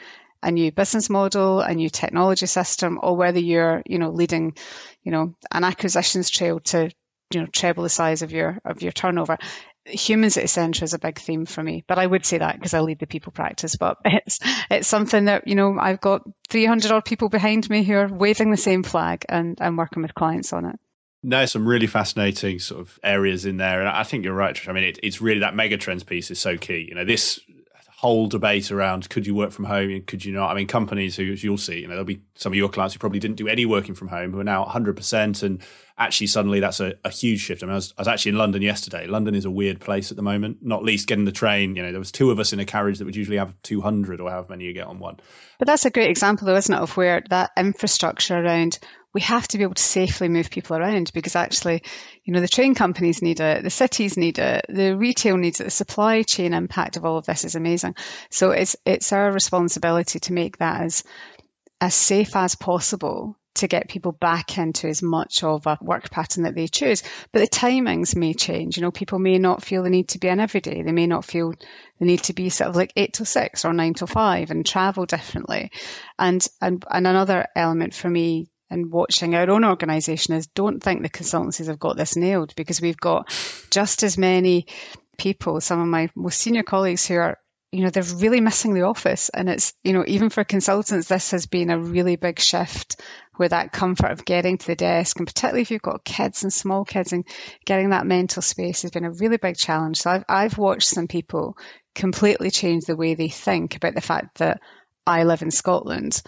a 0.42 0.50
new 0.50 0.72
business 0.72 1.08
model, 1.08 1.60
a 1.60 1.74
new 1.74 1.88
technology 1.88 2.46
system, 2.46 2.98
or 3.02 3.16
whether 3.16 3.38
you're, 3.38 3.82
you 3.86 3.98
know, 3.98 4.10
leading, 4.10 4.56
you 5.02 5.12
know, 5.12 5.34
an 5.50 5.64
acquisitions 5.64 6.30
trail 6.30 6.60
to, 6.60 6.90
you 7.32 7.40
know, 7.40 7.46
treble 7.46 7.82
the 7.82 7.88
size 7.88 8.22
of 8.22 8.30
your 8.30 8.58
of 8.64 8.82
your 8.82 8.92
turnover 8.92 9.38
humans 9.86 10.36
at 10.36 10.42
the 10.42 10.48
centre 10.48 10.84
is 10.84 10.94
a 10.94 10.98
big 10.98 11.18
theme 11.18 11.46
for 11.46 11.62
me. 11.62 11.84
But 11.86 11.98
I 11.98 12.06
would 12.06 12.24
say 12.24 12.38
that 12.38 12.54
because 12.56 12.74
I 12.74 12.80
lead 12.80 12.98
the 12.98 13.06
people 13.06 13.32
practice. 13.32 13.76
But 13.76 13.98
it's 14.04 14.40
it's 14.70 14.88
something 14.88 15.26
that 15.26 15.46
you 15.48 15.54
know 15.54 15.78
I've 15.78 16.00
got 16.00 16.22
300 16.48 16.90
odd 16.90 17.04
people 17.04 17.28
behind 17.28 17.68
me 17.68 17.82
who 17.82 17.94
are 17.94 18.08
waving 18.08 18.50
the 18.50 18.56
same 18.56 18.82
flag 18.82 19.24
and 19.28 19.58
and 19.60 19.78
working 19.78 20.02
with 20.02 20.14
clients 20.14 20.52
on 20.52 20.66
it. 20.66 20.76
No, 21.22 21.46
some 21.46 21.66
really 21.66 21.86
fascinating 21.86 22.58
sort 22.58 22.82
of 22.82 22.98
areas 23.02 23.46
in 23.46 23.56
there, 23.56 23.80
and 23.80 23.88
I 23.88 24.02
think 24.02 24.24
you're 24.24 24.34
right. 24.34 24.54
Trish. 24.54 24.68
I 24.68 24.72
mean, 24.72 24.84
it, 24.84 24.98
it's 25.02 25.22
really 25.22 25.40
that 25.40 25.54
megatrends 25.54 26.04
piece 26.04 26.30
is 26.30 26.38
so 26.38 26.58
key. 26.58 26.86
You 26.88 26.94
know, 26.94 27.04
this 27.04 27.40
whole 28.04 28.26
debate 28.26 28.70
around 28.70 29.08
could 29.08 29.26
you 29.26 29.34
work 29.34 29.50
from 29.50 29.64
home 29.64 29.88
and 29.88 30.06
could 30.06 30.22
you 30.22 30.34
not? 30.34 30.50
I 30.50 30.54
mean, 30.54 30.66
companies 30.66 31.16
who, 31.16 31.32
as 31.32 31.42
you'll 31.42 31.56
see, 31.56 31.80
you 31.80 31.86
know, 31.86 31.94
there'll 31.94 32.04
be 32.04 32.20
some 32.34 32.52
of 32.52 32.56
your 32.58 32.68
clients 32.68 32.92
who 32.92 32.98
probably 32.98 33.18
didn't 33.18 33.36
do 33.36 33.48
any 33.48 33.64
working 33.64 33.94
from 33.94 34.08
home 34.08 34.32
who 34.32 34.40
are 34.40 34.44
now 34.44 34.62
100%. 34.66 35.42
And 35.42 35.62
actually, 35.96 36.26
suddenly 36.26 36.60
that's 36.60 36.80
a, 36.80 36.94
a 37.04 37.10
huge 37.10 37.40
shift. 37.40 37.62
I 37.62 37.66
mean, 37.66 37.72
I 37.72 37.76
was, 37.76 37.94
I 37.96 38.00
was, 38.00 38.08
actually 38.08 38.30
in 38.30 38.38
London 38.38 38.62
yesterday. 38.62 39.06
London 39.06 39.34
is 39.34 39.44
a 39.44 39.50
weird 39.50 39.80
place 39.80 40.10
at 40.10 40.16
the 40.16 40.22
moment, 40.22 40.58
not 40.60 40.82
least 40.82 41.06
getting 41.06 41.24
the 41.24 41.32
train. 41.32 41.76
You 41.76 41.82
know, 41.82 41.90
there 41.90 41.98
was 41.98 42.12
two 42.12 42.30
of 42.30 42.38
us 42.38 42.52
in 42.52 42.60
a 42.60 42.64
carriage 42.64 42.98
that 42.98 43.04
would 43.04 43.16
usually 43.16 43.38
have 43.38 43.54
200 43.62 44.20
or 44.20 44.30
however 44.30 44.48
many 44.50 44.64
you 44.64 44.72
get 44.72 44.86
on 44.86 44.98
one. 44.98 45.18
But 45.58 45.66
that's 45.66 45.84
a 45.84 45.90
great 45.90 46.10
example, 46.10 46.46
though, 46.46 46.56
isn't 46.56 46.74
it, 46.74 46.80
of 46.80 46.96
where 46.96 47.22
that 47.30 47.52
infrastructure 47.56 48.36
around 48.36 48.78
we 49.14 49.20
have 49.20 49.46
to 49.46 49.58
be 49.58 49.62
able 49.62 49.74
to 49.74 49.82
safely 49.82 50.28
move 50.28 50.50
people 50.50 50.76
around 50.76 51.12
because 51.14 51.36
actually, 51.36 51.84
you 52.24 52.34
know, 52.34 52.40
the 52.40 52.48
train 52.48 52.74
companies 52.74 53.22
need 53.22 53.38
it, 53.38 53.62
the 53.62 53.70
cities 53.70 54.16
need 54.16 54.40
it, 54.40 54.66
the 54.68 54.96
retail 54.96 55.36
needs 55.36 55.60
it, 55.60 55.64
the 55.64 55.70
supply 55.70 56.22
chain 56.22 56.52
impact 56.52 56.96
of 56.96 57.04
all 57.04 57.16
of 57.16 57.24
this 57.24 57.44
is 57.44 57.54
amazing. 57.54 57.94
So 58.30 58.50
it's 58.50 58.74
it's 58.84 59.12
our 59.12 59.30
responsibility 59.30 60.18
to 60.18 60.32
make 60.32 60.58
that 60.58 60.82
as 60.82 61.04
as 61.80 61.94
safe 61.94 62.34
as 62.34 62.56
possible 62.56 63.38
to 63.54 63.68
get 63.68 63.88
people 63.88 64.12
back 64.12 64.58
into 64.58 64.88
as 64.88 65.02
much 65.02 65.42
of 65.42 65.66
a 65.66 65.78
work 65.80 66.10
pattern 66.10 66.44
that 66.44 66.54
they 66.54 66.66
choose. 66.66 67.02
But 67.32 67.40
the 67.40 67.48
timings 67.48 68.16
may 68.16 68.34
change. 68.34 68.76
You 68.76 68.82
know, 68.82 68.90
people 68.90 69.18
may 69.18 69.38
not 69.38 69.62
feel 69.62 69.82
the 69.82 69.90
need 69.90 70.08
to 70.08 70.18
be 70.18 70.28
in 70.28 70.40
every 70.40 70.60
day. 70.60 70.82
They 70.82 70.92
may 70.92 71.06
not 71.06 71.24
feel 71.24 71.54
the 71.98 72.04
need 72.04 72.22
to 72.24 72.32
be 72.32 72.48
sort 72.48 72.70
of 72.70 72.76
like 72.76 72.92
eight 72.96 73.12
till 73.12 73.26
six 73.26 73.64
or 73.64 73.72
nine 73.72 73.94
till 73.94 74.06
five 74.06 74.50
and 74.50 74.66
travel 74.66 75.06
differently. 75.06 75.70
And 76.18 76.46
and, 76.60 76.84
and 76.90 77.06
another 77.06 77.46
element 77.54 77.94
for 77.94 78.10
me 78.10 78.48
and 78.70 78.90
watching 78.90 79.34
our 79.34 79.48
own 79.50 79.64
organisation 79.64 80.34
is 80.34 80.46
don't 80.48 80.82
think 80.82 81.02
the 81.02 81.08
consultancies 81.08 81.68
have 81.68 81.78
got 81.78 81.96
this 81.96 82.16
nailed 82.16 82.54
because 82.56 82.80
we've 82.80 82.96
got 82.96 83.28
just 83.70 84.02
as 84.02 84.18
many 84.18 84.66
people, 85.16 85.60
some 85.60 85.80
of 85.80 85.86
my 85.86 86.10
most 86.14 86.40
senior 86.40 86.62
colleagues 86.62 87.06
who 87.06 87.14
are, 87.16 87.38
you 87.74 87.82
know, 87.82 87.90
they're 87.90 88.04
really 88.04 88.40
missing 88.40 88.72
the 88.72 88.82
office. 88.82 89.30
And 89.30 89.48
it's, 89.48 89.74
you 89.82 89.92
know, 89.92 90.04
even 90.06 90.30
for 90.30 90.44
consultants, 90.44 91.08
this 91.08 91.32
has 91.32 91.46
been 91.46 91.70
a 91.70 91.78
really 91.78 92.14
big 92.14 92.38
shift 92.38 93.00
where 93.34 93.48
that 93.48 93.72
comfort 93.72 94.12
of 94.12 94.24
getting 94.24 94.58
to 94.58 94.66
the 94.68 94.76
desk, 94.76 95.18
and 95.18 95.26
particularly 95.26 95.62
if 95.62 95.72
you've 95.72 95.82
got 95.82 96.04
kids 96.04 96.44
and 96.44 96.52
small 96.52 96.84
kids 96.84 97.12
and 97.12 97.26
getting 97.64 97.90
that 97.90 98.06
mental 98.06 98.42
space 98.42 98.82
has 98.82 98.92
been 98.92 99.04
a 99.04 99.10
really 99.10 99.38
big 99.38 99.56
challenge. 99.56 99.96
So 99.98 100.10
I've, 100.10 100.24
I've 100.28 100.56
watched 100.56 100.86
some 100.86 101.08
people 101.08 101.58
completely 101.96 102.52
change 102.52 102.84
the 102.84 102.94
way 102.94 103.16
they 103.16 103.28
think 103.28 103.74
about 103.74 103.96
the 103.96 104.00
fact 104.00 104.38
that 104.38 104.60
I 105.04 105.24
live 105.24 105.42
in 105.42 105.50
Scotland. 105.50 106.22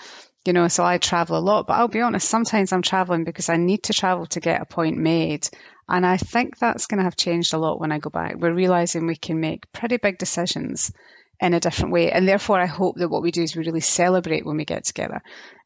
You 0.44 0.52
know, 0.52 0.66
so 0.66 0.84
I 0.84 0.98
travel 0.98 1.38
a 1.38 1.40
lot, 1.40 1.68
but 1.68 1.74
I'll 1.74 1.86
be 1.86 2.00
honest, 2.00 2.28
sometimes 2.28 2.72
I'm 2.72 2.82
traveling 2.82 3.22
because 3.22 3.48
I 3.48 3.56
need 3.56 3.84
to 3.84 3.92
travel 3.92 4.26
to 4.26 4.40
get 4.40 4.62
a 4.62 4.66
point 4.66 4.96
made. 4.96 5.48
And 5.88 6.04
I 6.04 6.16
think 6.16 6.58
that's 6.58 6.86
going 6.86 6.98
to 6.98 7.04
have 7.04 7.16
changed 7.16 7.54
a 7.54 7.58
lot 7.58 7.80
when 7.80 7.92
I 7.92 7.98
go 7.98 8.10
back. 8.10 8.34
We're 8.36 8.52
realizing 8.52 9.06
we 9.06 9.14
can 9.14 9.38
make 9.38 9.70
pretty 9.70 9.96
big 9.96 10.18
decisions 10.18 10.92
in 11.40 11.54
a 11.54 11.60
different 11.60 11.92
way. 11.92 12.10
And 12.10 12.26
therefore, 12.26 12.60
I 12.60 12.66
hope 12.66 12.96
that 12.96 13.08
what 13.08 13.22
we 13.22 13.30
do 13.30 13.42
is 13.42 13.54
we 13.54 13.64
really 13.64 13.80
celebrate 13.80 14.46
when 14.46 14.56
we 14.56 14.64
get 14.64 14.84
together 14.84 15.22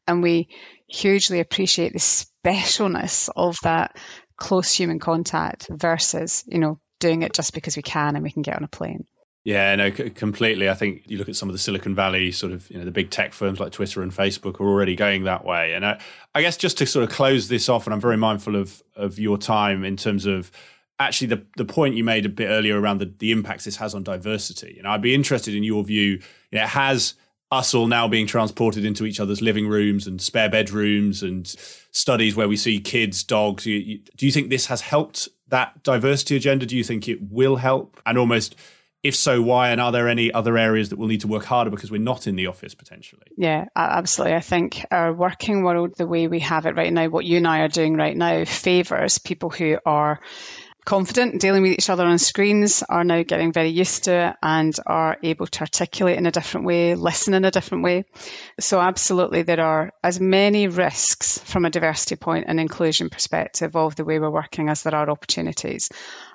and 0.07 0.21
we 0.21 0.49
hugely 0.87 1.39
appreciate 1.39 1.93
the 1.93 1.99
specialness 1.99 3.29
of 3.35 3.57
that 3.63 3.97
close 4.37 4.71
human 4.73 4.99
contact 4.99 5.67
versus, 5.69 6.43
you 6.47 6.59
know, 6.59 6.79
doing 6.99 7.21
it 7.21 7.33
just 7.33 7.53
because 7.53 7.75
we 7.75 7.83
can 7.83 8.15
and 8.15 8.23
we 8.23 8.31
can 8.31 8.41
get 8.41 8.57
on 8.57 8.63
a 8.63 8.67
plane. 8.67 9.05
Yeah, 9.43 9.75
no, 9.75 9.91
c- 9.91 10.11
completely. 10.11 10.69
I 10.69 10.75
think 10.75 11.03
you 11.05 11.17
look 11.17 11.29
at 11.29 11.35
some 11.35 11.49
of 11.49 11.53
the 11.53 11.59
Silicon 11.59 11.95
Valley 11.95 12.31
sort 12.31 12.51
of, 12.51 12.69
you 12.69 12.77
know, 12.77 12.85
the 12.85 12.91
big 12.91 13.09
tech 13.09 13.33
firms 13.33 13.59
like 13.59 13.71
Twitter 13.71 14.03
and 14.03 14.11
Facebook 14.11 14.59
are 14.59 14.67
already 14.67 14.95
going 14.95 15.23
that 15.23 15.43
way. 15.43 15.73
And 15.73 15.83
I, 15.83 15.99
I 16.35 16.41
guess 16.41 16.57
just 16.57 16.77
to 16.77 16.85
sort 16.85 17.03
of 17.03 17.09
close 17.09 17.47
this 17.47 17.67
off, 17.67 17.87
and 17.87 17.93
I'm 17.93 18.01
very 18.01 18.17
mindful 18.17 18.55
of 18.55 18.83
of 18.95 19.17
your 19.17 19.39
time 19.39 19.83
in 19.83 19.97
terms 19.97 20.27
of 20.27 20.51
actually 21.07 21.27
the 21.27 21.45
the 21.57 21.65
point 21.65 21.95
you 21.95 22.03
made 22.03 22.25
a 22.25 22.29
bit 22.29 22.47
earlier 22.47 22.79
around 22.79 22.99
the, 22.99 23.13
the 23.19 23.31
impacts 23.31 23.65
this 23.65 23.77
has 23.77 23.93
on 23.93 24.03
diversity. 24.03 24.75
And 24.77 24.87
I'd 24.87 25.01
be 25.01 25.13
interested 25.13 25.55
in 25.55 25.63
your 25.63 25.83
view. 25.83 26.21
You 26.51 26.59
know, 26.59 26.65
has 26.65 27.15
us 27.51 27.73
all 27.73 27.87
now 27.87 28.07
being 28.07 28.25
transported 28.25 28.85
into 28.85 29.05
each 29.05 29.19
other's 29.19 29.41
living 29.41 29.67
rooms 29.67 30.07
and 30.07 30.21
spare 30.21 30.49
bedrooms 30.49 31.21
and 31.21 31.47
studies 31.91 32.35
where 32.35 32.47
we 32.47 32.55
see 32.55 32.79
kids, 32.79 33.23
dogs. 33.23 33.65
You, 33.65 33.75
you, 33.75 33.99
do 34.15 34.25
you 34.25 34.31
think 34.31 34.49
this 34.49 34.67
has 34.67 34.81
helped 34.81 35.27
that 35.49 35.83
diversity 35.83 36.37
agenda? 36.37 36.65
Do 36.65 36.77
you 36.77 36.83
think 36.83 37.09
it 37.09 37.19
will 37.29 37.57
help? 37.57 37.99
And 38.05 38.17
almost, 38.17 38.55
if 39.03 39.15
so, 39.17 39.41
why? 39.41 39.71
And 39.71 39.81
are 39.81 39.91
there 39.91 40.07
any 40.07 40.31
other 40.31 40.57
areas 40.57 40.89
that 40.89 40.97
we'll 40.97 41.09
need 41.09 41.21
to 41.21 41.27
work 41.27 41.43
harder 41.43 41.69
because 41.69 41.91
we're 41.91 42.01
not 42.01 42.25
in 42.25 42.37
the 42.37 42.47
office 42.47 42.73
potentially? 42.73 43.23
Yeah, 43.35 43.65
absolutely. 43.75 44.35
I 44.37 44.41
think 44.41 44.85
our 44.89 45.11
working 45.11 45.63
world, 45.63 45.95
the 45.97 46.07
way 46.07 46.27
we 46.27 46.39
have 46.39 46.65
it 46.65 46.75
right 46.75 46.93
now, 46.93 47.09
what 47.09 47.25
you 47.25 47.37
and 47.37 47.47
I 47.47 47.59
are 47.59 47.67
doing 47.67 47.97
right 47.97 48.15
now, 48.15 48.45
favors 48.45 49.17
people 49.17 49.49
who 49.49 49.77
are 49.85 50.21
confident 50.85 51.39
dealing 51.39 51.61
with 51.61 51.73
each 51.73 51.89
other 51.89 52.05
on 52.05 52.17
screens 52.17 52.83
are 52.87 53.03
now 53.03 53.23
getting 53.23 53.53
very 53.53 53.69
used 53.69 54.05
to 54.05 54.29
it 54.29 54.35
and 54.41 54.75
are 54.85 55.17
able 55.23 55.47
to 55.47 55.61
articulate 55.61 56.17
in 56.17 56.25
a 56.25 56.31
different 56.31 56.65
way, 56.65 56.95
listen 56.95 57.33
in 57.33 57.45
a 57.45 57.51
different 57.51 57.83
way. 57.83 58.05
So, 58.59 58.79
absolutely, 58.79 59.43
there 59.43 59.61
are 59.61 59.91
as 60.03 60.19
many 60.19 60.67
risks 60.67 61.37
from 61.39 61.65
a 61.65 61.69
diversity 61.69 62.15
point 62.15 62.45
and 62.47 62.59
inclusion 62.59 63.09
perspective 63.09 63.75
of 63.75 63.95
the 63.95 64.05
way 64.05 64.19
we're 64.19 64.29
working 64.29 64.69
as 64.69 64.83
there 64.83 64.95
are 64.95 65.09
opportunities. 65.09 65.89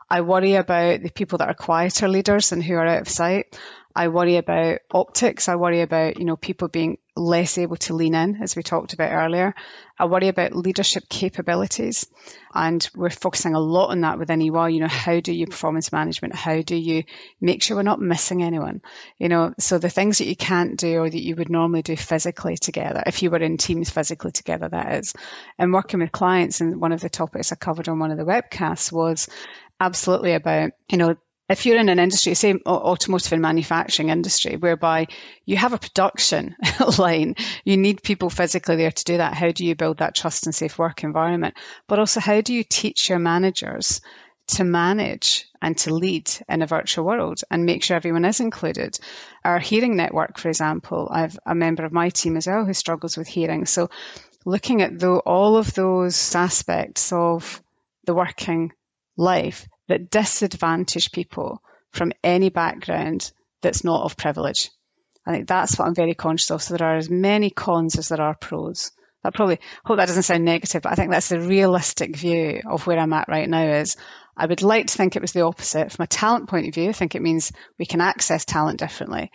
I 0.08 0.20
worry 0.20 0.54
about 0.54 1.02
the 1.02 1.10
people 1.10 1.38
that 1.38 1.48
are 1.48 1.54
quieter 1.54 2.08
leaders 2.08 2.52
and 2.52 2.62
who 2.62 2.74
are 2.74 2.86
out 2.86 3.02
of 3.02 3.08
sight. 3.08 3.58
I 3.94 4.08
worry 4.08 4.36
about 4.36 4.80
optics. 4.90 5.48
I 5.48 5.56
worry 5.56 5.80
about, 5.80 6.18
you 6.18 6.24
know, 6.24 6.36
people 6.36 6.68
being 6.68 6.98
less 7.16 7.58
able 7.58 7.76
to 7.76 7.94
lean 7.94 8.14
in, 8.14 8.42
as 8.42 8.54
we 8.54 8.62
talked 8.62 8.92
about 8.92 9.12
earlier. 9.12 9.54
I 9.98 10.04
worry 10.04 10.28
about 10.28 10.54
leadership 10.54 11.08
capabilities. 11.08 12.06
And 12.54 12.88
we're 12.94 13.10
focusing 13.10 13.54
a 13.54 13.60
lot 13.60 13.90
on 13.90 14.02
that 14.02 14.18
within 14.18 14.42
EY. 14.42 14.72
You 14.72 14.80
know, 14.80 14.88
how 14.88 15.20
do 15.20 15.32
you 15.32 15.46
performance 15.46 15.92
management? 15.92 16.34
How 16.34 16.60
do 16.60 16.76
you 16.76 17.04
make 17.40 17.62
sure 17.62 17.76
we're 17.76 17.82
not 17.82 18.00
missing 18.00 18.42
anyone? 18.42 18.82
You 19.18 19.28
know, 19.28 19.54
so 19.58 19.78
the 19.78 19.88
things 19.88 20.18
that 20.18 20.28
you 20.28 20.36
can't 20.36 20.78
do 20.78 21.00
or 21.00 21.08
that 21.08 21.22
you 21.22 21.36
would 21.36 21.50
normally 21.50 21.82
do 21.82 21.96
physically 21.96 22.56
together, 22.56 23.02
if 23.06 23.22
you 23.22 23.30
were 23.30 23.38
in 23.38 23.56
teams 23.56 23.90
physically 23.90 24.32
together, 24.32 24.68
that 24.68 24.94
is. 24.94 25.14
And 25.58 25.72
working 25.72 26.00
with 26.00 26.12
clients, 26.12 26.60
and 26.60 26.80
one 26.80 26.92
of 26.92 27.00
the 27.00 27.08
topics 27.08 27.52
I 27.52 27.56
covered 27.56 27.88
on 27.88 27.98
one 27.98 28.10
of 28.10 28.18
the 28.18 28.24
webcasts 28.24 28.92
was 28.92 29.28
absolutely 29.80 30.34
about, 30.34 30.72
you 30.90 30.98
know, 30.98 31.16
if 31.48 31.64
you're 31.64 31.78
in 31.78 31.88
an 31.88 32.00
industry, 32.00 32.34
say 32.34 32.54
automotive 32.66 33.32
and 33.32 33.42
manufacturing 33.42 34.08
industry, 34.08 34.56
whereby 34.56 35.06
you 35.44 35.56
have 35.56 35.72
a 35.72 35.78
production 35.78 36.56
line, 36.98 37.36
you 37.64 37.76
need 37.76 38.02
people 38.02 38.30
physically 38.30 38.76
there 38.76 38.90
to 38.90 39.04
do 39.04 39.18
that. 39.18 39.34
How 39.34 39.52
do 39.52 39.64
you 39.64 39.76
build 39.76 39.98
that 39.98 40.16
trust 40.16 40.46
and 40.46 40.54
safe 40.54 40.78
work 40.78 41.04
environment? 41.04 41.54
But 41.86 42.00
also, 42.00 42.20
how 42.20 42.40
do 42.40 42.52
you 42.52 42.64
teach 42.64 43.08
your 43.08 43.20
managers 43.20 44.00
to 44.48 44.64
manage 44.64 45.44
and 45.62 45.76
to 45.78 45.94
lead 45.94 46.30
in 46.48 46.62
a 46.62 46.66
virtual 46.66 47.04
world 47.04 47.40
and 47.50 47.64
make 47.64 47.84
sure 47.84 47.96
everyone 47.96 48.24
is 48.24 48.40
included? 48.40 48.98
Our 49.44 49.60
hearing 49.60 49.96
network, 49.96 50.38
for 50.38 50.48
example, 50.48 51.08
I've 51.12 51.38
a 51.46 51.54
member 51.54 51.84
of 51.84 51.92
my 51.92 52.10
team 52.10 52.36
as 52.36 52.48
well 52.48 52.64
who 52.64 52.74
struggles 52.74 53.16
with 53.16 53.28
hearing. 53.28 53.66
So, 53.66 53.88
looking 54.44 54.82
at 54.82 54.98
the, 54.98 55.12
all 55.18 55.56
of 55.56 55.74
those 55.74 56.34
aspects 56.34 57.12
of 57.12 57.62
the 58.04 58.14
working 58.14 58.72
life 59.16 59.68
that 59.88 60.10
disadvantage 60.10 61.12
people 61.12 61.62
from 61.92 62.12
any 62.22 62.50
background 62.50 63.30
that's 63.62 63.84
not 63.84 64.02
of 64.02 64.16
privilege. 64.16 64.70
I 65.26 65.32
think 65.32 65.48
that's 65.48 65.78
what 65.78 65.88
I'm 65.88 65.94
very 65.94 66.14
conscious 66.14 66.50
of. 66.50 66.62
So 66.62 66.76
there 66.76 66.86
are 66.86 66.96
as 66.96 67.10
many 67.10 67.50
cons 67.50 67.96
as 67.96 68.08
there 68.08 68.20
are 68.20 68.36
pros. 68.36 68.92
I 69.24 69.30
probably 69.30 69.58
hope 69.84 69.96
that 69.96 70.06
doesn't 70.06 70.22
sound 70.22 70.44
negative, 70.44 70.82
but 70.82 70.92
I 70.92 70.94
think 70.94 71.10
that's 71.10 71.30
the 71.30 71.40
realistic 71.40 72.16
view 72.16 72.60
of 72.64 72.86
where 72.86 72.98
I'm 72.98 73.12
at 73.12 73.28
right 73.28 73.48
now 73.48 73.66
is 73.66 73.96
I 74.36 74.46
would 74.46 74.62
like 74.62 74.86
to 74.86 74.96
think 74.96 75.16
it 75.16 75.22
was 75.22 75.32
the 75.32 75.40
opposite. 75.40 75.90
From 75.90 76.04
a 76.04 76.08
talent 76.08 76.48
point 76.48 76.68
of 76.68 76.74
view, 76.74 76.90
I 76.90 76.92
think 76.92 77.14
it 77.14 77.22
means 77.22 77.50
we 77.78 77.86
can 77.86 78.00
access 78.00 78.44
talent 78.44 78.78
differently. 78.78 79.32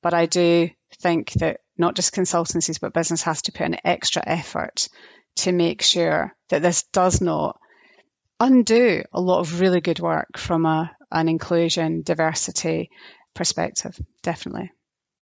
But 0.00 0.14
I 0.14 0.26
do 0.26 0.70
think 1.00 1.32
that 1.32 1.60
not 1.76 1.96
just 1.96 2.14
consultancies, 2.14 2.80
but 2.80 2.94
business 2.94 3.22
has 3.22 3.42
to 3.42 3.52
put 3.52 3.66
an 3.66 3.78
extra 3.84 4.22
effort 4.24 4.88
to 5.36 5.52
make 5.52 5.82
sure 5.82 6.32
that 6.50 6.62
this 6.62 6.84
does 6.92 7.20
not 7.20 7.58
undo 8.42 9.02
a 9.12 9.20
lot 9.20 9.40
of 9.40 9.60
really 9.60 9.80
good 9.80 10.00
work 10.00 10.36
from 10.36 10.66
a, 10.66 10.90
an 11.10 11.28
inclusion, 11.28 12.02
diversity 12.02 12.90
perspective, 13.34 13.98
definitely. 14.22 14.72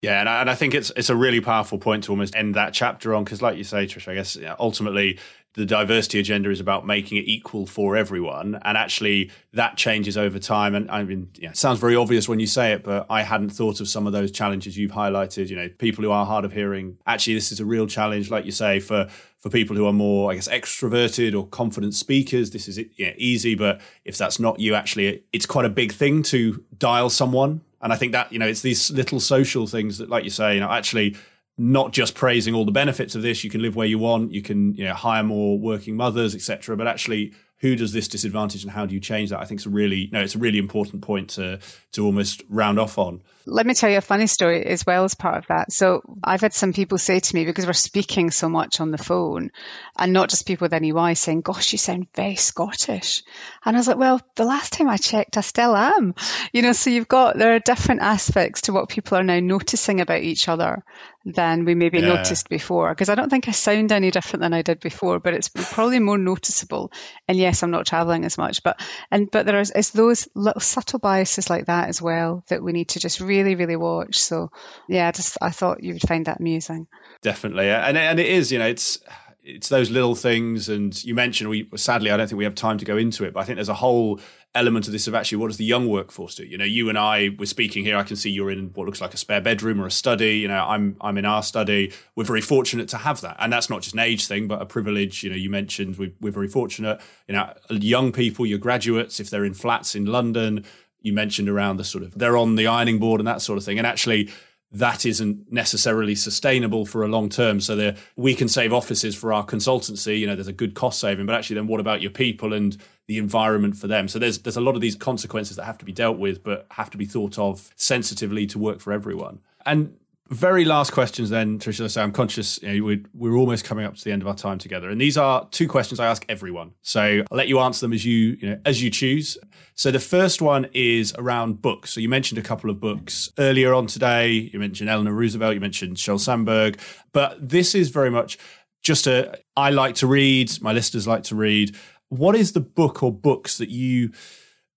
Yeah, 0.01 0.19
and 0.19 0.27
I, 0.27 0.41
and 0.41 0.49
I, 0.49 0.55
think 0.55 0.73
it's 0.73 0.91
it's 0.95 1.11
a 1.11 1.15
really 1.15 1.41
powerful 1.41 1.77
point 1.77 2.05
to 2.05 2.11
almost 2.11 2.35
end 2.35 2.55
that 2.55 2.73
chapter 2.73 3.13
on 3.13 3.23
because, 3.23 3.41
like 3.41 3.57
you 3.57 3.63
say, 3.63 3.85
Trish, 3.85 4.07
I 4.07 4.15
guess 4.15 4.35
ultimately 4.59 5.19
the 5.53 5.65
diversity 5.65 6.19
agenda 6.19 6.49
is 6.49 6.59
about 6.59 6.85
making 6.85 7.17
it 7.17 7.25
equal 7.27 7.65
for 7.65 7.97
everyone, 7.97 8.59
and 8.63 8.77
actually 8.77 9.31
that 9.53 9.75
changes 9.75 10.17
over 10.17 10.39
time. 10.39 10.75
And 10.75 10.89
I 10.89 11.03
mean, 11.03 11.29
yeah, 11.35 11.49
it 11.49 11.57
sounds 11.57 11.79
very 11.79 11.95
obvious 11.95 12.29
when 12.29 12.39
you 12.39 12.47
say 12.47 12.71
it, 12.71 12.83
but 12.83 13.05
I 13.09 13.23
hadn't 13.23 13.49
thought 13.49 13.81
of 13.81 13.87
some 13.87 14.07
of 14.07 14.13
those 14.13 14.31
challenges 14.31 14.77
you've 14.77 14.91
highlighted. 14.91 15.49
You 15.49 15.57
know, 15.57 15.69
people 15.77 16.03
who 16.03 16.11
are 16.11 16.25
hard 16.25 16.45
of 16.45 16.53
hearing. 16.53 16.97
Actually, 17.05 17.33
this 17.35 17.51
is 17.51 17.59
a 17.59 17.65
real 17.65 17.87
challenge, 17.87 18.31
like 18.31 18.45
you 18.45 18.51
say, 18.51 18.79
for 18.79 19.07
for 19.39 19.49
people 19.49 19.75
who 19.75 19.87
are 19.87 19.93
more, 19.93 20.31
I 20.31 20.35
guess, 20.35 20.47
extroverted 20.47 21.35
or 21.35 21.47
confident 21.47 21.95
speakers. 21.95 22.51
This 22.51 22.67
is 22.67 22.79
yeah, 22.95 23.13
easy, 23.17 23.55
but 23.55 23.81
if 24.05 24.17
that's 24.17 24.39
not 24.39 24.59
you, 24.59 24.75
actually, 24.75 25.23
it's 25.33 25.47
quite 25.47 25.65
a 25.65 25.69
big 25.69 25.91
thing 25.91 26.23
to 26.23 26.63
dial 26.77 27.09
someone 27.09 27.61
and 27.81 27.91
I 27.91 27.95
think 27.95 28.11
that, 28.11 28.31
you 28.31 28.39
know, 28.39 28.47
it's 28.47 28.61
these 28.61 28.91
little 28.91 29.19
social 29.19 29.65
things 29.65 29.97
that, 29.97 30.09
like 30.09 30.23
you 30.23 30.29
say, 30.29 30.55
you 30.55 30.59
know, 30.59 30.69
actually 30.69 31.15
not 31.57 31.91
just 31.91 32.15
praising 32.15 32.53
all 32.55 32.65
the 32.65 32.71
benefits 32.71 33.15
of 33.15 33.21
this, 33.21 33.43
you 33.43 33.49
can 33.49 33.61
live 33.61 33.75
where 33.75 33.87
you 33.87 33.99
want, 33.99 34.31
you 34.31 34.41
can, 34.41 34.73
you 34.75 34.83
know, 34.83 34.93
hire 34.93 35.23
more 35.23 35.59
working 35.59 35.95
mothers, 35.95 36.33
etc. 36.33 36.75
But 36.75 36.87
actually, 36.87 37.33
who 37.59 37.75
does 37.75 37.93
this 37.93 38.07
disadvantage 38.07 38.63
and 38.63 38.71
how 38.71 38.85
do 38.85 38.93
you 38.93 38.99
change 38.99 39.29
that? 39.29 39.39
I 39.39 39.45
think 39.45 39.59
it's 39.59 39.67
a 39.67 39.69
really, 39.69 40.09
no, 40.11 40.21
it's 40.21 40.35
a 40.35 40.39
really 40.39 40.57
important 40.57 41.01
point 41.03 41.29
to 41.31 41.59
to 41.91 42.05
almost 42.05 42.43
round 42.49 42.79
off 42.79 42.97
on. 42.97 43.21
Let 43.45 43.65
me 43.65 43.73
tell 43.73 43.89
you 43.89 43.97
a 43.97 44.01
funny 44.01 44.27
story 44.27 44.65
as 44.65 44.85
well 44.85 45.03
as 45.03 45.15
part 45.15 45.37
of 45.37 45.47
that. 45.47 45.71
So 45.71 46.01
I've 46.23 46.41
had 46.41 46.53
some 46.53 46.73
people 46.73 46.97
say 46.97 47.19
to 47.19 47.35
me 47.35 47.45
because 47.45 47.65
we're 47.65 47.73
speaking 47.73 48.31
so 48.31 48.49
much 48.49 48.79
on 48.79 48.91
the 48.91 48.97
phone, 48.97 49.51
and 49.97 50.13
not 50.13 50.29
just 50.29 50.45
people 50.45 50.65
with 50.65 50.83
EY 50.83 51.13
saying, 51.13 51.41
"Gosh, 51.41 51.71
you 51.71 51.77
sound 51.77 52.07
very 52.15 52.35
Scottish," 52.35 53.23
and 53.65 53.75
I 53.75 53.79
was 53.79 53.87
like, 53.87 53.97
"Well, 53.97 54.21
the 54.35 54.45
last 54.45 54.73
time 54.73 54.89
I 54.89 54.97
checked, 54.97 55.37
I 55.37 55.41
still 55.41 55.75
am." 55.75 56.15
You 56.53 56.61
know, 56.61 56.73
so 56.73 56.89
you've 56.89 57.07
got 57.07 57.37
there 57.37 57.55
are 57.55 57.59
different 57.59 58.01
aspects 58.01 58.61
to 58.61 58.73
what 58.73 58.89
people 58.89 59.17
are 59.17 59.23
now 59.23 59.39
noticing 59.39 60.01
about 60.01 60.21
each 60.21 60.47
other 60.47 60.83
than 61.25 61.65
we 61.65 61.75
maybe 61.75 61.99
yeah. 61.99 62.15
noticed 62.15 62.49
before. 62.49 62.89
Because 62.89 63.09
I 63.09 63.15
don't 63.15 63.29
think 63.29 63.47
I 63.47 63.51
sound 63.51 63.91
any 63.91 64.11
different 64.11 64.41
than 64.41 64.53
I 64.53 64.61
did 64.61 64.79
before, 64.79 65.19
but 65.19 65.33
it's 65.33 65.49
probably 65.49 65.99
more 65.99 66.17
noticeable. 66.17 66.91
And 67.27 67.37
yes, 67.37 67.61
I'm 67.61 67.71
not 67.71 67.85
traveling 67.85 68.25
as 68.25 68.37
much, 68.37 68.63
but 68.63 68.81
and 69.11 69.29
but 69.29 69.45
there 69.45 69.59
is 69.59 69.71
it's 69.75 69.91
those 69.91 70.27
little 70.33 70.61
subtle 70.61 70.99
biases 70.99 71.49
like 71.49 71.67
that 71.67 71.89
as 71.89 72.01
well 72.01 72.43
that 72.47 72.63
we 72.63 72.71
need 72.71 72.89
to 72.89 72.99
just 72.99 73.19
really, 73.31 73.55
really 73.55 73.77
watch. 73.77 74.19
So 74.19 74.51
yeah, 74.89 75.07
I 75.07 75.11
just 75.11 75.37
I 75.41 75.51
thought 75.51 75.83
you 75.83 75.93
would 75.93 76.07
find 76.07 76.25
that 76.25 76.39
amusing. 76.39 76.87
Definitely, 77.21 77.69
and 77.69 77.97
and 77.97 78.19
it 78.19 78.27
is. 78.27 78.51
You 78.51 78.59
know, 78.59 78.67
it's 78.67 78.99
it's 79.43 79.69
those 79.69 79.89
little 79.89 80.15
things. 80.15 80.69
And 80.69 81.03
you 81.03 81.15
mentioned 81.15 81.49
we 81.49 81.69
sadly 81.75 82.11
I 82.11 82.17
don't 82.17 82.27
think 82.27 82.37
we 82.37 82.43
have 82.43 82.55
time 82.55 82.77
to 82.77 82.85
go 82.85 82.97
into 82.97 83.23
it, 83.23 83.33
but 83.33 83.39
I 83.39 83.43
think 83.43 83.55
there's 83.55 83.69
a 83.69 83.73
whole 83.73 84.19
element 84.53 84.85
of 84.85 84.91
this 84.91 85.07
of 85.07 85.15
actually 85.15 85.37
what 85.37 85.47
does 85.47 85.57
the 85.57 85.65
young 85.65 85.87
workforce 85.87 86.35
do? 86.35 86.45
You 86.45 86.57
know, 86.57 86.65
you 86.65 86.89
and 86.89 86.97
I 86.97 87.29
we're 87.39 87.45
speaking 87.45 87.83
here. 87.83 87.97
I 87.97 88.03
can 88.03 88.15
see 88.15 88.29
you're 88.29 88.51
in 88.51 88.71
what 88.73 88.85
looks 88.85 89.01
like 89.01 89.13
a 89.13 89.17
spare 89.17 89.41
bedroom 89.41 89.81
or 89.81 89.87
a 89.87 89.91
study. 89.91 90.37
You 90.39 90.47
know, 90.47 90.63
I'm 90.63 90.97
I'm 91.01 91.17
in 91.17 91.25
our 91.25 91.43
study. 91.43 91.93
We're 92.15 92.25
very 92.25 92.41
fortunate 92.41 92.89
to 92.89 92.97
have 92.97 93.21
that, 93.21 93.37
and 93.39 93.51
that's 93.51 93.69
not 93.69 93.81
just 93.81 93.93
an 93.93 94.01
age 94.01 94.27
thing, 94.27 94.47
but 94.47 94.61
a 94.61 94.65
privilege. 94.65 95.23
You 95.23 95.29
know, 95.29 95.37
you 95.37 95.49
mentioned 95.49 95.97
we, 95.97 96.13
we're 96.19 96.31
very 96.31 96.49
fortunate. 96.49 96.99
You 97.27 97.35
know, 97.35 97.53
young 97.69 98.11
people, 98.11 98.45
your 98.45 98.59
graduates, 98.59 99.19
if 99.19 99.29
they're 99.29 99.45
in 99.45 99.53
flats 99.53 99.95
in 99.95 100.05
London, 100.05 100.65
you 101.01 101.13
mentioned 101.13 101.49
around 101.49 101.77
the 101.77 101.83
sort 101.83 102.03
of 102.03 102.17
they're 102.17 102.37
on 102.37 102.55
the 102.55 102.67
ironing 102.67 102.99
board 102.99 103.19
and 103.19 103.27
that 103.27 103.41
sort 103.41 103.57
of 103.57 103.63
thing. 103.63 103.77
And 103.77 103.87
actually, 103.87 104.29
that 104.71 105.05
isn't 105.05 105.51
necessarily 105.51 106.15
sustainable 106.15 106.85
for 106.85 107.03
a 107.03 107.07
long 107.07 107.27
term. 107.27 107.59
So 107.59 107.75
there, 107.75 107.95
we 108.15 108.33
can 108.33 108.47
save 108.47 108.71
offices 108.71 109.15
for 109.15 109.33
our 109.33 109.45
consultancy. 109.45 110.19
You 110.19 110.27
know, 110.27 110.35
there's 110.35 110.47
a 110.47 110.53
good 110.53 110.75
cost 110.75 110.99
saving, 110.99 111.25
but 111.25 111.35
actually, 111.35 111.55
then 111.55 111.67
what 111.67 111.81
about 111.81 112.01
your 112.01 112.11
people 112.11 112.53
and 112.53 112.77
the 113.07 113.17
environment 113.17 113.75
for 113.75 113.87
them? 113.87 114.07
So 114.07 114.19
there's 114.19 114.39
there's 114.39 114.57
a 114.57 114.61
lot 114.61 114.75
of 114.75 114.81
these 114.81 114.95
consequences 114.95 115.57
that 115.57 115.65
have 115.65 115.77
to 115.79 115.85
be 115.85 115.91
dealt 115.91 116.17
with, 116.17 116.43
but 116.43 116.67
have 116.71 116.89
to 116.91 116.97
be 116.97 117.05
thought 117.05 117.37
of 117.37 117.71
sensitively 117.75 118.47
to 118.47 118.59
work 118.59 118.79
for 118.79 118.93
everyone. 118.93 119.39
And 119.65 119.95
very 120.31 120.63
last 120.63 120.91
questions 120.91 121.29
then, 121.29 121.59
Tricia. 121.59 121.91
So 121.91 122.01
I'm 122.01 122.13
conscious 122.13 122.61
you 122.63 122.79
know, 122.79 122.85
we're, 122.85 123.03
we're 123.13 123.35
almost 123.35 123.65
coming 123.65 123.85
up 123.85 123.95
to 123.95 124.03
the 124.03 124.11
end 124.11 124.21
of 124.21 124.27
our 124.29 124.33
time 124.33 124.57
together. 124.57 124.89
And 124.89 124.99
these 124.99 125.17
are 125.17 125.47
two 125.51 125.67
questions 125.67 125.99
I 125.99 126.07
ask 126.07 126.25
everyone. 126.29 126.71
So 126.81 127.23
I'll 127.29 127.37
let 127.37 127.49
you 127.49 127.59
answer 127.59 127.81
them 127.81 127.91
as 127.91 128.05
you, 128.05 128.37
you 128.39 128.49
know, 128.49 128.59
as 128.65 128.81
you 128.81 128.89
choose. 128.89 129.37
So 129.75 129.91
the 129.91 129.99
first 129.99 130.41
one 130.41 130.67
is 130.73 131.13
around 131.17 131.61
books. 131.61 131.91
So 131.93 131.99
you 131.99 132.07
mentioned 132.07 132.39
a 132.39 132.41
couple 132.41 132.69
of 132.69 132.79
books 132.79 133.29
earlier 133.37 133.73
on 133.73 133.87
today. 133.87 134.49
You 134.53 134.59
mentioned 134.59 134.89
Eleanor 134.89 135.13
Roosevelt, 135.13 135.53
you 135.53 135.59
mentioned 135.59 135.97
Sheryl 135.97 136.19
Sandberg, 136.19 136.79
but 137.11 137.37
this 137.41 137.75
is 137.75 137.89
very 137.89 138.09
much 138.09 138.37
just 138.81 139.07
a 139.07 139.37
I 139.57 139.69
like 139.69 139.95
to 139.95 140.07
read, 140.07 140.51
my 140.61 140.71
listeners 140.71 141.07
like 141.07 141.23
to 141.23 141.35
read. 141.35 141.75
What 142.07 142.35
is 142.35 142.53
the 142.53 142.61
book 142.61 143.03
or 143.03 143.11
books 143.11 143.57
that 143.57 143.69
you 143.69 144.11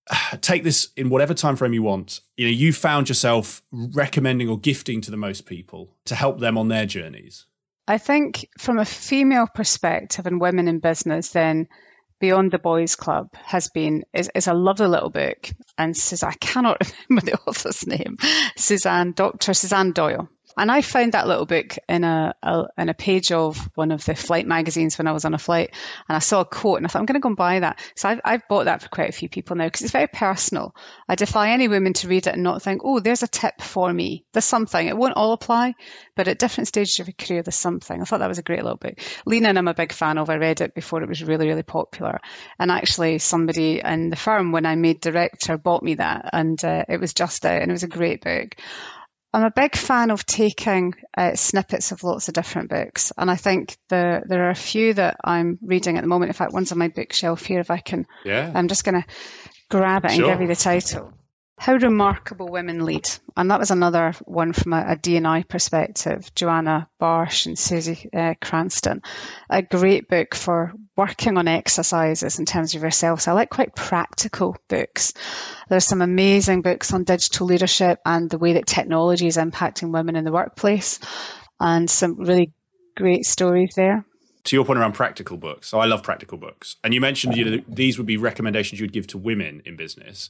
take 0.41 0.63
this 0.63 0.89
in 0.95 1.09
whatever 1.09 1.33
time 1.33 1.55
frame 1.55 1.73
you 1.73 1.83
want. 1.83 2.21
You 2.37 2.45
know 2.45 2.51
you 2.51 2.73
found 2.73 3.09
yourself 3.09 3.61
recommending 3.71 4.49
or 4.49 4.59
gifting 4.59 5.01
to 5.01 5.11
the 5.11 5.17
most 5.17 5.45
people 5.45 5.95
to 6.05 6.15
help 6.15 6.39
them 6.39 6.57
on 6.57 6.67
their 6.67 6.85
journeys. 6.85 7.45
I 7.87 7.97
think 7.97 8.47
from 8.57 8.79
a 8.79 8.85
female 8.85 9.47
perspective 9.47 10.25
and 10.25 10.41
women 10.41 10.67
in 10.67 10.79
business 10.79 11.29
then 11.29 11.67
beyond 12.19 12.51
the 12.51 12.57
boys 12.57 12.95
club 12.95 13.29
has 13.43 13.69
been 13.69 14.03
is, 14.13 14.31
is 14.33 14.47
a 14.47 14.53
lovely 14.53 14.87
little 14.87 15.09
book. 15.09 15.49
And 15.77 15.95
says 15.95 16.23
i 16.23 16.33
cannot 16.33 16.81
remember 17.09 17.31
the 17.31 17.39
author's 17.47 17.85
name. 17.85 18.17
Suzanne 18.55 19.11
dr 19.11 19.53
suzanne 19.53 19.91
doyle 19.91 20.29
and 20.57 20.71
I 20.71 20.81
found 20.81 21.13
that 21.13 21.27
little 21.27 21.45
book 21.45 21.77
in 21.87 22.03
a, 22.03 22.35
a, 22.41 22.65
in 22.77 22.89
a 22.89 22.93
page 22.93 23.31
of 23.31 23.57
one 23.75 23.91
of 23.91 24.03
the 24.05 24.15
flight 24.15 24.47
magazines 24.47 24.97
when 24.97 25.07
I 25.07 25.11
was 25.11 25.25
on 25.25 25.33
a 25.33 25.39
flight, 25.39 25.73
and 26.07 26.15
I 26.15 26.19
saw 26.19 26.41
a 26.41 26.45
quote, 26.45 26.77
and 26.77 26.85
I 26.85 26.89
thought 26.89 26.99
I'm 26.99 27.05
going 27.05 27.19
to 27.19 27.23
go 27.23 27.29
and 27.29 27.37
buy 27.37 27.59
that. 27.59 27.79
So 27.95 28.09
I've, 28.09 28.21
I've 28.23 28.47
bought 28.47 28.65
that 28.65 28.81
for 28.81 28.89
quite 28.89 29.09
a 29.09 29.13
few 29.13 29.29
people 29.29 29.55
now 29.55 29.65
because 29.65 29.81
it's 29.81 29.91
very 29.91 30.07
personal. 30.07 30.75
I 31.07 31.15
defy 31.15 31.51
any 31.51 31.67
woman 31.67 31.93
to 31.93 32.07
read 32.07 32.27
it 32.27 32.33
and 32.33 32.43
not 32.43 32.61
think, 32.61 32.81
oh, 32.83 32.99
there's 32.99 33.23
a 33.23 33.27
tip 33.27 33.61
for 33.61 33.91
me. 33.91 34.25
There's 34.33 34.45
something. 34.45 34.87
It 34.87 34.97
won't 34.97 35.17
all 35.17 35.33
apply, 35.33 35.75
but 36.15 36.27
at 36.27 36.39
different 36.39 36.67
stages 36.67 36.99
of 36.99 37.07
your 37.07 37.15
career, 37.17 37.43
there's 37.43 37.55
something. 37.55 38.01
I 38.01 38.05
thought 38.05 38.19
that 38.19 38.27
was 38.27 38.39
a 38.39 38.43
great 38.43 38.63
little 38.63 38.77
book. 38.77 38.99
Lean 39.25 39.45
In, 39.45 39.57
I'm 39.57 39.67
a 39.67 39.73
big 39.73 39.91
fan 39.91 40.17
of. 40.17 40.29
I 40.29 40.35
read 40.35 40.61
it 40.61 40.73
before 40.73 41.01
it 41.01 41.09
was 41.09 41.23
really, 41.23 41.47
really 41.47 41.63
popular, 41.63 42.19
and 42.59 42.71
actually 42.71 43.19
somebody 43.19 43.81
in 43.83 44.09
the 44.09 44.15
firm 44.15 44.51
when 44.51 44.65
I 44.65 44.75
made 44.75 45.01
director 45.01 45.57
bought 45.57 45.83
me 45.83 45.95
that, 45.95 46.29
and 46.33 46.63
uh, 46.63 46.85
it 46.87 46.99
was 46.99 47.13
just 47.13 47.45
out, 47.45 47.61
and 47.61 47.71
it 47.71 47.73
was 47.73 47.83
a 47.83 47.87
great 47.87 48.23
book. 48.23 48.55
I'm 49.35 49.43
a 49.43 49.51
big 49.51 49.75
fan 49.75 50.11
of 50.11 50.25
taking 50.25 50.95
uh, 51.17 51.35
snippets 51.35 51.91
of 51.91 52.05
lots 52.05 52.29
of 52.29 52.33
different 52.33 52.69
books, 52.69 53.11
and 53.17 53.29
I 53.29 53.35
think 53.35 53.75
the, 53.89 54.21
there 54.25 54.45
are 54.45 54.49
a 54.49 54.55
few 54.55 54.93
that 54.93 55.17
I'm 55.25 55.59
reading 55.61 55.97
at 55.97 56.01
the 56.01 56.07
moment. 56.07 56.29
In 56.29 56.33
fact, 56.33 56.53
one's 56.53 56.71
on 56.71 56.77
my 56.77 56.87
bookshelf 56.87 57.43
here. 57.43 57.59
If 57.59 57.69
I 57.69 57.79
can, 57.79 58.07
yeah, 58.23 58.49
I'm 58.55 58.69
just 58.69 58.85
going 58.85 59.01
to 59.01 59.05
grab 59.69 60.05
it 60.05 60.11
sure. 60.11 60.23
and 60.23 60.33
give 60.33 60.41
you 60.41 60.47
the 60.47 60.55
title. 60.55 61.11
How 61.57 61.75
Remarkable 61.75 62.49
Women 62.49 62.83
Lead. 62.85 63.09
And 63.37 63.49
that 63.49 63.59
was 63.59 63.71
another 63.71 64.13
one 64.25 64.51
from 64.53 64.73
a, 64.73 64.85
a 64.89 64.95
D&I 64.97 65.43
perspective, 65.43 66.29
Joanna 66.35 66.89
Barsh 67.01 67.45
and 67.45 67.57
Susie 67.57 68.09
uh, 68.13 68.33
Cranston. 68.41 69.01
A 69.49 69.61
great 69.61 70.07
book 70.09 70.35
for 70.35 70.73
working 70.97 71.37
on 71.37 71.47
exercises 71.47 72.39
in 72.39 72.45
terms 72.45 72.75
of 72.75 72.83
yourself. 72.83 73.21
So 73.21 73.31
I 73.31 73.35
like 73.35 73.49
quite 73.49 73.75
practical 73.75 74.55
books. 74.67 75.13
There's 75.69 75.85
some 75.85 76.01
amazing 76.01 76.61
books 76.61 76.93
on 76.93 77.03
digital 77.03 77.47
leadership 77.47 77.99
and 78.05 78.29
the 78.29 78.37
way 78.37 78.53
that 78.53 78.67
technology 78.67 79.27
is 79.27 79.37
impacting 79.37 79.91
women 79.91 80.15
in 80.15 80.25
the 80.25 80.33
workplace 80.33 80.99
and 81.59 81.89
some 81.89 82.17
really 82.17 82.51
great 82.95 83.25
stories 83.25 83.73
there 83.75 84.05
to 84.45 84.55
your 84.55 84.63
point 84.63 84.77
around 84.77 84.93
practical 84.93 85.37
books, 85.37 85.67
so 85.67 85.79
I 85.79 85.85
love 85.85 86.03
practical 86.03 86.37
books. 86.37 86.75
And 86.83 86.93
you 86.93 87.01
mentioned 87.01 87.35
you 87.35 87.45
know, 87.45 87.63
these 87.67 87.97
would 87.97 88.05
be 88.05 88.17
recommendations 88.17 88.79
you 88.79 88.83
would 88.83 88.93
give 88.93 89.07
to 89.07 89.17
women 89.17 89.63
in 89.65 89.75
business 89.75 90.29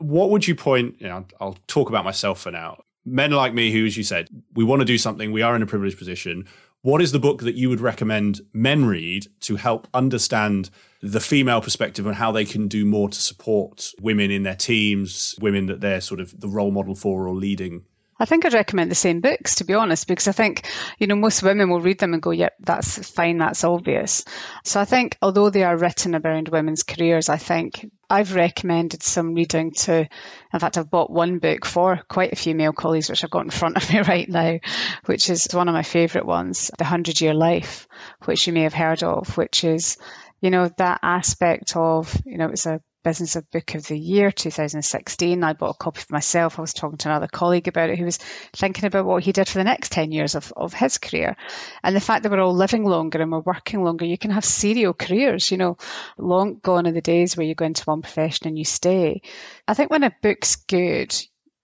what 0.00 0.30
would 0.30 0.48
you 0.48 0.54
point? 0.54 0.96
You 0.98 1.08
know, 1.08 1.24
I'll 1.40 1.58
talk 1.66 1.88
about 1.88 2.04
myself 2.04 2.40
for 2.40 2.50
now. 2.50 2.82
Men 3.04 3.30
like 3.30 3.54
me, 3.54 3.70
who, 3.70 3.86
as 3.86 3.96
you 3.96 4.02
said, 4.02 4.28
we 4.54 4.64
want 4.64 4.80
to 4.80 4.86
do 4.86 4.98
something. 4.98 5.32
We 5.32 5.42
are 5.42 5.54
in 5.54 5.62
a 5.62 5.66
privileged 5.66 5.98
position. 5.98 6.46
What 6.82 7.02
is 7.02 7.12
the 7.12 7.18
book 7.18 7.42
that 7.42 7.54
you 7.54 7.68
would 7.68 7.80
recommend 7.80 8.40
men 8.52 8.86
read 8.86 9.26
to 9.40 9.56
help 9.56 9.86
understand 9.92 10.70
the 11.02 11.20
female 11.20 11.60
perspective 11.60 12.06
and 12.06 12.16
how 12.16 12.32
they 12.32 12.44
can 12.44 12.68
do 12.68 12.84
more 12.84 13.08
to 13.08 13.20
support 13.20 13.92
women 14.00 14.30
in 14.30 14.42
their 14.42 14.54
teams, 14.54 15.34
women 15.40 15.66
that 15.66 15.80
they're 15.80 16.00
sort 16.00 16.20
of 16.20 16.38
the 16.40 16.48
role 16.48 16.70
model 16.70 16.94
for 16.94 17.26
or 17.26 17.34
leading 17.34 17.84
I 18.20 18.26
think 18.26 18.44
I'd 18.44 18.52
recommend 18.52 18.90
the 18.90 18.94
same 18.94 19.20
books, 19.20 19.56
to 19.56 19.64
be 19.64 19.72
honest, 19.72 20.06
because 20.06 20.28
I 20.28 20.32
think, 20.32 20.66
you 20.98 21.06
know, 21.06 21.16
most 21.16 21.42
women 21.42 21.70
will 21.70 21.80
read 21.80 21.98
them 21.98 22.12
and 22.12 22.22
go, 22.22 22.30
yep, 22.30 22.52
that's 22.60 23.10
fine, 23.10 23.38
that's 23.38 23.64
obvious. 23.64 24.24
So 24.62 24.78
I 24.78 24.84
think, 24.84 25.16
although 25.22 25.48
they 25.48 25.64
are 25.64 25.76
written 25.76 26.14
around 26.14 26.50
women's 26.50 26.82
careers, 26.82 27.30
I 27.30 27.38
think 27.38 27.90
I've 28.10 28.34
recommended 28.34 29.02
some 29.02 29.32
reading 29.32 29.72
to, 29.72 30.06
in 30.52 30.60
fact, 30.60 30.76
I've 30.76 30.90
bought 30.90 31.10
one 31.10 31.38
book 31.38 31.64
for 31.64 32.02
quite 32.08 32.34
a 32.34 32.36
few 32.36 32.54
male 32.54 32.74
colleagues, 32.74 33.08
which 33.08 33.24
I've 33.24 33.30
got 33.30 33.44
in 33.44 33.50
front 33.50 33.78
of 33.78 33.90
me 33.90 34.00
right 34.06 34.28
now, 34.28 34.58
which 35.06 35.30
is 35.30 35.48
one 35.50 35.68
of 35.68 35.74
my 35.74 35.82
favourite 35.82 36.26
ones, 36.26 36.70
The 36.76 36.84
Hundred 36.84 37.22
Year 37.22 37.32
Life, 37.32 37.88
which 38.26 38.46
you 38.46 38.52
may 38.52 38.64
have 38.64 38.74
heard 38.74 39.02
of, 39.02 39.34
which 39.38 39.64
is 39.64 39.96
you 40.40 40.50
know, 40.50 40.70
that 40.78 41.00
aspect 41.02 41.76
of, 41.76 42.20
you 42.24 42.38
know, 42.38 42.48
it's 42.48 42.66
a 42.66 42.80
Business 43.02 43.36
of 43.36 43.50
Book 43.50 43.74
of 43.74 43.86
the 43.86 43.98
Year 43.98 44.30
2016. 44.30 45.42
I 45.42 45.52
bought 45.54 45.76
a 45.76 45.78
copy 45.78 46.00
for 46.00 46.12
myself. 46.12 46.58
I 46.58 46.60
was 46.60 46.74
talking 46.74 46.98
to 46.98 47.08
another 47.08 47.28
colleague 47.28 47.68
about 47.68 47.88
it 47.88 47.98
who 47.98 48.04
was 48.04 48.18
thinking 48.54 48.84
about 48.84 49.06
what 49.06 49.22
he 49.22 49.32
did 49.32 49.48
for 49.48 49.58
the 49.58 49.64
next 49.64 49.92
10 49.92 50.12
years 50.12 50.34
of, 50.34 50.52
of 50.54 50.74
his 50.74 50.98
career. 50.98 51.36
And 51.82 51.96
the 51.96 52.00
fact 52.00 52.22
that 52.22 52.32
we're 52.32 52.42
all 52.42 52.54
living 52.54 52.84
longer 52.84 53.22
and 53.22 53.32
we're 53.32 53.40
working 53.40 53.82
longer, 53.82 54.04
you 54.04 54.18
can 54.18 54.32
have 54.32 54.44
serial 54.44 54.92
careers, 54.92 55.50
you 55.50 55.56
know, 55.56 55.78
long 56.18 56.58
gone 56.62 56.86
are 56.86 56.92
the 56.92 57.00
days 57.00 57.36
where 57.36 57.46
you 57.46 57.54
go 57.54 57.64
into 57.64 57.84
one 57.84 58.02
profession 58.02 58.48
and 58.48 58.58
you 58.58 58.64
stay. 58.64 59.22
I 59.66 59.74
think 59.74 59.90
when 59.90 60.04
a 60.04 60.14
book's 60.22 60.56
good, 60.56 61.14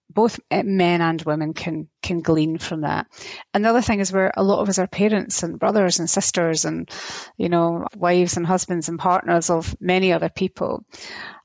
both 0.09 0.39
eh, 0.51 0.63
men 0.63 1.01
and 1.01 1.21
women 1.21 1.53
can 1.53 1.87
can 2.01 2.21
glean 2.21 2.57
from 2.57 2.81
that. 2.81 3.07
And 3.53 3.63
the 3.63 3.69
other 3.69 3.81
thing 3.81 3.99
is 3.99 4.11
where 4.11 4.31
a 4.35 4.43
lot 4.43 4.61
of 4.61 4.69
us 4.69 4.79
are 4.79 4.87
parents 4.87 5.43
and 5.43 5.59
brothers 5.59 5.99
and 5.99 6.09
sisters 6.09 6.65
and 6.65 6.89
you 7.37 7.49
know 7.49 7.85
wives 7.95 8.37
and 8.37 8.45
husbands 8.45 8.89
and 8.89 8.99
partners 8.99 9.49
of 9.49 9.75
many 9.79 10.13
other 10.13 10.29
people. 10.29 10.85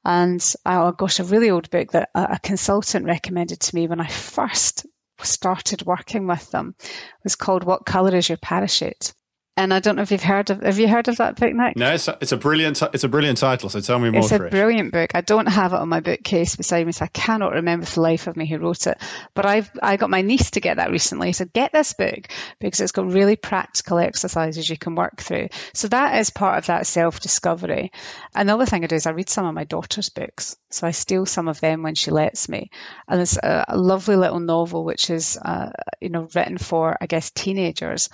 And 0.04 0.42
oh 0.66 0.92
gosh, 0.92 1.20
a 1.20 1.24
really 1.24 1.50
old 1.50 1.70
book 1.70 1.92
that 1.92 2.10
a, 2.14 2.22
a 2.32 2.38
consultant 2.42 3.06
recommended 3.06 3.60
to 3.60 3.74
me 3.74 3.86
when 3.86 4.00
I 4.00 4.08
first 4.08 4.86
started 5.22 5.86
working 5.86 6.26
with 6.26 6.50
them 6.50 6.74
It 6.80 7.24
was 7.24 7.36
called 7.36 7.64
"What 7.64 7.86
Color 7.86 8.16
Is 8.16 8.28
Your 8.28 8.38
Parachute?" 8.38 9.12
And 9.55 9.74
I 9.74 9.80
don't 9.80 9.96
know 9.96 10.03
if 10.03 10.11
you've 10.11 10.22
heard 10.22 10.48
of 10.48 10.62
have 10.62 10.78
you 10.78 10.88
heard 10.88 11.09
of 11.09 11.18
that 11.18 11.36
book, 11.36 11.53
Nick? 11.53 11.76
No, 11.76 11.92
it's 11.92 12.09
a, 12.09 12.16
it's 12.22 12.32
a 12.32 12.38
brilliant 12.38 12.80
it's 12.94 13.05
a 13.05 13.09
brilliant 13.09 13.36
title. 13.36 13.68
So 13.68 13.80
tell 13.80 13.98
me 13.98 14.09
more. 14.09 14.20
It's 14.20 14.32
a 14.32 14.38
brilliant 14.38 14.92
book. 14.92 15.11
I 15.14 15.20
don't 15.20 15.46
have 15.46 15.74
it 15.74 15.76
on 15.76 15.90
my 15.90 16.00
bookcase 16.00 16.57
beside 16.57 16.86
me, 16.86 16.92
so 16.92 17.05
I 17.05 17.09
cannot 17.09 17.53
remember 17.53 17.84
for 17.84 17.96
the 17.96 18.00
life 18.00 18.28
of 18.28 18.36
me 18.36 18.46
who 18.46 18.57
wrote 18.57 18.86
it. 18.86 18.96
But 19.34 19.44
I've 19.44 19.70
I 19.82 19.98
got 19.98 20.09
my 20.09 20.22
niece 20.22 20.53
to 20.53 20.61
get 20.61 20.78
that 20.78 20.90
recently. 20.90 21.32
So 21.34 21.44
get 21.44 21.70
this 21.70 21.92
book 21.92 22.28
because 22.61 22.80
it's 22.80 22.92
got 22.92 23.12
really 23.12 23.36
practical 23.36 23.98
exercises 23.98 24.70
you 24.70 24.78
can 24.78 24.94
work 24.94 25.20
through. 25.20 25.48
So 25.74 25.88
that 25.88 26.18
is 26.18 26.30
part 26.30 26.57
of 26.57 26.66
that 26.66 26.86
self 26.86 27.20
discovery. 27.20 27.92
And 28.34 28.48
the 28.48 28.55
other 28.55 28.64
thing 28.66 28.84
I 28.84 28.86
do 28.86 28.96
is 28.96 29.07
I 29.07 29.11
read 29.11 29.28
some 29.28 29.44
of 29.44 29.55
my 29.55 29.64
daughter's 29.64 30.09
books. 30.09 30.57
So 30.70 30.86
I 30.86 30.92
steal 30.92 31.26
some 31.26 31.48
of 31.48 31.61
them 31.61 31.82
when 31.82 31.94
she 31.94 32.11
lets 32.11 32.48
me. 32.48 32.70
And 33.07 33.20
it's 33.20 33.36
a, 33.36 33.66
a 33.68 33.76
lovely 33.76 34.16
little 34.16 34.40
novel 34.40 34.86
which 34.86 35.11
is 35.11 35.38
uh, 35.44 35.72
you 36.00 36.09
know 36.09 36.26
written 36.34 36.57
for 36.57 36.96
I 36.98 37.05
guess 37.05 37.30
teenagers 37.30 38.09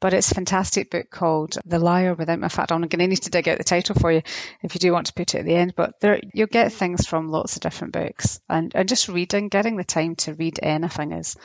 but 0.00 0.14
it's 0.14 0.32
a 0.32 0.34
fantastic 0.34 0.90
book 0.90 1.10
called 1.10 1.56
The 1.64 1.78
Liar 1.78 2.14
Without. 2.14 2.42
In 2.42 2.48
fact, 2.48 2.72
I'm 2.72 2.80
going 2.80 2.88
to 2.88 3.06
need 3.06 3.22
to 3.22 3.30
dig 3.30 3.48
out 3.48 3.58
the 3.58 3.64
title 3.64 3.94
for 3.94 4.10
you 4.10 4.22
if 4.62 4.74
you 4.74 4.80
do 4.80 4.92
want 4.92 5.06
to 5.06 5.12
put 5.12 5.34
it 5.34 5.40
at 5.40 5.44
the 5.44 5.54
end. 5.54 5.74
But 5.76 6.00
there, 6.00 6.20
you'll 6.32 6.46
get 6.46 6.72
things 6.72 7.06
from 7.06 7.28
lots 7.28 7.56
of 7.56 7.62
different 7.62 7.92
books, 7.92 8.40
and 8.48 8.72
and 8.74 8.88
just 8.88 9.08
reading, 9.08 9.48
getting 9.48 9.76
the 9.76 9.84
time 9.84 10.16
to 10.16 10.34
read 10.34 10.58
anything 10.62 11.12
is 11.12 11.36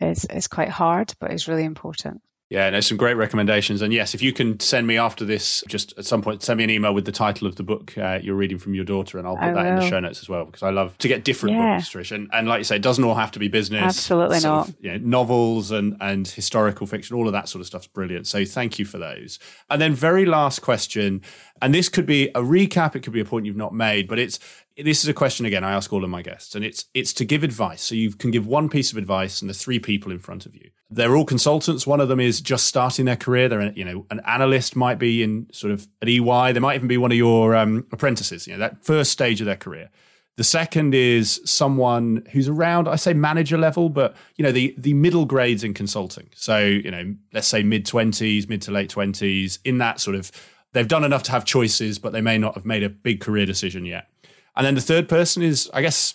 is 0.00 0.24
is 0.24 0.48
quite 0.48 0.68
hard, 0.68 1.14
but 1.20 1.32
is 1.32 1.48
really 1.48 1.64
important. 1.64 2.20
Yeah, 2.52 2.68
no, 2.68 2.80
some 2.80 2.98
great 2.98 3.14
recommendations. 3.14 3.80
And 3.80 3.94
yes, 3.94 4.14
if 4.14 4.20
you 4.20 4.30
can 4.30 4.60
send 4.60 4.86
me 4.86 4.98
after 4.98 5.24
this, 5.24 5.64
just 5.68 5.96
at 5.96 6.04
some 6.04 6.20
point, 6.20 6.42
send 6.42 6.58
me 6.58 6.64
an 6.64 6.68
email 6.68 6.92
with 6.92 7.06
the 7.06 7.12
title 7.12 7.46
of 7.46 7.56
the 7.56 7.62
book 7.62 7.96
uh, 7.96 8.18
you're 8.22 8.34
reading 8.34 8.58
from 8.58 8.74
your 8.74 8.84
daughter, 8.84 9.16
and 9.16 9.26
I'll 9.26 9.36
put 9.36 9.44
I 9.44 9.52
that 9.54 9.64
will. 9.64 9.70
in 9.70 9.76
the 9.76 9.88
show 9.88 10.00
notes 10.00 10.20
as 10.20 10.28
well 10.28 10.44
because 10.44 10.62
I 10.62 10.68
love 10.68 10.98
to 10.98 11.08
get 11.08 11.24
different 11.24 11.56
yeah. 11.56 11.78
books, 11.78 11.88
Trish. 11.88 12.12
And, 12.12 12.28
and 12.30 12.46
like 12.46 12.58
you 12.58 12.64
say, 12.64 12.76
it 12.76 12.82
doesn't 12.82 13.02
all 13.02 13.14
have 13.14 13.30
to 13.30 13.38
be 13.38 13.48
business. 13.48 13.82
Absolutely 13.82 14.40
not. 14.40 14.68
Of, 14.68 14.76
you 14.82 14.90
know, 14.92 14.98
novels 14.98 15.70
and, 15.70 15.96
and 16.02 16.28
historical 16.28 16.86
fiction, 16.86 17.16
all 17.16 17.26
of 17.26 17.32
that 17.32 17.48
sort 17.48 17.60
of 17.60 17.66
stuff's 17.66 17.86
brilliant. 17.86 18.26
So 18.26 18.44
thank 18.44 18.78
you 18.78 18.84
for 18.84 18.98
those. 18.98 19.38
And 19.70 19.80
then, 19.80 19.94
very 19.94 20.26
last 20.26 20.60
question, 20.60 21.22
and 21.62 21.74
this 21.74 21.88
could 21.88 22.04
be 22.04 22.28
a 22.34 22.42
recap, 22.42 22.94
it 22.94 23.00
could 23.00 23.14
be 23.14 23.20
a 23.20 23.24
point 23.24 23.46
you've 23.46 23.56
not 23.56 23.72
made, 23.72 24.08
but 24.08 24.18
it's 24.18 24.38
this 24.76 25.02
is 25.02 25.08
a 25.08 25.14
question 25.14 25.46
again 25.46 25.64
I 25.64 25.72
ask 25.72 25.92
all 25.92 26.04
of 26.04 26.10
my 26.10 26.22
guests, 26.22 26.54
and 26.54 26.64
it's 26.64 26.86
it's 26.94 27.12
to 27.14 27.24
give 27.24 27.44
advice. 27.44 27.82
So 27.82 27.94
you 27.94 28.12
can 28.12 28.30
give 28.30 28.46
one 28.46 28.68
piece 28.68 28.92
of 28.92 28.98
advice, 28.98 29.40
and 29.40 29.48
the 29.48 29.54
three 29.54 29.78
people 29.78 30.12
in 30.12 30.18
front 30.18 30.46
of 30.46 30.54
you. 30.54 30.70
They're 30.90 31.16
all 31.16 31.24
consultants. 31.24 31.86
One 31.86 32.00
of 32.00 32.08
them 32.08 32.20
is 32.20 32.40
just 32.40 32.66
starting 32.66 33.06
their 33.06 33.16
career. 33.16 33.48
They're 33.48 33.72
you 33.72 33.84
know 33.84 34.06
an 34.10 34.20
analyst 34.26 34.76
might 34.76 34.98
be 34.98 35.22
in 35.22 35.48
sort 35.52 35.72
of 35.72 35.86
at 36.00 36.08
EY. 36.08 36.52
They 36.52 36.60
might 36.60 36.76
even 36.76 36.88
be 36.88 36.98
one 36.98 37.12
of 37.12 37.16
your 37.16 37.54
um, 37.54 37.86
apprentices. 37.92 38.46
You 38.46 38.54
know 38.54 38.60
that 38.60 38.84
first 38.84 39.10
stage 39.12 39.40
of 39.40 39.46
their 39.46 39.56
career. 39.56 39.90
The 40.36 40.44
second 40.44 40.94
is 40.94 41.42
someone 41.44 42.26
who's 42.32 42.48
around, 42.48 42.88
I 42.88 42.96
say 42.96 43.12
manager 43.12 43.58
level, 43.58 43.90
but 43.90 44.16
you 44.36 44.42
know 44.42 44.52
the 44.52 44.74
the 44.78 44.94
middle 44.94 45.26
grades 45.26 45.62
in 45.62 45.74
consulting. 45.74 46.30
So 46.34 46.58
you 46.58 46.90
know, 46.90 47.14
let's 47.32 47.48
say 47.48 47.62
mid 47.62 47.84
twenties, 47.84 48.48
mid 48.48 48.62
to 48.62 48.70
late 48.70 48.90
twenties, 48.90 49.58
in 49.64 49.78
that 49.78 50.00
sort 50.00 50.16
of. 50.16 50.30
They've 50.74 50.88
done 50.88 51.04
enough 51.04 51.22
to 51.24 51.32
have 51.32 51.44
choices, 51.44 51.98
but 51.98 52.14
they 52.14 52.22
may 52.22 52.38
not 52.38 52.54
have 52.54 52.64
made 52.64 52.82
a 52.82 52.88
big 52.88 53.20
career 53.20 53.44
decision 53.44 53.84
yet. 53.84 54.08
And 54.56 54.66
then 54.66 54.74
the 54.74 54.80
third 54.80 55.08
person 55.08 55.42
is, 55.42 55.70
I 55.72 55.82
guess, 55.82 56.14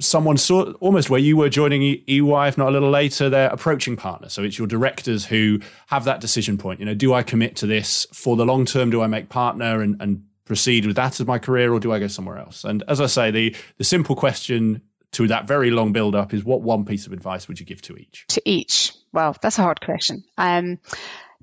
someone 0.00 0.36
sort 0.36 0.76
almost 0.80 1.10
where 1.10 1.20
you 1.20 1.36
were 1.36 1.48
joining 1.48 1.82
EY, 1.82 2.48
if 2.48 2.58
not 2.58 2.68
a 2.68 2.70
little 2.70 2.90
later, 2.90 3.28
their 3.28 3.48
approaching 3.48 3.96
partner. 3.96 4.28
So 4.28 4.42
it's 4.42 4.58
your 4.58 4.66
directors 4.66 5.24
who 5.24 5.60
have 5.88 6.04
that 6.04 6.20
decision 6.20 6.58
point. 6.58 6.80
You 6.80 6.86
know, 6.86 6.94
do 6.94 7.14
I 7.14 7.22
commit 7.22 7.56
to 7.56 7.66
this 7.66 8.06
for 8.12 8.36
the 8.36 8.44
long 8.44 8.64
term? 8.64 8.90
Do 8.90 9.02
I 9.02 9.06
make 9.06 9.28
partner 9.28 9.82
and, 9.82 10.00
and 10.00 10.24
proceed 10.44 10.86
with 10.86 10.96
that 10.96 11.18
as 11.20 11.26
my 11.26 11.38
career, 11.38 11.72
or 11.72 11.80
do 11.80 11.92
I 11.92 11.98
go 11.98 12.06
somewhere 12.06 12.38
else? 12.38 12.64
And 12.64 12.82
as 12.88 13.00
I 13.00 13.06
say, 13.06 13.30
the 13.30 13.56
the 13.78 13.84
simple 13.84 14.16
question 14.16 14.82
to 15.12 15.28
that 15.28 15.46
very 15.46 15.70
long 15.70 15.92
build 15.92 16.14
up 16.14 16.34
is 16.34 16.44
what 16.44 16.62
one 16.62 16.84
piece 16.84 17.06
of 17.06 17.12
advice 17.12 17.48
would 17.48 17.58
you 17.58 17.66
give 17.66 17.82
to 17.82 17.96
each? 17.96 18.26
To 18.28 18.42
each. 18.44 18.92
Well, 19.12 19.36
that's 19.40 19.58
a 19.58 19.62
hard 19.62 19.80
question. 19.80 20.24
Um, 20.36 20.78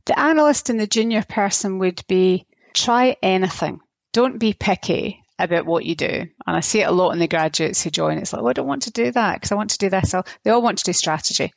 the 0.05 0.19
analyst 0.19 0.69
and 0.69 0.79
the 0.79 0.87
junior 0.87 1.23
person 1.27 1.79
would 1.79 2.03
be 2.07 2.45
try 2.73 3.15
anything. 3.21 3.79
Don't 4.11 4.37
be 4.37 4.53
picky 4.53 5.22
about 5.43 5.65
what 5.65 5.85
you 5.85 5.95
do. 5.95 6.07
And 6.07 6.31
I 6.45 6.61
see 6.61 6.81
it 6.81 6.87
a 6.87 6.91
lot 6.91 7.11
in 7.11 7.19
the 7.19 7.27
graduates 7.27 7.83
who 7.83 7.89
join. 7.89 8.17
It's 8.17 8.33
like, 8.33 8.41
well, 8.41 8.49
I 8.49 8.53
don't 8.53 8.67
want 8.67 8.83
to 8.83 8.91
do 8.91 9.11
that 9.11 9.35
because 9.35 9.51
I 9.51 9.55
want 9.55 9.71
to 9.71 9.77
do 9.77 9.89
this. 9.89 10.09
So 10.09 10.23
they 10.43 10.51
all 10.51 10.61
want 10.61 10.79
to 10.79 10.83
do 10.83 10.93
strategy. 10.93 11.53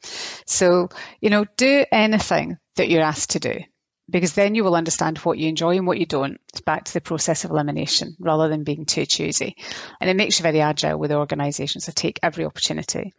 So, 0.46 0.88
you 1.20 1.30
know, 1.30 1.46
do 1.56 1.84
anything 1.90 2.58
that 2.76 2.88
you're 2.88 3.02
asked 3.02 3.30
to 3.30 3.40
do 3.40 3.60
because 4.08 4.34
then 4.34 4.54
you 4.54 4.64
will 4.64 4.76
understand 4.76 5.18
what 5.18 5.38
you 5.38 5.48
enjoy 5.48 5.76
and 5.76 5.86
what 5.86 5.98
you 5.98 6.06
don't. 6.06 6.40
It's 6.50 6.60
back 6.60 6.84
to 6.84 6.94
the 6.94 7.00
process 7.00 7.44
of 7.44 7.50
elimination 7.50 8.16
rather 8.20 8.48
than 8.48 8.64
being 8.64 8.86
too 8.86 9.06
choosy. 9.06 9.56
And 10.00 10.08
it 10.08 10.16
makes 10.16 10.38
you 10.38 10.44
very 10.44 10.60
agile 10.60 10.98
with 10.98 11.10
the 11.10 11.16
organisation. 11.16 11.80
So 11.80 11.92
take 11.92 12.20
every 12.22 12.44
opportunity. 12.44 13.14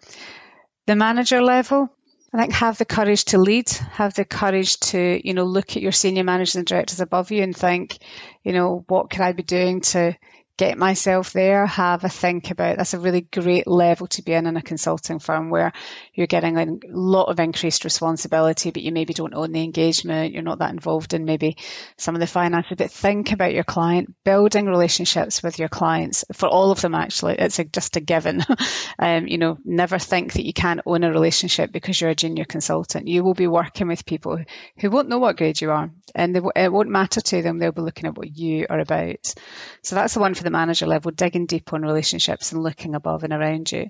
The 0.86 0.96
manager 0.96 1.42
level, 1.42 1.90
I 2.34 2.40
think 2.40 2.54
have 2.54 2.78
the 2.78 2.86
courage 2.86 3.26
to 3.26 3.38
lead, 3.38 3.70
have 3.70 4.14
the 4.14 4.26
courage 4.26 4.80
to, 4.92 5.22
you 5.28 5.34
know, 5.34 5.44
look 5.44 5.76
at 5.76 5.82
your 5.82 5.92
senior 5.92 6.24
managers 6.24 6.56
and 6.56 6.66
directors 6.66 7.02
above 7.02 7.32
you 7.32 7.44
and 7.44 7.56
think, 7.56 7.98
you 8.44 8.54
know, 8.54 8.86
what 8.88 9.10
could 9.10 9.22
I 9.22 9.34
be 9.34 9.44
doing 9.44 9.82
to 9.82 10.16
get 10.58 10.78
myself 10.78 11.34
there, 11.34 11.66
have 11.68 12.04
a 12.04 12.10
think 12.10 12.50
about. 12.50 12.78
That's 12.78 12.96
a 12.96 13.00
really 13.00 13.22
great 13.22 13.68
level 13.68 14.08
to 14.08 14.24
be 14.24 14.34
in 14.34 14.48
in 14.48 14.58
a 14.58 14.62
consulting 14.62 15.20
firm 15.20 15.50
where 15.52 15.72
you're 16.14 16.28
getting 16.28 16.58
a 16.58 16.66
lot 16.90 17.26
of 17.26 17.40
increased 17.40 17.84
responsibility, 17.84 18.72
but 18.72 18.82
you 18.82 18.92
maybe 18.92 19.14
don't 19.14 19.36
own 19.36 19.52
the 19.52 19.64
engagement. 19.64 20.34
You're 20.34 20.42
not 20.42 20.60
that 20.60 20.72
involved 20.72 21.14
in 21.14 21.26
maybe 21.26 21.58
some 21.98 22.16
of 22.16 22.22
the 22.22 22.28
finances, 22.28 22.76
but 22.76 22.92
think 22.92 23.32
about 23.32 23.54
your 23.54 23.64
client, 23.64 24.16
building 24.26 24.66
relationships 24.66 25.44
with 25.44 25.60
your 25.60 25.70
clients 25.70 26.26
for 26.34 26.48
all 26.48 26.72
of 26.72 26.82
them. 26.82 26.96
Actually, 26.96 27.36
it's 27.38 27.60
a, 27.60 27.64
just 27.64 27.96
a 27.96 28.00
given. 28.00 28.44
um, 29.00 29.28
you 29.28 29.38
know, 29.38 29.60
never 29.64 30.00
think 30.00 30.34
that 30.34 30.46
you 30.46 30.54
can't 30.54 30.82
own 30.88 31.04
a 31.04 31.12
relationship 31.12 31.72
because 31.72 32.02
you're 32.02 32.10
a 32.10 32.16
junior 32.16 32.46
consultant. 32.46 33.08
You 33.08 33.24
will 33.24 33.36
be 33.36 33.48
working 33.48 33.88
with 33.88 34.08
people 34.08 34.40
who 34.80 34.90
won't 34.90 35.10
know 35.10 35.20
what 35.20 35.38
grade 35.38 35.62
you 35.62 35.70
are, 35.70 35.92
and 36.16 36.36
they, 36.36 36.42
it 36.56 36.72
won't 36.72 36.90
matter 36.90 37.22
to 37.22 37.42
them. 37.44 37.60
They'll 37.60 37.72
be 37.72 37.82
looking 37.82 38.08
at 38.08 38.18
what 38.18 38.36
you 38.36 38.66
are 38.68 38.80
about. 38.80 39.36
So 39.84 39.96
that's 39.96 40.16
the 40.16 40.20
one 40.20 40.34
for 40.34 40.47
the 40.48 40.58
manager 40.58 40.88
level, 40.88 41.12
digging 41.12 41.46
deep 41.46 41.74
on 41.74 41.82
relationships 41.82 42.52
and 42.52 42.64
looking 42.64 42.96
above 42.96 43.24
and 43.24 43.34
around 43.34 43.72
you. 43.72 43.90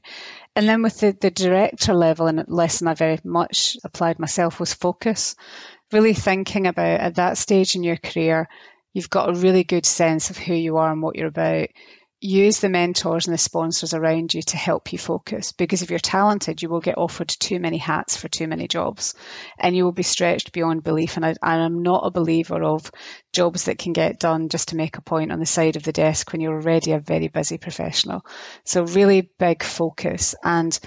And 0.56 0.68
then 0.68 0.82
with 0.82 1.00
the, 1.00 1.16
the 1.20 1.32
director 1.32 1.94
level, 1.94 2.28
and 2.28 2.40
a 2.40 2.46
lesson 2.48 2.88
I 2.88 2.96
very 2.96 3.20
much 3.24 3.78
applied 3.84 4.18
myself 4.18 4.60
was 4.60 4.74
focus. 4.74 5.36
Really 5.92 6.14
thinking 6.14 6.68
about 6.68 7.00
at 7.00 7.16
that 7.16 7.38
stage 7.38 7.76
in 7.76 7.84
your 7.84 7.98
career, 7.98 8.50
you've 8.94 9.10
got 9.10 9.30
a 9.30 9.40
really 9.40 9.64
good 9.64 9.86
sense 9.86 10.30
of 10.30 10.38
who 10.38 10.54
you 10.54 10.78
are 10.78 10.92
and 10.92 11.02
what 11.02 11.16
you're 11.16 11.28
about 11.28 11.70
use 12.20 12.60
the 12.60 12.70
mentors 12.70 13.28
and 13.28 13.34
the 13.34 13.38
sponsors 13.38 13.94
around 13.94 14.34
you 14.34 14.42
to 14.42 14.58
help 14.58 14.92
you 14.92 14.98
focus 14.98 15.52
because 15.52 15.84
if 15.84 15.92
you're 15.92 16.00
talented 16.00 16.62
you 16.62 16.68
will 16.68 16.80
get 16.80 16.98
offered 16.98 17.28
too 17.28 17.60
many 17.60 17.78
hats 17.78 18.18
for 18.18 18.28
too 18.28 18.48
many 18.48 18.68
jobs 18.68 19.14
and 19.60 19.76
you 19.76 19.84
will 19.84 19.92
be 19.92 20.04
stretched 20.04 20.52
beyond 20.52 20.84
belief. 20.84 21.16
And 21.18 21.26
I, 21.26 21.36
am 21.42 21.84
not 21.84 22.06
a 22.06 22.12
believer 22.12 22.64
of 22.64 22.92
jobs 23.34 23.66
that 23.66 23.78
can 23.78 23.94
get 23.94 24.20
done 24.20 24.50
just 24.50 24.70
to 24.70 24.76
make 24.76 24.98
a 24.98 25.02
point 25.02 25.32
on 25.32 25.40
the 25.40 25.46
side 25.46 25.76
of 25.76 25.84
the 25.84 25.92
desk 25.92 26.32
when 26.32 26.42
you're 26.42 26.56
already 26.56 26.94
a 26.94 27.00
very 27.00 27.28
busy 27.28 27.58
professional. 27.58 28.26
So 28.66 28.84
really 28.84 29.30
big 29.38 29.64
focus. 29.64 30.34
And 30.44 30.78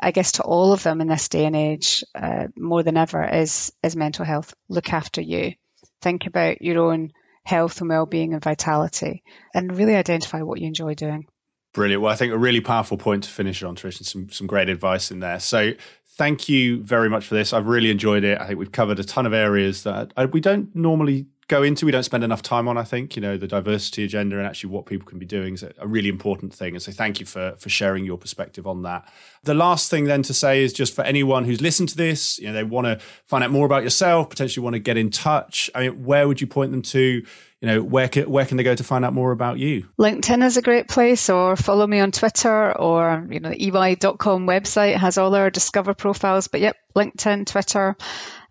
I 0.00 0.12
guess 0.12 0.32
to 0.32 0.42
all 0.42 0.72
of 0.72 0.82
them 0.82 1.00
in 1.00 1.08
this 1.08 1.28
day 1.28 1.44
and 1.44 1.56
age 1.56 2.04
uh, 2.14 2.46
more 2.56 2.82
than 2.82 2.96
ever 2.96 3.24
is 3.24 3.72
is 3.82 3.96
mental 3.96 4.24
health. 4.24 4.54
Look 4.68 4.92
after 4.92 5.20
you. 5.20 5.52
Think 6.00 6.26
about 6.26 6.62
your 6.62 6.90
own 6.90 7.10
health 7.48 7.80
and 7.80 7.88
well-being 7.88 8.34
and 8.34 8.44
vitality 8.44 9.22
and 9.54 9.74
really 9.74 9.96
identify 9.96 10.42
what 10.42 10.60
you 10.60 10.66
enjoy 10.66 10.92
doing. 10.92 11.26
Brilliant. 11.72 12.02
Well 12.02 12.12
i 12.12 12.16
think 12.16 12.30
a 12.30 12.38
really 12.38 12.60
powerful 12.60 12.98
point 12.98 13.24
to 13.24 13.30
finish 13.30 13.62
on 13.62 13.74
trish 13.74 13.96
and 13.96 14.06
some, 14.06 14.28
some 14.28 14.46
great 14.46 14.68
advice 14.68 15.10
in 15.10 15.20
there. 15.20 15.40
So 15.40 15.72
thank 16.18 16.50
you 16.50 16.82
very 16.82 17.08
much 17.08 17.24
for 17.24 17.34
this. 17.34 17.54
I've 17.54 17.66
really 17.66 17.90
enjoyed 17.90 18.22
it. 18.22 18.38
I 18.38 18.46
think 18.46 18.58
we've 18.58 18.72
covered 18.72 18.98
a 18.98 19.04
ton 19.04 19.24
of 19.24 19.32
areas 19.32 19.84
that 19.84 20.12
we 20.30 20.40
don't 20.40 20.74
normally 20.76 21.26
go 21.48 21.62
into. 21.62 21.86
We 21.86 21.92
don't 21.92 22.04
spend 22.04 22.22
enough 22.22 22.42
time 22.42 22.68
on. 22.68 22.78
I 22.78 22.84
think 22.84 23.16
you 23.16 23.22
know 23.22 23.36
the 23.36 23.48
diversity 23.48 24.04
agenda 24.04 24.38
and 24.38 24.46
actually 24.46 24.70
what 24.70 24.86
people 24.86 25.06
can 25.06 25.18
be 25.18 25.26
doing 25.26 25.54
is 25.54 25.62
a 25.62 25.86
really 25.86 26.08
important 26.08 26.54
thing. 26.54 26.74
And 26.74 26.82
so 26.82 26.92
thank 26.92 27.20
you 27.20 27.26
for 27.26 27.54
for 27.58 27.68
sharing 27.68 28.04
your 28.04 28.18
perspective 28.18 28.66
on 28.66 28.82
that. 28.82 29.10
The 29.42 29.54
last 29.54 29.90
thing 29.90 30.04
then 30.04 30.22
to 30.24 30.34
say 30.34 30.62
is 30.62 30.72
just 30.72 30.94
for 30.94 31.02
anyone 31.02 31.44
who's 31.44 31.60
listened 31.60 31.88
to 31.90 31.96
this, 31.96 32.38
you 32.38 32.46
know, 32.46 32.52
they 32.52 32.64
want 32.64 32.86
to 32.86 32.98
find 33.26 33.42
out 33.42 33.50
more 33.50 33.66
about 33.66 33.82
yourself, 33.82 34.30
potentially 34.30 34.62
want 34.62 34.74
to 34.74 34.80
get 34.80 34.96
in 34.96 35.10
touch. 35.10 35.70
I 35.74 35.88
mean, 35.88 36.04
where 36.04 36.28
would 36.28 36.40
you 36.40 36.46
point 36.46 36.70
them 36.70 36.82
to? 36.82 37.24
you 37.60 37.66
know 37.66 37.82
where 37.82 38.08
can, 38.08 38.30
where 38.30 38.46
can 38.46 38.56
they 38.56 38.62
go 38.62 38.74
to 38.74 38.84
find 38.84 39.04
out 39.04 39.12
more 39.12 39.32
about 39.32 39.58
you 39.58 39.88
linkedin 39.98 40.44
is 40.44 40.56
a 40.56 40.62
great 40.62 40.86
place 40.86 41.28
or 41.28 41.56
follow 41.56 41.84
me 41.84 41.98
on 41.98 42.12
twitter 42.12 42.76
or 42.78 43.26
you 43.28 43.40
know 43.40 43.50
the 43.50 43.64
ey.com 43.64 44.46
website 44.46 44.96
has 44.96 45.18
all 45.18 45.34
our 45.34 45.50
discover 45.50 45.92
profiles 45.92 46.46
but 46.46 46.60
yep 46.60 46.76
linkedin 46.94 47.44
twitter 47.44 47.96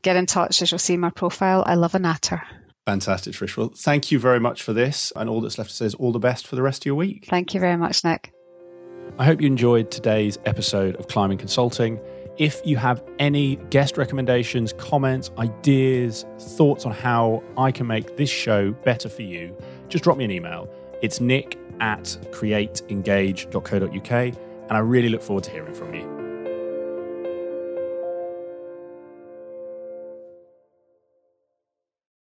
get 0.02 0.18
in 0.18 0.26
touch 0.26 0.61
as 0.61 0.72
you'll 0.72 0.80
see 0.80 0.98
my 0.98 1.10
profile 1.10 1.64
i 1.65 1.76
love 1.76 1.95
a 1.95 1.99
natter 1.99 2.41
Fantastic, 2.88 3.34
Trish. 3.34 3.57
Well, 3.57 3.73
thank 3.76 4.14
you 4.14 4.19
very 4.19 4.39
much 4.39 4.64
for 4.64 4.72
this. 4.72 5.11
And 5.14 5.30
all 5.30 5.41
that's 5.41 5.57
left 5.57 5.72
to 5.72 5.76
say 5.76 5.88
is 5.88 5.93
all 5.95 6.14
the 6.14 6.19
best 6.19 6.47
for 6.47 6.55
the 6.55 6.61
rest 6.61 6.84
of 6.84 6.85
your 6.85 6.95
week. 6.95 7.26
Thank 7.30 7.53
you 7.53 7.59
very 7.59 7.76
much, 7.76 8.05
Nick. 8.05 8.31
I 9.19 9.26
hope 9.26 9.41
you 9.41 9.47
enjoyed 9.47 9.91
today's 9.91 10.39
episode 10.45 10.95
of 10.95 11.09
Climbing 11.09 11.38
Consulting. 11.38 11.99
If 12.38 12.61
you 12.64 12.77
have 12.77 13.03
any 13.19 13.57
guest 13.72 13.97
recommendations, 13.97 14.72
comments, 14.72 15.31
ideas, 15.38 16.26
thoughts 16.39 16.85
on 16.85 16.93
how 16.93 17.43
I 17.57 17.73
can 17.73 17.88
make 17.88 18.15
this 18.15 18.30
show 18.30 18.72
better 18.72 19.09
for 19.09 19.23
you, 19.23 19.53
just 19.89 20.05
drop 20.05 20.18
me 20.18 20.23
an 20.23 20.31
email. 20.31 20.69
It's 21.01 21.19
nick 21.19 21.59
at 21.81 22.05
createengage.co.uk, 22.31 24.11
and 24.11 24.72
I 24.72 24.80
really 24.80 25.09
look 25.09 25.22
forward 25.22 25.43
to 25.43 25.51
hearing 25.51 25.73
from 25.73 25.93
you. 25.93 26.26